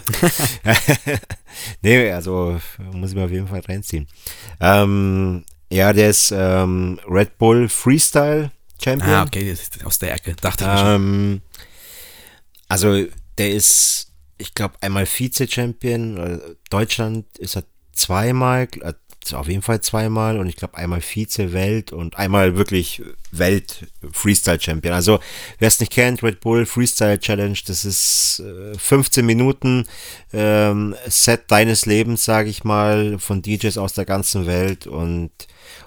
nee, 1.81 2.11
also 2.11 2.59
muss 2.91 3.09
ich 3.11 3.15
mir 3.15 3.25
auf 3.25 3.31
jeden 3.31 3.47
Fall 3.47 3.61
reinziehen. 3.61 4.07
Ähm, 4.59 5.43
ja, 5.73 5.93
der 5.93 6.09
ist 6.09 6.31
ähm, 6.35 6.99
Red 7.07 7.37
Bull 7.37 7.67
Freestyle 7.67 8.51
Champion. 8.81 9.09
ah, 9.09 9.23
okay, 9.23 9.49
das 9.49 9.61
ist 9.61 9.85
aus 9.85 9.99
der 9.99 10.13
Ecke. 10.13 10.35
Dachte 10.35 10.63
ich 10.63 10.69
mir 10.69 10.77
schon. 10.77 10.87
Ähm, 10.87 11.41
also 12.67 13.05
der 13.37 13.51
ist, 13.51 14.11
ich 14.37 14.53
glaube, 14.53 14.75
einmal 14.81 15.05
Vize-Champion. 15.05 16.17
äh, 16.17 16.39
Deutschland 16.69 17.37
ist 17.37 17.55
er 17.55 17.63
zweimal, 17.93 18.67
äh, 18.81 18.93
auf 19.31 19.47
jeden 19.47 19.61
Fall 19.61 19.79
zweimal 19.81 20.39
und 20.39 20.47
ich 20.47 20.55
glaube 20.55 20.77
einmal 20.77 21.01
Vize-Welt 21.01 21.93
und 21.93 22.17
einmal 22.17 22.57
wirklich 22.57 23.01
Welt-Freestyle-Champion. 23.31 24.93
Also 24.93 25.19
wer 25.59 25.67
es 25.67 25.79
nicht 25.79 25.91
kennt, 25.91 26.23
Red 26.23 26.41
Bull 26.41 26.65
Freestyle 26.65 27.19
Challenge, 27.19 27.57
das 27.65 27.85
ist 27.85 28.41
äh, 28.45 28.77
15 28.77 29.25
Minuten 29.25 29.85
ähm, 30.33 30.95
Set 31.07 31.43
deines 31.47 31.85
Lebens, 31.85 32.25
sage 32.25 32.49
ich 32.49 32.63
mal, 32.63 33.17
von 33.19 33.41
DJs 33.41 33.77
aus 33.77 33.93
der 33.93 34.05
ganzen 34.05 34.45
Welt 34.45 34.87
und 34.87 35.31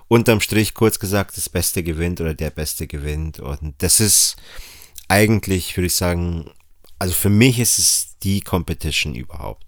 unterm 0.09 0.41
Strich 0.41 0.75
kurz 0.75 0.99
gesagt, 0.99 1.37
das 1.37 1.49
Beste 1.49 1.83
gewinnt 1.83 2.21
oder 2.21 2.35
der 2.35 2.51
Beste 2.51 2.87
gewinnt 2.87 3.41
und 3.41 3.75
das 3.79 4.01
ist 4.01 4.37
eigentlich, 5.09 5.77
würde 5.77 5.87
ich 5.87 5.97
sagen, 5.97 6.51
also 6.99 7.15
für 7.15 7.29
mich 7.29 7.59
ist 7.59 7.79
es 7.79 8.17
die 8.23 8.41
Competition 8.41 9.15
überhaupt. 9.15 9.67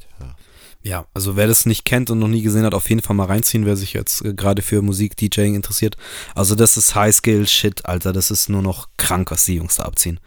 Ja, 0.83 1.07
also 1.13 1.37
wer 1.37 1.47
das 1.47 1.67
nicht 1.67 1.85
kennt 1.85 2.11
und 2.11 2.19
noch 2.19 2.29
nie 2.29 2.43
gesehen 2.43 2.65
hat, 2.65 2.75
auf 2.75 2.89
jeden 2.89 3.03
Fall 3.03 3.17
mal 3.17 3.27
reinziehen, 3.27 3.67
wer 3.67 3.77
sich 3.77 3.93
jetzt 3.93 4.25
äh, 4.25 4.33
gerade 4.33 4.63
für 4.63 4.81
Musik, 4.81 5.17
DJing 5.17 5.55
interessiert. 5.55 5.97
Also 6.35 6.55
das 6.55 6.77
ist 6.77 6.95
High-Skill-Shit, 6.95 7.87
Alter. 7.87 8.13
Das 8.13 8.31
ist 8.31 8.49
nur 8.49 8.63
noch 8.63 8.89
krank, 8.97 9.31
was 9.31 9.45
die 9.45 9.57
Jungs 9.57 9.77
da 9.77 9.85
abziehen. 9.85 10.21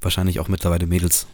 Wahrscheinlich 0.00 0.40
auch 0.40 0.48
mittlerweile 0.48 0.86
Mädels. 0.86 1.26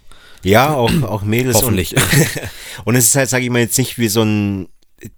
Ja, 0.42 0.74
auch, 0.74 0.90
auch 1.02 1.22
Mädels. 1.22 1.56
Hoffentlich. 1.56 1.96
Und, 1.96 2.04
und 2.84 2.96
es 2.96 3.06
ist 3.06 3.16
halt, 3.16 3.28
sage 3.28 3.44
ich 3.44 3.50
mal, 3.50 3.60
jetzt 3.60 3.78
nicht 3.78 3.98
wie 3.98 4.08
so 4.08 4.22
ein 4.22 4.68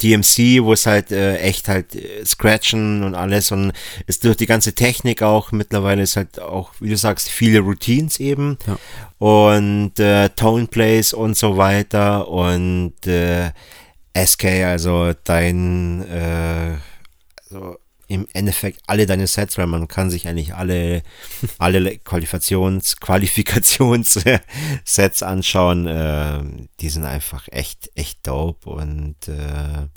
DMC, 0.02 0.62
wo 0.62 0.72
es 0.72 0.86
halt 0.86 1.10
äh, 1.12 1.38
echt 1.38 1.68
halt 1.68 1.94
äh, 1.94 2.24
scratchen 2.24 3.02
und 3.04 3.14
alles 3.14 3.52
und 3.52 3.72
es 4.06 4.18
durch 4.20 4.36
die 4.36 4.46
ganze 4.46 4.74
Technik 4.74 5.22
auch 5.22 5.52
mittlerweile 5.52 6.02
ist 6.02 6.16
halt 6.16 6.40
auch, 6.40 6.72
wie 6.80 6.88
du 6.88 6.96
sagst, 6.96 7.28
viele 7.28 7.60
Routines 7.60 8.18
eben 8.20 8.58
Ja. 8.66 8.78
und 9.18 9.98
äh, 10.00 10.28
Tone 10.30 10.66
Plays 10.66 11.12
und 11.12 11.36
so 11.36 11.56
weiter 11.56 12.28
und 12.28 12.94
äh, 13.06 13.50
SK, 14.16 14.44
also 14.64 15.12
dein 15.24 16.04
äh, 16.08 16.76
also 17.50 17.76
im 18.14 18.26
Endeffekt 18.32 18.80
alle 18.86 19.04
deine 19.06 19.26
Sets, 19.26 19.58
weil 19.58 19.66
man 19.66 19.88
kann 19.88 20.08
sich 20.10 20.28
eigentlich 20.28 20.54
alle, 20.54 21.02
alle 21.58 21.98
Qualifikations, 21.98 23.00
Qualifikations-Sets 23.00 25.22
anschauen. 25.22 25.86
Äh, 25.86 26.42
die 26.80 26.88
sind 26.88 27.04
einfach 27.04 27.46
echt, 27.50 27.90
echt 27.94 28.26
dope 28.26 28.70
und 28.70 29.28
äh, 29.28 29.88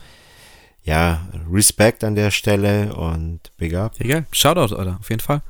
ja, 0.84 1.26
Respekt 1.52 2.04
an 2.04 2.16
der 2.16 2.32
Stelle 2.32 2.94
und 2.96 3.40
big 3.58 3.76
up. 3.76 3.98
Geil. 4.00 4.26
Shoutout, 4.32 4.76
Alter, 4.76 4.98
auf 5.00 5.10
jeden 5.10 5.22
Fall. 5.22 5.42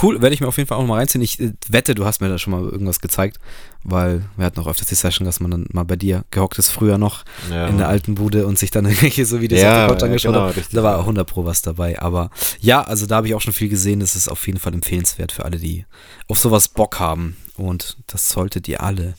Cool, 0.00 0.22
werde 0.22 0.34
ich 0.34 0.40
mir 0.40 0.48
auf 0.48 0.56
jeden 0.56 0.68
Fall 0.68 0.78
auch 0.78 0.86
mal 0.86 0.96
reinziehen. 0.98 1.22
Ich 1.22 1.40
äh, 1.40 1.52
wette, 1.68 1.94
du 1.94 2.04
hast 2.04 2.20
mir 2.20 2.28
da 2.28 2.38
schon 2.38 2.52
mal 2.52 2.62
irgendwas 2.62 3.00
gezeigt, 3.00 3.38
weil 3.82 4.24
wir 4.36 4.46
hatten 4.46 4.60
auch 4.60 4.66
öfters 4.66 4.86
die 4.88 4.94
Session, 4.94 5.24
dass 5.24 5.40
man 5.40 5.50
dann 5.50 5.66
mal 5.72 5.84
bei 5.84 5.96
dir 5.96 6.24
gehockt 6.30 6.58
ist, 6.58 6.70
früher 6.70 6.98
noch 6.98 7.24
Ja. 7.50 7.66
in 7.66 7.78
der 7.78 7.88
alten 7.88 8.14
Bude 8.14 8.46
und 8.46 8.58
sich 8.58 8.70
dann 8.70 8.84
irgendwelche 8.86 9.26
so 9.26 9.40
Videos 9.40 9.60
Ja, 9.60 9.72
auf 9.72 9.76
der 9.76 9.96
Couch 9.96 10.02
angeschaut 10.04 10.34
genau, 10.34 10.46
hat. 10.48 10.56
Da 10.72 10.82
war 10.82 10.98
100 11.00 11.28
Pro 11.28 11.44
was 11.44 11.62
dabei. 11.62 12.00
Aber 12.00 12.30
ja, 12.60 12.82
also 12.82 13.06
da 13.06 13.16
habe 13.16 13.26
ich 13.28 13.34
auch 13.34 13.40
schon 13.40 13.52
viel 13.52 13.68
gesehen. 13.68 14.00
Das 14.00 14.14
ist 14.14 14.28
auf 14.28 14.46
jeden 14.46 14.58
Fall 14.58 14.74
empfehlenswert 14.74 15.32
für 15.32 15.44
alle, 15.44 15.58
die 15.58 15.84
auf 16.28 16.38
sowas 16.38 16.68
Bock 16.68 17.00
haben. 17.00 17.36
Und 17.56 17.96
das 18.06 18.28
solltet 18.28 18.68
ihr 18.68 18.82
alle. 18.82 19.14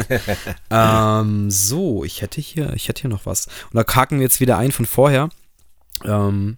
ähm, 0.70 1.50
so, 1.50 2.04
ich 2.04 2.22
hätte 2.22 2.40
hier, 2.40 2.72
ich 2.74 2.88
hätte 2.88 3.02
hier 3.02 3.10
noch 3.10 3.26
was. 3.26 3.46
Und 3.70 3.74
da 3.74 3.84
haken 3.94 4.16
wir 4.18 4.24
jetzt 4.24 4.40
wieder 4.40 4.56
ein 4.56 4.72
von 4.72 4.86
vorher. 4.86 5.28
Ähm, 6.04 6.56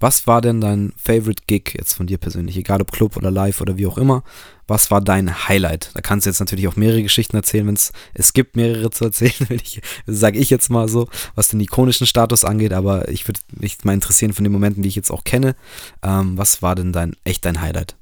was 0.00 0.26
war 0.26 0.40
denn 0.40 0.60
dein 0.60 0.92
Favorite 0.96 1.42
Gig 1.46 1.74
jetzt 1.76 1.94
von 1.94 2.06
dir 2.06 2.18
persönlich? 2.18 2.56
Egal 2.56 2.80
ob 2.80 2.92
Club 2.92 3.16
oder 3.16 3.30
Live 3.30 3.60
oder 3.60 3.76
wie 3.76 3.86
auch 3.86 3.98
immer. 3.98 4.24
Was 4.66 4.90
war 4.90 5.00
dein 5.00 5.48
Highlight? 5.48 5.90
Da 5.94 6.00
kannst 6.00 6.26
du 6.26 6.30
jetzt 6.30 6.40
natürlich 6.40 6.68
auch 6.68 6.76
mehrere 6.76 7.02
Geschichten 7.02 7.36
erzählen, 7.36 7.66
wenn 7.66 7.78
es 8.14 8.32
gibt 8.32 8.56
mehrere 8.56 8.90
zu 8.90 9.04
erzählen, 9.04 9.60
sage 10.06 10.38
ich 10.38 10.50
jetzt 10.50 10.70
mal 10.70 10.88
so, 10.88 11.08
was 11.34 11.48
den 11.48 11.60
ikonischen 11.60 12.06
Status 12.06 12.44
angeht. 12.44 12.72
Aber 12.72 13.08
ich 13.08 13.28
würde 13.28 13.40
mich 13.50 13.84
mal 13.84 13.94
interessieren 13.94 14.32
von 14.32 14.44
den 14.44 14.52
Momenten, 14.52 14.82
die 14.82 14.88
ich 14.88 14.96
jetzt 14.96 15.10
auch 15.10 15.24
kenne. 15.24 15.56
Ähm, 16.02 16.38
was 16.38 16.62
war 16.62 16.74
denn 16.74 16.92
dein 16.92 17.14
echt 17.24 17.44
dein 17.44 17.60
Highlight? 17.60 17.96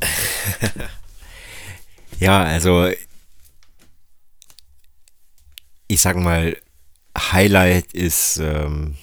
Ja, 2.20 2.42
also 2.42 2.90
ich 5.86 6.00
sag 6.00 6.16
mal, 6.16 6.56
Highlight 7.16 7.92
ist, 7.92 8.38
ähm, 8.38 8.96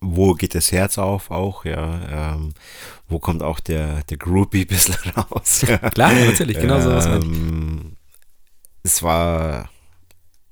wo 0.00 0.34
geht 0.34 0.54
das 0.54 0.72
Herz 0.72 0.98
auf 0.98 1.30
auch, 1.30 1.64
ja, 1.64 2.34
ähm, 2.34 2.52
wo 3.08 3.18
kommt 3.18 3.42
auch 3.42 3.60
der, 3.60 4.02
der 4.04 4.16
Groupie 4.16 4.62
ein 4.62 4.66
bisschen 4.66 4.94
raus. 5.12 5.64
Klar, 5.94 6.12
natürlich, 6.12 6.58
genau 6.58 6.80
so 6.80 6.90
was 6.90 7.06
ähm, 7.06 7.96
Es 8.82 9.02
war 9.02 9.70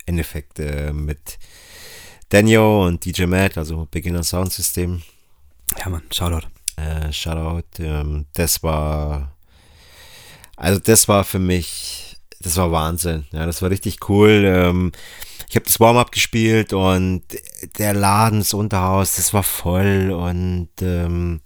im 0.07 0.15
Endeffekt 0.15 0.59
äh, 0.59 0.93
mit 0.93 1.39
Daniel 2.29 2.87
und 2.87 3.05
DJ 3.05 3.27
Matt, 3.27 3.59
also 3.59 3.87
Beginner 3.91 4.23
Sound 4.23 4.53
System. 4.53 5.03
Ja, 5.79 5.89
Mann, 5.89 6.03
Shoutout. 6.11 6.49
Äh, 6.77 7.13
Shoutout. 7.13 7.83
Ähm, 7.83 8.27
das 8.35 8.63
war, 8.63 9.37
also 10.57 10.81
das 10.81 11.09
war 11.09 11.25
für 11.25 11.39
mich, 11.39 12.17
das 12.41 12.57
war 12.57 12.73
Wahnsinn. 12.73 13.25
Ja, 13.33 13.47
das 13.47 13.63
war 13.63 13.71
richtig 13.71 14.09
cool. 14.09 14.45
Ähm, 14.47 14.93
ich 15.49 15.57
habe 15.57 15.67
das 15.67 15.81
Warm-up 15.81 16.13
gespielt 16.13 16.73
und 16.73 17.23
der 17.79 17.95
Laden, 17.95 18.41
das 18.41 18.55
Unterhaus, 18.55 19.17
das 19.17 19.33
war 19.33 19.43
voll 19.43 20.11
und 20.11 20.71
ähm, 20.81 21.41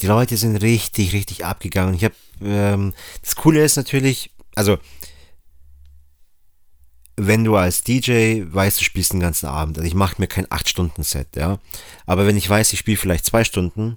die 0.00 0.06
Leute 0.06 0.36
sind 0.36 0.56
richtig, 0.56 1.12
richtig 1.12 1.44
abgegangen. 1.44 1.94
Ich 1.94 2.04
habe, 2.04 2.14
ähm, 2.42 2.94
das 3.22 3.36
Coole 3.36 3.64
ist 3.64 3.76
natürlich, 3.76 4.30
also 4.54 4.78
wenn 7.16 7.44
du 7.44 7.56
als 7.56 7.82
DJ 7.82 8.42
weißt, 8.44 8.78
du 8.78 8.84
spielst 8.84 9.12
den 9.12 9.20
ganzen 9.20 9.46
Abend, 9.46 9.78
also 9.78 9.86
ich 9.86 9.94
mache 9.94 10.16
mir 10.18 10.26
kein 10.26 10.46
8-Stunden-Set, 10.46 11.36
ja. 11.36 11.58
Aber 12.04 12.26
wenn 12.26 12.36
ich 12.36 12.48
weiß, 12.48 12.72
ich 12.74 12.78
spiele 12.78 12.98
vielleicht 12.98 13.24
zwei 13.24 13.42
Stunden, 13.44 13.96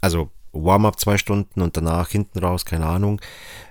also 0.00 0.30
Warm-up 0.52 0.98
zwei 0.98 1.16
Stunden 1.16 1.60
und 1.60 1.76
danach 1.76 2.08
hinten 2.08 2.40
raus, 2.40 2.64
keine 2.64 2.86
Ahnung, 2.86 3.20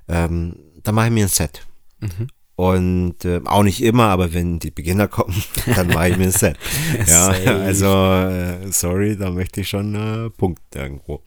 ähm, 0.07 0.55
dann 0.83 0.95
mache 0.95 1.07
ich 1.07 1.13
mir 1.13 1.25
ein 1.25 1.29
Set. 1.29 1.67
Mhm. 1.99 2.29
Und 2.59 3.23
äh, 3.23 3.39
auch 3.45 3.63
nicht 3.63 3.81
immer, 3.81 4.09
aber 4.09 4.33
wenn 4.33 4.59
die 4.59 4.69
Beginner 4.69 5.07
kommen, 5.07 5.41
dann 5.77 5.87
mache 5.87 6.09
ich 6.09 6.17
mir 6.17 6.25
ein 6.25 6.31
Set. 6.31 6.57
ja, 7.07 7.29
also, 7.29 7.87
äh, 7.87 8.69
sorry, 8.69 9.15
da 9.15 9.31
möchte 9.31 9.61
ich 9.61 9.69
schon 9.69 9.95
äh, 9.95 10.29
Punkt 10.29 10.75
irgendwo. 10.75 11.23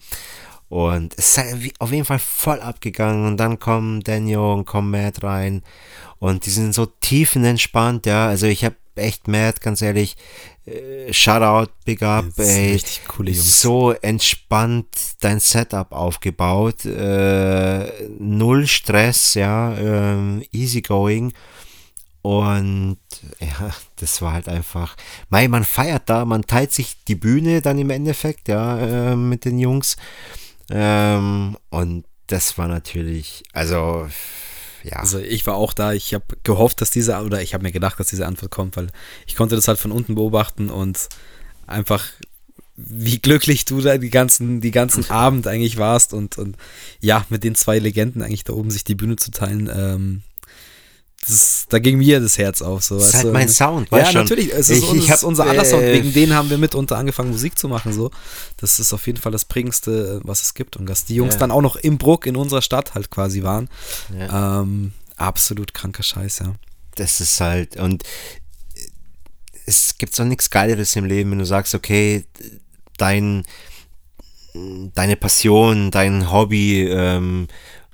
Und 0.69 1.15
es 1.19 1.31
ist 1.31 1.39
halt 1.39 1.73
auf 1.79 1.91
jeden 1.91 2.05
Fall 2.05 2.19
voll 2.19 2.61
abgegangen. 2.61 3.27
Und 3.27 3.39
dann 3.39 3.59
kommen 3.59 4.03
Daniel 4.03 4.41
und 4.41 4.67
kommen 4.67 4.91
Matt 4.91 5.23
rein. 5.23 5.63
Und 6.19 6.45
die 6.45 6.51
sind 6.51 6.75
so 6.75 6.85
tiefenentspannt, 6.85 8.05
ja. 8.05 8.29
Also 8.29 8.47
ich 8.47 8.67
habe 8.67 8.77
echt 8.97 9.27
Matt, 9.27 9.63
ganz 9.63 9.81
ehrlich, 9.81 10.17
äh, 10.67 11.13
Shoutout, 11.13 11.73
Big 11.85 12.03
Up, 12.03 12.27
ey. 12.39 12.81
So 13.35 13.93
entspannt 13.93 14.87
dein 15.21 15.41
Setup 15.41 15.93
aufgebaut. 15.93 16.85
Äh, 16.85 18.09
null 18.19 18.67
Stress, 18.67 19.35
ja. 19.35 19.77
Ähm, 19.77 20.45
easy 20.53 20.81
going. 20.81 21.33
Und 22.23 22.99
ja, 23.41 23.73
das 23.97 24.23
war 24.23 24.33
halt 24.33 24.49
einfach, 24.49 24.97
mei, 25.29 25.49
man 25.49 25.65
feiert 25.65 26.09
da, 26.09 26.25
man 26.25 26.43
teilt 26.43 26.73
sich 26.73 27.03
die 27.05 27.17
Bühne 27.17 27.61
dann 27.61 27.81
im 27.81 27.91
Endeffekt, 27.91 28.47
ja, 28.47 28.79
äh, 28.79 29.17
mit 29.17 29.45
den 29.45 29.59
Jungs. 29.59 29.97
Ähm, 30.71 31.57
und 31.71 32.05
das 32.29 32.57
war 32.57 32.69
natürlich, 32.69 33.43
also 33.53 34.07
ja. 34.83 34.97
Also 34.97 35.19
ich 35.19 35.47
war 35.47 35.55
auch 35.55 35.73
da, 35.73 35.93
ich 35.93 36.15
habe 36.15 36.25
gehofft, 36.43 36.81
dass 36.81 36.91
diese, 36.91 37.17
oder 37.19 37.43
ich 37.43 37.55
habe 37.55 37.63
mir 37.63 37.73
gedacht, 37.73 37.99
dass 38.01 38.09
diese 38.09 38.27
Antwort 38.27 38.51
kommt, 38.51 38.77
weil 38.77 38.89
ich 39.27 39.37
konnte 39.37 39.57
das 39.57 39.69
halt 39.69 39.79
von 39.79 39.93
unten 39.93 40.15
beobachten 40.15 40.71
und 40.71 41.09
einfach, 41.67 42.07
wie 42.77 43.19
glücklich 43.19 43.65
du 43.65 43.81
da 43.81 43.99
die 43.99 44.11
ganzen, 44.11 44.61
die 44.61 44.71
ganzen 44.71 45.11
Abend 45.11 45.47
eigentlich 45.47 45.77
warst 45.77 46.15
und, 46.15 46.39
und 46.39 46.57
ja, 47.01 47.25
mit 47.29 47.45
den 47.45 47.55
zwei 47.55 47.79
Legenden 47.79 48.23
eigentlich 48.23 48.45
da 48.45 48.53
oben 48.53 48.71
sich 48.71 48.85
die 48.85 48.95
Bühne 48.95 49.17
zu 49.17 49.31
teilen, 49.31 49.71
ähm, 49.75 50.23
das, 51.27 51.67
da 51.69 51.79
ging 51.79 51.99
mir 51.99 52.19
das 52.21 52.37
Herz 52.39 52.63
auf. 52.63 52.83
So, 52.83 52.97
das 52.97 53.09
ist 53.09 53.15
halt 53.15 53.25
du? 53.27 53.33
mein 53.33 53.49
Sound, 53.49 53.89
Ja, 53.91 53.99
weißt 53.99 54.13
schon. 54.13 54.23
natürlich. 54.23 54.53
Es 54.53 54.69
ist, 54.71 54.79
Ich- 54.83 54.89
uns, 54.89 55.05
ich 55.05 55.11
hab, 55.11 55.23
unser 55.23 55.45
aller 55.47 55.65
Sound. 55.65 55.83
äh, 55.85 55.93
Wegen 55.95 56.13
denen 56.13 56.35
haben 56.35 56.51
wir 56.51 56.59
mitunter 56.59 56.97
angefangen, 56.99 57.31
Musik 57.31 57.59
zu 57.59 57.69
machen. 57.69 57.93
So. 57.93 58.11
Das 58.57 58.79
ist 58.81 58.93
auf 58.93 59.07
jeden 59.07 59.19
Fall 59.19 59.31
das 59.33 59.45
Prägendste, 59.45 60.21
was 60.25 60.43
es 60.43 60.55
gibt. 60.55 60.77
Und 60.77 60.87
dass 60.87 61.05
die 61.05 61.15
Jungs 61.15 61.35
Ja. 61.35 61.41
dann 61.41 61.51
auch 61.53 61.63
noch 61.63 61.77
im 61.77 61.97
Bruck 61.99 62.27
in 62.27 62.37
unserer 62.37 62.63
Stadt 62.63 62.95
halt 62.95 63.11
quasi 63.11 63.43
waren. 63.43 63.69
Ja. 64.19 64.61
Ähm, 64.63 64.93
absolut 65.17 65.73
kranker 65.75 66.03
Scheiß, 66.03 66.41
ja. 66.41 66.55
das 66.97 67.21
ist 67.21 67.41
halt, 67.41 67.77
und 67.77 68.03
es 69.67 69.95
gibt 69.99 70.15
so 70.17 70.25
nichts 70.25 70.51
Geileres 70.51 70.97
im 70.97 71.05
Leben, 71.05 71.31
wenn 71.31 71.39
du 71.39 71.47
sagst, 71.47 71.75
okay, 71.75 72.25
dein, 72.99 73.45
deine 74.95 75.17
Passion, 75.17 75.91
dein 75.91 76.31
Hobby 76.31 76.83
ähm, 76.89 77.49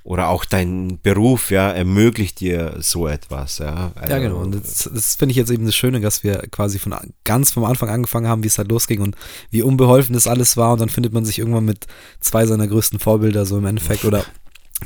oder 0.09 0.29
auch 0.29 0.43
dein 0.43 0.97
Beruf, 1.03 1.51
ja, 1.51 1.69
ermöglicht 1.69 2.39
dir 2.39 2.77
so 2.79 3.07
etwas, 3.07 3.59
ja. 3.59 3.91
Also, 3.93 4.11
Ja, 4.11 4.17
genau. 4.17 4.37
Und 4.37 4.55
das, 4.55 4.89
das 4.91 5.13
finde 5.13 5.33
ich 5.33 5.37
jetzt 5.37 5.51
eben 5.51 5.67
das 5.67 5.75
Schöne, 5.75 6.01
dass 6.01 6.23
wir 6.23 6.47
quasi 6.49 6.79
von 6.79 6.95
ganz 7.25 7.51
vom 7.51 7.63
Anfang 7.63 7.89
angefangen 7.89 8.27
haben, 8.27 8.41
wie 8.41 8.47
es 8.47 8.57
halt 8.57 8.71
losging 8.71 9.01
und 9.01 9.15
wie 9.51 9.61
unbeholfen 9.61 10.13
das 10.13 10.25
alles 10.25 10.57
war. 10.57 10.73
Und 10.73 10.81
dann 10.81 10.89
findet 10.89 11.13
man 11.13 11.25
sich 11.25 11.37
irgendwann 11.37 11.65
mit 11.65 11.85
zwei 12.21 12.47
seiner 12.47 12.67
größten 12.67 12.97
Vorbilder 12.97 13.45
so 13.45 13.59
im 13.59 13.67
Endeffekt 13.67 14.03
oder 14.03 14.25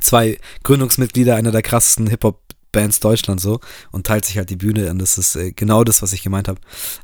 zwei 0.02 0.40
Gründungsmitglieder 0.64 1.38
einer 1.38 1.52
der 1.52 1.62
krassesten 1.62 2.08
Hip-Hop-Bands 2.08 3.00
Deutschlands 3.00 3.44
so 3.44 3.62
und 3.92 4.06
teilt 4.06 4.26
sich 4.26 4.38
halt 4.38 4.50
die 4.50 4.58
Bühne. 4.58 4.90
Und 4.90 5.00
das 5.00 5.18
ist 5.18 5.38
äh, 5.38 5.54
genau 5.54 5.86
das, 5.86 6.02
was 6.02 6.12
ich 6.12 6.24
gemeint 6.24 6.50
habe. 6.50 6.60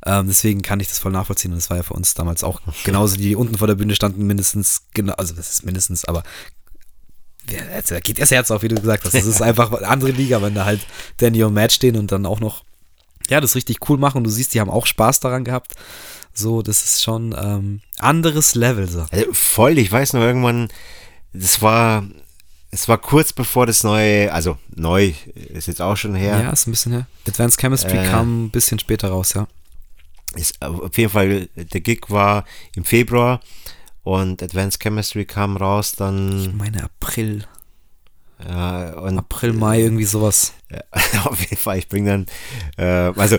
Ähm, 0.05 0.27
deswegen 0.27 0.61
kann 0.61 0.81
ich 0.81 0.89
das 0.89 0.99
voll 0.99 1.13
nachvollziehen. 1.13 1.51
Und 1.51 1.57
das 1.59 1.69
war 1.69 1.77
ja 1.77 1.83
für 1.83 1.93
uns 1.93 2.15
damals 2.15 2.43
auch 2.43 2.59
genauso, 2.83 3.15
die 3.15 3.37
unten 3.37 3.57
vor 3.57 3.67
der 3.67 3.75
Bühne 3.75 3.95
standen, 3.95 4.27
mindestens, 4.27 4.81
genau, 4.93 5.13
also 5.13 5.33
das 5.35 5.51
ist 5.51 5.65
mindestens, 5.65 6.03
aber 6.03 6.23
da 7.87 7.99
geht 7.99 8.19
das 8.19 8.31
Herz 8.31 8.51
auf, 8.51 8.61
wie 8.61 8.67
du 8.67 8.75
gesagt 8.75 9.03
hast. 9.05 9.13
Das 9.13 9.25
ist 9.25 9.41
einfach 9.41 9.71
eine 9.71 9.87
andere 9.87 10.11
Liga, 10.11 10.41
wenn 10.41 10.55
da 10.55 10.65
halt 10.65 10.81
Danny 11.17 11.43
und 11.43 11.53
Matt 11.53 11.71
stehen 11.71 11.95
und 11.97 12.11
dann 12.11 12.25
auch 12.25 12.39
noch, 12.39 12.63
ja, 13.29 13.41
das 13.41 13.55
richtig 13.55 13.89
cool 13.89 13.97
machen 13.97 14.17
und 14.19 14.23
du 14.25 14.29
siehst, 14.29 14.53
die 14.53 14.59
haben 14.59 14.69
auch 14.69 14.85
Spaß 14.85 15.19
daran 15.19 15.43
gehabt. 15.43 15.73
So, 16.33 16.61
das 16.61 16.83
ist 16.83 17.03
schon 17.03 17.35
ähm, 17.37 17.81
anderes 17.97 18.55
Level. 18.55 18.87
So. 18.87 19.05
Also 19.11 19.25
voll, 19.33 19.77
ich 19.77 19.91
weiß 19.91 20.13
noch 20.13 20.21
irgendwann, 20.21 20.69
das 21.33 21.61
war, 21.61 22.05
es 22.71 22.87
war 22.87 22.97
kurz 22.97 23.33
bevor 23.33 23.65
das 23.65 23.83
neue, 23.83 24.31
also 24.31 24.57
neu 24.75 25.13
ist 25.53 25.67
jetzt 25.67 25.81
auch 25.81 25.97
schon 25.97 26.15
her. 26.15 26.39
Ja, 26.41 26.49
ist 26.51 26.67
ein 26.67 26.71
bisschen 26.71 26.91
her. 26.93 27.07
Advanced 27.27 27.59
Chemistry 27.59 27.97
Äh. 27.97 28.05
kam 28.09 28.45
ein 28.45 28.49
bisschen 28.51 28.79
später 28.79 29.09
raus, 29.09 29.33
ja. 29.33 29.47
Ist 30.35 30.61
auf 30.61 30.95
jeden 30.97 31.09
Fall, 31.11 31.47
der 31.55 31.81
Gig 31.81 32.01
war 32.09 32.45
im 32.75 32.85
Februar 32.85 33.41
und 34.03 34.41
Advanced 34.41 34.81
Chemistry 34.81 35.25
kam 35.25 35.57
raus, 35.57 35.91
Ich 35.91 35.97
dann 35.97 36.57
meine 36.57 36.83
April, 36.83 37.45
ja, 38.45 38.93
April, 38.93 39.53
Mai, 39.53 39.81
irgendwie 39.81 40.05
sowas. 40.05 40.53
Ja, 40.71 40.81
auf 41.25 41.39
jeden 41.41 41.57
Fall, 41.57 41.79
ich 41.79 41.89
bring 41.89 42.05
dann, 42.05 42.25
äh, 42.77 43.11
also 43.15 43.37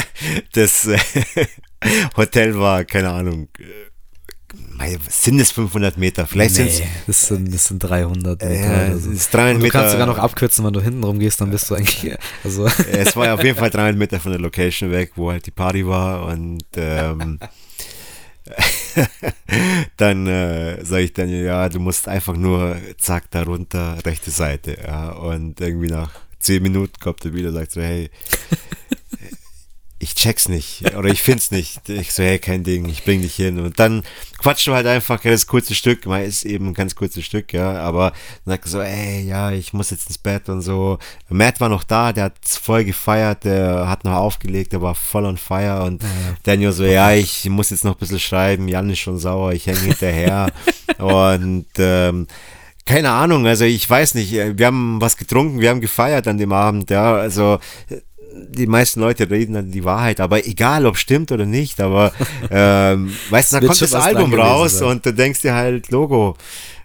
das 0.52 0.86
äh, 0.86 0.98
Hotel 2.16 2.58
war, 2.58 2.84
keine 2.84 3.10
Ahnung, 3.10 3.48
äh, 3.58 4.96
sind 5.08 5.38
es 5.40 5.50
500 5.50 5.98
Meter, 5.98 6.26
vielleicht 6.26 6.54
sind 6.54 6.68
es, 6.68 6.82
das 7.06 7.26
sind, 7.26 7.52
das 7.52 7.66
sind 7.66 7.80
300 7.80 8.42
Meter 8.42 8.50
äh, 8.50 8.86
oder 8.86 8.98
so. 8.98 9.10
es 9.10 9.16
ist 9.18 9.34
300 9.34 9.54
Und 9.54 9.60
du 9.60 9.62
Meter, 9.64 9.78
kannst 9.78 9.92
sogar 9.92 10.06
noch 10.06 10.18
abkürzen, 10.18 10.64
wenn 10.64 10.72
du 10.72 10.80
hinten 10.80 11.04
rumgehst, 11.04 11.40
dann 11.40 11.50
bist 11.50 11.68
du 11.68 11.74
eigentlich, 11.74 12.16
also, 12.42 12.66
es 12.66 13.14
war 13.16 13.26
ja 13.26 13.34
auf 13.34 13.44
jeden 13.44 13.58
Fall 13.58 13.70
300 13.70 13.96
Meter 13.96 14.18
von 14.18 14.32
der 14.32 14.40
Location 14.40 14.90
weg, 14.90 15.12
wo 15.16 15.30
halt 15.30 15.44
die 15.44 15.50
Party 15.50 15.86
war 15.86 16.24
und 16.26 16.64
ähm, 16.76 17.38
dann 19.96 20.26
äh, 20.26 20.84
sage 20.84 21.04
ich 21.04 21.12
dann, 21.12 21.28
ja, 21.28 21.68
du 21.68 21.80
musst 21.80 22.08
einfach 22.08 22.36
nur, 22.36 22.76
zack, 22.98 23.30
da 23.30 23.42
runter, 23.42 23.98
rechte 24.04 24.30
Seite, 24.30 24.78
ja, 24.82 25.10
und 25.10 25.60
irgendwie 25.60 25.88
nach 25.88 26.10
10 26.40 26.62
Minuten 26.62 26.94
kommt 27.00 27.24
er 27.24 27.34
wieder 27.34 27.48
und 27.48 27.54
sagt 27.54 27.72
so, 27.72 27.80
hey, 27.80 28.10
ich 30.00 30.14
check's 30.14 30.48
nicht 30.48 30.94
oder 30.94 31.08
ich 31.08 31.22
find's 31.22 31.50
nicht. 31.50 31.88
Ich 31.88 32.12
so, 32.12 32.22
hey, 32.22 32.38
kein 32.38 32.62
Ding, 32.62 32.88
ich 32.88 33.04
bring 33.04 33.20
dich 33.20 33.34
hin. 33.34 33.58
Und 33.58 33.80
dann 33.80 34.04
quatschst 34.38 34.68
du 34.68 34.74
halt 34.74 34.86
einfach 34.86 35.20
das 35.20 35.48
kurze 35.48 35.74
Stück, 35.74 36.06
mal 36.06 36.24
ist 36.24 36.44
eben 36.44 36.68
ein 36.68 36.74
ganz 36.74 36.94
kurzes 36.94 37.24
Stück, 37.24 37.52
ja, 37.52 37.80
aber 37.80 38.12
dann 38.44 38.54
sagt 38.54 38.68
so, 38.68 38.80
ey, 38.80 39.22
ja, 39.22 39.50
ich 39.50 39.72
muss 39.72 39.90
jetzt 39.90 40.08
ins 40.08 40.18
Bett 40.18 40.48
und 40.48 40.62
so. 40.62 40.98
Matt 41.28 41.60
war 41.60 41.68
noch 41.68 41.82
da, 41.82 42.12
der 42.12 42.24
hat's 42.24 42.56
voll 42.56 42.84
gefeiert, 42.84 43.44
der 43.44 43.88
hat 43.88 44.04
noch 44.04 44.14
aufgelegt, 44.14 44.72
der 44.72 44.82
war 44.82 44.94
voll 44.94 45.24
on 45.24 45.36
fire. 45.36 45.82
Und 45.82 46.02
Daniel 46.44 46.72
so, 46.72 46.84
ja, 46.84 47.12
ich 47.12 47.48
muss 47.48 47.70
jetzt 47.70 47.84
noch 47.84 47.96
ein 47.96 47.98
bisschen 47.98 48.20
schreiben, 48.20 48.68
Jan 48.68 48.90
ist 48.90 49.00
schon 49.00 49.18
sauer, 49.18 49.52
ich 49.52 49.66
hänge 49.66 49.80
hinterher. 49.80 50.52
Und 50.98 51.66
ähm, 51.78 52.28
keine 52.86 53.10
Ahnung, 53.10 53.46
also 53.46 53.64
ich 53.64 53.88
weiß 53.88 54.14
nicht, 54.14 54.32
wir 54.32 54.66
haben 54.66 55.00
was 55.00 55.16
getrunken, 55.16 55.60
wir 55.60 55.70
haben 55.70 55.80
gefeiert 55.82 56.26
an 56.26 56.38
dem 56.38 56.52
Abend, 56.52 56.88
ja, 56.88 57.16
also 57.16 57.58
die 58.48 58.66
meisten 58.66 59.00
Leute 59.00 59.30
reden 59.30 59.54
dann 59.54 59.70
die 59.70 59.84
Wahrheit, 59.84 60.20
aber 60.20 60.46
egal, 60.46 60.86
ob 60.86 60.96
stimmt 60.96 61.32
oder 61.32 61.46
nicht, 61.46 61.80
aber 61.80 62.12
ähm, 62.50 63.12
weißt 63.30 63.52
du, 63.52 63.56
dann 63.56 63.62
wird 63.62 63.70
kommt 63.70 63.82
das 63.82 63.94
Album 63.94 64.34
raus 64.34 64.78
sein. 64.78 64.88
und 64.88 65.06
du 65.06 65.12
denkst 65.12 65.42
dir 65.42 65.54
halt, 65.54 65.90
Logo. 65.90 66.36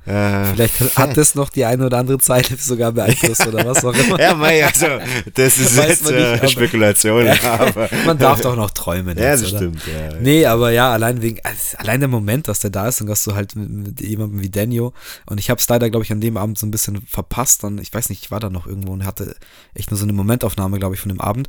Äh, 0.06 0.46
vielleicht 0.54 0.74
fett. 0.76 0.98
hat 0.98 1.16
das 1.16 1.34
noch 1.36 1.50
die 1.50 1.64
eine 1.64 1.86
oder 1.86 1.98
andere 2.00 2.18
Zeile 2.20 2.58
sogar 2.58 2.92
beeinflusst 2.92 3.48
oder 3.48 3.66
was 3.66 3.86
auch 3.86 3.94
immer. 3.94 4.20
Ja, 4.24 4.36
mei, 4.36 4.64
also, 4.66 4.86
das 5.34 5.58
ist 5.58 5.78
Weiß 5.78 5.88
jetzt 5.88 6.04
nicht, 6.06 6.14
äh, 6.20 6.38
aber- 6.40 6.48
Spekulation, 6.48 7.28
aber. 7.44 7.90
Man 8.06 8.18
darf 8.18 8.42
doch 8.42 8.56
noch 8.56 8.72
träumen. 8.72 9.18
Ja, 9.18 9.32
jetzt, 9.32 9.44
das 9.44 9.50
oder? 9.52 9.58
stimmt, 9.60 9.82
ja. 9.88 10.16
Nee, 10.20 10.46
aber 10.46 10.72
ja, 10.72 10.92
allein 10.92 11.22
wegen, 11.22 11.40
also 11.44 11.78
allein 11.78 12.00
der 12.02 12.10
Moment, 12.10 12.48
dass 12.48 12.60
der 12.60 12.70
da 12.70 12.88
ist 12.90 13.00
und 13.02 13.08
dass 13.08 13.24
du 13.24 13.34
halt 13.36 13.56
mit, 13.56 13.70
mit 13.70 14.02
jemandem 14.02 14.42
wie 14.42 14.50
Daniel 14.50 14.92
und 15.26 15.40
ich 15.40 15.50
habe 15.50 15.60
es 15.60 15.70
leider, 15.70 15.90
glaube 15.90 16.04
ich, 16.04 16.12
an 16.12 16.20
dem 16.22 16.36
Abend 16.38 16.58
so 16.58 16.66
ein 16.68 16.72
bisschen 16.72 17.02
verpasst. 17.08 17.64
Dann, 17.64 17.78
ich 17.78 17.94
weiß 17.94 18.10
nicht, 18.10 18.24
ich 18.24 18.32
war 18.32 18.40
da 18.42 18.50
noch 18.50 18.68
irgendwo 18.68 18.92
und 18.92 19.06
hatte 19.06 19.36
echt 19.74 19.90
nur 19.92 19.98
so 19.98 20.04
eine 20.04 20.14
Momentaufnahme, 20.14 20.80
glaube 20.80 20.96
ich, 20.96 21.02
von 21.02 21.10
dem 21.10 21.22
Abend. 21.22 21.48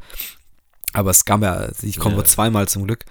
Aber 0.92 1.10
es 1.10 1.24
kam 1.24 1.42
ja, 1.42 1.68
ich 1.82 1.98
komme 1.98 2.12
Ja. 2.12 2.16
nur 2.18 2.24
zweimal 2.24 2.68
zum 2.68 2.84
Glück. 2.86 3.04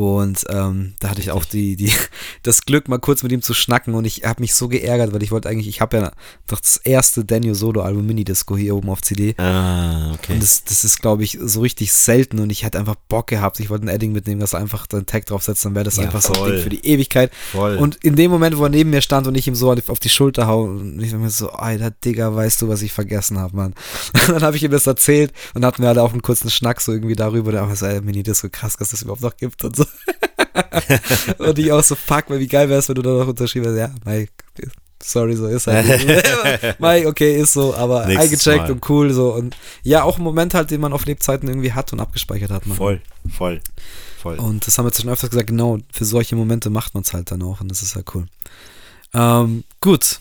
Und 0.00 0.46
ähm, 0.48 0.94
da 0.98 1.10
hatte 1.10 1.20
ich 1.20 1.30
auch 1.30 1.44
die, 1.44 1.76
die, 1.76 1.92
das 2.42 2.62
Glück, 2.62 2.88
mal 2.88 2.98
kurz 2.98 3.22
mit 3.22 3.32
ihm 3.32 3.42
zu 3.42 3.52
schnacken 3.52 3.94
und 3.94 4.06
ich 4.06 4.24
habe 4.24 4.40
mich 4.40 4.54
so 4.54 4.66
geärgert, 4.66 5.12
weil 5.12 5.22
ich 5.22 5.30
wollte 5.30 5.50
eigentlich, 5.50 5.68
ich 5.68 5.82
habe 5.82 5.98
ja 5.98 6.12
doch 6.46 6.58
das 6.58 6.78
erste 6.78 7.22
Daniel 7.22 7.54
Solo-Album 7.54 8.06
Mini-Disco 8.06 8.56
hier 8.56 8.74
oben 8.76 8.88
auf 8.88 9.02
CD. 9.02 9.34
Ah, 9.36 10.14
okay. 10.14 10.32
Und 10.32 10.42
das, 10.42 10.64
das 10.64 10.84
ist, 10.84 11.02
glaube 11.02 11.22
ich, 11.22 11.36
so 11.38 11.60
richtig 11.60 11.92
selten 11.92 12.38
und 12.38 12.48
ich 12.48 12.64
hätte 12.64 12.78
einfach 12.78 12.94
Bock 13.10 13.26
gehabt. 13.26 13.60
Ich 13.60 13.68
wollte 13.68 13.84
ein 13.84 13.88
Edding 13.88 14.12
mitnehmen, 14.12 14.40
dass 14.40 14.54
einfach 14.54 14.86
den 14.86 15.04
Tag 15.04 15.26
draufsetzt, 15.26 15.66
dann 15.66 15.74
wäre 15.74 15.84
das 15.84 15.98
Ja, 15.98 16.04
einfach 16.04 16.22
so 16.22 16.32
ein 16.32 16.38
voll. 16.38 16.52
Ding 16.52 16.62
für 16.62 16.70
die 16.70 16.86
Ewigkeit. 16.86 17.30
Voll. 17.52 17.76
Und 17.76 17.96
in 18.02 18.16
dem 18.16 18.30
Moment, 18.30 18.56
wo 18.56 18.62
er 18.62 18.70
neben 18.70 18.88
mir 18.88 19.02
stand 19.02 19.26
und 19.26 19.34
ich 19.34 19.46
ihm 19.48 19.54
so 19.54 19.70
auf 19.70 20.00
die 20.00 20.08
Schulter 20.08 20.46
hau 20.46 20.62
und 20.62 20.98
ich 21.02 21.12
mir 21.12 21.28
so, 21.28 21.50
Alter, 21.50 21.90
Digga, 21.90 22.34
weißt 22.34 22.62
du, 22.62 22.70
was 22.70 22.80
ich 22.80 22.92
vergessen 22.92 23.38
habe, 23.38 23.54
Mann. 23.54 23.74
Und 24.14 24.28
dann 24.30 24.42
habe 24.42 24.56
ich 24.56 24.62
ihm 24.62 24.70
das 24.70 24.86
erzählt 24.86 25.32
und 25.54 25.64
hatten 25.64 25.82
wir 25.82 25.88
halt 25.88 25.98
auch 25.98 26.12
einen 26.12 26.22
kurzen 26.22 26.48
Schnack 26.50 26.80
so 26.80 26.92
irgendwie 26.92 27.16
darüber, 27.16 27.74
so, 27.74 27.86
ey, 27.86 28.00
Mini, 28.00 28.22
das 28.22 28.38
ist 28.38 28.40
so 28.42 28.48
krass, 28.50 28.76
dass 28.76 28.90
das 28.90 29.02
überhaupt 29.02 29.22
noch 29.22 29.36
gibt 29.36 29.62
und 29.64 29.76
so. 29.76 29.84
und 31.38 31.58
ich 31.58 31.72
auch 31.72 31.82
so, 31.82 31.94
fuck, 31.94 32.24
weil 32.28 32.40
wie 32.40 32.48
geil 32.48 32.68
wär's, 32.68 32.88
wenn 32.88 32.96
du 32.96 33.02
da 33.02 33.10
noch 33.10 33.28
unterschrieben 33.28 33.66
hast, 33.66 33.76
ja, 33.76 33.94
Mike, 34.04 34.32
sorry, 35.02 35.36
so 35.36 35.46
ist 35.46 35.66
halt. 35.66 35.86
Mike, 36.80 37.08
okay, 37.08 37.36
ist 37.40 37.52
so, 37.52 37.74
aber 37.74 38.06
Nächstes 38.06 38.46
eingecheckt 38.46 38.68
Mal. 38.68 38.72
und 38.72 38.90
cool 38.90 39.12
so 39.12 39.32
und 39.32 39.56
ja, 39.82 40.02
auch 40.02 40.18
ein 40.18 40.24
Moment 40.24 40.54
halt, 40.54 40.70
den 40.70 40.80
man 40.80 40.92
auf 40.92 41.04
Lebzeiten 41.04 41.48
irgendwie 41.48 41.72
hat 41.72 41.92
und 41.92 42.00
abgespeichert 42.00 42.50
hat, 42.50 42.66
man. 42.66 42.76
voll, 42.76 43.00
voll, 43.36 43.60
voll. 44.20 44.38
Und 44.38 44.66
das 44.66 44.76
haben 44.78 44.84
wir 44.84 44.90
jetzt 44.90 45.00
schon 45.00 45.10
öfters 45.10 45.30
gesagt, 45.30 45.48
genau, 45.48 45.78
für 45.92 46.04
solche 46.04 46.36
Momente 46.36 46.70
macht 46.70 46.94
man 46.94 47.02
es 47.02 47.12
halt 47.12 47.30
dann 47.30 47.42
auch 47.42 47.60
und 47.60 47.68
das 47.68 47.82
ist 47.82 47.94
halt 47.96 48.14
cool. 48.14 48.26
Ähm, 49.14 49.64
gut. 49.80 50.20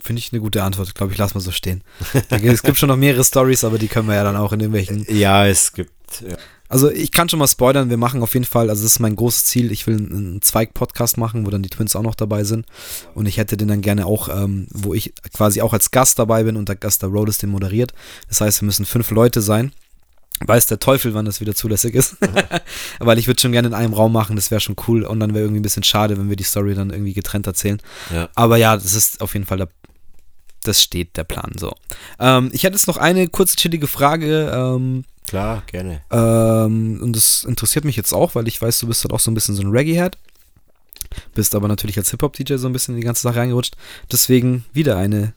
Finde 0.00 0.18
ich 0.18 0.32
eine 0.32 0.40
gute 0.40 0.64
Antwort. 0.64 0.88
Ich 0.88 0.94
glaube, 0.94 1.12
ich 1.12 1.18
lasse 1.18 1.34
mal 1.34 1.40
so 1.40 1.52
stehen. 1.52 1.84
Es 2.30 2.62
gibt 2.62 2.78
schon 2.78 2.88
noch 2.88 2.96
mehrere 2.96 3.22
Stories, 3.22 3.62
aber 3.62 3.78
die 3.78 3.86
können 3.86 4.08
wir 4.08 4.16
ja 4.16 4.24
dann 4.24 4.36
auch 4.36 4.52
in 4.52 4.58
irgendwelchen. 4.58 5.06
ja, 5.08 5.46
es 5.46 5.72
gibt. 5.72 5.92
Ja. 6.22 6.36
Also 6.72 6.90
ich 6.90 7.12
kann 7.12 7.28
schon 7.28 7.38
mal 7.38 7.46
spoilern, 7.46 7.90
wir 7.90 7.98
machen 7.98 8.22
auf 8.22 8.32
jeden 8.32 8.46
Fall, 8.46 8.70
also 8.70 8.82
das 8.82 8.92
ist 8.92 8.98
mein 8.98 9.14
großes 9.14 9.44
Ziel, 9.44 9.70
ich 9.70 9.86
will 9.86 9.96
einen 9.96 10.40
Zweig-Podcast 10.40 11.18
machen, 11.18 11.44
wo 11.44 11.50
dann 11.50 11.62
die 11.62 11.68
Twins 11.68 11.94
auch 11.94 12.02
noch 12.02 12.14
dabei 12.14 12.44
sind. 12.44 12.64
Und 13.14 13.26
ich 13.26 13.36
hätte 13.36 13.58
den 13.58 13.68
dann 13.68 13.82
gerne 13.82 14.06
auch, 14.06 14.30
ähm, 14.30 14.68
wo 14.70 14.94
ich 14.94 15.12
quasi 15.34 15.60
auch 15.60 15.74
als 15.74 15.90
Gast 15.90 16.18
dabei 16.18 16.44
bin 16.44 16.56
und 16.56 16.70
der 16.70 16.76
Gast 16.76 17.02
der 17.02 17.10
Rhodes 17.10 17.36
den 17.36 17.50
moderiert. 17.50 17.92
Das 18.30 18.40
heißt, 18.40 18.62
wir 18.62 18.66
müssen 18.66 18.86
fünf 18.86 19.10
Leute 19.10 19.42
sein. 19.42 19.72
Weiß 20.46 20.64
der 20.64 20.78
Teufel, 20.78 21.12
wann 21.12 21.26
das 21.26 21.42
wieder 21.42 21.54
zulässig 21.54 21.94
ist. 21.94 22.16
Weil 22.98 23.18
ich 23.18 23.26
würde 23.26 23.42
schon 23.42 23.52
gerne 23.52 23.68
in 23.68 23.74
einem 23.74 23.92
Raum 23.92 24.14
machen, 24.14 24.34
das 24.34 24.50
wäre 24.50 24.62
schon 24.62 24.76
cool. 24.88 25.02
Und 25.02 25.20
dann 25.20 25.34
wäre 25.34 25.44
irgendwie 25.44 25.60
ein 25.60 25.64
bisschen 25.64 25.82
schade, 25.82 26.16
wenn 26.16 26.30
wir 26.30 26.36
die 26.36 26.42
Story 26.42 26.74
dann 26.74 26.88
irgendwie 26.88 27.12
getrennt 27.12 27.46
erzählen. 27.46 27.82
Ja. 28.10 28.30
Aber 28.34 28.56
ja, 28.56 28.76
das 28.76 28.94
ist 28.94 29.20
auf 29.20 29.34
jeden 29.34 29.44
Fall 29.44 29.58
der, 29.58 29.68
das 30.64 30.82
steht 30.82 31.18
der 31.18 31.24
Plan 31.24 31.52
so. 31.58 31.74
Ähm, 32.18 32.48
ich 32.54 32.64
hätte 32.64 32.76
jetzt 32.76 32.86
noch 32.86 32.96
eine 32.96 33.28
kurze 33.28 33.56
chillige 33.56 33.88
Frage. 33.88 34.50
Ähm, 34.54 35.04
Klar, 35.26 35.62
gerne. 35.66 36.02
ähm, 36.10 37.00
und 37.02 37.14
das 37.14 37.44
interessiert 37.44 37.84
mich 37.84 37.96
jetzt 37.96 38.12
auch, 38.12 38.34
weil 38.34 38.48
ich 38.48 38.60
weiß, 38.60 38.80
du 38.80 38.86
bist 38.86 39.04
halt 39.04 39.12
auch 39.12 39.20
so 39.20 39.30
ein 39.30 39.34
bisschen 39.34 39.54
so 39.54 39.62
ein 39.62 39.70
Reggae-Head. 39.70 40.18
Bist 41.34 41.54
aber 41.54 41.68
natürlich 41.68 41.98
als 41.98 42.10
Hip-Hop-DJ 42.10 42.56
so 42.56 42.66
ein 42.66 42.72
bisschen 42.72 42.94
in 42.94 43.00
die 43.00 43.06
ganze 43.06 43.22
Sache 43.22 43.36
reingerutscht. 43.36 43.76
Deswegen 44.10 44.64
wieder 44.72 44.96
eine 44.96 45.34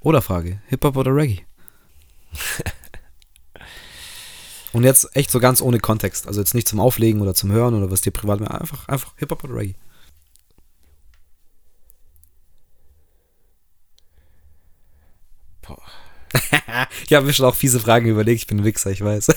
Oder-Frage. 0.00 0.60
Hip-Hop 0.68 0.96
oder 0.96 1.14
Reggae? 1.14 1.42
und 4.72 4.84
jetzt 4.84 5.14
echt 5.16 5.30
so 5.30 5.40
ganz 5.40 5.62
ohne 5.62 5.78
Kontext. 5.78 6.26
Also 6.26 6.40
jetzt 6.40 6.54
nicht 6.54 6.68
zum 6.68 6.80
Auflegen 6.80 7.20
oder 7.20 7.34
zum 7.34 7.52
Hören 7.52 7.74
oder 7.74 7.90
was 7.90 8.02
dir 8.02 8.10
privat 8.10 8.40
mehr. 8.40 8.60
Einfach, 8.60 8.88
einfach 8.88 9.14
Hip-Hop 9.16 9.44
oder 9.44 9.54
Reggae. 9.54 9.74
Ich 17.06 17.12
habe 17.12 17.26
mir 17.26 17.32
schon 17.32 17.46
auch 17.46 17.54
fiese 17.54 17.80
Fragen 17.80 18.06
überlegt. 18.06 18.42
Ich 18.42 18.46
bin 18.46 18.58
ein 18.58 18.64
Wichser, 18.64 18.90
ich 18.90 19.02
weiß. 19.02 19.28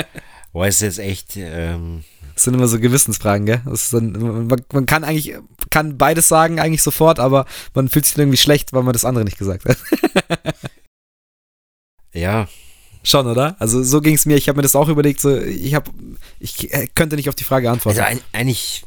Boah, 0.52 0.66
ist 0.66 0.80
jetzt 0.80 0.98
echt, 0.98 1.36
ähm, 1.36 2.04
Das 2.34 2.44
sind 2.44 2.54
immer 2.54 2.68
so 2.68 2.80
Gewissensfragen, 2.80 3.46
gell? 3.46 3.62
Dann, 3.92 4.12
man, 4.46 4.62
man 4.72 4.86
kann 4.86 5.04
eigentlich, 5.04 5.34
kann 5.70 5.98
beides 5.98 6.28
sagen 6.28 6.60
eigentlich 6.60 6.82
sofort, 6.82 7.20
aber 7.20 7.46
man 7.74 7.88
fühlt 7.88 8.06
sich 8.06 8.16
irgendwie 8.16 8.38
schlecht, 8.38 8.72
weil 8.72 8.82
man 8.82 8.92
das 8.92 9.04
andere 9.04 9.24
nicht 9.24 9.38
gesagt 9.38 9.64
hat. 9.66 9.78
ja, 12.12 12.48
Schon, 13.04 13.26
oder? 13.26 13.56
Also 13.58 13.82
so 13.82 14.00
ging 14.00 14.16
es 14.16 14.26
mir. 14.26 14.36
Ich 14.36 14.48
habe 14.48 14.56
mir 14.56 14.62
das 14.62 14.76
auch 14.76 14.88
überlegt. 14.88 15.20
So, 15.20 15.40
ich 15.40 15.74
habe, 15.74 15.90
ich 16.40 16.68
könnte 16.94 17.16
nicht 17.16 17.28
auf 17.28 17.34
die 17.34 17.44
Frage 17.44 17.70
antworten. 17.70 17.98
also 17.98 18.10
ein, 18.10 18.20
eigentlich 18.32 18.84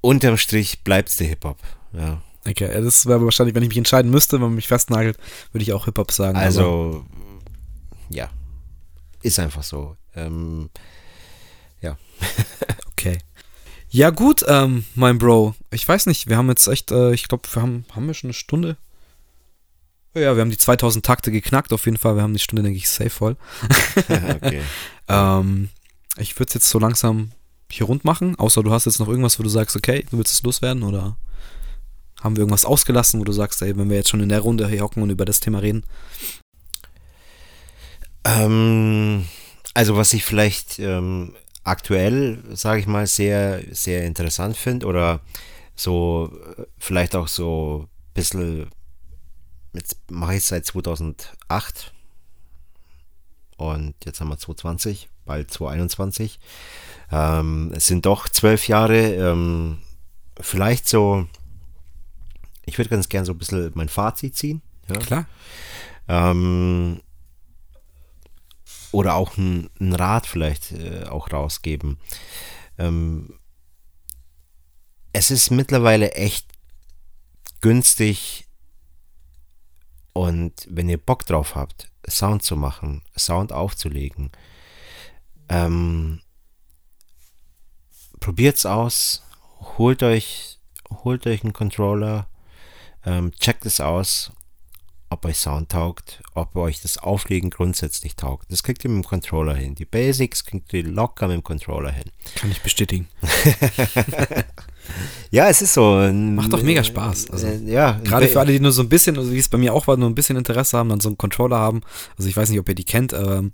unterm 0.00 0.36
Strich 0.38 0.80
bleibt's 0.82 1.16
der 1.16 1.28
Hip-Hop. 1.28 1.58
Ja. 1.92 2.22
Okay, 2.50 2.72
ja, 2.72 2.80
das 2.80 3.06
wäre 3.06 3.24
wahrscheinlich, 3.24 3.54
wenn 3.54 3.62
ich 3.62 3.68
mich 3.68 3.78
entscheiden 3.78 4.10
müsste, 4.10 4.36
wenn 4.36 4.42
man 4.42 4.54
mich 4.54 4.68
festnagelt, 4.68 5.16
würde 5.52 5.62
ich 5.62 5.72
auch 5.72 5.84
Hip 5.86 5.98
Hop 5.98 6.10
sagen. 6.12 6.36
aber- 6.36 6.44
Also, 6.46 7.04
ja, 8.10 8.30
ist 9.22 9.38
einfach 9.38 9.62
so. 9.62 9.96
Ähm, 10.14 10.70
okay. 12.92 13.18
Ja 13.90 14.10
gut, 14.10 14.44
ähm, 14.48 14.84
mein 14.94 15.18
Bro. 15.18 15.54
Ich 15.70 15.86
weiß 15.88 16.06
nicht. 16.06 16.28
Wir 16.28 16.36
haben 16.36 16.48
jetzt 16.48 16.66
echt, 16.66 16.90
äh, 16.90 17.12
ich 17.14 17.28
glaube, 17.28 17.48
wir 17.52 17.62
haben, 17.62 17.84
haben 17.94 18.06
wir 18.06 18.14
schon 18.14 18.28
eine 18.28 18.34
Stunde. 18.34 18.76
Ja, 20.14 20.34
wir 20.34 20.40
haben 20.42 20.50
die 20.50 20.58
2000 20.58 21.06
Takte 21.06 21.30
geknackt. 21.30 21.72
Auf 21.72 21.84
jeden 21.86 21.96
Fall. 21.96 22.16
Wir 22.16 22.22
haben 22.22 22.32
die 22.34 22.38
Stunde, 22.40 22.62
denke 22.62 22.76
ich, 22.76 22.88
safe 22.88 23.10
voll. 23.10 23.36
okay. 24.42 24.62
Ähm, 25.10 25.70
ich 26.18 26.38
würde 26.38 26.48
es 26.48 26.54
jetzt 26.54 26.68
so 26.68 26.78
langsam 26.78 27.30
hier 27.70 27.86
rund 27.86 28.04
machen, 28.04 28.36
außer 28.38 28.62
du 28.62 28.70
hast 28.72 28.84
jetzt 28.84 28.98
noch 29.00 29.08
irgendwas, 29.08 29.38
wo 29.38 29.42
du 29.42 29.48
sagst, 29.48 29.74
okay, 29.74 30.04
du 30.10 30.18
willst 30.18 30.34
es 30.34 30.42
loswerden 30.42 30.82
oder 30.82 31.16
haben 32.22 32.36
wir 32.36 32.40
irgendwas 32.40 32.64
ausgelassen, 32.64 33.20
wo 33.20 33.24
du 33.24 33.32
sagst, 33.32 33.62
ey, 33.62 33.76
wenn 33.76 33.88
wir 33.90 33.96
jetzt 33.96 34.08
schon 34.08 34.20
in 34.20 34.28
der 34.28 34.40
Runde 34.40 34.68
hier 34.68 34.82
hocken 34.82 35.02
und 35.02 35.10
über 35.10 35.24
das 35.24 35.40
Thema 35.40 35.60
reden. 35.60 35.84
Ähm, 38.24 39.26
also 39.74 39.96
was 39.96 40.12
ich 40.12 40.24
vielleicht 40.24 40.78
ähm, 40.78 41.34
aktuell, 41.64 42.42
sage 42.52 42.80
ich 42.80 42.86
mal, 42.86 43.06
sehr, 43.06 43.62
sehr 43.70 44.04
interessant 44.04 44.56
finde 44.56 44.86
oder 44.86 45.20
so 45.76 46.32
äh, 46.56 46.64
vielleicht 46.78 47.14
auch 47.14 47.28
so 47.28 47.86
ein 47.86 48.14
bisschen, 48.14 48.70
jetzt 49.72 49.98
mache 50.10 50.32
ich 50.32 50.38
es 50.38 50.48
seit 50.48 50.66
2008 50.66 51.92
und 53.58 53.94
jetzt 54.04 54.20
haben 54.20 54.28
wir 54.28 54.38
2020, 54.38 55.08
bald 55.24 55.50
2021. 55.50 56.38
Ähm, 57.10 57.72
es 57.74 57.86
sind 57.86 58.06
doch 58.06 58.28
zwölf 58.28 58.68
Jahre, 58.68 59.14
ähm, 59.14 59.78
vielleicht 60.40 60.88
so, 60.88 61.26
ich 62.68 62.78
würde 62.78 62.90
ganz 62.90 63.08
gern 63.08 63.24
so 63.24 63.32
ein 63.32 63.38
bisschen 63.38 63.70
mein 63.74 63.88
Fazit 63.88 64.36
ziehen. 64.36 64.62
Ja? 64.88 64.96
Klar. 64.98 65.26
Ähm, 66.08 67.00
oder 68.92 69.14
auch 69.14 69.36
ein, 69.36 69.70
ein 69.80 69.92
Rat 69.92 70.26
vielleicht 70.26 70.72
äh, 70.72 71.04
auch 71.04 71.32
rausgeben. 71.32 71.98
Ähm, 72.78 73.38
es 75.12 75.30
ist 75.30 75.50
mittlerweile 75.50 76.12
echt 76.12 76.46
günstig 77.60 78.46
und 80.12 80.66
wenn 80.68 80.88
ihr 80.88 80.98
Bock 80.98 81.26
drauf 81.26 81.54
habt, 81.54 81.90
Sound 82.08 82.42
zu 82.42 82.56
machen, 82.56 83.02
Sound 83.16 83.52
aufzulegen, 83.52 84.30
ähm, 85.48 86.20
probiert's 88.20 88.66
aus, 88.66 89.22
holt 89.78 90.02
euch, 90.02 90.58
holt 91.04 91.26
euch 91.26 91.44
einen 91.44 91.52
Controller, 91.52 92.28
ähm, 93.08 93.32
checkt 93.32 93.66
es 93.66 93.80
aus 93.80 94.32
ob 95.10 95.24
euch 95.24 95.38
Sound 95.38 95.70
taugt, 95.70 96.22
ob 96.34 96.54
euch 96.56 96.82
das 96.82 96.98
Auflegen 96.98 97.50
grundsätzlich 97.50 98.16
taugt. 98.16 98.50
Das 98.50 98.62
kriegt 98.62 98.84
ihr 98.84 98.90
mit 98.90 99.04
dem 99.04 99.08
Controller 99.08 99.54
hin. 99.54 99.74
Die 99.74 99.84
Basics 99.84 100.44
kriegt 100.44 100.72
ihr 100.74 100.84
locker 100.84 101.28
mit 101.28 101.36
dem 101.36 101.42
Controller 101.42 101.90
hin. 101.90 102.04
Kann 102.34 102.50
ich 102.50 102.60
bestätigen. 102.62 103.08
Ja, 105.30 105.48
es 105.48 105.60
ist 105.60 105.74
so. 105.74 106.10
Macht 106.10 106.50
doch 106.50 106.62
mega 106.62 106.82
Spaß. 106.82 107.30
Also, 107.30 107.46
äh, 107.46 107.58
ja, 107.66 108.00
Gerade 108.04 108.26
für 108.26 108.40
alle, 108.40 108.52
die 108.52 108.60
nur 108.60 108.72
so 108.72 108.80
ein 108.80 108.88
bisschen, 108.88 109.18
also 109.18 109.30
wie 109.30 109.38
es 109.38 109.48
bei 109.48 109.58
mir 109.58 109.74
auch 109.74 109.86
war, 109.86 109.98
nur 109.98 110.08
ein 110.08 110.14
bisschen 110.14 110.38
Interesse 110.38 110.78
haben, 110.78 110.88
dann 110.88 111.00
so 111.00 111.10
einen 111.10 111.18
Controller 111.18 111.58
haben. 111.58 111.82
Also 112.16 112.26
ich 112.26 112.34
weiß 112.34 112.48
nicht, 112.48 112.58
ob 112.58 112.68
ihr 112.70 112.74
die 112.74 112.84
kennt, 112.84 113.12
ähm, 113.12 113.48
äh, 113.48 113.50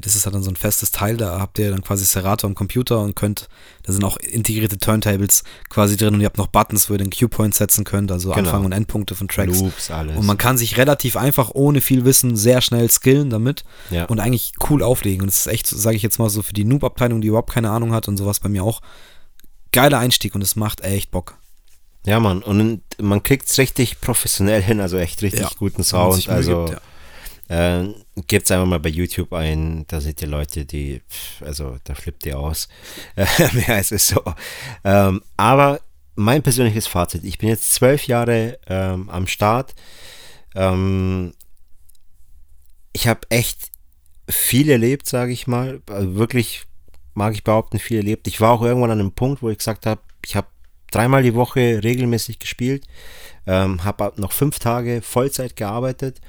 das 0.00 0.16
ist 0.16 0.24
halt 0.24 0.34
dann 0.34 0.42
so 0.42 0.50
ein 0.50 0.56
festes 0.56 0.90
Teil, 0.90 1.16
da 1.16 1.38
habt 1.38 1.58
ihr 1.58 1.70
dann 1.70 1.82
quasi 1.82 2.04
Serato 2.04 2.46
am 2.46 2.54
Computer 2.54 3.00
und 3.00 3.14
könnt, 3.14 3.48
da 3.82 3.92
sind 3.92 4.04
auch 4.04 4.16
integrierte 4.16 4.78
Turntables 4.78 5.44
quasi 5.68 5.96
drin 5.96 6.14
und 6.14 6.20
ihr 6.20 6.26
habt 6.26 6.38
noch 6.38 6.46
Buttons, 6.46 6.88
wo 6.88 6.94
ihr 6.94 6.98
den 6.98 7.10
Cue-Point 7.10 7.54
setzen 7.54 7.84
könnt, 7.84 8.10
also 8.10 8.30
Genau. 8.30 8.38
Anfang 8.38 8.64
und 8.64 8.72
Endpunkte 8.72 9.14
von 9.14 9.28
Tracks. 9.28 9.60
Loops, 9.60 9.90
alles. 9.90 10.16
Und 10.16 10.26
man 10.26 10.38
kann 10.38 10.56
sich 10.56 10.76
relativ 10.76 11.16
einfach, 11.16 11.50
ohne 11.54 11.80
viel 11.80 12.04
Wissen, 12.04 12.36
sehr 12.36 12.60
schnell 12.60 12.90
skillen 12.90 13.30
damit 13.30 13.64
ja. 13.90 14.06
und 14.06 14.20
eigentlich 14.20 14.52
cool 14.70 14.82
auflegen. 14.82 15.22
Und 15.22 15.28
das 15.28 15.40
ist 15.40 15.46
echt, 15.46 15.66
sage 15.66 15.96
ich 15.96 16.02
jetzt 16.02 16.18
mal 16.18 16.30
so, 16.30 16.42
für 16.42 16.54
die 16.54 16.64
Noob-Abteilung, 16.64 17.20
die 17.20 17.28
überhaupt 17.28 17.52
keine 17.52 17.70
Ahnung 17.70 17.92
hat 17.92 18.08
und 18.08 18.16
sowas 18.16 18.40
bei 18.40 18.48
mir 18.48 18.64
auch, 18.64 18.80
geiler 19.72 19.98
Einstieg 19.98 20.34
und 20.34 20.42
es 20.42 20.56
macht 20.56 20.80
echt 20.82 21.10
Bock. 21.10 21.36
ja, 22.06 22.20
Mann. 22.20 22.42
Und 22.42 22.80
man 23.00 23.22
kriegt 23.22 23.48
es 23.48 23.58
richtig 23.58 24.00
professionell 24.00 24.62
hin, 24.62 24.80
also 24.80 24.96
echt 24.96 25.22
richtig 25.22 25.40
Ja, 25.40 25.50
guten 25.58 25.82
Sound. 25.82 26.28
Also 26.28 26.66
gibt, 26.66 26.78
ja. 26.78 26.82
Äh, 27.48 27.88
Gebt 28.26 28.50
einfach 28.50 28.66
mal 28.66 28.78
bei 28.80 28.88
YouTube 28.88 29.32
ein, 29.32 29.84
da 29.88 30.00
seht 30.00 30.22
ihr 30.22 30.28
Leute, 30.28 30.64
die, 30.64 31.02
also 31.40 31.76
da 31.84 31.94
flippt 31.94 32.24
ihr 32.26 32.38
aus. 32.38 32.68
Äh, 33.16 33.26
als 33.70 33.90
es 33.90 34.08
so. 34.08 34.22
Ähm, 34.84 35.22
aber 35.36 35.80
mein 36.16 36.42
persönliches 36.42 36.86
Fazit, 36.86 37.24
ich 37.24 37.38
bin 37.38 37.48
jetzt 37.48 37.74
zwölf 37.74 38.06
Jahre 38.06 38.58
ähm, 38.68 39.08
am 39.10 39.26
Start. 39.26 39.74
Ähm, 40.54 41.34
ich 42.92 43.08
habe 43.08 43.20
echt 43.30 43.72
viel 44.28 44.70
erlebt, 44.70 45.06
sage 45.08 45.32
ich 45.32 45.46
mal. 45.46 45.82
Also 45.88 46.14
wirklich, 46.14 46.64
mag 47.14 47.34
ich 47.34 47.44
behaupten, 47.44 47.78
viel 47.78 47.98
erlebt. 47.98 48.26
Ich 48.28 48.40
war 48.40 48.52
auch 48.52 48.62
irgendwann 48.62 48.90
an 48.90 49.00
einem 49.00 49.12
Punkt, 49.12 49.42
wo 49.42 49.50
ich 49.50 49.58
gesagt 49.58 49.86
habe, 49.86 50.00
ich 50.24 50.36
habe 50.36 50.46
dreimal 50.90 51.22
die 51.22 51.34
Woche 51.34 51.82
regelmäßig 51.82 52.38
gespielt, 52.38 52.86
ähm, 53.46 53.84
habe 53.84 54.12
noch 54.16 54.32
fünf 54.32 54.58
Tage 54.60 55.02
Vollzeit 55.02 55.56
gearbeitet. 55.56 56.20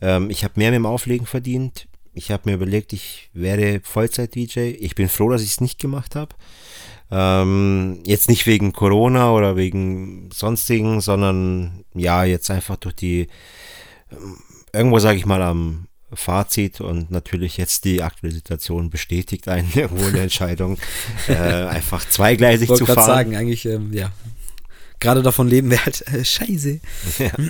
Ähm, 0.00 0.30
ich 0.30 0.44
habe 0.44 0.54
mehr 0.56 0.70
mit 0.70 0.76
dem 0.76 0.86
Auflegen 0.86 1.26
verdient. 1.26 1.88
Ich 2.12 2.30
habe 2.30 2.42
mir 2.46 2.54
überlegt, 2.56 2.92
ich 2.92 3.30
wäre 3.32 3.80
Vollzeit-DJ. 3.82 4.76
Ich 4.80 4.94
bin 4.94 5.08
froh, 5.08 5.30
dass 5.30 5.42
ich 5.42 5.50
es 5.50 5.60
nicht 5.60 5.78
gemacht 5.78 6.16
habe. 6.16 6.34
Ähm, 7.10 8.02
jetzt 8.04 8.28
nicht 8.28 8.46
wegen 8.46 8.72
Corona 8.72 9.32
oder 9.32 9.56
wegen 9.56 10.28
sonstigen, 10.32 11.00
sondern 11.00 11.84
ja, 11.94 12.24
jetzt 12.24 12.50
einfach 12.50 12.76
durch 12.76 12.96
die, 12.96 13.28
ähm, 14.10 14.36
irgendwo 14.72 14.98
sage 14.98 15.18
ich 15.18 15.24
mal 15.26 15.40
am 15.42 15.86
Fazit 16.12 16.80
und 16.80 17.10
natürlich 17.10 17.56
jetzt 17.56 17.84
die 17.84 18.02
aktuelle 18.02 18.34
Situation 18.34 18.90
bestätigt 18.90 19.48
eine 19.48 19.90
hohe 19.90 20.20
Entscheidung, 20.20 20.78
äh, 21.28 21.34
einfach 21.34 22.04
zweigleisig 22.08 22.64
Ich 22.64 22.68
wollte 22.70 22.80
zu 22.80 22.86
gerade 22.86 23.00
fahren. 23.00 23.16
sagen, 23.16 23.36
eigentlich, 23.36 23.64
ähm, 23.66 23.92
ja. 23.92 24.12
Gerade 25.00 25.22
davon 25.22 25.48
leben 25.48 25.70
wir 25.70 25.84
halt 25.84 26.06
äh, 26.08 26.24
scheiße. 26.24 26.80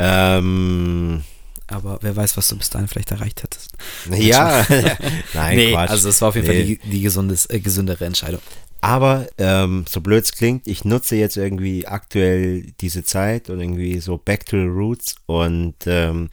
Ähm, 0.00 1.24
Aber 1.68 1.98
wer 2.00 2.16
weiß, 2.16 2.36
was 2.36 2.48
du 2.48 2.56
bis 2.56 2.70
dahin 2.70 2.88
vielleicht 2.88 3.10
erreicht 3.10 3.42
hättest. 3.42 3.72
ja, 4.10 4.66
nein, 5.34 5.56
nee, 5.56 5.72
Quatsch. 5.72 5.90
also 5.90 6.08
es 6.08 6.20
war 6.20 6.30
auf 6.30 6.34
jeden 6.34 6.48
Nee. 6.48 6.54
Fall 6.54 6.64
die, 6.64 6.78
die 6.78 7.02
gesundes, 7.02 7.46
äh, 7.50 7.60
gesündere 7.60 8.04
Entscheidung. 8.06 8.40
Aber 8.80 9.26
ähm, 9.38 9.84
so 9.88 10.00
blöd 10.00 10.24
es 10.24 10.32
klingt, 10.32 10.66
ich 10.68 10.84
nutze 10.84 11.16
jetzt 11.16 11.36
irgendwie 11.36 11.86
aktuell 11.86 12.72
diese 12.80 13.02
Zeit 13.04 13.50
und 13.50 13.60
irgendwie 13.60 13.98
so 14.00 14.18
back 14.18 14.46
to 14.46 14.56
the 14.56 14.66
roots 14.68 15.16
und 15.26 15.74
ähm, 15.86 16.30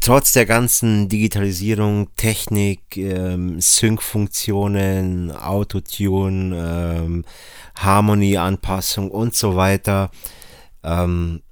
trotz 0.00 0.32
der 0.32 0.46
ganzen 0.46 1.08
Digitalisierung, 1.08 2.08
Technik, 2.16 2.96
ähm, 2.96 3.60
Sync-Funktionen, 3.60 5.32
Autotune, 5.32 6.96
ähm, 6.98 7.24
Harmonie-Anpassung 7.76 9.10
und 9.10 9.34
so 9.34 9.56
weiter, 9.56 10.10
ähm, 10.84 11.42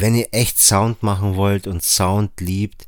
wenn 0.00 0.14
ihr 0.14 0.28
echt 0.32 0.58
Sound 0.58 1.02
machen 1.02 1.36
wollt 1.36 1.66
und 1.66 1.82
Sound 1.82 2.40
liebt, 2.40 2.86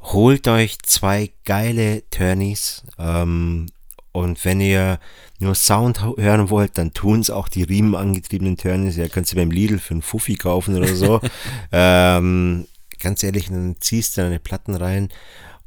holt 0.00 0.48
euch 0.48 0.78
zwei 0.82 1.30
geile 1.44 2.02
Turnies. 2.10 2.82
Ähm, 2.98 3.66
und 4.12 4.44
wenn 4.44 4.60
ihr 4.60 4.98
nur 5.38 5.54
Sound 5.54 6.02
hören 6.02 6.50
wollt, 6.50 6.76
dann 6.76 6.92
tun 6.92 7.20
es 7.20 7.30
auch 7.30 7.48
die 7.48 7.62
riemenangetriebenen 7.62 8.56
Turnies. 8.56 8.96
Ihr 8.96 9.08
könnt 9.08 9.26
sie 9.26 9.36
beim 9.36 9.50
Lidl 9.50 9.78
für 9.78 9.94
einen 9.94 10.02
Fuffi 10.02 10.34
kaufen 10.36 10.76
oder 10.76 10.94
so. 10.94 11.20
ähm, 11.72 12.66
ganz 13.00 13.22
ehrlich, 13.22 13.48
dann 13.48 13.76
ziehst 13.80 14.16
du 14.16 14.22
deine 14.22 14.38
Platten 14.38 14.74
rein. 14.74 15.08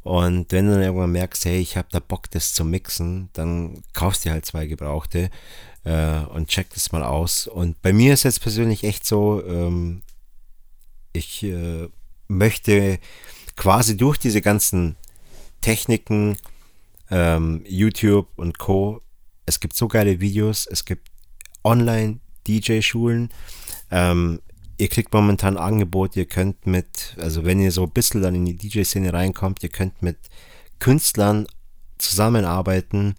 Und 0.03 0.51
wenn 0.51 0.67
du 0.67 0.73
dann 0.73 0.83
irgendwann 0.83 1.11
merkst, 1.11 1.45
hey, 1.45 1.57
ich 1.59 1.77
habe 1.77 1.87
da 1.91 1.99
Bock, 1.99 2.29
das 2.29 2.53
zu 2.53 2.63
mixen, 2.63 3.29
dann 3.33 3.81
kaufst 3.93 4.25
du 4.25 4.29
halt 4.29 4.45
zwei 4.45 4.67
Gebrauchte 4.67 5.31
äh, 5.83 6.19
und 6.25 6.47
check 6.47 6.69
das 6.75 6.91
mal 6.91 7.01
aus. 7.01 7.47
Und 7.47 7.81
bei 7.81 7.91
mir 7.91 8.13
ist 8.13 8.21
jetzt 8.21 8.41
persönlich 8.41 8.83
echt 8.83 9.03
so, 9.03 9.43
ähm, 9.47 10.03
ich 11.15 11.43
äh, 11.43 11.87
möchte 12.27 12.99
quasi 13.55 13.97
durch 13.97 14.17
diese 14.17 14.41
ganzen 14.41 14.95
Techniken, 15.61 16.37
ähm, 17.09 17.63
YouTube 17.67 18.27
und 18.35 18.59
Co. 18.59 19.01
Es 19.45 19.59
gibt 19.59 19.75
so 19.75 19.87
geile 19.87 20.19
Videos, 20.19 20.67
es 20.67 20.85
gibt 20.85 21.09
Online-DJ-Schulen. 21.63 23.29
Ähm, 23.91 24.41
ihr 24.77 24.87
kriegt 24.89 25.13
momentan 25.13 25.57
Angebot, 25.57 26.15
ihr 26.15 26.25
könnt 26.25 26.67
mit, 26.67 27.15
also 27.17 27.45
wenn 27.45 27.59
ihr 27.59 27.71
so 27.71 27.83
ein 27.83 27.91
bisschen 27.91 28.21
dann 28.21 28.35
in 28.35 28.45
die 28.45 28.57
DJ-Szene 28.57 29.13
reinkommt, 29.13 29.63
ihr 29.63 29.69
könnt 29.69 30.01
mit 30.01 30.17
Künstlern 30.79 31.47
zusammenarbeiten, 31.97 33.15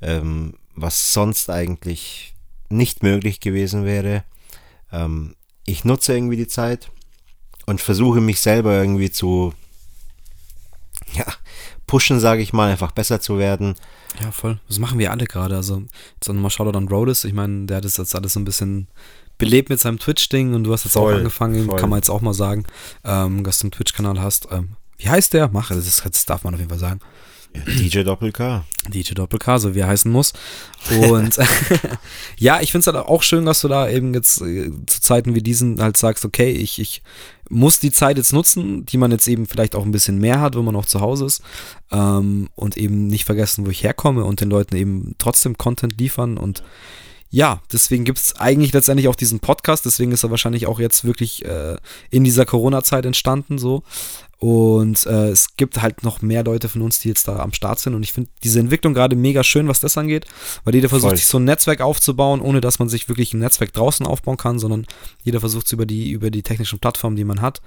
ähm, 0.00 0.54
was 0.74 1.12
sonst 1.12 1.50
eigentlich 1.50 2.34
nicht 2.70 3.02
möglich 3.02 3.40
gewesen 3.40 3.84
wäre. 3.84 4.24
Ähm, 4.90 5.36
ich 5.66 5.84
nutze 5.84 6.14
irgendwie 6.14 6.36
die 6.36 6.48
Zeit 6.48 6.90
und 7.66 7.80
versuche 7.80 8.20
mich 8.20 8.40
selber 8.40 8.76
irgendwie 8.76 9.10
zu 9.10 9.54
ja, 11.14 11.26
pushen, 11.86 12.20
sage 12.20 12.42
ich 12.42 12.52
mal, 12.52 12.70
einfach 12.70 12.92
besser 12.92 13.20
zu 13.20 13.38
werden. 13.38 13.74
Ja, 14.20 14.30
voll. 14.30 14.58
Das 14.68 14.78
machen 14.78 14.98
wir 14.98 15.10
alle 15.10 15.26
gerade. 15.26 15.56
Also, 15.56 15.82
jetzt 16.14 16.28
nochmal 16.28 16.50
Shoutout 16.50 16.76
an 16.76 16.88
Rhodes. 16.88 17.24
Ich 17.24 17.32
meine, 17.32 17.66
der 17.66 17.78
hat 17.78 17.84
das 17.84 17.96
jetzt 17.96 18.14
alles 18.14 18.34
so 18.34 18.40
ein 18.40 18.44
bisschen 18.44 18.88
belebt 19.38 19.70
mit 19.70 19.80
seinem 19.80 19.98
Twitch-Ding 19.98 20.54
und 20.54 20.64
du 20.64 20.72
hast 20.72 20.84
jetzt 20.84 20.92
voll, 20.94 21.14
auch 21.14 21.18
angefangen, 21.18 21.66
voll. 21.66 21.78
kann 21.78 21.90
man 21.90 21.98
jetzt 21.98 22.10
auch 22.10 22.20
mal 22.20 22.34
sagen, 22.34 22.64
ähm, 23.04 23.44
dass 23.44 23.58
du 23.58 23.64
einen 23.64 23.72
Twitch-Kanal 23.72 24.20
hast. 24.20 24.48
Ähm, 24.50 24.76
wie 24.98 25.08
heißt 25.08 25.32
der? 25.32 25.48
Mach, 25.48 25.68
das, 25.68 26.02
das 26.02 26.26
darf 26.26 26.44
man 26.44 26.54
auf 26.54 26.60
jeden 26.60 26.70
Fall 26.70 26.78
sagen. 26.78 27.00
DJ 27.54 28.02
Doppel 28.02 28.32
K. 28.32 28.64
DJ 28.88 29.12
Doppel 29.14 29.38
K, 29.38 29.58
so 29.58 29.74
wie 29.74 29.80
er 29.80 29.88
heißen 29.88 30.10
muss. 30.10 30.32
Und 31.00 31.38
ja, 32.38 32.60
ich 32.60 32.72
finde 32.72 32.80
es 32.80 32.94
halt 32.94 33.06
auch 33.06 33.22
schön, 33.22 33.44
dass 33.44 33.60
du 33.60 33.68
da 33.68 33.88
eben 33.88 34.14
jetzt 34.14 34.40
äh, 34.40 34.70
zu 34.86 35.00
Zeiten 35.00 35.34
wie 35.34 35.42
diesen 35.42 35.80
halt 35.82 35.96
sagst, 35.96 36.24
okay, 36.24 36.50
ich, 36.50 36.78
ich 36.78 37.02
muss 37.52 37.78
die 37.78 37.92
Zeit 37.92 38.16
jetzt 38.16 38.32
nutzen, 38.32 38.86
die 38.86 38.96
man 38.96 39.10
jetzt 39.10 39.28
eben 39.28 39.46
vielleicht 39.46 39.76
auch 39.76 39.84
ein 39.84 39.92
bisschen 39.92 40.18
mehr 40.18 40.40
hat, 40.40 40.56
wenn 40.56 40.64
man 40.64 40.76
auch 40.76 40.86
zu 40.86 41.00
Hause 41.00 41.26
ist. 41.26 41.42
Ähm, 41.90 42.48
und 42.54 42.76
eben 42.76 43.06
nicht 43.06 43.24
vergessen, 43.24 43.66
wo 43.66 43.70
ich 43.70 43.84
herkomme 43.84 44.24
und 44.24 44.40
den 44.40 44.50
Leuten 44.50 44.74
eben 44.74 45.14
trotzdem 45.18 45.58
Content 45.58 45.98
liefern 45.98 46.38
und 46.38 46.62
ja, 47.34 47.62
deswegen 47.72 48.04
gibt 48.04 48.18
es 48.18 48.36
eigentlich 48.36 48.74
letztendlich 48.74 49.08
auch 49.08 49.14
diesen 49.14 49.40
Podcast, 49.40 49.86
deswegen 49.86 50.12
ist 50.12 50.22
er 50.22 50.30
wahrscheinlich 50.30 50.66
auch 50.66 50.78
jetzt 50.78 51.04
wirklich 51.04 51.42
äh, 51.46 51.78
in 52.10 52.24
dieser 52.24 52.44
Corona-Zeit 52.44 53.06
entstanden 53.06 53.56
so. 53.56 53.82
Und 54.42 55.06
äh, 55.06 55.28
es 55.28 55.54
gibt 55.56 55.82
halt 55.82 56.02
noch 56.02 56.20
mehr 56.20 56.42
Leute 56.42 56.68
von 56.68 56.82
uns, 56.82 56.98
die 56.98 57.06
jetzt 57.06 57.28
da 57.28 57.36
am 57.36 57.52
Start 57.52 57.78
sind. 57.78 57.94
Und 57.94 58.02
ich 58.02 58.12
finde 58.12 58.28
diese 58.42 58.58
Entwicklung 58.58 58.92
gerade 58.92 59.14
mega 59.14 59.44
schön, 59.44 59.68
was 59.68 59.78
das 59.78 59.96
angeht, 59.96 60.26
weil 60.64 60.74
jeder 60.74 60.88
versucht, 60.88 61.10
Voll. 61.10 61.16
sich 61.16 61.26
so 61.26 61.38
ein 61.38 61.44
Netzwerk 61.44 61.80
aufzubauen, 61.80 62.40
ohne 62.40 62.60
dass 62.60 62.80
man 62.80 62.88
sich 62.88 63.08
wirklich 63.08 63.32
ein 63.34 63.38
Netzwerk 63.38 63.72
draußen 63.72 64.04
aufbauen 64.04 64.38
kann, 64.38 64.58
sondern 64.58 64.84
jeder 65.22 65.38
versucht 65.38 65.66
es 65.66 65.72
über 65.72 65.86
die, 65.86 66.10
über 66.10 66.32
die 66.32 66.42
technischen 66.42 66.80
Plattformen, 66.80 67.14
die 67.14 67.22
man 67.22 67.40
hat. 67.40 67.62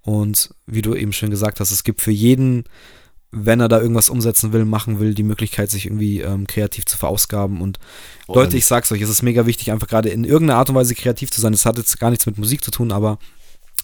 Und 0.00 0.54
wie 0.64 0.80
du 0.80 0.94
eben 0.94 1.12
schön 1.12 1.28
gesagt 1.28 1.60
hast, 1.60 1.72
es 1.72 1.84
gibt 1.84 2.00
für 2.00 2.10
jeden, 2.10 2.64
wenn 3.30 3.60
er 3.60 3.68
da 3.68 3.78
irgendwas 3.78 4.08
umsetzen 4.08 4.54
will, 4.54 4.64
machen 4.64 5.00
will, 5.00 5.12
die 5.12 5.24
Möglichkeit, 5.24 5.70
sich 5.70 5.84
irgendwie 5.84 6.22
ähm, 6.22 6.46
kreativ 6.46 6.86
zu 6.86 6.96
verausgaben. 6.96 7.60
Und, 7.60 7.78
Leute, 8.28 8.56
ich 8.56 8.64
sag's 8.64 8.90
euch, 8.90 9.02
es 9.02 9.10
ist 9.10 9.20
mega 9.20 9.44
wichtig, 9.44 9.72
einfach 9.72 9.88
gerade 9.88 10.08
in 10.08 10.24
irgendeiner 10.24 10.58
Art 10.58 10.70
und 10.70 10.74
Weise 10.74 10.94
kreativ 10.94 11.30
zu 11.30 11.42
sein. 11.42 11.52
Das 11.52 11.66
hat 11.66 11.76
jetzt 11.76 12.00
gar 12.00 12.08
nichts 12.08 12.24
mit 12.24 12.38
Musik 12.38 12.64
zu 12.64 12.70
tun, 12.70 12.92
aber 12.92 13.18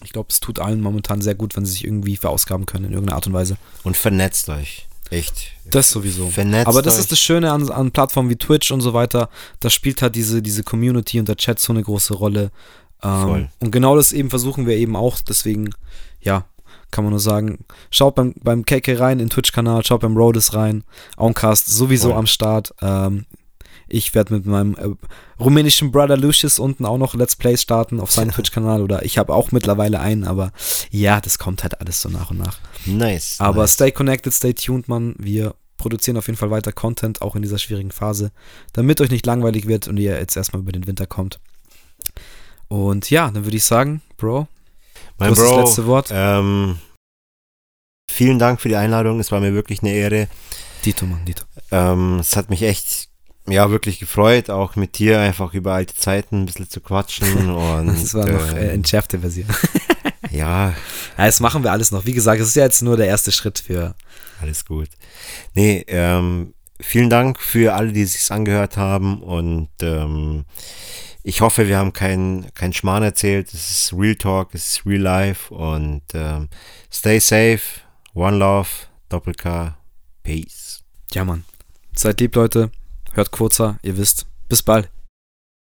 ich 0.03 0.11
glaube, 0.11 0.27
es 0.29 0.39
tut 0.39 0.59
allen 0.59 0.81
momentan 0.81 1.21
sehr 1.21 1.35
gut, 1.35 1.55
wenn 1.55 1.65
sie 1.65 1.73
sich 1.73 1.85
irgendwie 1.85 2.17
verausgaben 2.17 2.65
können 2.65 2.85
in 2.85 2.91
irgendeiner 2.93 3.15
Art 3.15 3.27
und 3.27 3.33
Weise. 3.33 3.57
Und 3.83 3.97
vernetzt 3.97 4.49
euch. 4.49 4.87
Echt. 5.09 5.51
Das 5.65 5.89
sowieso. 5.89 6.29
Vernetzt 6.29 6.67
Aber 6.67 6.81
das 6.81 6.95
euch. 6.95 7.01
ist 7.01 7.11
das 7.11 7.19
Schöne 7.19 7.51
an, 7.51 7.69
an 7.69 7.91
Plattformen 7.91 8.29
wie 8.29 8.37
Twitch 8.37 8.71
und 8.71 8.81
so 8.81 8.93
weiter. 8.93 9.29
Da 9.59 9.69
spielt 9.69 10.01
halt 10.01 10.15
diese, 10.15 10.41
diese 10.41 10.63
Community 10.63 11.19
und 11.19 11.27
der 11.27 11.35
Chat 11.35 11.59
so 11.59 11.73
eine 11.73 11.83
große 11.83 12.13
Rolle. 12.13 12.51
Ähm, 13.03 13.49
und 13.59 13.71
genau 13.71 13.95
das 13.95 14.13
eben 14.13 14.29
versuchen 14.29 14.67
wir 14.67 14.77
eben 14.77 14.95
auch. 14.95 15.19
Deswegen, 15.19 15.71
ja, 16.21 16.45
kann 16.91 17.03
man 17.03 17.11
nur 17.11 17.19
sagen, 17.19 17.59
schaut 17.89 18.15
beim, 18.15 18.33
beim 18.41 18.65
KK 18.65 18.95
rein, 18.99 19.19
in 19.19 19.29
Twitch-Kanal, 19.29 19.85
schaut 19.85 20.01
beim 20.01 20.15
Rhodes 20.15 20.53
rein. 20.53 20.83
Oncast 21.17 21.67
sowieso 21.67 22.09
Voll. 22.09 22.17
am 22.17 22.27
Start. 22.27 22.73
Ähm, 22.81 23.25
ich 23.91 24.13
werde 24.15 24.33
mit 24.33 24.45
meinem 24.45 24.75
äh, 24.75 24.89
rumänischen 25.41 25.91
Brother 25.91 26.17
Lucius 26.17 26.59
unten 26.59 26.85
auch 26.85 26.97
noch 26.97 27.13
Let's 27.13 27.35
Plays 27.35 27.61
starten 27.61 27.99
auf 27.99 28.11
seinem 28.11 28.31
Twitch-Kanal 28.33 28.81
oder 28.81 29.03
ich 29.03 29.17
habe 29.17 29.33
auch 29.33 29.51
mittlerweile 29.51 29.99
einen, 29.99 30.23
aber 30.23 30.51
ja, 30.89 31.21
das 31.21 31.37
kommt 31.37 31.63
halt 31.63 31.79
alles 31.81 32.01
so 32.01 32.09
nach 32.09 32.31
und 32.31 32.37
nach. 32.37 32.59
Nice. 32.85 33.35
Aber 33.39 33.61
nice. 33.61 33.73
stay 33.73 33.91
connected, 33.91 34.33
stay 34.33 34.53
tuned, 34.53 34.87
man. 34.87 35.15
Wir 35.17 35.55
produzieren 35.77 36.17
auf 36.17 36.27
jeden 36.27 36.37
Fall 36.37 36.51
weiter 36.51 36.71
Content, 36.71 37.21
auch 37.21 37.35
in 37.35 37.41
dieser 37.41 37.57
schwierigen 37.57 37.91
Phase, 37.91 38.31
damit 38.73 39.01
euch 39.01 39.09
nicht 39.09 39.25
langweilig 39.25 39.67
wird 39.67 39.87
und 39.87 39.97
ihr 39.97 40.17
jetzt 40.17 40.37
erstmal 40.37 40.61
über 40.61 40.71
den 40.71 40.87
Winter 40.87 41.07
kommt. 41.07 41.39
Und 42.67 43.09
ja, 43.09 43.29
dann 43.29 43.43
würde 43.43 43.57
ich 43.57 43.65
sagen, 43.65 44.01
Bro, 44.17 44.47
mein 45.17 45.33
Bro, 45.33 45.43
das 45.43 45.65
letzte 45.65 45.85
Wort. 45.87 46.09
Ähm, 46.11 46.77
vielen 48.09 48.39
Dank 48.39 48.61
für 48.61 48.69
die 48.69 48.75
Einladung, 48.75 49.19
es 49.19 49.31
war 49.31 49.39
mir 49.39 49.53
wirklich 49.53 49.81
eine 49.81 49.93
Ehre. 49.93 50.27
Dito, 50.85 51.05
Mann, 51.05 51.25
Dito. 51.25 51.43
Ähm, 51.71 52.19
es 52.19 52.35
hat 52.35 52.49
mich 52.49 52.63
echt 52.63 53.10
ja, 53.51 53.69
wirklich 53.69 53.99
gefreut, 53.99 54.49
auch 54.49 54.75
mit 54.75 54.97
dir 54.97 55.19
einfach 55.19 55.53
über 55.53 55.73
alte 55.73 55.95
Zeiten 55.95 56.41
ein 56.41 56.45
bisschen 56.45 56.69
zu 56.69 56.81
quatschen. 56.81 57.49
Und, 57.55 57.87
das 57.87 58.13
war 58.13 58.27
noch 58.27 58.53
äh, 58.53 58.69
entschärfte 58.71 59.19
Version. 59.19 59.47
ja. 60.31 60.69
ja. 60.69 60.75
Das 61.17 61.39
machen 61.39 61.63
wir 61.63 61.71
alles 61.71 61.91
noch. 61.91 62.05
Wie 62.05 62.13
gesagt, 62.13 62.41
es 62.41 62.49
ist 62.49 62.55
ja 62.55 62.63
jetzt 62.63 62.81
nur 62.81 62.97
der 62.97 63.07
erste 63.07 63.31
Schritt 63.31 63.59
für. 63.59 63.95
Alles 64.41 64.65
gut. 64.65 64.89
Nee, 65.53 65.85
ähm, 65.87 66.53
vielen 66.79 67.09
Dank 67.09 67.39
für 67.39 67.73
alle, 67.75 67.91
die 67.91 68.05
sich 68.05 68.31
angehört 68.31 68.77
haben 68.77 69.21
und 69.21 69.69
ähm, 69.81 70.45
ich 71.23 71.41
hoffe, 71.41 71.67
wir 71.67 71.77
haben 71.77 71.93
keinen 71.93 72.51
kein 72.55 72.73
Schmarrn 72.73 73.03
erzählt. 73.03 73.53
Es 73.53 73.69
ist 73.69 73.93
Real 73.93 74.15
Talk, 74.15 74.55
es 74.55 74.71
ist 74.71 74.85
Real 74.87 75.01
Life 75.01 75.53
und 75.53 76.01
ähm, 76.13 76.49
stay 76.91 77.19
safe, 77.19 77.61
One 78.15 78.37
Love, 78.37 78.69
Doppel 79.09 79.35
K, 79.35 79.77
Peace. 80.23 80.83
Ja, 81.11 81.23
Mann. 81.23 81.43
Seid 81.95 82.19
lieb, 82.21 82.35
Leute. 82.35 82.71
Hört 83.13 83.31
kurzer, 83.31 83.77
ihr 83.81 83.97
wisst. 83.97 84.25
Bis 84.47 84.61
bald. 84.63 84.89